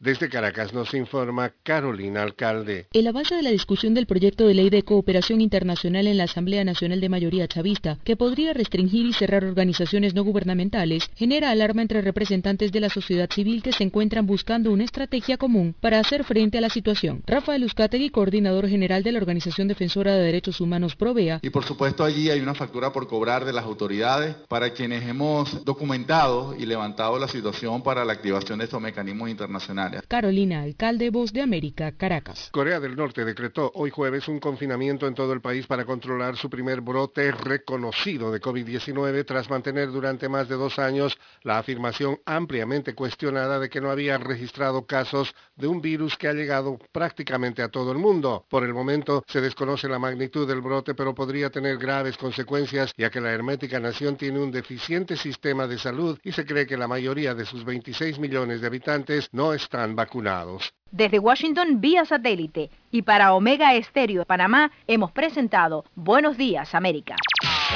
desde 0.00 0.30
Caracas 0.30 0.72
nos 0.72 0.94
informa 0.94 1.52
Carolina 1.62 2.22
Alcalde. 2.22 2.86
El 2.92 3.06
avance 3.06 3.34
de 3.34 3.42
la 3.42 3.50
discusión 3.50 3.92
del 3.92 4.06
proyecto 4.06 4.46
de 4.46 4.54
ley 4.54 4.70
de 4.70 4.82
cooperación 4.82 5.42
internacional 5.42 6.06
en 6.06 6.16
la 6.16 6.24
Asamblea 6.24 6.64
Nacional 6.64 7.00
de 7.00 7.10
Mayoría 7.10 7.46
Chavista, 7.46 7.98
que 8.02 8.16
podría 8.16 8.54
restringir 8.54 9.04
y 9.04 9.12
cerrar 9.12 9.44
organizaciones 9.44 10.14
no 10.14 10.24
gubernamentales, 10.24 11.10
genera 11.16 11.50
alarma 11.50 11.82
entre 11.82 12.00
representantes 12.00 12.72
de 12.72 12.80
la 12.80 12.88
sociedad 12.88 13.28
civil 13.30 13.62
que 13.62 13.72
se 13.72 13.84
encuentran 13.84 14.26
buscando 14.26 14.72
una 14.72 14.84
estrategia 14.84 15.36
común 15.36 15.74
para 15.80 16.00
hacer 16.00 16.24
frente 16.24 16.56
a 16.56 16.62
la 16.62 16.70
situación. 16.70 17.22
Rafael 17.26 17.64
Uzcategui, 17.64 18.08
coordinador 18.08 18.68
general 18.68 19.02
de 19.02 19.12
la 19.12 19.18
Organización 19.18 19.68
Defensora 19.68 20.14
de 20.14 20.24
Derechos 20.24 20.62
Humanos 20.62 20.96
Provea. 20.96 21.40
Y 21.42 21.50
por 21.50 21.64
supuesto 21.64 22.04
allí 22.04 22.30
hay 22.30 22.40
una 22.40 22.54
factura 22.54 22.90
por 22.90 23.06
cobrar 23.06 23.44
de 23.44 23.52
las 23.52 23.64
autoridades 23.64 24.34
para 24.48 24.72
quienes 24.72 25.06
hemos 25.06 25.62
documentado 25.64 26.56
y 26.58 26.64
levantado 26.64 27.18
la 27.18 27.28
situación 27.28 27.82
para 27.82 28.04
la 28.04 28.14
activación 28.14 28.58
de 28.58 28.64
estos 28.64 28.80
mecanismos 28.80 29.09
internacionales. 29.10 30.02
Carolina, 30.08 30.62
alcalde 30.62 31.10
Voz 31.10 31.32
de 31.32 31.42
América, 31.42 31.92
Caracas. 31.92 32.48
Corea 32.52 32.80
del 32.80 32.96
Norte 32.96 33.24
decretó 33.24 33.70
hoy 33.74 33.90
jueves 33.90 34.28
un 34.28 34.40
confinamiento 34.40 35.06
en 35.06 35.14
todo 35.14 35.32
el 35.32 35.40
país 35.40 35.66
para 35.66 35.84
controlar 35.84 36.36
su 36.36 36.48
primer 36.48 36.80
brote 36.80 37.32
reconocido 37.32 38.30
de 38.30 38.40
COVID-19 38.40 39.24
tras 39.24 39.50
mantener 39.50 39.90
durante 39.90 40.28
más 40.28 40.48
de 40.48 40.56
dos 40.56 40.78
años 40.78 41.18
la 41.42 41.58
afirmación 41.58 42.18
ampliamente 42.24 42.94
cuestionada 42.94 43.58
de 43.58 43.68
que 43.68 43.80
no 43.80 43.90
había 43.90 44.18
registrado 44.18 44.86
casos 44.86 45.34
de 45.60 45.68
un 45.68 45.80
virus 45.80 46.16
que 46.16 46.28
ha 46.28 46.32
llegado 46.32 46.78
prácticamente 46.92 47.62
a 47.62 47.68
todo 47.68 47.92
el 47.92 47.98
mundo. 47.98 48.44
Por 48.48 48.64
el 48.64 48.74
momento 48.74 49.22
se 49.26 49.40
desconoce 49.40 49.88
la 49.88 49.98
magnitud 49.98 50.48
del 50.48 50.60
brote, 50.60 50.94
pero 50.94 51.14
podría 51.14 51.50
tener 51.50 51.76
graves 51.76 52.16
consecuencias 52.16 52.92
ya 52.96 53.10
que 53.10 53.20
la 53.20 53.30
hermética 53.30 53.78
nación 53.78 54.16
tiene 54.16 54.40
un 54.40 54.50
deficiente 54.50 55.16
sistema 55.16 55.66
de 55.66 55.78
salud 55.78 56.18
y 56.24 56.32
se 56.32 56.44
cree 56.44 56.66
que 56.66 56.76
la 56.76 56.88
mayoría 56.88 57.34
de 57.34 57.44
sus 57.44 57.64
26 57.64 58.18
millones 58.18 58.60
de 58.60 58.66
habitantes 58.66 59.28
no 59.32 59.52
están 59.52 59.94
vacunados. 59.94 60.72
Desde 60.90 61.18
Washington 61.18 61.80
vía 61.80 62.04
satélite 62.04 62.70
y 62.90 63.02
para 63.02 63.34
Omega 63.34 63.74
Estéreo 63.74 64.20
de 64.20 64.26
Panamá 64.26 64.72
hemos 64.88 65.12
presentado 65.12 65.84
Buenos 65.94 66.36
Días 66.36 66.74
América. 66.74 67.14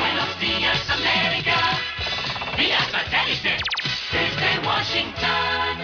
Buenos 0.01 0.41
Días 0.41 0.91
América 0.91 1.95
vía 2.57 2.79
satélite 2.91 3.57
desde 4.13 4.67
Washington. 4.67 5.84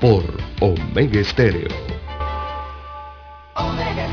Por 0.00 0.24
Omega 0.60 1.20
Estéreo. 1.20 1.68
Omega 3.56 4.08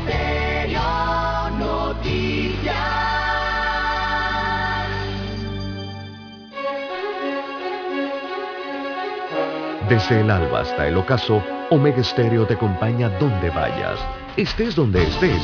Desde 9.88 10.20
el 10.20 10.30
alba 10.30 10.60
hasta 10.60 10.88
el 10.88 10.96
ocaso, 10.96 11.42
Omega 11.70 12.02
Stereo 12.02 12.46
te 12.46 12.54
acompaña 12.54 13.10
donde 13.18 13.50
vayas, 13.50 13.98
estés 14.36 14.74
donde 14.74 15.02
estés. 15.02 15.42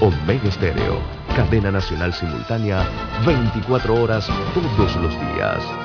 Omega 0.00 0.50
Stereo 0.50 1.24
cadena 1.34 1.70
nacional 1.72 2.12
simultánea, 2.12 2.86
24 3.26 3.94
horas 4.00 4.28
todos 4.54 4.96
los 4.96 5.10
días. 5.10 5.83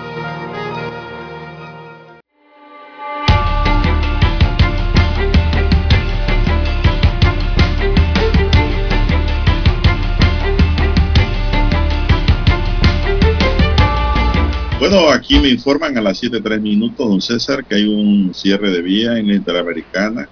Bueno, 14.90 15.12
aquí 15.12 15.40
me 15.40 15.50
informan 15.50 15.96
a 16.00 16.02
las 16.02 16.20
7.3 16.24 16.60
minutos, 16.62 17.08
don 17.08 17.22
César, 17.22 17.64
que 17.64 17.76
hay 17.76 17.86
un 17.86 18.34
cierre 18.34 18.72
de 18.72 18.82
vía 18.82 19.20
en 19.20 19.28
la 19.28 19.36
Interamericana 19.36 20.28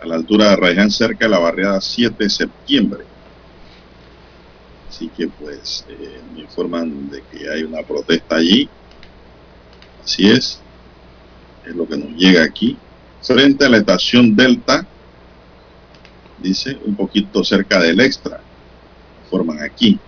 a 0.00 0.06
la 0.06 0.14
altura 0.14 0.48
de 0.48 0.56
Raiján, 0.56 0.90
cerca 0.90 1.26
de 1.26 1.32
la 1.32 1.38
barriada 1.38 1.78
7 1.78 2.24
de 2.24 2.30
septiembre. 2.30 3.04
Así 4.88 5.10
que 5.14 5.28
pues 5.28 5.84
eh, 5.86 6.18
me 6.34 6.40
informan 6.40 7.10
de 7.10 7.22
que 7.30 7.46
hay 7.50 7.62
una 7.62 7.82
protesta 7.82 8.36
allí. 8.36 8.70
Así 10.02 10.30
es. 10.30 10.62
Es 11.66 11.76
lo 11.76 11.86
que 11.86 11.98
nos 11.98 12.16
llega 12.16 12.44
aquí. 12.44 12.74
Frente 13.20 13.66
a 13.66 13.68
la 13.68 13.76
estación 13.76 14.34
Delta, 14.34 14.86
dice, 16.38 16.78
un 16.86 16.96
poquito 16.96 17.44
cerca 17.44 17.78
del 17.80 18.00
extra. 18.00 18.40
Informan 19.24 19.62
aquí 19.62 20.00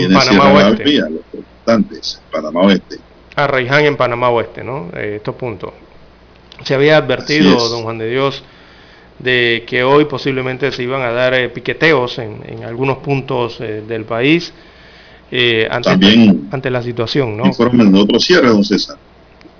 en 0.00 0.12
Panamá 0.12 0.52
Oeste. 0.52 0.84
los 0.84 1.22
protestantes, 1.30 2.20
Panamá 2.30 2.60
Oeste. 2.62 2.98
A 3.34 3.46
Raiján 3.46 3.84
en 3.84 3.96
Panamá 3.96 4.30
Oeste, 4.30 4.62
¿no? 4.62 4.90
Eh, 4.94 5.14
estos 5.16 5.34
puntos. 5.36 5.72
Se 6.64 6.74
había 6.74 6.96
advertido, 6.96 7.68
don 7.68 7.82
Juan 7.82 7.98
de 7.98 8.10
Dios, 8.10 8.42
de 9.18 9.64
que 9.66 9.84
hoy 9.84 10.04
posiblemente 10.04 10.70
se 10.72 10.82
iban 10.82 11.02
a 11.02 11.10
dar 11.12 11.34
eh, 11.34 11.48
piqueteos 11.48 12.18
en, 12.18 12.64
algunos 12.64 12.98
puntos 12.98 13.60
eh, 13.60 13.82
del 13.86 14.04
país 14.04 14.52
ante, 15.70 15.88
También 15.88 16.48
ante 16.50 16.70
la 16.70 16.82
situación, 16.82 17.38
¿no? 17.38 17.46
Informen 17.46 17.90
de 17.90 18.00
otro 18.00 18.20
cierre, 18.20 18.48
don 18.48 18.62
César. 18.62 18.98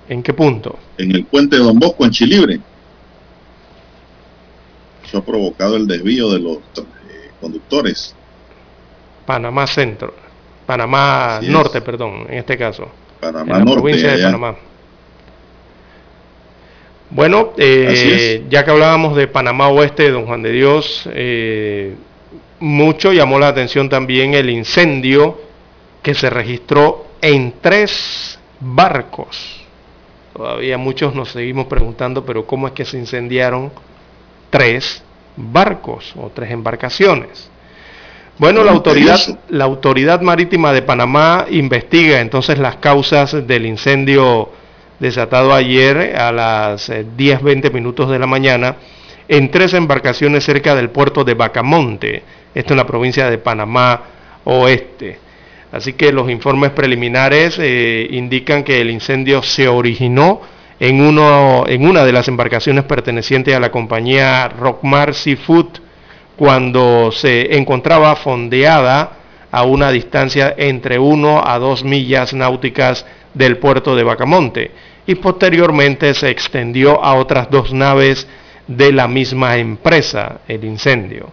¿En 0.07 0.21
qué 0.21 0.33
punto? 0.33 0.77
En 0.97 1.15
el 1.15 1.25
puente 1.25 1.57
de 1.57 1.63
Don 1.63 1.79
Bosco, 1.79 2.05
en 2.05 2.11
Chilibre. 2.11 2.59
Eso 5.03 5.17
ha 5.17 5.25
provocado 5.25 5.75
el 5.75 5.87
desvío 5.87 6.31
de 6.31 6.39
los 6.39 6.57
conductores 7.41 8.15
Panamá 9.25 9.67
Centro, 9.67 10.13
Panamá 10.65 11.39
Norte, 11.41 11.81
perdón, 11.81 12.25
en 12.29 12.39
este 12.39 12.57
caso. 12.57 12.89
Panamá 13.19 13.57
en 13.57 13.65
la 13.65 13.71
provincia 13.71 14.15
de 14.15 14.23
Panamá. 14.23 14.55
Bueno, 17.09 17.53
eh, 17.57 18.43
ya 18.49 18.65
que 18.65 18.71
hablábamos 18.71 19.15
de 19.15 19.27
Panamá 19.27 19.67
Oeste, 19.69 20.09
don 20.09 20.25
Juan 20.25 20.41
de 20.41 20.51
Dios, 20.51 21.07
eh, 21.13 21.93
mucho 22.59 23.13
llamó 23.13 23.37
la 23.37 23.49
atención 23.49 23.87
también 23.87 24.33
el 24.33 24.49
incendio 24.49 25.39
que 26.01 26.15
se 26.15 26.29
registró 26.29 27.05
en 27.21 27.53
tres 27.61 28.39
barcos. 28.59 29.61
Todavía 30.33 30.79
muchos 30.79 31.13
nos 31.13 31.29
seguimos 31.29 31.67
preguntando, 31.67 32.25
pero 32.25 32.47
¿cómo 32.47 32.67
es 32.67 32.73
que 32.73 32.85
se 32.85 32.97
incendiaron 32.97 33.71
tres 34.49 35.03
barcos 35.35 36.13
o 36.17 36.31
tres 36.33 36.49
embarcaciones? 36.49 37.51
Bueno, 38.39 38.63
la 38.63 38.71
autoridad, 38.71 39.19
la 39.49 39.65
autoridad 39.65 40.21
marítima 40.21 40.73
de 40.73 40.81
Panamá 40.81 41.45
investiga 41.51 42.19
entonces 42.19 42.57
las 42.57 42.77
causas 42.77 43.45
del 43.45 43.67
incendio 43.67 44.49
desatado 44.99 45.53
ayer 45.53 46.15
a 46.17 46.31
las 46.31 46.89
10.20 46.89 47.65
eh, 47.65 47.69
minutos 47.69 48.09
de 48.09 48.17
la 48.17 48.25
mañana 48.25 48.77
en 49.27 49.51
tres 49.51 49.75
embarcaciones 49.75 50.43
cerca 50.43 50.73
del 50.73 50.89
puerto 50.89 51.23
de 51.23 51.35
Bacamonte, 51.35 52.23
esto 52.55 52.73
en 52.73 52.77
la 52.77 52.87
provincia 52.87 53.29
de 53.29 53.37
Panamá 53.37 54.01
Oeste. 54.45 55.19
Así 55.71 55.93
que 55.93 56.11
los 56.11 56.29
informes 56.29 56.71
preliminares 56.71 57.59
eh, 57.59 58.07
indican 58.09 58.63
que 58.63 58.81
el 58.81 58.89
incendio 58.89 59.43
se 59.43 59.67
originó 59.67 60.41
en, 60.79 61.01
uno, 61.01 61.65
en 61.67 61.85
una 61.85 62.03
de 62.03 62.11
las 62.11 62.27
embarcaciones 62.27 62.83
pertenecientes 62.85 63.55
a 63.55 63.59
la 63.59 63.71
compañía 63.71 64.49
Rockmar 64.49 65.13
Seafood 65.13 65.67
cuando 66.35 67.11
se 67.11 67.55
encontraba 67.55 68.15
fondeada 68.15 69.11
a 69.51 69.63
una 69.63 69.91
distancia 69.91 70.53
entre 70.57 70.97
1 70.97 71.43
a 71.45 71.59
2 71.59 71.83
millas 71.83 72.33
náuticas 72.33 73.05
del 73.33 73.57
puerto 73.57 73.95
de 73.95 74.03
Bacamonte 74.03 74.71
y 75.05 75.15
posteriormente 75.15 76.13
se 76.13 76.29
extendió 76.29 77.03
a 77.03 77.15
otras 77.15 77.49
dos 77.49 77.73
naves 77.73 78.27
de 78.67 78.91
la 78.91 79.07
misma 79.07 79.57
empresa 79.57 80.39
el 80.47 80.63
incendio. 80.63 81.29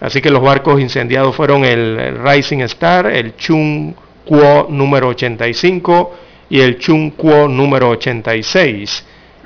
Así 0.00 0.20
que 0.20 0.30
los 0.30 0.42
barcos 0.42 0.80
incendiados 0.80 1.36
fueron 1.36 1.64
el 1.64 2.18
Rising 2.24 2.60
Star, 2.62 3.06
el 3.06 3.36
Chung 3.36 3.94
Kuo 4.24 4.66
número 4.68 5.08
85 5.08 6.16
y 6.50 6.60
el 6.60 6.78
Chung 6.78 7.12
Kuo 7.12 7.46
número 7.46 7.90
86 7.90 9.04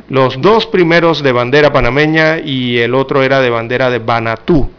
los 0.08 0.40
dos 0.40 0.66
primeros 0.66 1.22
de 1.22 1.32
bandera 1.32 1.72
panameña 1.72 2.38
y 2.38 2.78
el 2.78 2.94
otro 2.94 3.22
era 3.22 3.40
de 3.40 3.50
bandera 3.50 3.90
de 3.90 3.98
Banatú. 3.98 4.70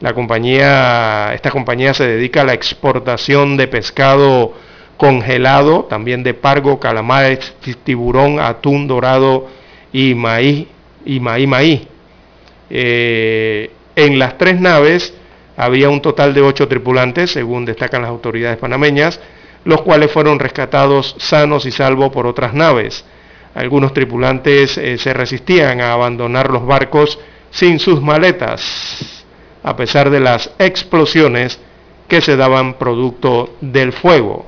La 0.00 0.12
compañía, 0.12 1.32
esta 1.34 1.50
compañía 1.50 1.94
se 1.94 2.06
dedica 2.06 2.42
a 2.42 2.44
la 2.44 2.54
exportación 2.54 3.56
de 3.56 3.66
pescado 3.68 4.52
congelado, 4.96 5.84
también 5.84 6.22
de 6.22 6.34
pargo, 6.34 6.78
calamares, 6.78 7.54
tiburón, 7.82 8.38
atún 8.38 8.86
dorado 8.86 9.48
y 9.92 10.14
maíz, 10.14 10.68
y 11.04 11.20
maíz, 11.20 11.48
maíz. 11.48 11.80
Eh, 12.70 13.70
en 13.96 14.18
las 14.18 14.38
tres 14.38 14.60
naves 14.60 15.14
había 15.56 15.88
un 15.88 16.00
total 16.00 16.34
de 16.34 16.42
ocho 16.42 16.68
tripulantes, 16.68 17.32
según 17.32 17.64
destacan 17.64 18.02
las 18.02 18.10
autoridades 18.10 18.58
panameñas, 18.58 19.20
los 19.64 19.82
cuales 19.82 20.12
fueron 20.12 20.38
rescatados 20.38 21.16
sanos 21.18 21.66
y 21.66 21.70
salvos 21.70 22.10
por 22.12 22.26
otras 22.26 22.54
naves. 22.54 23.04
Algunos 23.54 23.94
tripulantes 23.94 24.76
eh, 24.78 24.98
se 24.98 25.14
resistían 25.14 25.80
a 25.80 25.92
abandonar 25.92 26.50
los 26.50 26.66
barcos 26.66 27.18
sin 27.50 27.78
sus 27.78 28.02
maletas, 28.02 29.24
a 29.62 29.76
pesar 29.76 30.10
de 30.10 30.18
las 30.20 30.50
explosiones 30.58 31.60
que 32.08 32.20
se 32.20 32.36
daban 32.36 32.74
producto 32.74 33.56
del 33.60 33.92
fuego. 33.92 34.46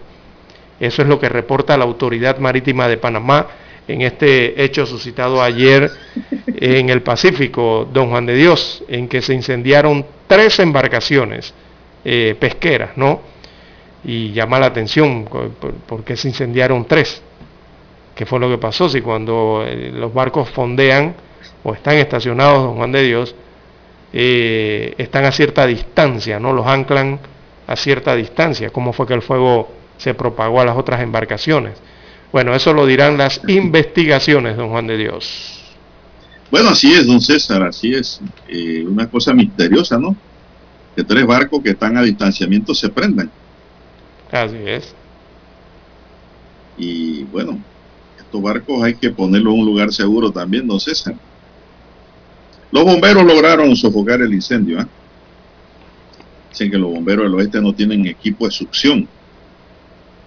Eso 0.81 1.03
es 1.03 1.09
lo 1.09 1.21
que 1.21 1.29
reporta 1.29 1.77
la 1.77 1.85
Autoridad 1.85 2.39
Marítima 2.39 2.89
de 2.89 2.97
Panamá 2.97 3.47
en 3.89 4.03
este 4.03 4.63
hecho 4.63 4.85
suscitado 4.85 5.41
ayer 5.41 5.91
en 6.47 6.91
el 6.91 7.03
Pacífico, 7.03 7.89
Don 7.91 8.11
Juan 8.11 8.27
de 8.27 8.35
Dios, 8.35 8.83
en 8.89 9.07
que 9.09 9.23
se 9.23 9.33
incendiaron 9.33 10.05
tres 10.27 10.59
embarcaciones 10.59 11.55
eh, 12.05 12.37
pesqueras, 12.39 12.97
¿no? 12.97 13.21
Y 14.05 14.33
llama 14.33 14.59
la 14.59 14.67
atención 14.67 15.25
por 15.87 16.05
qué 16.05 16.17
se 16.17 16.29
incendiaron 16.29 16.85
tres. 16.87 17.23
¿Qué 18.17 18.25
fue 18.25 18.41
lo 18.41 18.49
que 18.49 18.57
pasó? 18.57 18.89
Si 18.89 19.03
cuando 19.03 19.63
eh, 19.67 19.93
los 19.93 20.13
barcos 20.13 20.49
fondean 20.49 21.15
o 21.63 21.75
están 21.75 21.97
estacionados, 21.97 22.63
don 22.63 22.77
Juan 22.77 22.91
de 22.91 23.03
Dios, 23.03 23.35
eh, 24.11 24.95
están 24.97 25.27
a 25.27 25.33
cierta 25.33 25.67
distancia, 25.67 26.41
¿no? 26.41 26.55
Los 26.55 26.67
anclan 26.67 27.21
a 27.67 27.77
cierta 27.77 28.17
distancia. 28.17 28.71
¿Cómo 28.71 28.95
fue 28.95 29.07
que 29.07 29.13
el 29.13 29.21
fuego 29.21 29.71
se 29.99 30.15
propagó 30.15 30.63
a 30.63 30.65
las 30.65 30.79
otras 30.79 31.03
embarcaciones? 31.03 31.75
Bueno, 32.33 32.55
eso 32.55 32.73
lo 32.73 32.87
dirán 32.87 33.19
las 33.19 33.43
investigaciones, 33.49 34.57
don 34.57 34.71
Juan 34.71 34.87
de 34.87 34.97
Dios. 34.97 35.77
Bueno, 36.51 36.71
así 36.71 36.95
es, 36.95 37.07
don 37.07 37.21
César, 37.21 37.63
así 37.65 37.93
es. 37.95 38.23
Eh, 38.49 38.83
una 38.87 39.11
cosa 39.11 39.35
misteriosa, 39.35 39.99
¿no? 39.99 40.17
Que 40.95 41.05
tres 41.05 41.27
barcos 41.27 41.63
que 41.63 41.71
están 41.71 41.99
a 41.99 42.03
distanciamiento 42.03 42.75
se 42.75 42.89
prendan. 42.89 43.31
Así 44.33 44.57
es. 44.65 44.95
Y 46.79 47.25
bueno, 47.25 47.59
estos 48.27 48.43
barcos 48.43 48.83
hay 48.83 48.95
que 48.95 49.11
ponerlos 49.11 49.55
en 49.55 49.61
un 49.61 49.67
lugar 49.67 49.93
seguro 49.93 50.31
también, 50.33 50.67
don 50.67 50.81
César. 50.81 51.15
Los 52.73 52.85
bomberos 52.85 53.25
lograron 53.25 53.75
sofocar 53.77 54.21
el 54.21 54.35
incendio. 54.35 54.81
¿eh? 54.81 54.87
Dicen 56.51 56.71
que 56.71 56.79
los 56.79 56.91
bomberos 56.91 57.25
del 57.25 57.35
oeste 57.35 57.61
no 57.61 57.73
tienen 57.73 58.07
equipo 58.07 58.47
de 58.47 58.51
succión. 58.51 59.09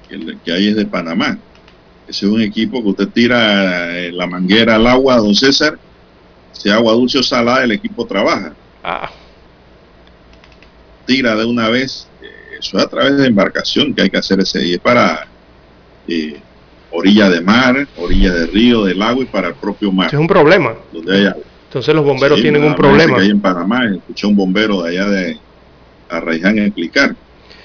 El 0.10 0.40
que 0.40 0.52
hay 0.52 0.70
es 0.70 0.76
de 0.78 0.86
Panamá. 0.86 1.38
Ese 2.08 2.26
es 2.26 2.32
un 2.32 2.42
equipo 2.42 2.82
que 2.82 2.90
usted 2.90 3.10
tira 3.10 3.98
eh, 3.98 4.12
la 4.12 4.26
manguera 4.26 4.76
al 4.76 4.88
agua, 4.88 5.18
don 5.18 5.36
César. 5.36 5.78
Si 6.54 6.70
agua 6.70 6.94
dulce 6.94 7.20
o 7.20 7.24
salada, 7.24 7.64
el 7.64 7.72
equipo 7.74 8.06
trabaja. 8.06 8.54
Ah. 8.84 9.12
Tira 11.06 11.36
de 11.36 11.46
una 11.46 11.68
vez. 11.70 12.08
Eh, 12.22 12.58
eso 12.60 12.78
es 12.78 12.84
a 12.86 12.90
través 12.90 13.18
de 13.18 13.28
embarcación 13.28 13.94
que 13.94 14.04
hay 14.04 14.10
que 14.10 14.18
hacer 14.18 14.40
ese. 14.40 14.66
Y 14.66 14.74
es 14.74 14.80
para 14.80 15.28
eh, 16.08 16.42
orilla 16.92 17.30
de 17.30 17.42
mar, 17.42 17.88
orilla 17.98 18.34
de 18.34 18.48
río, 18.48 18.84
del 18.86 19.00
lago 19.00 19.22
y 19.22 19.26
para 19.26 19.50
el 19.50 19.54
propio 19.56 19.92
mar. 19.92 20.08
Es 20.08 20.20
un 20.20 20.28
problema. 20.28 20.76
Entonces 20.94 21.94
los 21.94 22.04
bomberos 22.04 22.42
tienen 22.42 22.64
un 22.64 22.76
problema. 22.76 23.18
Que 23.18 23.24
hay 23.24 23.30
en 23.30 23.40
Panamá, 23.40 23.86
escuché 23.86 24.26
un 24.26 24.36
bombero 24.36 24.82
de 24.82 24.90
allá 24.90 25.10
de 25.10 25.38
Arraiján 26.10 26.58
explicar 26.58 27.16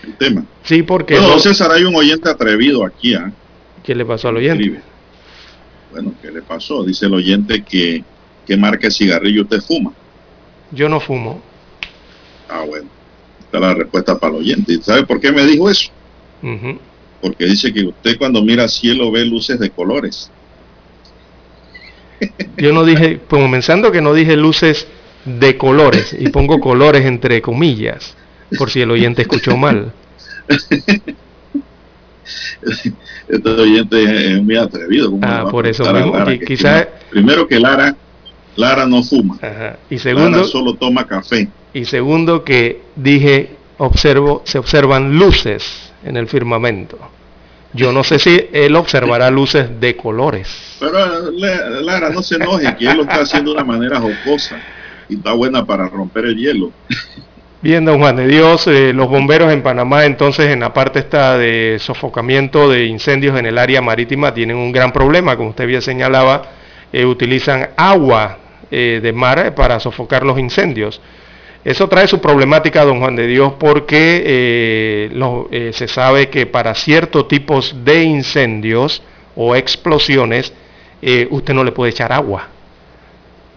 el 0.03 0.15
tema. 0.17 0.45
Sí, 0.63 0.83
porque... 0.83 1.19
Bueno, 1.19 1.39
César, 1.39 1.73
hay 1.73 1.85
un 1.85 1.95
oyente 1.95 2.29
atrevido 2.29 2.85
aquí. 2.85 3.15
¿ah? 3.15 3.33
¿Qué 3.83 3.95
le 3.95 4.05
pasó 4.05 4.29
al 4.29 4.37
oyente? 4.37 4.81
Bueno, 5.91 6.13
¿qué 6.21 6.31
le 6.31 6.43
pasó? 6.43 6.85
Dice 6.85 7.07
el 7.07 7.15
oyente 7.15 7.63
que 7.63 8.05
qué 8.47 8.57
marca 8.57 8.89
de 8.89 8.91
cigarrillo 8.91 9.43
usted 9.43 9.61
fuma. 9.61 9.93
Yo 10.71 10.89
no 10.89 11.01
fumo. 11.01 11.41
Ah, 12.49 12.65
bueno. 12.67 12.89
Esta 13.41 13.57
es 13.57 13.61
la 13.63 13.75
respuesta 13.75 14.19
para 14.19 14.35
el 14.35 14.41
oyente. 14.41 14.75
¿Y 14.75 14.83
sabe 14.83 15.05
por 15.05 15.21
qué 15.21 15.33
me 15.33 15.47
dijo 15.47 15.71
eso? 15.71 15.91
Porque 17.25 17.47
dice 17.47 17.73
que 17.73 17.85
usted 17.85 18.19
cuando 18.19 18.43
mira 18.43 18.69
cielo 18.69 19.11
ve 19.11 19.25
luces 19.25 19.59
de 19.59 19.71
colores. 19.71 20.31
Yo 22.59 22.75
no 22.75 22.85
dije, 22.85 23.19
comenzando 23.31 23.91
que 23.91 24.03
no 24.03 24.13
dije 24.13 24.37
luces 24.37 24.87
de 25.25 25.57
colores, 25.57 26.15
y 26.19 26.29
pongo 26.29 26.61
colores 26.61 27.07
entre 27.07 27.41
comillas, 27.41 28.15
por 28.59 28.71
si 28.71 28.83
el 28.83 28.91
oyente 28.91 29.23
escuchó 29.23 29.57
mal. 29.57 29.95
este 33.27 33.49
oyente 33.49 34.35
es 34.35 34.43
muy 34.43 34.59
atrevido. 34.59 35.19
Ah, 35.23 35.47
por 35.51 35.67
eso 35.67 35.91
mismo, 35.95 36.13
quizás... 36.47 36.89
Primero 37.09 37.49
que 37.49 37.59
Lara, 37.59 37.97
Lara 38.55 38.85
no 38.85 39.03
fuma. 39.03 39.39
Y 39.89 39.97
segundo... 39.97 40.45
solo 40.45 40.75
toma 40.75 41.07
café. 41.07 41.49
Y 41.73 41.87
segundo 41.87 42.45
que 42.45 42.83
dije, 42.97 43.57
observo, 43.79 44.43
se 44.45 44.59
observan 44.59 45.17
luces 45.17 45.94
en 46.05 46.17
el 46.17 46.29
firmamento. 46.29 46.99
Yo 47.73 47.93
no 47.93 48.05
sé 48.05 48.19
si 48.21 48.49
él 48.53 48.77
observará 48.77 49.31
luces 49.31 49.81
de 49.81 49.97
colores. 49.97 50.77
Pero 50.79 51.31
Lara, 51.33 52.11
no 52.11 52.23
se 52.23 52.37
enoje, 52.37 52.77
que 52.77 52.89
él 52.89 52.99
lo 52.99 53.03
está 53.03 53.23
haciendo 53.23 53.51
de 53.51 53.57
una 53.57 53.65
manera 53.65 54.01
jocosa 54.01 54.57
y 55.09 55.17
está 55.17 55.33
buena 55.33 55.67
para 55.67 55.89
romper 55.89 56.27
el 56.27 56.37
hielo. 56.37 56.71
Bien, 57.63 57.85
don 57.85 57.99
Juan 57.99 58.17
de 58.17 58.29
Dios, 58.29 58.67
eh, 58.67 58.93
los 58.93 59.09
bomberos 59.09 59.51
en 59.51 59.63
Panamá 59.63 60.05
entonces 60.05 60.51
en 60.51 60.61
la 60.61 60.75
parte 60.75 60.99
esta 60.99 61.39
de 61.39 61.79
sofocamiento 61.81 62.69
de 62.69 62.85
incendios 62.85 63.39
en 63.39 63.47
el 63.47 63.57
área 63.57 63.81
marítima 63.81 64.35
tienen 64.35 64.59
un 64.59 64.71
gran 64.71 64.93
problema, 64.93 65.37
como 65.37 65.49
usted 65.49 65.67
bien 65.67 65.81
señalaba, 65.81 66.43
eh, 66.93 67.07
utilizan 67.07 67.71
agua 67.77 68.39
eh, 68.71 69.01
de 69.03 69.13
mar 69.15 69.55
para 69.55 69.81
sofocar 69.81 70.25
los 70.25 70.39
incendios. 70.39 71.01
Eso 71.65 71.89
trae 71.89 72.07
su 72.07 72.21
problemática, 72.21 72.85
don 72.85 73.01
Juan 73.01 73.17
de 73.17 73.27
Dios, 73.27 73.55
porque 73.59 74.23
eh, 74.27 75.11
eh, 75.51 75.71
se 75.73 75.89
sabe 75.89 76.29
que 76.29 76.45
para 76.45 76.75
ciertos 76.75 77.27
tipos 77.27 77.75
de 77.85 78.05
incendios 78.05 79.03
o 79.35 79.57
explosiones, 79.57 80.53
eh, 81.01 81.27
usted 81.31 81.55
no 81.55 81.65
le 81.65 81.73
puede 81.73 81.93
echar 81.93 82.13
agua, 82.13 82.49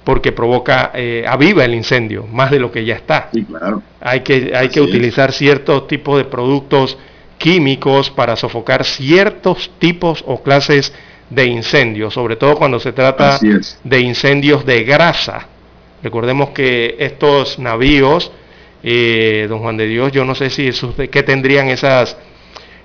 porque 0.06 0.32
provoca, 0.32 0.94
aviva 1.28 1.66
el 1.66 1.74
incendio, 1.76 2.26
más 2.32 2.50
de 2.50 2.60
lo 2.60 2.72
que 2.72 2.86
ya 2.86 2.96
está. 2.96 3.28
Sí, 3.34 3.44
claro. 3.44 3.84
Hay 4.00 4.22
que, 4.22 4.54
hay 4.56 4.70
que 4.70 4.80
utilizar 4.80 5.34
ciertos 5.34 5.86
tipos 5.90 6.18
de 6.18 6.24
productos 6.24 6.98
químicos 7.38 8.10
para 8.10 8.38
sofocar 8.38 8.86
ciertos 8.86 9.70
tipos 9.80 10.24
o 10.26 10.42
clases 10.42 10.94
de 11.30 11.46
incendios, 11.46 12.14
sobre 12.14 12.38
todo 12.38 12.56
cuando 12.56 12.80
se 12.80 12.94
trata 12.94 13.38
de 13.84 14.00
incendios 14.00 14.66
de 14.66 14.86
grasa 14.86 15.48
Recordemos 16.04 16.50
que 16.50 16.96
estos 17.00 17.58
navíos, 17.60 18.32
eh, 18.84 19.48
don 19.50 19.60
Juan 19.60 19.78
de 19.78 19.88
Dios, 19.88 20.12
yo 20.12 20.26
no 20.26 20.36
sé 20.36 20.50
si 20.50 20.68
esos, 20.68 20.96
qué 20.96 21.24
tendrían 21.24 21.70
esas, 21.70 22.18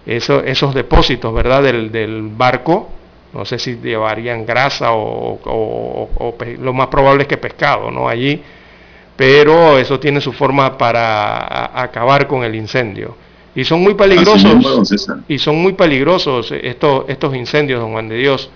esos, 0.07 0.43
esos 0.47 0.75
depósitos, 0.75 1.33
¿verdad? 1.35 1.63
Del, 1.63 2.31
barco. 2.35 2.91
No 3.35 3.45
sé 3.47 3.59
si 3.59 3.77
llevarían 3.77 4.45
grasa 4.45 4.93
o, 4.93 6.37
lo 6.61 6.73
más 6.73 6.89
probable 6.89 7.23
es 7.23 7.29
que 7.29 7.39
pescado, 7.39 7.91
¿no? 7.91 8.09
Allí. 8.09 8.43
Pero 9.17 9.79
eso 9.79 10.01
tiene 10.01 10.21
su 10.21 10.33
forma 10.33 10.77
para 10.77 11.81
acabar 11.81 12.27
con 12.27 12.45
el 12.45 12.55
incendio. 12.55 13.17
Y 13.55 13.65
son 13.65 13.83
muy 13.83 13.95
peligrosos. 13.95 14.99
Y 15.29 15.39
son 15.39 15.57
muy 15.57 15.75
peligrosos 15.75 16.53
estos, 16.53 17.05
estos 17.09 17.35
incendios, 17.35 17.81
don 17.81 17.93
Juan 17.93 18.09
de 18.09 18.17
Dios. 18.17 18.51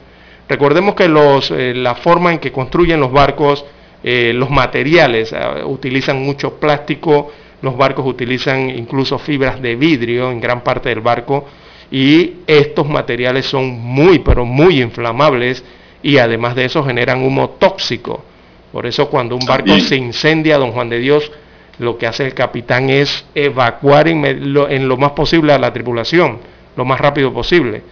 Recordemos 0.48 0.94
que 0.94 1.08
los, 1.08 1.50
eh, 1.50 1.74
la 1.74 1.94
forma 1.94 2.32
en 2.32 2.38
que 2.38 2.52
construyen 2.52 3.00
los 3.00 3.12
barcos 3.12 3.64
eh, 4.02 4.32
los 4.34 4.50
materiales, 4.50 5.32
ah, 5.32 5.64
utilizan 5.66 6.22
mucho 6.22 6.54
plástico, 6.60 7.32
los 7.62 7.76
barcos 7.76 8.06
utilizan 8.06 8.70
incluso 8.70 9.18
fibras 9.18 9.60
de 9.60 9.76
vidrio 9.76 10.30
en 10.30 10.40
gran 10.40 10.62
parte 10.62 10.88
del 10.90 11.00
barco 11.00 11.46
y 11.90 12.34
estos 12.46 12.88
materiales 12.88 13.46
son 13.46 13.66
muy, 13.68 14.18
pero 14.20 14.44
muy 14.44 14.82
inflamables 14.82 15.64
y 16.02 16.18
además 16.18 16.54
de 16.54 16.66
eso 16.66 16.84
generan 16.84 17.22
humo 17.22 17.50
tóxico. 17.58 18.24
Por 18.72 18.86
eso 18.86 19.08
cuando 19.08 19.36
un 19.36 19.46
barco 19.46 19.78
se 19.80 19.96
incendia, 19.96 20.58
don 20.58 20.72
Juan 20.72 20.88
de 20.88 20.98
Dios, 20.98 21.30
lo 21.78 21.96
que 21.98 22.06
hace 22.06 22.26
el 22.26 22.34
capitán 22.34 22.90
es 22.90 23.24
evacuar 23.34 24.08
en 24.08 24.52
lo, 24.52 24.96
más 24.96 25.12
posible 25.12 25.52
a 25.52 25.58
la 25.58 25.72
tripulación, 25.72 26.38
lo 26.76 26.84
más 26.84 27.00
rápido 27.00 27.32
posible. 27.32 27.82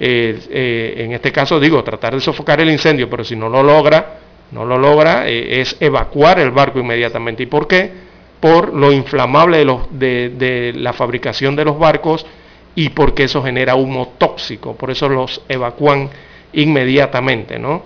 Eh, 0.00 0.38
eh, 0.50 0.94
en 0.98 1.12
este 1.12 1.30
caso 1.30 1.60
digo, 1.60 1.82
tratar 1.84 2.14
de 2.14 2.20
sofocar 2.20 2.60
el 2.60 2.70
incendio, 2.70 3.08
pero 3.08 3.24
si 3.24 3.36
no 3.36 3.48
lo 3.48 3.62
logra, 3.62 4.21
no 4.52 4.66
lo 4.66 4.78
logra, 4.78 5.28
eh, 5.28 5.60
es 5.60 5.76
evacuar 5.80 6.38
el 6.38 6.50
barco 6.50 6.78
inmediatamente. 6.78 7.42
¿Y 7.42 7.46
por 7.46 7.66
qué? 7.66 7.90
Por 8.38 8.74
lo 8.74 8.92
inflamable 8.92 9.58
de, 9.58 9.64
los, 9.64 9.80
de, 9.90 10.72
la 10.76 10.92
fabricación 10.92 11.56
de 11.56 11.64
los 11.64 11.78
barcos 11.78 12.26
y 12.74 12.90
porque 12.90 13.24
eso 13.24 13.42
genera 13.42 13.74
humo 13.74 14.14
tóxico. 14.18 14.76
Por 14.76 14.90
eso 14.90 15.08
los 15.08 15.40
evacúan 15.48 16.10
inmediatamente, 16.52 17.58
¿no? 17.58 17.82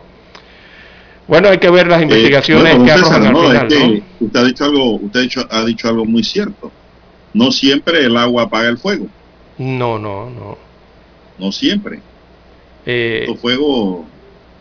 Bueno, 1.28 1.48
hay 1.48 1.58
que 1.58 1.70
ver 1.70 1.86
las 1.88 2.00
eh, 2.00 2.04
investigaciones 2.04 2.78
que 2.84 2.90
arrojan 2.90 3.26
al 3.26 3.36
final, 3.36 4.02
Usted 4.20 4.40
ha 4.40 4.44
dicho 4.44 4.64
algo, 4.64 4.94
usted 4.94 5.28
ha 5.50 5.64
dicho, 5.64 5.88
algo 5.88 6.04
muy 6.04 6.24
cierto. 6.24 6.72
No 7.32 7.52
siempre 7.52 8.04
el 8.04 8.16
agua 8.16 8.44
apaga 8.44 8.68
el 8.68 8.78
fuego. 8.78 9.06
No, 9.58 9.98
no, 9.98 10.30
no. 10.30 10.56
No 11.38 11.52
siempre. 11.52 12.00
Eh, 12.86 13.26
el 13.28 13.36
fuego 13.36 14.06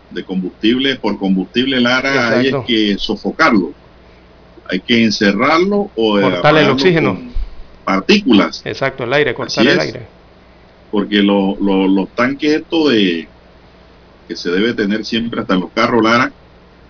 de 0.09 0.23
combustible 0.23 0.95
por 0.95 1.17
combustible 1.17 1.79
Lara 1.79 2.37
hay 2.39 2.51
que 2.65 2.97
sofocarlo. 2.97 3.73
Hay 4.69 4.79
que 4.79 5.03
encerrarlo 5.03 5.91
o 5.95 6.19
cortar 6.19 6.57
el 6.57 6.69
oxígeno. 6.69 7.19
Partículas. 7.83 8.61
Exacto, 8.65 9.03
el 9.03 9.13
aire, 9.13 9.33
cortar 9.35 9.67
el 9.67 9.79
aire. 9.79 10.07
Porque 10.89 11.21
los 11.21 12.09
tanques 12.15 12.61
esto 12.61 12.89
de 12.89 13.27
que 14.27 14.35
se 14.35 14.49
debe 14.49 14.73
tener 14.73 15.05
siempre 15.05 15.41
hasta 15.41 15.53
en 15.53 15.59
los 15.59 15.71
carros 15.71 16.03
Lara, 16.03 16.31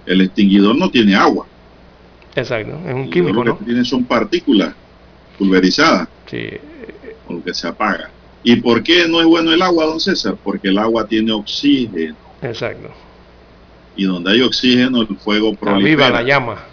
el 0.05 0.21
extinguidor 0.21 0.77
no 0.77 0.89
tiene 0.89 1.15
agua. 1.15 1.47
Exacto, 2.35 2.79
es 2.87 2.93
un 2.93 3.09
químico, 3.09 3.43
lo 3.43 3.57
que 3.57 3.65
tiene 3.65 3.83
son 3.83 4.05
partículas 4.05 4.73
pulverizadas. 5.37 6.07
Sí. 6.29 6.49
Con 7.27 7.37
lo 7.37 7.43
que 7.43 7.53
se 7.53 7.67
apaga. 7.67 8.09
¿Y 8.43 8.57
por 8.57 8.83
qué 8.83 9.07
no 9.07 9.19
es 9.19 9.25
bueno 9.25 9.51
el 9.51 9.61
agua, 9.61 9.85
don 9.85 9.99
César? 9.99 10.35
Porque 10.41 10.67
el 10.69 10.77
agua 10.77 11.07
tiene 11.07 11.31
oxígeno. 11.31 12.15
Exacto 12.41 13.04
y 13.95 14.05
donde 14.05 14.31
hay 14.31 14.41
oxígeno 14.41 15.01
el 15.01 15.17
fuego 15.17 15.55
prolifera. 15.55 16.09
la 16.09 16.23
llama. 16.23 16.63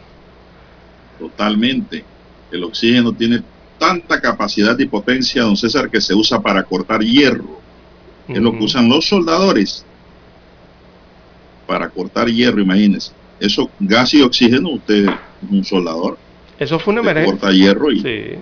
Totalmente. 1.18 2.04
El 2.50 2.64
oxígeno 2.64 3.12
tiene 3.12 3.42
tanta 3.78 4.20
capacidad 4.20 4.78
y 4.78 4.86
potencia, 4.86 5.42
don 5.42 5.56
César, 5.56 5.90
que 5.90 6.00
se 6.00 6.14
usa 6.14 6.40
para 6.40 6.62
cortar 6.62 7.00
hierro. 7.00 7.60
Es 8.28 8.38
lo 8.38 8.52
que 8.52 8.64
usan 8.64 8.88
los 8.88 9.08
soldadores 9.08 9.84
para 11.66 11.88
cortar 11.88 12.28
hierro, 12.28 12.60
imagínense. 12.60 13.12
Eso, 13.40 13.70
gas 13.80 14.12
y 14.14 14.22
oxígeno, 14.22 14.70
usted 14.70 15.06
es 15.06 15.50
un 15.50 15.64
soldador. 15.64 16.18
Eso 16.58 16.78
fue 16.78 16.92
una 16.92 17.00
emergencia. 17.00 17.32
Corta 17.32 17.52
hierro 17.52 17.90
y... 17.90 18.00
Sí. 18.00 18.38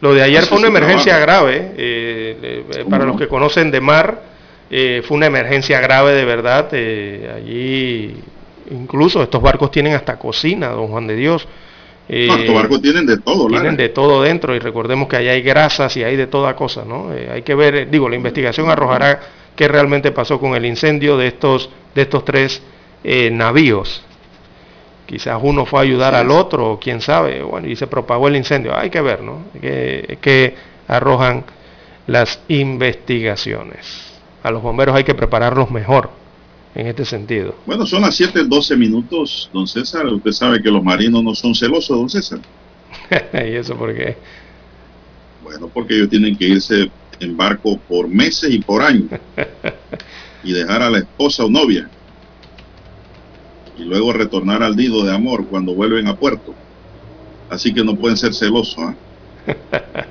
Lo 0.00 0.14
de 0.14 0.22
ayer 0.22 0.42
fue 0.44 0.58
una 0.58 0.68
emergencia 0.68 1.18
grave. 1.18 1.72
Eh, 1.76 2.64
eh, 2.72 2.84
para 2.88 3.04
los 3.04 3.18
que 3.18 3.28
conocen 3.28 3.70
de 3.70 3.82
mar, 3.82 4.22
eh, 4.70 5.02
fue 5.04 5.16
una 5.16 5.26
emergencia 5.26 5.80
grave 5.80 6.14
de 6.14 6.24
verdad. 6.24 6.68
Eh, 6.72 7.32
allí, 7.36 8.16
incluso 8.70 9.22
estos 9.22 9.42
barcos 9.42 9.70
tienen 9.70 9.94
hasta 9.94 10.16
cocina, 10.16 10.68
don 10.68 10.88
Juan 10.88 11.08
de 11.08 11.16
Dios. 11.16 11.46
Eh, 12.08 12.28
estos 12.30 12.54
barcos 12.54 12.80
tienen 12.80 13.04
de 13.06 13.18
todo, 13.18 13.48
Tienen 13.48 13.76
de 13.76 13.88
todo 13.88 14.22
dentro 14.22 14.54
y 14.54 14.60
recordemos 14.60 15.08
que 15.08 15.16
allá 15.16 15.32
hay 15.32 15.42
grasas 15.42 15.96
y 15.96 16.04
hay 16.04 16.16
de 16.16 16.26
toda 16.26 16.56
cosa, 16.56 16.84
¿no? 16.84 17.10
hay 17.10 17.42
que 17.42 17.54
ver, 17.54 17.88
digo, 17.88 18.08
la 18.08 18.16
investigación 18.16 18.68
arrojará 18.68 19.20
qué 19.54 19.68
realmente 19.68 20.10
pasó 20.10 20.40
con 20.40 20.56
el 20.56 20.66
incendio 20.66 21.16
de 21.16 21.28
estos, 21.28 21.70
de 21.94 22.02
estos 22.02 22.24
tres 22.24 22.62
navíos. 23.04 24.02
Quizás 25.06 25.38
uno 25.40 25.66
fue 25.66 25.78
a 25.78 25.82
ayudar 25.82 26.16
al 26.16 26.32
otro, 26.32 26.80
quién 26.82 27.00
sabe, 27.00 27.44
bueno, 27.44 27.68
y 27.68 27.76
se 27.76 27.86
propagó 27.86 28.26
el 28.26 28.34
incendio. 28.34 28.76
Hay 28.76 28.90
que 28.90 29.00
ver, 29.00 29.22
¿no? 29.22 29.44
que, 29.60 30.18
que 30.20 30.56
arrojan 30.88 31.44
las 32.08 32.40
investigaciones 32.48 34.09
a 34.42 34.50
los 34.50 34.62
bomberos 34.62 34.94
hay 34.94 35.04
que 35.04 35.14
prepararlos 35.14 35.70
mejor 35.70 36.10
en 36.74 36.86
este 36.86 37.04
sentido. 37.04 37.54
Bueno, 37.66 37.86
son 37.86 38.02
las 38.02 38.18
7:12 38.18 38.76
minutos, 38.76 39.50
don 39.52 39.66
César. 39.66 40.06
Usted 40.06 40.32
sabe 40.32 40.62
que 40.62 40.70
los 40.70 40.82
marinos 40.82 41.22
no 41.22 41.34
son 41.34 41.54
celosos, 41.54 41.96
don 41.96 42.08
César. 42.08 42.40
¿Y 43.32 43.56
eso 43.56 43.76
por 43.76 43.94
qué? 43.94 44.16
Bueno, 45.42 45.68
porque 45.72 45.94
ellos 45.94 46.08
tienen 46.08 46.36
que 46.36 46.46
irse 46.46 46.90
en 47.18 47.36
barco 47.36 47.78
por 47.88 48.08
meses 48.08 48.50
y 48.50 48.60
por 48.60 48.82
años 48.82 49.10
y 50.44 50.52
dejar 50.52 50.82
a 50.82 50.90
la 50.90 50.98
esposa 50.98 51.44
o 51.44 51.50
novia 51.50 51.88
y 53.76 53.84
luego 53.84 54.12
retornar 54.12 54.62
al 54.62 54.76
nido 54.76 55.04
de 55.04 55.14
amor 55.14 55.46
cuando 55.46 55.74
vuelven 55.74 56.06
a 56.06 56.16
puerto. 56.16 56.54
Así 57.48 57.74
que 57.74 57.82
no 57.82 57.96
pueden 57.96 58.16
ser 58.16 58.34
celosos. 58.34 58.78
¿ah? 58.78 58.94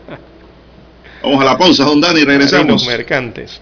Vamos 1.24 1.42
a 1.42 1.46
la 1.46 1.58
pausa, 1.58 1.84
don 1.86 2.02
Dani, 2.02 2.24
regresamos. 2.24 2.86
mercantes. 2.88 3.62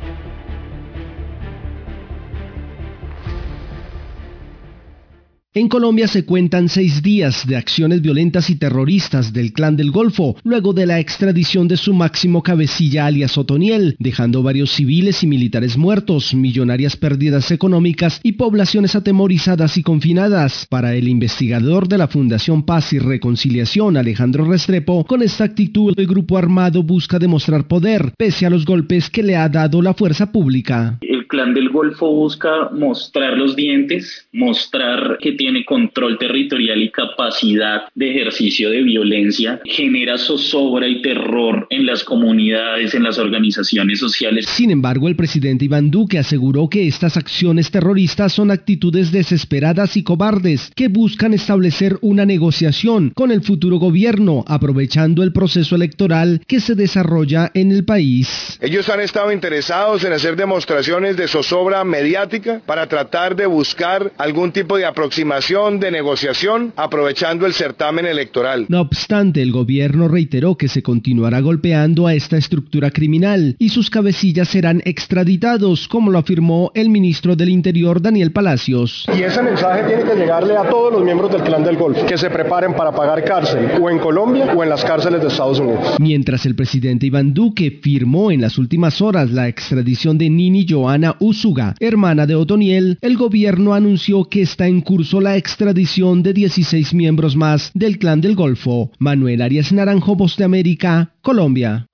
En 5.53 5.67
Colombia 5.67 6.07
se 6.07 6.23
cuentan 6.23 6.69
seis 6.69 7.03
días 7.03 7.45
de 7.45 7.57
acciones 7.57 8.01
violentas 8.01 8.49
y 8.49 8.55
terroristas 8.55 9.33
del 9.33 9.51
Clan 9.51 9.75
del 9.75 9.91
Golfo, 9.91 10.37
luego 10.45 10.71
de 10.71 10.85
la 10.85 11.01
extradición 11.01 11.67
de 11.67 11.75
su 11.75 11.93
máximo 11.93 12.41
cabecilla 12.41 13.05
alias 13.05 13.37
Otoniel, 13.37 13.97
dejando 13.99 14.43
varios 14.43 14.71
civiles 14.71 15.23
y 15.23 15.27
militares 15.27 15.75
muertos, 15.75 16.33
millonarias 16.33 16.95
pérdidas 16.95 17.51
económicas 17.51 18.21
y 18.23 18.31
poblaciones 18.31 18.95
atemorizadas 18.95 19.75
y 19.77 19.83
confinadas. 19.83 20.67
Para 20.69 20.95
el 20.95 21.09
investigador 21.09 21.89
de 21.89 21.97
la 21.97 22.07
Fundación 22.07 22.63
Paz 22.63 22.93
y 22.93 22.99
Reconciliación, 22.99 23.97
Alejandro 23.97 24.45
Restrepo, 24.45 25.03
con 25.03 25.21
esta 25.21 25.43
actitud 25.43 25.93
el 25.97 26.07
grupo 26.07 26.37
armado 26.37 26.81
busca 26.81 27.19
demostrar 27.19 27.67
poder, 27.67 28.13
pese 28.17 28.45
a 28.45 28.49
los 28.49 28.63
golpes 28.63 29.09
que 29.09 29.21
le 29.21 29.35
ha 29.35 29.49
dado 29.49 29.81
la 29.81 29.95
fuerza 29.95 30.31
pública. 30.31 30.97
El 31.01 31.27
Clan 31.27 31.53
del 31.53 31.67
Golfo 31.67 32.09
busca 32.09 32.69
mostrar 32.71 33.37
los 33.37 33.57
dientes, 33.57 34.29
mostrar 34.31 35.17
que 35.19 35.40
tiene 35.41 35.65
control 35.65 36.19
territorial 36.19 36.83
y 36.83 36.91
capacidad 36.91 37.85
de 37.95 38.11
ejercicio 38.11 38.69
de 38.69 38.83
violencia, 38.83 39.59
genera 39.65 40.19
zozobra 40.19 40.87
y 40.87 41.01
terror 41.01 41.65
en 41.71 41.87
las 41.87 42.03
comunidades, 42.03 42.93
en 42.93 43.01
las 43.01 43.17
organizaciones 43.17 43.97
sociales. 43.97 44.45
Sin 44.45 44.69
embargo, 44.69 45.07
el 45.07 45.15
presidente 45.15 45.65
Iván 45.65 45.89
Duque 45.89 46.19
aseguró 46.19 46.69
que 46.69 46.85
estas 46.85 47.17
acciones 47.17 47.71
terroristas 47.71 48.33
son 48.33 48.51
actitudes 48.51 49.11
desesperadas 49.11 49.97
y 49.97 50.03
cobardes 50.03 50.71
que 50.75 50.89
buscan 50.89 51.33
establecer 51.33 51.97
una 52.01 52.23
negociación 52.23 53.09
con 53.15 53.31
el 53.31 53.41
futuro 53.41 53.77
gobierno, 53.77 54.45
aprovechando 54.47 55.23
el 55.23 55.33
proceso 55.33 55.73
electoral 55.75 56.41
que 56.45 56.59
se 56.59 56.75
desarrolla 56.75 57.49
en 57.55 57.71
el 57.71 57.83
país. 57.83 58.59
Ellos 58.61 58.87
han 58.89 58.99
estado 58.99 59.31
interesados 59.31 60.03
en 60.03 60.13
hacer 60.13 60.35
demostraciones 60.35 61.17
de 61.17 61.27
zozobra 61.27 61.83
mediática 61.83 62.61
para 62.63 62.85
tratar 62.85 63.35
de 63.35 63.47
buscar 63.47 64.11
algún 64.19 64.51
tipo 64.51 64.77
de 64.77 64.85
aproximación 64.85 65.30
de 65.31 65.91
negociación 65.91 66.73
aprovechando 66.75 67.45
el 67.45 67.53
certamen 67.53 68.05
electoral. 68.05 68.65
No 68.67 68.81
obstante, 68.81 69.41
el 69.41 69.53
gobierno 69.53 70.09
reiteró 70.09 70.55
que 70.55 70.67
se 70.67 70.83
continuará 70.83 71.39
golpeando 71.39 72.05
a 72.05 72.13
esta 72.13 72.35
estructura 72.35 72.91
criminal 72.91 73.55
y 73.57 73.69
sus 73.69 73.89
cabecillas 73.89 74.49
serán 74.49 74.81
extraditados, 74.83 75.87
como 75.87 76.11
lo 76.11 76.19
afirmó 76.19 76.71
el 76.75 76.89
ministro 76.89 77.37
del 77.37 77.47
Interior 77.47 78.01
Daniel 78.01 78.33
Palacios. 78.33 79.05
Y 79.17 79.23
ese 79.23 79.41
mensaje 79.41 79.83
tiene 79.83 80.03
que 80.03 80.15
llegarle 80.15 80.57
a 80.57 80.67
todos 80.69 80.91
los 80.91 81.01
miembros 81.01 81.31
del 81.31 81.43
clan 81.43 81.63
del 81.63 81.77
Golfo, 81.77 82.05
que 82.05 82.17
se 82.17 82.29
preparen 82.29 82.73
para 82.73 82.91
pagar 82.91 83.23
cárcel, 83.23 83.71
o 83.81 83.89
en 83.89 83.99
Colombia 83.99 84.53
o 84.53 84.61
en 84.61 84.69
las 84.69 84.83
cárceles 84.83 85.21
de 85.21 85.29
Estados 85.29 85.59
Unidos. 85.59 85.95
Mientras 85.97 86.45
el 86.45 86.55
presidente 86.55 87.05
Iván 87.05 87.33
Duque 87.33 87.79
firmó 87.81 88.31
en 88.31 88.41
las 88.41 88.57
últimas 88.57 89.01
horas 89.01 89.31
la 89.31 89.47
extradición 89.47 90.17
de 90.17 90.29
Nini 90.29 90.65
Joana 90.67 91.15
Usuga, 91.19 91.75
hermana 91.79 92.27
de 92.27 92.35
Otoniel, 92.35 92.99
el 93.01 93.15
gobierno 93.15 93.73
anunció 93.73 94.25
que 94.25 94.41
está 94.41 94.67
en 94.67 94.81
curso 94.81 95.20
la 95.21 95.37
extradición 95.37 96.23
de 96.23 96.33
16 96.33 96.93
miembros 96.93 97.35
más 97.35 97.71
del 97.73 97.99
Clan 97.99 98.21
del 98.21 98.35
Golfo. 98.35 98.91
Manuel 98.99 99.41
Arias 99.41 99.71
Naranjo, 99.71 100.15
Voz 100.15 100.35
de 100.35 100.43
América, 100.43 101.13
Colombia. 101.21 101.87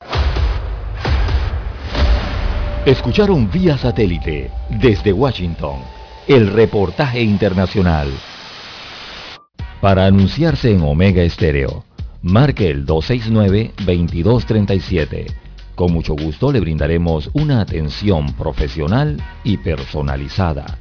Escucharon 2.85 3.51
vía 3.51 3.77
satélite 3.77 4.49
desde 4.81 5.11
Washington 5.11 5.79
el 6.27 6.47
reportaje 6.47 7.21
internacional. 7.21 8.09
Para 9.81 10.05
anunciarse 10.05 10.71
en 10.71 10.81
Omega 10.81 11.21
Estéreo, 11.21 11.83
marque 12.21 12.69
el 12.69 12.85
269-2237. 12.85 15.25
Con 15.75 15.91
mucho 15.93 16.15
gusto 16.15 16.51
le 16.51 16.59
brindaremos 16.59 17.29
una 17.33 17.61
atención 17.61 18.33
profesional 18.33 19.21
y 19.43 19.57
personalizada. 19.57 20.79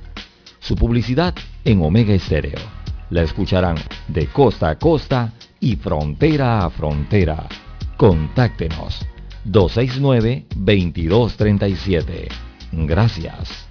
Su 0.67 0.75
publicidad 0.75 1.33
en 1.65 1.81
Omega 1.81 2.13
Estéreo. 2.13 2.59
La 3.11 3.23
escucharán 3.23 3.77
de 4.09 4.27
costa 4.27 4.71
a 4.71 4.77
costa 4.77 5.33
y 5.61 5.77
frontera 5.77 6.65
a 6.65 6.71
frontera. 6.71 7.47
Contáctenos 7.97 9.07
269-2237. 9.45 12.27
Gracias. 12.73 13.69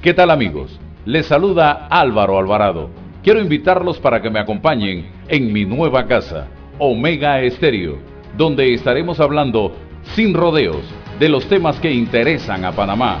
¿Qué 0.00 0.14
tal 0.14 0.30
amigos? 0.30 0.78
Les 1.06 1.26
saluda 1.26 1.88
Álvaro 1.90 2.38
Alvarado. 2.38 2.88
Quiero 3.24 3.40
invitarlos 3.40 3.98
para 3.98 4.22
que 4.22 4.30
me 4.30 4.38
acompañen 4.38 5.10
en 5.26 5.52
mi 5.52 5.64
nueva 5.64 6.06
casa, 6.06 6.46
Omega 6.78 7.40
Estéreo, 7.40 7.98
donde 8.36 8.72
estaremos 8.72 9.18
hablando 9.18 9.74
sin 10.14 10.34
rodeos 10.34 10.84
de 11.18 11.28
los 11.28 11.48
temas 11.48 11.80
que 11.80 11.90
interesan 11.90 12.64
a 12.64 12.70
Panamá, 12.70 13.18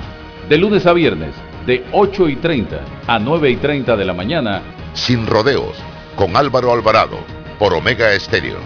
de 0.48 0.56
lunes 0.56 0.86
a 0.86 0.92
viernes 0.92 1.34
de 1.66 1.84
8 1.92 2.28
y 2.28 2.36
30 2.36 2.80
a 3.06 3.18
9 3.18 3.50
y 3.50 3.56
30 3.56 3.96
de 3.96 4.04
la 4.04 4.14
mañana. 4.14 4.62
Sin 4.92 5.26
rodeos, 5.26 5.76
con 6.16 6.36
Álvaro 6.36 6.72
Alvarado, 6.72 7.18
por 7.58 7.74
Omega 7.74 8.12
Estéreo. 8.12 8.58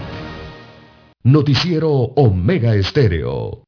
Noticiero 1.22 1.90
Omega 1.90 2.74
Estéreo. 2.74 3.67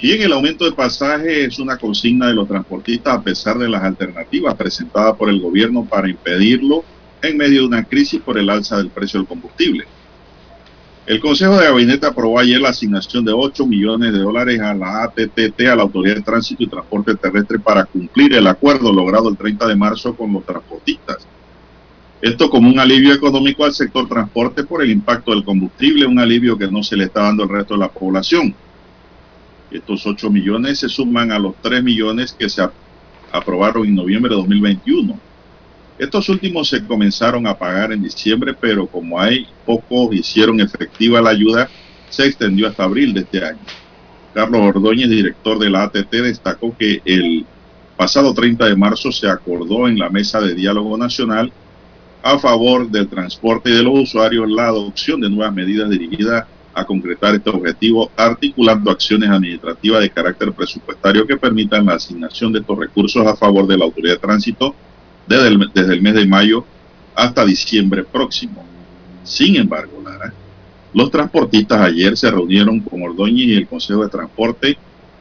Bien, 0.00 0.22
el 0.22 0.32
aumento 0.32 0.64
de 0.64 0.72
pasaje 0.72 1.44
es 1.44 1.58
una 1.58 1.76
consigna 1.76 2.28
de 2.28 2.34
los 2.34 2.48
transportistas 2.48 3.18
a 3.18 3.22
pesar 3.22 3.58
de 3.58 3.68
las 3.68 3.82
alternativas 3.82 4.54
presentadas 4.54 5.14
por 5.14 5.28
el 5.28 5.42
gobierno 5.42 5.84
para 5.84 6.08
impedirlo 6.08 6.82
en 7.20 7.36
medio 7.36 7.60
de 7.60 7.66
una 7.66 7.84
crisis 7.84 8.18
por 8.22 8.38
el 8.38 8.48
alza 8.48 8.78
del 8.78 8.88
precio 8.88 9.20
del 9.20 9.28
combustible. 9.28 9.84
El 11.06 11.20
Consejo 11.20 11.58
de 11.58 11.66
Gabinete 11.66 12.06
aprobó 12.06 12.38
ayer 12.38 12.58
la 12.58 12.70
asignación 12.70 13.26
de 13.26 13.32
8 13.32 13.66
millones 13.66 14.14
de 14.14 14.20
dólares 14.20 14.58
a 14.60 14.72
la 14.72 15.02
ATTT, 15.02 15.60
a 15.70 15.76
la 15.76 15.82
Autoridad 15.82 16.14
de 16.14 16.22
Tránsito 16.22 16.62
y 16.62 16.68
Transporte 16.68 17.14
Terrestre, 17.16 17.58
para 17.58 17.84
cumplir 17.84 18.32
el 18.32 18.46
acuerdo 18.46 18.90
logrado 18.92 19.28
el 19.28 19.36
30 19.36 19.66
de 19.66 19.76
marzo 19.76 20.16
con 20.16 20.32
los 20.32 20.46
transportistas. 20.46 21.26
Esto 22.22 22.48
como 22.48 22.70
un 22.70 22.78
alivio 22.78 23.12
económico 23.12 23.66
al 23.66 23.74
sector 23.74 24.08
transporte 24.08 24.64
por 24.64 24.82
el 24.82 24.90
impacto 24.90 25.32
del 25.32 25.44
combustible, 25.44 26.06
un 26.06 26.18
alivio 26.18 26.56
que 26.56 26.70
no 26.70 26.82
se 26.82 26.96
le 26.96 27.04
está 27.04 27.24
dando 27.24 27.42
al 27.42 27.50
resto 27.50 27.74
de 27.74 27.80
la 27.80 27.88
población. 27.88 28.54
Estos 29.70 30.06
8 30.06 30.30
millones 30.30 30.80
se 30.80 30.88
suman 30.88 31.30
a 31.30 31.38
los 31.38 31.54
3 31.62 31.82
millones 31.82 32.34
que 32.36 32.48
se 32.48 32.62
aprobaron 33.30 33.86
en 33.86 33.94
noviembre 33.94 34.30
de 34.30 34.36
2021. 34.36 35.18
Estos 35.98 36.28
últimos 36.28 36.68
se 36.68 36.84
comenzaron 36.84 37.46
a 37.46 37.56
pagar 37.56 37.92
en 37.92 38.02
diciembre, 38.02 38.54
pero 38.58 38.86
como 38.86 39.20
hay 39.20 39.46
pocos 39.64 40.14
hicieron 40.14 40.60
efectiva 40.60 41.20
la 41.20 41.30
ayuda, 41.30 41.68
se 42.08 42.26
extendió 42.26 42.66
hasta 42.66 42.84
abril 42.84 43.14
de 43.14 43.20
este 43.20 43.44
año. 43.44 43.58
Carlos 44.34 44.60
Ordóñez, 44.62 45.10
director 45.10 45.58
de 45.58 45.70
la 45.70 45.84
ATT, 45.84 46.10
destacó 46.10 46.74
que 46.76 47.02
el 47.04 47.44
pasado 47.96 48.32
30 48.32 48.66
de 48.66 48.76
marzo 48.76 49.12
se 49.12 49.28
acordó 49.28 49.86
en 49.86 49.98
la 49.98 50.08
mesa 50.08 50.40
de 50.40 50.54
diálogo 50.54 50.96
nacional 50.96 51.52
a 52.22 52.38
favor 52.38 52.90
del 52.90 53.08
transporte 53.08 53.70
y 53.70 53.74
de 53.74 53.82
los 53.82 53.98
usuarios 53.98 54.50
la 54.50 54.68
adopción 54.68 55.20
de 55.20 55.30
nuevas 55.30 55.54
medidas 55.54 55.90
dirigidas 55.90 56.46
concretar 56.84 57.34
este 57.34 57.50
objetivo, 57.50 58.10
articulando 58.16 58.90
acciones 58.90 59.28
administrativas 59.28 60.00
de 60.00 60.10
carácter 60.10 60.52
presupuestario 60.52 61.26
que 61.26 61.36
permitan 61.36 61.86
la 61.86 61.94
asignación 61.94 62.52
de 62.52 62.60
estos 62.60 62.78
recursos 62.78 63.26
a 63.26 63.36
favor 63.36 63.66
de 63.66 63.76
la 63.76 63.84
Autoridad 63.84 64.14
de 64.14 64.20
Tránsito 64.20 64.74
desde 65.26 65.48
el, 65.48 65.70
desde 65.74 65.94
el 65.94 66.02
mes 66.02 66.14
de 66.14 66.26
mayo 66.26 66.64
hasta 67.14 67.44
diciembre 67.44 68.04
próximo. 68.04 68.64
Sin 69.24 69.56
embargo, 69.56 70.02
Lara, 70.04 70.32
los 70.94 71.10
transportistas 71.10 71.80
ayer 71.80 72.16
se 72.16 72.30
reunieron 72.30 72.80
con 72.80 73.02
Ordóñez 73.02 73.46
y 73.46 73.54
el 73.54 73.68
Consejo 73.68 74.02
de 74.02 74.08
Transporte 74.08 74.78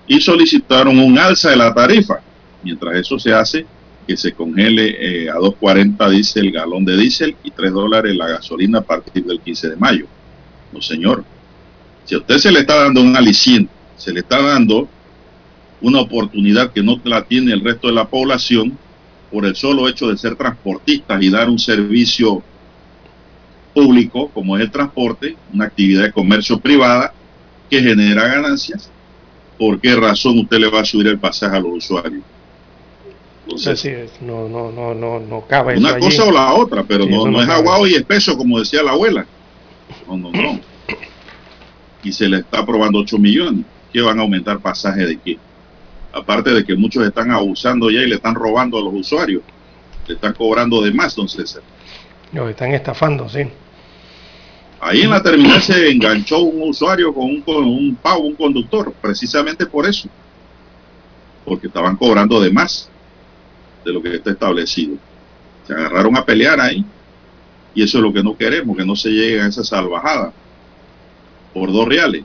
y 0.08 0.20
solicitaron 0.22 0.98
un 0.98 1.18
alza 1.18 1.52
de 1.52 1.58
la 1.58 1.74
tarifa. 1.74 2.20
Mientras 2.64 2.96
eso 2.96 3.20
se 3.20 3.34
hace, 3.34 3.66
que 4.08 4.18
se 4.18 4.32
congele 4.34 5.26
eh, 5.26 5.30
a 5.30 5.36
2.40 5.36 6.10
dice 6.10 6.40
el 6.40 6.52
galón 6.52 6.84
de 6.84 6.98
diésel 6.98 7.36
y 7.44 7.52
3 7.52 7.72
dólares 7.72 8.16
la 8.16 8.28
gasolina 8.28 8.80
a 8.80 8.82
partir 8.82 9.24
del 9.24 9.40
15 9.40 9.70
de 9.70 9.76
mayo. 9.76 10.08
No, 10.74 10.82
señor. 10.82 11.24
Si 12.10 12.16
a 12.16 12.18
usted 12.18 12.40
se 12.40 12.52
le 12.52 12.62
está 12.62 12.76
dando 12.76 13.02
un 13.02 13.16
aliciente, 13.16 13.72
se 13.96 14.12
le 14.12 14.22
está 14.22 14.42
dando 14.42 14.90
una 15.80 16.00
oportunidad 16.00 16.72
que 16.72 16.82
no 16.82 17.00
la 17.04 17.24
tiene 17.24 17.54
el 17.54 17.64
resto 17.64 17.86
de 17.86 17.94
la 17.94 18.08
población 18.08 18.76
por 19.32 19.46
el 19.46 19.56
solo 19.56 19.88
hecho 19.88 20.08
de 20.08 20.18
ser 20.18 20.36
transportistas 20.36 21.22
y 21.22 21.30
dar 21.30 21.48
un 21.48 21.60
servicio 21.60 22.42
público 23.76 24.28
como 24.30 24.58
es 24.58 24.64
el 24.64 24.72
transporte, 24.72 25.36
una 25.54 25.66
actividad 25.66 26.02
de 26.02 26.12
comercio 26.12 26.60
privada 26.60 27.14
que 27.70 27.80
genera 27.80 28.28
ganancias, 28.28 28.90
¿por 29.60 29.80
qué 29.80 29.96
razón 29.96 30.40
usted 30.40 30.58
le 30.58 30.68
va 30.72 30.80
a 30.80 30.86
subir 30.86 31.06
el 31.06 31.20
pasaje 31.20 31.58
a 31.58 31.60
los 31.60 31.74
usuarios? 31.74 32.24
Entonces, 33.44 34.10
no, 34.22 34.50
no, 34.50 34.72
no, 34.72 34.96
no, 34.96 35.20
no 35.20 35.46
cabe 35.48 35.78
Una 35.78 36.00
cosa 36.00 36.24
o 36.24 36.32
la 36.32 36.54
otra, 36.56 36.82
pero 36.82 37.06
no, 37.06 37.28
no, 37.28 37.40
es 37.40 37.50
aguado 37.50 37.86
y 37.86 37.94
espeso, 37.94 38.36
como 38.36 38.58
decía 38.58 38.82
la 38.82 38.94
abuela. 38.94 39.28
No, 40.08 40.18
no, 40.18 40.32
no. 40.32 40.69
Y 42.04 42.12
se 42.12 42.30
le 42.30 42.38
está 42.38 42.60
aprobando 42.60 43.00
8 43.00 43.18
millones. 43.18 43.66
¿Qué 43.92 44.02
van 44.02 44.20
a 44.20 44.22
aumentar 44.22 44.60
pasaje 44.60 45.06
de 45.06 45.18
qué? 45.18 45.38
Aparte 46.14 46.52
de 46.52 46.64
que 46.64 46.76
muchos 46.76 47.06
están 47.06 47.32
abusando 47.32 47.90
ya 47.90 48.02
y 48.02 48.08
le 48.08 48.16
están 48.16 48.36
robando 48.36 48.78
a 48.78 48.82
los 48.82 48.94
usuarios. 48.94 49.42
Le 50.08 50.16
están 50.16 50.34
cobrando 50.34 50.82
de 50.82 50.92
más, 50.92 51.16
don 51.16 51.28
César. 51.28 51.62
Los 52.32 52.50
están 52.50 52.74
estafando, 52.74 53.28
sí. 53.28 53.48
Ahí 54.82 55.02
en 55.02 55.10
la 55.10 55.22
terminal 55.22 55.62
se 55.62 55.92
enganchó 55.92 56.40
un 56.40 56.70
usuario 56.70 57.14
con 57.14 57.26
un, 57.26 57.42
con 57.42 57.66
un 57.66 57.96
pago, 57.96 58.22
un 58.22 58.36
conductor, 58.36 58.94
precisamente 59.02 59.66
por 59.66 59.86
eso. 59.86 60.08
Porque 61.44 61.68
estaban 61.68 61.98
cobrando 61.98 62.40
de 62.40 62.50
más 62.50 62.90
de 63.84 63.92
lo 63.92 64.02
que 64.02 64.16
está 64.16 64.32
establecido. 64.32 64.96
Se 65.68 65.74
agarraron 65.74 66.16
a 66.16 66.26
pelear 66.26 66.60
ahí. 66.60 66.86
Y 67.76 67.84
eso 67.84 67.98
es 67.98 68.04
lo 68.04 68.14
que 68.14 68.24
no 68.24 68.38
queremos, 68.38 68.76
que 68.76 68.86
no 68.86 68.96
se 68.96 69.10
llegue 69.10 69.42
a 69.42 69.48
esa 69.48 69.64
salvajada. 69.64 70.32
Por 71.54 71.72
dos 71.72 71.88
reales. 71.88 72.24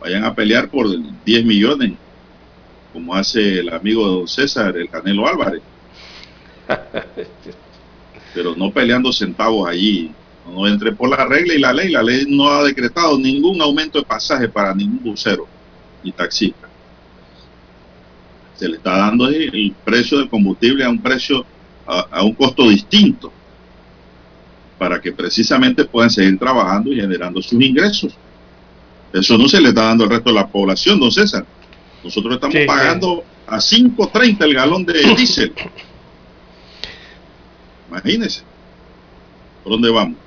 Vayan 0.00 0.24
a 0.24 0.34
pelear 0.34 0.68
por 0.68 0.86
10 1.24 1.44
millones, 1.44 1.92
como 2.92 3.14
hace 3.14 3.60
el 3.60 3.72
amigo 3.72 4.06
de 4.06 4.16
don 4.16 4.28
César, 4.28 4.76
el 4.76 4.88
Canelo 4.88 5.26
Álvarez. 5.26 5.62
Pero 8.34 8.54
no 8.56 8.70
peleando 8.70 9.12
centavos 9.12 9.68
allí. 9.68 10.12
No 10.46 10.66
entre 10.68 10.92
por 10.92 11.08
la 11.08 11.24
regla 11.24 11.54
y 11.54 11.58
la 11.58 11.72
ley. 11.72 11.90
La 11.90 12.02
ley 12.02 12.26
no 12.28 12.48
ha 12.48 12.64
decretado 12.64 13.16
ningún 13.18 13.62
aumento 13.62 13.98
de 13.98 14.04
pasaje 14.04 14.48
para 14.48 14.74
ningún 14.74 15.02
bucero 15.02 15.46
ni 16.02 16.12
taxista 16.12 16.68
se 18.54 18.68
le 18.68 18.76
está 18.76 18.96
dando 18.96 19.28
el 19.28 19.74
precio 19.84 20.18
del 20.18 20.28
combustible 20.28 20.84
a 20.84 20.88
un 20.88 21.00
precio, 21.00 21.44
a, 21.86 22.22
un 22.22 22.34
costo 22.34 22.68
distinto, 22.68 23.32
para 24.78 25.00
que 25.00 25.12
precisamente 25.12 25.84
puedan 25.84 26.10
seguir 26.10 26.38
trabajando 26.38 26.92
y 26.92 26.96
generando 26.96 27.42
sus 27.42 27.60
ingresos. 27.60 28.16
Eso 29.14 29.38
no 29.38 29.48
se 29.48 29.60
le 29.60 29.68
está 29.68 29.82
dando 29.84 30.04
al 30.04 30.10
resto 30.10 30.30
de 30.30 30.34
la 30.34 30.48
población, 30.48 30.98
don 30.98 31.12
César. 31.12 31.46
Nosotros 32.02 32.34
estamos 32.34 32.56
pagando 32.66 33.24
a 33.46 33.58
5.30 33.58 34.42
el 34.42 34.54
galón 34.54 34.84
de 34.84 34.94
diésel. 35.16 35.52
Imagínense. 37.88 38.42
¿Por 39.62 39.72
dónde 39.74 39.90
vamos? 39.90 40.18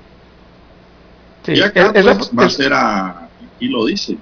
y 1.46 1.60
acá 1.60 1.92
pues, 1.92 2.30
va 2.38 2.44
a 2.44 2.50
ser 2.50 2.72
a, 2.72 3.28
aquí 3.56 3.68
lo 3.68 3.86
dice, 3.86 4.16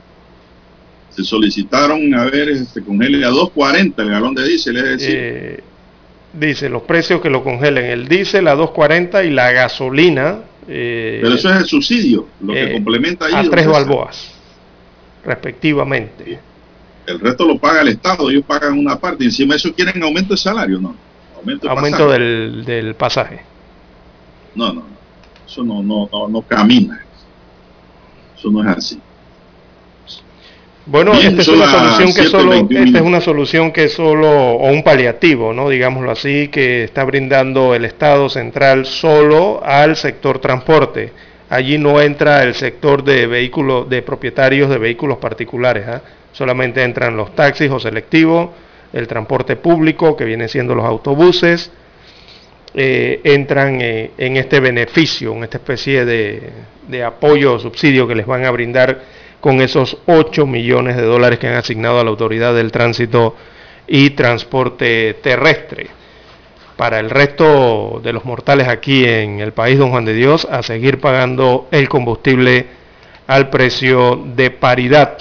se 1.10 1.24
solicitaron 1.24 2.14
a 2.14 2.24
ver 2.24 2.48
este, 2.50 2.82
congele 2.82 3.24
a 3.24 3.30
2.40 3.30 3.94
el 3.98 4.10
galón 4.10 4.34
de 4.34 4.48
diésel, 4.48 4.76
es 4.76 4.84
decir. 4.84 5.14
Eh, 5.16 5.60
dice 6.32 6.68
los 6.68 6.82
precios 6.82 7.20
que 7.20 7.30
lo 7.30 7.42
congelen, 7.42 7.84
el 7.86 8.08
diésel 8.08 8.48
a 8.48 8.56
2.40 8.56 9.26
y 9.26 9.30
la 9.30 9.52
gasolina. 9.52 10.40
Eh, 10.68 11.20
Pero 11.22 11.34
eso 11.34 11.50
es 11.50 11.56
el 11.60 11.66
subsidio, 11.66 12.26
lo 12.40 12.52
que 12.52 12.64
eh, 12.64 12.72
complementa 12.72 13.26
ahí. 13.26 13.34
A 13.34 13.48
tres 13.48 13.66
balboas, 13.66 14.35
respectivamente. 15.26 16.38
El 17.06 17.20
resto 17.20 17.46
lo 17.46 17.58
paga 17.58 17.82
el 17.82 17.88
Estado, 17.88 18.30
ellos 18.30 18.44
pagan 18.46 18.78
una 18.78 18.98
parte, 18.98 19.24
encima 19.24 19.54
de 19.54 19.58
eso 19.58 19.74
quieren 19.74 20.02
aumento 20.02 20.34
de 20.34 20.38
salario, 20.38 20.80
¿no? 20.80 20.94
Aumento, 21.36 21.70
aumento 21.70 22.10
del, 22.10 22.64
del, 22.64 22.94
pasaje. 22.94 23.40
No, 24.54 24.68
no, 24.68 24.80
no. 24.80 24.96
Eso 25.46 25.62
no, 25.62 25.82
no, 25.82 26.08
no, 26.10 26.28
no 26.28 26.42
camina. 26.42 27.04
Eso 28.36 28.50
no 28.50 28.62
es 28.62 28.76
así. 28.76 29.00
Bueno, 30.86 31.14
esta 31.14 31.42
es 31.42 31.48
una 31.48 31.66
solución 31.66 32.14
que 32.14 32.28
solo, 32.28 32.52
esta 32.54 32.98
es 32.98 33.04
una 33.04 33.20
solución 33.20 33.72
que 33.72 33.88
solo, 33.88 34.30
o 34.30 34.70
un 34.70 34.84
paliativo, 34.84 35.52
¿no? 35.52 35.68
Digámoslo 35.68 36.12
así, 36.12 36.48
que 36.48 36.84
está 36.84 37.04
brindando 37.04 37.74
el 37.74 37.84
Estado 37.84 38.28
central 38.28 38.86
solo 38.86 39.60
al 39.64 39.96
sector 39.96 40.38
transporte. 40.38 41.12
Allí 41.48 41.78
no 41.78 42.00
entra 42.00 42.42
el 42.42 42.54
sector 42.54 43.04
de 43.04 43.26
vehículos, 43.26 43.88
de 43.88 44.02
propietarios 44.02 44.68
de 44.68 44.78
vehículos 44.78 45.18
particulares, 45.18 45.86
¿ah? 45.86 46.02
solamente 46.32 46.82
entran 46.82 47.16
los 47.16 47.34
taxis 47.34 47.70
o 47.70 47.78
selectivos, 47.78 48.50
el 48.92 49.06
transporte 49.06 49.56
público, 49.56 50.16
que 50.16 50.24
viene 50.24 50.48
siendo 50.48 50.74
los 50.74 50.84
autobuses, 50.84 51.70
eh, 52.74 53.20
entran 53.24 53.80
eh, 53.80 54.10
en 54.18 54.36
este 54.36 54.60
beneficio, 54.60 55.32
en 55.32 55.44
esta 55.44 55.58
especie 55.58 56.04
de, 56.04 56.50
de 56.88 57.04
apoyo 57.04 57.54
o 57.54 57.58
subsidio 57.58 58.06
que 58.06 58.14
les 58.14 58.26
van 58.26 58.44
a 58.44 58.50
brindar 58.50 59.00
con 59.40 59.60
esos 59.60 59.98
8 60.06 60.46
millones 60.46 60.96
de 60.96 61.02
dólares 61.02 61.38
que 61.38 61.46
han 61.46 61.54
asignado 61.54 62.00
a 62.00 62.04
la 62.04 62.10
Autoridad 62.10 62.54
del 62.54 62.72
Tránsito 62.72 63.36
y 63.86 64.10
Transporte 64.10 65.14
Terrestre. 65.22 65.95
Para 66.76 67.00
el 67.00 67.08
resto 67.10 68.00
de 68.02 68.12
los 68.12 68.24
mortales 68.24 68.68
aquí 68.68 69.04
en 69.04 69.40
el 69.40 69.52
país, 69.52 69.78
don 69.78 69.90
Juan 69.90 70.04
de 70.04 70.12
Dios, 70.12 70.46
a 70.50 70.62
seguir 70.62 71.00
pagando 71.00 71.68
el 71.70 71.88
combustible 71.88 72.66
al 73.26 73.48
precio 73.48 74.22
de 74.34 74.50
paridad, 74.50 75.18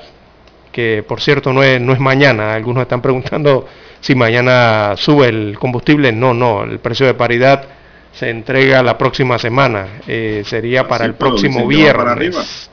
que 0.71 1.03
por 1.07 1.21
cierto 1.21 1.53
no 1.53 1.63
es, 1.63 1.79
no 1.79 1.93
es 1.93 1.99
mañana. 1.99 2.53
Algunos 2.53 2.81
están 2.81 3.01
preguntando 3.01 3.67
si 4.01 4.15
mañana 4.15 4.95
sube 4.97 5.29
el 5.29 5.57
combustible. 5.57 6.11
No, 6.11 6.33
no, 6.33 6.63
el 6.63 6.79
precio 6.79 7.05
de 7.05 7.13
paridad 7.13 7.63
se 8.11 8.29
entrega 8.29 8.83
la 8.83 8.97
próxima 8.97 9.39
semana. 9.39 9.87
Eh, 10.07 10.43
sería 10.45 10.87
para 10.87 11.05
el 11.05 11.15
próximo 11.15 11.65
viernes 11.67 12.69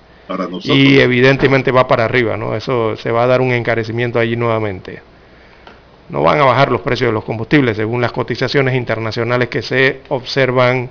y 0.65 0.99
evidentemente 1.01 1.71
va 1.73 1.87
para 1.87 2.05
arriba, 2.05 2.37
¿no? 2.37 2.55
Eso 2.55 2.97
se 2.97 3.11
va 3.11 3.25
a 3.25 3.27
dar 3.27 3.41
un 3.41 3.53
encarecimiento 3.53 4.19
allí 4.19 4.37
nuevamente. 4.37 5.03
No 6.09 6.23
van 6.23 6.41
a 6.41 6.45
bajar 6.45 6.71
los 6.71 6.81
precios 6.83 7.09
de 7.09 7.13
los 7.13 7.25
combustibles 7.25 7.77
según 7.77 8.01
las 8.01 8.13
cotizaciones 8.13 8.75
internacionales 8.75 9.49
que 9.49 9.63
se 9.63 10.01
observan. 10.09 10.91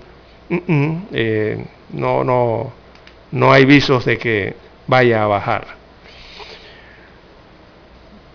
Eh, 0.49 1.65
no, 1.93 2.23
no, 2.23 2.73
no 3.31 3.51
hay 3.53 3.65
visos 3.65 4.05
de 4.05 4.17
que 4.17 4.55
vaya 4.87 5.23
a 5.23 5.27
bajar. 5.27 5.67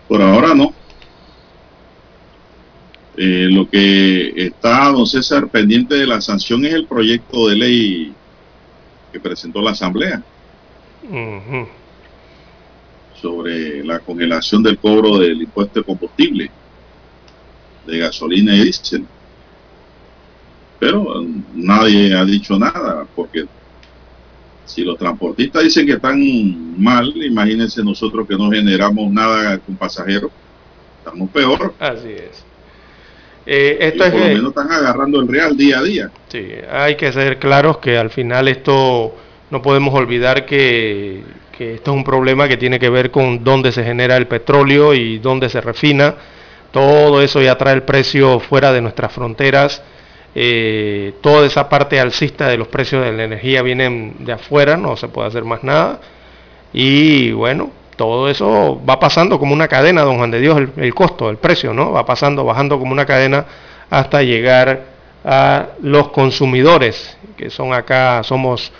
Por 0.07 0.21
ahora 0.21 0.53
no. 0.55 0.73
Eh, 3.17 3.47
lo 3.49 3.67
que 3.67 4.31
está, 4.35 4.89
don 4.91 5.05
César, 5.07 5.47
pendiente 5.47 5.95
de 5.95 6.05
la 6.05 6.21
sanción 6.21 6.63
es 6.65 6.73
el 6.73 6.85
proyecto 6.85 7.47
de 7.47 7.55
ley 7.55 8.13
que 9.11 9.19
presentó 9.19 9.61
la 9.61 9.71
Asamblea 9.71 10.21
sobre 13.19 13.83
la 13.83 13.99
congelación 13.99 14.61
del 14.61 14.77
cobro 14.77 15.17
del 15.17 15.41
impuesto 15.41 15.79
de 15.79 15.85
combustible, 15.85 16.51
de 17.87 17.97
gasolina 17.97 18.55
y 18.55 18.63
diésel. 18.63 19.05
Pero 20.79 21.01
um, 21.01 21.43
nadie 21.55 22.13
ha 22.13 22.23
dicho 22.23 22.59
nada, 22.59 23.05
porque 23.15 23.45
si 24.65 24.83
los 24.83 24.97
transportistas 24.97 25.63
dicen 25.63 25.85
que 25.87 25.93
están 25.93 26.81
mal, 26.81 27.11
imagínense 27.15 27.83
nosotros 27.83 28.27
que 28.27 28.35
no 28.35 28.51
generamos 28.51 29.11
nada 29.11 29.57
con 29.59 29.75
pasajeros, 29.75 30.29
estamos 30.99 31.29
peor. 31.31 31.73
Así 31.79 32.09
es. 32.09 32.43
Eh, 33.49 33.77
esto 33.79 34.03
es 34.03 34.11
por 34.11 34.19
lo 34.19 34.27
menos 34.27 34.49
están 34.49 34.69
agarrando 34.69 35.21
el 35.21 35.27
real 35.29 35.55
día 35.55 35.79
a 35.79 35.83
día. 35.83 36.11
Sí, 36.27 36.47
hay 36.69 36.95
que 36.95 37.13
ser 37.13 37.39
claros 37.39 37.77
que 37.77 37.97
al 37.97 38.09
final 38.09 38.49
esto 38.49 39.15
no 39.49 39.61
podemos 39.61 39.93
olvidar 39.93 40.45
que, 40.45 41.23
esto 41.57 41.91
es 41.91 41.97
un 41.97 42.03
problema 42.03 42.49
que 42.49 42.57
tiene 42.57 42.77
que 42.77 42.89
ver 42.89 43.09
con 43.09 43.45
dónde 43.45 43.71
se 43.71 43.85
genera 43.85 44.17
el 44.17 44.27
petróleo 44.27 44.93
y 44.93 45.19
dónde 45.19 45.49
se 45.49 45.61
refina. 45.61 46.15
Todo 46.71 47.21
eso 47.21 47.41
ya 47.41 47.57
trae 47.57 47.73
el 47.73 47.83
precio 47.83 48.39
fuera 48.39 48.71
de 48.71 48.81
nuestras 48.81 49.11
fronteras 49.11 49.81
eh, 50.39 51.15
toda 51.21 51.47
esa 51.47 51.67
parte 51.67 51.99
alcista 51.99 52.47
de 52.47 52.59
los 52.59 52.67
precios 52.67 53.03
de 53.03 53.11
la 53.11 53.23
energía 53.23 53.63
vienen 53.63 54.17
de 54.19 54.33
afuera, 54.33 54.77
no 54.77 54.95
se 54.95 55.07
puede 55.07 55.29
hacer 55.29 55.43
más 55.43 55.63
nada. 55.63 55.99
Y 56.71 57.31
bueno, 57.31 57.71
todo 57.95 58.29
eso 58.29 58.79
va 58.87 58.99
pasando 58.99 59.39
como 59.39 59.53
una 59.53 59.67
cadena, 59.67 60.03
don 60.03 60.17
Juan 60.17 60.29
de 60.29 60.39
Dios, 60.39 60.61
el, 60.77 60.93
costo, 60.93 61.31
el 61.31 61.37
precio, 61.37 61.73
¿no? 61.73 61.91
Va 61.91 62.05
pasando, 62.05 62.45
bajando 62.45 62.77
como 62.77 62.91
una 62.91 63.07
cadena 63.07 63.45
hasta 63.89 64.21
llegar 64.21 64.83
a 65.25 65.69
los 65.81 66.09
consumidores, 66.09 67.17
que 67.35 67.49
son 67.49 67.73
acá, 67.73 68.21
somos 68.21 68.71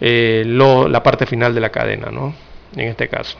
eh, 0.00 0.44
la 0.46 1.02
parte 1.02 1.26
final 1.26 1.52
de 1.52 1.60
la 1.62 1.70
cadena, 1.70 2.12
¿no? 2.12 2.32
En 2.76 2.86
este 2.86 3.08
caso. 3.08 3.36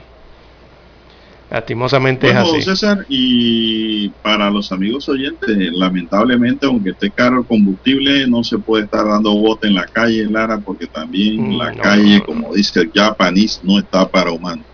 Lastimosamente 1.53 2.31
es 2.31 2.35
así. 2.35 2.63
César, 2.63 3.05
y 3.07 4.09
para 4.23 4.49
los 4.49 4.71
amigos 4.71 5.07
oyentes, 5.07 5.55
lamentablemente, 5.71 6.65
aunque 6.65 6.89
esté 6.89 7.11
caro 7.11 7.41
el 7.41 7.45
combustible, 7.45 8.25
no 8.25 8.43
se 8.43 8.57
puede 8.57 8.85
estar 8.85 9.05
dando 9.05 9.35
bote 9.35 9.67
en 9.67 9.75
la 9.75 9.85
calle, 9.85 10.25
Lara, 10.25 10.57
porque 10.57 10.87
también 10.87 11.49
mm, 11.49 11.57
la 11.59 11.71
calle, 11.75 12.23
como 12.25 12.55
dice 12.55 12.79
el 12.79 12.91
japonés, 12.91 13.61
no 13.61 13.77
está 13.77 14.09
para 14.09 14.31
humanos. 14.31 14.65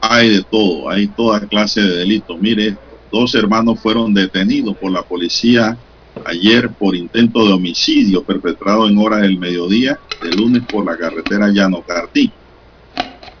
Hay 0.00 0.36
de 0.36 0.42
todo, 0.42 0.88
hay 0.88 1.06
toda 1.06 1.46
clase 1.46 1.82
de 1.82 1.96
delitos. 1.98 2.40
Mire, 2.40 2.74
dos 3.12 3.34
hermanos 3.34 3.78
fueron 3.78 4.14
detenidos 4.14 4.74
por 4.78 4.90
la 4.90 5.02
policía 5.02 5.76
ayer 6.24 6.70
por 6.70 6.96
intento 6.96 7.46
de 7.46 7.52
homicidio 7.52 8.24
perpetrado 8.24 8.88
en 8.88 8.96
horas 8.96 9.20
del 9.20 9.38
mediodía 9.38 9.98
de 10.22 10.30
lunes 10.30 10.62
por 10.62 10.86
la 10.86 10.96
carretera 10.96 11.48
Llano 11.50 11.82
Cartí 11.82 12.32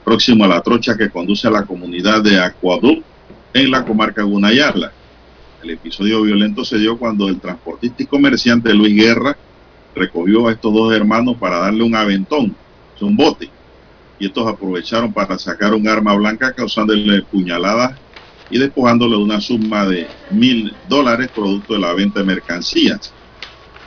próximo 0.04 0.44
a 0.44 0.48
la 0.48 0.62
trocha 0.62 0.96
que 0.96 1.10
conduce 1.10 1.46
a 1.46 1.50
la 1.50 1.64
comunidad 1.64 2.22
de 2.22 2.40
Acuadú 2.40 3.02
en 3.54 3.70
la 3.70 3.84
comarca 3.84 4.22
Gunayala. 4.22 4.92
El 5.62 5.70
episodio 5.70 6.22
violento 6.22 6.64
se 6.64 6.78
dio 6.78 6.98
cuando 6.98 7.28
el 7.28 7.38
transportista 7.38 8.02
y 8.02 8.06
comerciante 8.06 8.74
Luis 8.74 8.94
Guerra 8.94 9.36
recogió 9.94 10.48
a 10.48 10.52
estos 10.52 10.72
dos 10.72 10.92
hermanos 10.92 11.36
para 11.38 11.58
darle 11.58 11.84
un 11.84 11.94
aventón, 11.94 12.56
un 13.02 13.16
bote, 13.16 13.50
y 14.18 14.26
estos 14.26 14.46
aprovecharon 14.46 15.12
para 15.12 15.38
sacar 15.38 15.74
un 15.74 15.88
arma 15.88 16.14
blanca 16.14 16.52
causándole 16.52 17.22
puñaladas 17.22 17.98
y 18.50 18.58
despojándole 18.58 19.16
una 19.16 19.40
suma 19.40 19.86
de 19.86 20.06
mil 20.30 20.72
dólares 20.88 21.30
producto 21.34 21.74
de 21.74 21.80
la 21.80 21.92
venta 21.92 22.20
de 22.20 22.26
mercancías. 22.26 23.12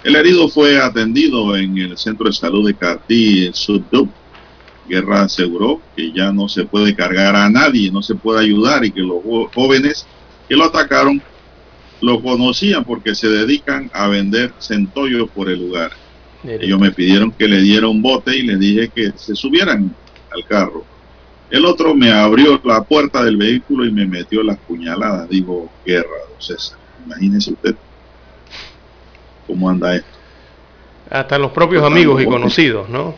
El 0.03 0.15
herido 0.15 0.47
fue 0.49 0.79
atendido 0.79 1.55
en 1.55 1.77
el 1.77 1.97
centro 1.97 2.27
de 2.27 2.33
salud 2.33 2.67
de 2.67 2.73
Cartí, 2.73 3.45
en 3.45 3.53
Suddup, 3.53 4.09
Guerra 4.87 5.23
aseguró 5.23 5.81
que 5.95 6.11
ya 6.11 6.31
no 6.31 6.47
se 6.47 6.65
puede 6.65 6.95
cargar 6.95 7.35
a 7.35 7.49
nadie, 7.49 7.91
no 7.91 8.01
se 8.01 8.15
puede 8.15 8.41
ayudar 8.41 8.85
y 8.85 8.91
que 8.91 9.01
los 9.01 9.19
jóvenes 9.53 10.05
que 10.47 10.55
lo 10.55 10.65
atacaron 10.65 11.21
lo 12.01 12.21
conocían 12.21 12.83
porque 12.83 13.15
se 13.15 13.27
dedican 13.27 13.89
a 13.93 14.07
vender 14.07 14.53
centollos 14.59 15.29
por 15.29 15.49
el 15.49 15.59
lugar. 15.59 15.91
Ellos 16.43 16.79
me 16.79 16.91
pidieron 16.91 17.31
que 17.31 17.47
le 17.47 17.61
diera 17.61 17.87
un 17.87 18.01
bote 18.01 18.35
y 18.35 18.43
les 18.43 18.59
dije 18.59 18.89
que 18.89 19.11
se 19.15 19.35
subieran 19.35 19.95
al 20.31 20.45
carro. 20.45 20.83
El 21.49 21.65
otro 21.65 21.95
me 21.95 22.11
abrió 22.11 22.59
la 22.63 22.83
puerta 22.83 23.23
del 23.23 23.37
vehículo 23.37 23.85
y 23.85 23.91
me 23.91 24.05
metió 24.05 24.43
las 24.43 24.57
puñaladas, 24.57 25.29
dijo 25.29 25.69
Guerra, 25.85 26.09
don 26.29 26.41
César. 26.41 26.77
Imagínese 27.05 27.53
usted 27.53 27.75
cómo 29.47 29.69
anda 29.69 29.95
esto. 29.95 30.07
Hasta 31.09 31.37
los 31.37 31.51
propios 31.51 31.83
amigos 31.83 32.21
y 32.21 32.25
conocidos, 32.25 32.89
¿no? 32.89 33.15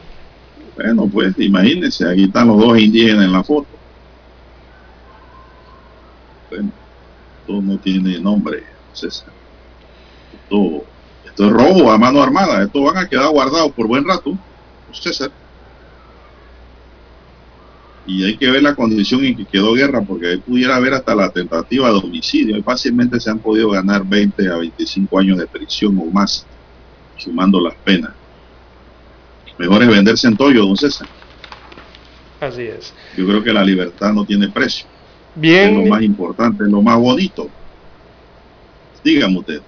Bueno, 0.77 1.09
pues 1.11 1.33
imagínense, 1.39 2.07
aquí 2.07 2.25
están 2.25 2.49
los 2.49 2.59
dos 2.59 2.77
indígenas 2.77 3.25
en 3.25 3.31
la 3.31 3.43
foto. 3.43 3.67
Bueno, 6.51 6.71
esto 7.39 7.61
no 7.63 7.79
tiene 7.79 8.19
nombre, 8.19 8.63
César. 8.93 9.33
Esto, 10.33 10.85
esto 11.25 11.45
es 11.47 11.51
robo 11.51 11.91
a 11.91 11.97
mano 11.97 12.21
armada. 12.21 12.63
Esto 12.63 12.83
van 12.83 12.97
a 12.97 13.09
quedar 13.09 13.29
guardados 13.29 13.71
por 13.71 13.87
buen 13.87 14.05
rato, 14.05 14.37
César. 14.91 15.31
Y 18.05 18.23
hay 18.23 18.37
que 18.37 18.51
ver 18.51 18.61
la 18.61 18.75
condición 18.75 19.25
en 19.25 19.35
que 19.35 19.45
quedó 19.45 19.73
guerra, 19.73 20.03
porque 20.03 20.27
ahí 20.27 20.37
pudiera 20.37 20.75
haber 20.75 20.93
hasta 20.93 21.15
la 21.15 21.31
tentativa 21.31 21.89
de 21.89 21.97
homicidio. 21.97 22.55
Y 22.55 22.61
fácilmente 22.61 23.19
se 23.19 23.31
han 23.31 23.39
podido 23.39 23.71
ganar 23.71 24.05
20 24.05 24.47
a 24.47 24.57
25 24.57 25.17
años 25.17 25.39
de 25.39 25.47
prisión 25.47 25.97
o 25.97 26.05
más, 26.05 26.45
sumando 27.17 27.59
las 27.59 27.73
penas. 27.83 28.11
Mejor 29.57 29.83
es 29.83 29.89
vender 29.89 30.17
centollo, 30.17 30.65
don 30.65 30.77
César. 30.77 31.07
Así 32.39 32.63
es. 32.63 32.93
Yo 33.15 33.25
creo 33.25 33.43
que 33.43 33.51
la 33.51 33.63
libertad 33.63 34.13
no 34.13 34.23
tiene 34.25 34.49
precio. 34.49 34.85
Bien. 35.35 35.69
Es 35.69 35.85
lo 35.85 35.89
más 35.89 36.01
importante, 36.01 36.63
es 36.63 36.69
lo 36.69 36.81
más 36.81 36.99
bonito. 36.99 37.49
Dígame 39.03 39.39
usted. 39.39 39.61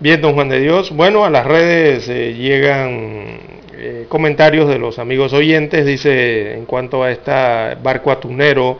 Bien, 0.00 0.20
don 0.20 0.34
Juan 0.34 0.48
de 0.48 0.60
Dios. 0.60 0.90
Bueno, 0.90 1.24
a 1.24 1.30
las 1.30 1.46
redes 1.46 2.08
eh, 2.08 2.34
llegan 2.34 3.38
eh, 3.72 4.06
comentarios 4.08 4.68
de 4.68 4.78
los 4.78 4.98
amigos 4.98 5.32
oyentes. 5.32 5.86
Dice, 5.86 6.54
en 6.54 6.66
cuanto 6.66 7.02
a 7.02 7.10
este 7.10 7.32
barco 7.82 8.10
atunero 8.10 8.78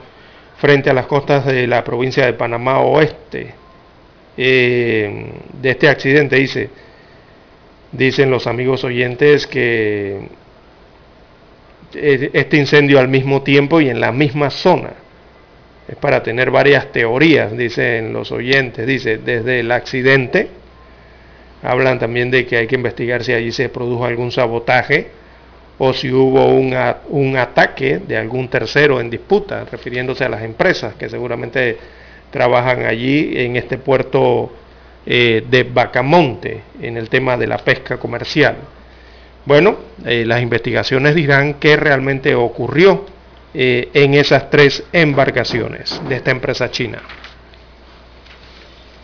frente 0.59 0.91
a 0.91 0.95
las 0.95 1.07
costas 1.07 1.47
de 1.47 1.67
la 1.67 1.85
provincia 1.85 2.27
de 2.27 2.33
Panamá 2.33 2.81
Oeste, 2.81 3.55
eh, 4.37 5.33
de 5.61 5.71
este 5.71 5.89
accidente, 5.89 6.37
dice, 6.37 6.71
Dicen 7.93 8.31
los 8.31 8.47
amigos 8.47 8.85
oyentes 8.85 9.47
que 9.47 10.29
este 11.95 12.57
incendio 12.57 12.99
al 12.99 13.09
mismo 13.09 13.43
tiempo 13.43 13.81
y 13.81 13.89
en 13.89 14.01
la 14.01 14.13
misma 14.13 14.51
zona. 14.51 14.91
Es 15.89 15.97
para 15.97 16.23
tener 16.23 16.51
varias 16.51 16.91
teorías, 16.91 17.57
dicen 17.57 18.13
los 18.13 18.33
oyentes. 18.33 18.87
Dice, 18.87 19.19
desde 19.19 19.61
el 19.61 19.71
accidente, 19.71 20.49
hablan 21.63 21.99
también 21.99 22.31
de 22.31 22.45
que 22.45 22.57
hay 22.57 22.67
que 22.67 22.75
investigar 22.75 23.23
si 23.23 23.33
allí 23.33 23.53
se 23.53 23.69
produjo 23.69 24.05
algún 24.05 24.33
sabotaje 24.33 25.09
o 25.79 25.93
si 25.93 26.11
hubo 26.11 26.47
un, 26.47 26.75
un 27.09 27.37
ataque 27.37 27.99
de 27.99 28.17
algún 28.17 28.49
tercero 28.49 29.01
en 29.01 29.11
disputa, 29.11 29.65
refiriéndose 29.71 30.25
a 30.25 30.29
las 30.29 30.43
empresas 30.43 30.95
que 30.95 31.09
seguramente 31.09 31.77
trabajan 32.31 32.85
allí 32.85 33.33
en 33.37 33.57
este 33.57 33.79
puerto 33.79 34.53
eh, 35.07 35.45
de 35.49 35.63
Bacamonte 35.63 36.63
en 36.83 36.97
el 36.97 37.09
tema 37.09 37.37
de 37.37 37.47
la 37.47 37.59
pesca 37.59 37.97
comercial. 37.97 38.57
Bueno, 39.45 39.77
eh, 40.05 40.25
las 40.27 40.43
investigaciones 40.43 41.15
dirán 41.15 41.55
qué 41.55 41.77
realmente 41.77 42.35
ocurrió 42.35 43.07
eh, 43.55 43.89
en 43.95 44.15
esas 44.15 44.51
tres 44.51 44.83
embarcaciones 44.93 46.01
de 46.09 46.17
esta 46.17 46.33
empresa 46.33 46.71
china. 46.71 47.01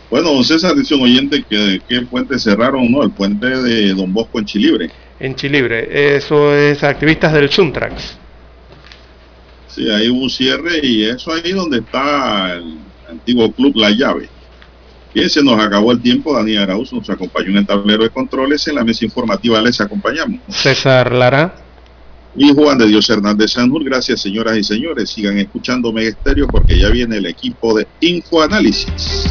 Bueno, 0.09 0.33
don 0.33 0.43
César 0.43 0.75
dice 0.75 0.93
un 0.93 1.03
oyente 1.03 1.43
que 1.49 1.81
qué 1.87 2.01
puente 2.01 2.37
cerraron, 2.37 2.91
¿no? 2.91 3.01
El 3.01 3.11
puente 3.11 3.47
de 3.47 3.93
Don 3.93 4.13
Bosco 4.13 4.37
en 4.37 4.45
Chilibre. 4.45 4.91
En 5.19 5.33
Chilibre, 5.35 6.15
eso 6.17 6.53
es 6.53 6.83
activistas 6.83 7.31
del 7.31 7.49
Suntrax. 7.49 8.17
Sí, 9.69 9.89
hay 9.89 10.09
un 10.09 10.29
cierre 10.29 10.81
y 10.83 11.05
eso 11.05 11.33
ahí 11.33 11.53
donde 11.53 11.79
está 11.79 12.53
el 12.53 12.77
antiguo 13.09 13.51
club 13.51 13.73
La 13.75 13.89
Llave. 13.89 14.27
Bien, 15.13 15.29
se 15.29 15.43
nos 15.43 15.59
acabó 15.59 15.91
el 15.91 16.01
tiempo. 16.01 16.35
Daniel 16.35 16.63
Arauz 16.63 16.91
nos 16.91 17.09
acompañó 17.09 17.49
en 17.49 17.57
el 17.57 17.65
tablero 17.67 18.03
de 18.03 18.09
controles. 18.09 18.67
En 18.67 18.75
la 18.75 18.83
mesa 18.83 19.05
informativa 19.05 19.61
les 19.61 19.79
acompañamos. 19.79 20.39
César 20.49 21.11
Lara. 21.11 21.55
Y 22.35 22.51
Juan 22.51 22.79
de 22.79 22.87
Dios 22.87 23.07
Hernández 23.09 23.51
Sanur. 23.51 23.83
Gracias, 23.83 24.21
señoras 24.21 24.57
y 24.57 24.63
señores. 24.63 25.11
Sigan 25.11 25.37
escuchando 25.37 25.95
Estéreo 25.97 26.47
porque 26.47 26.79
ya 26.79 26.89
viene 26.89 27.17
el 27.17 27.27
equipo 27.27 27.77
de 27.77 27.87
Infoanálisis. 27.99 29.27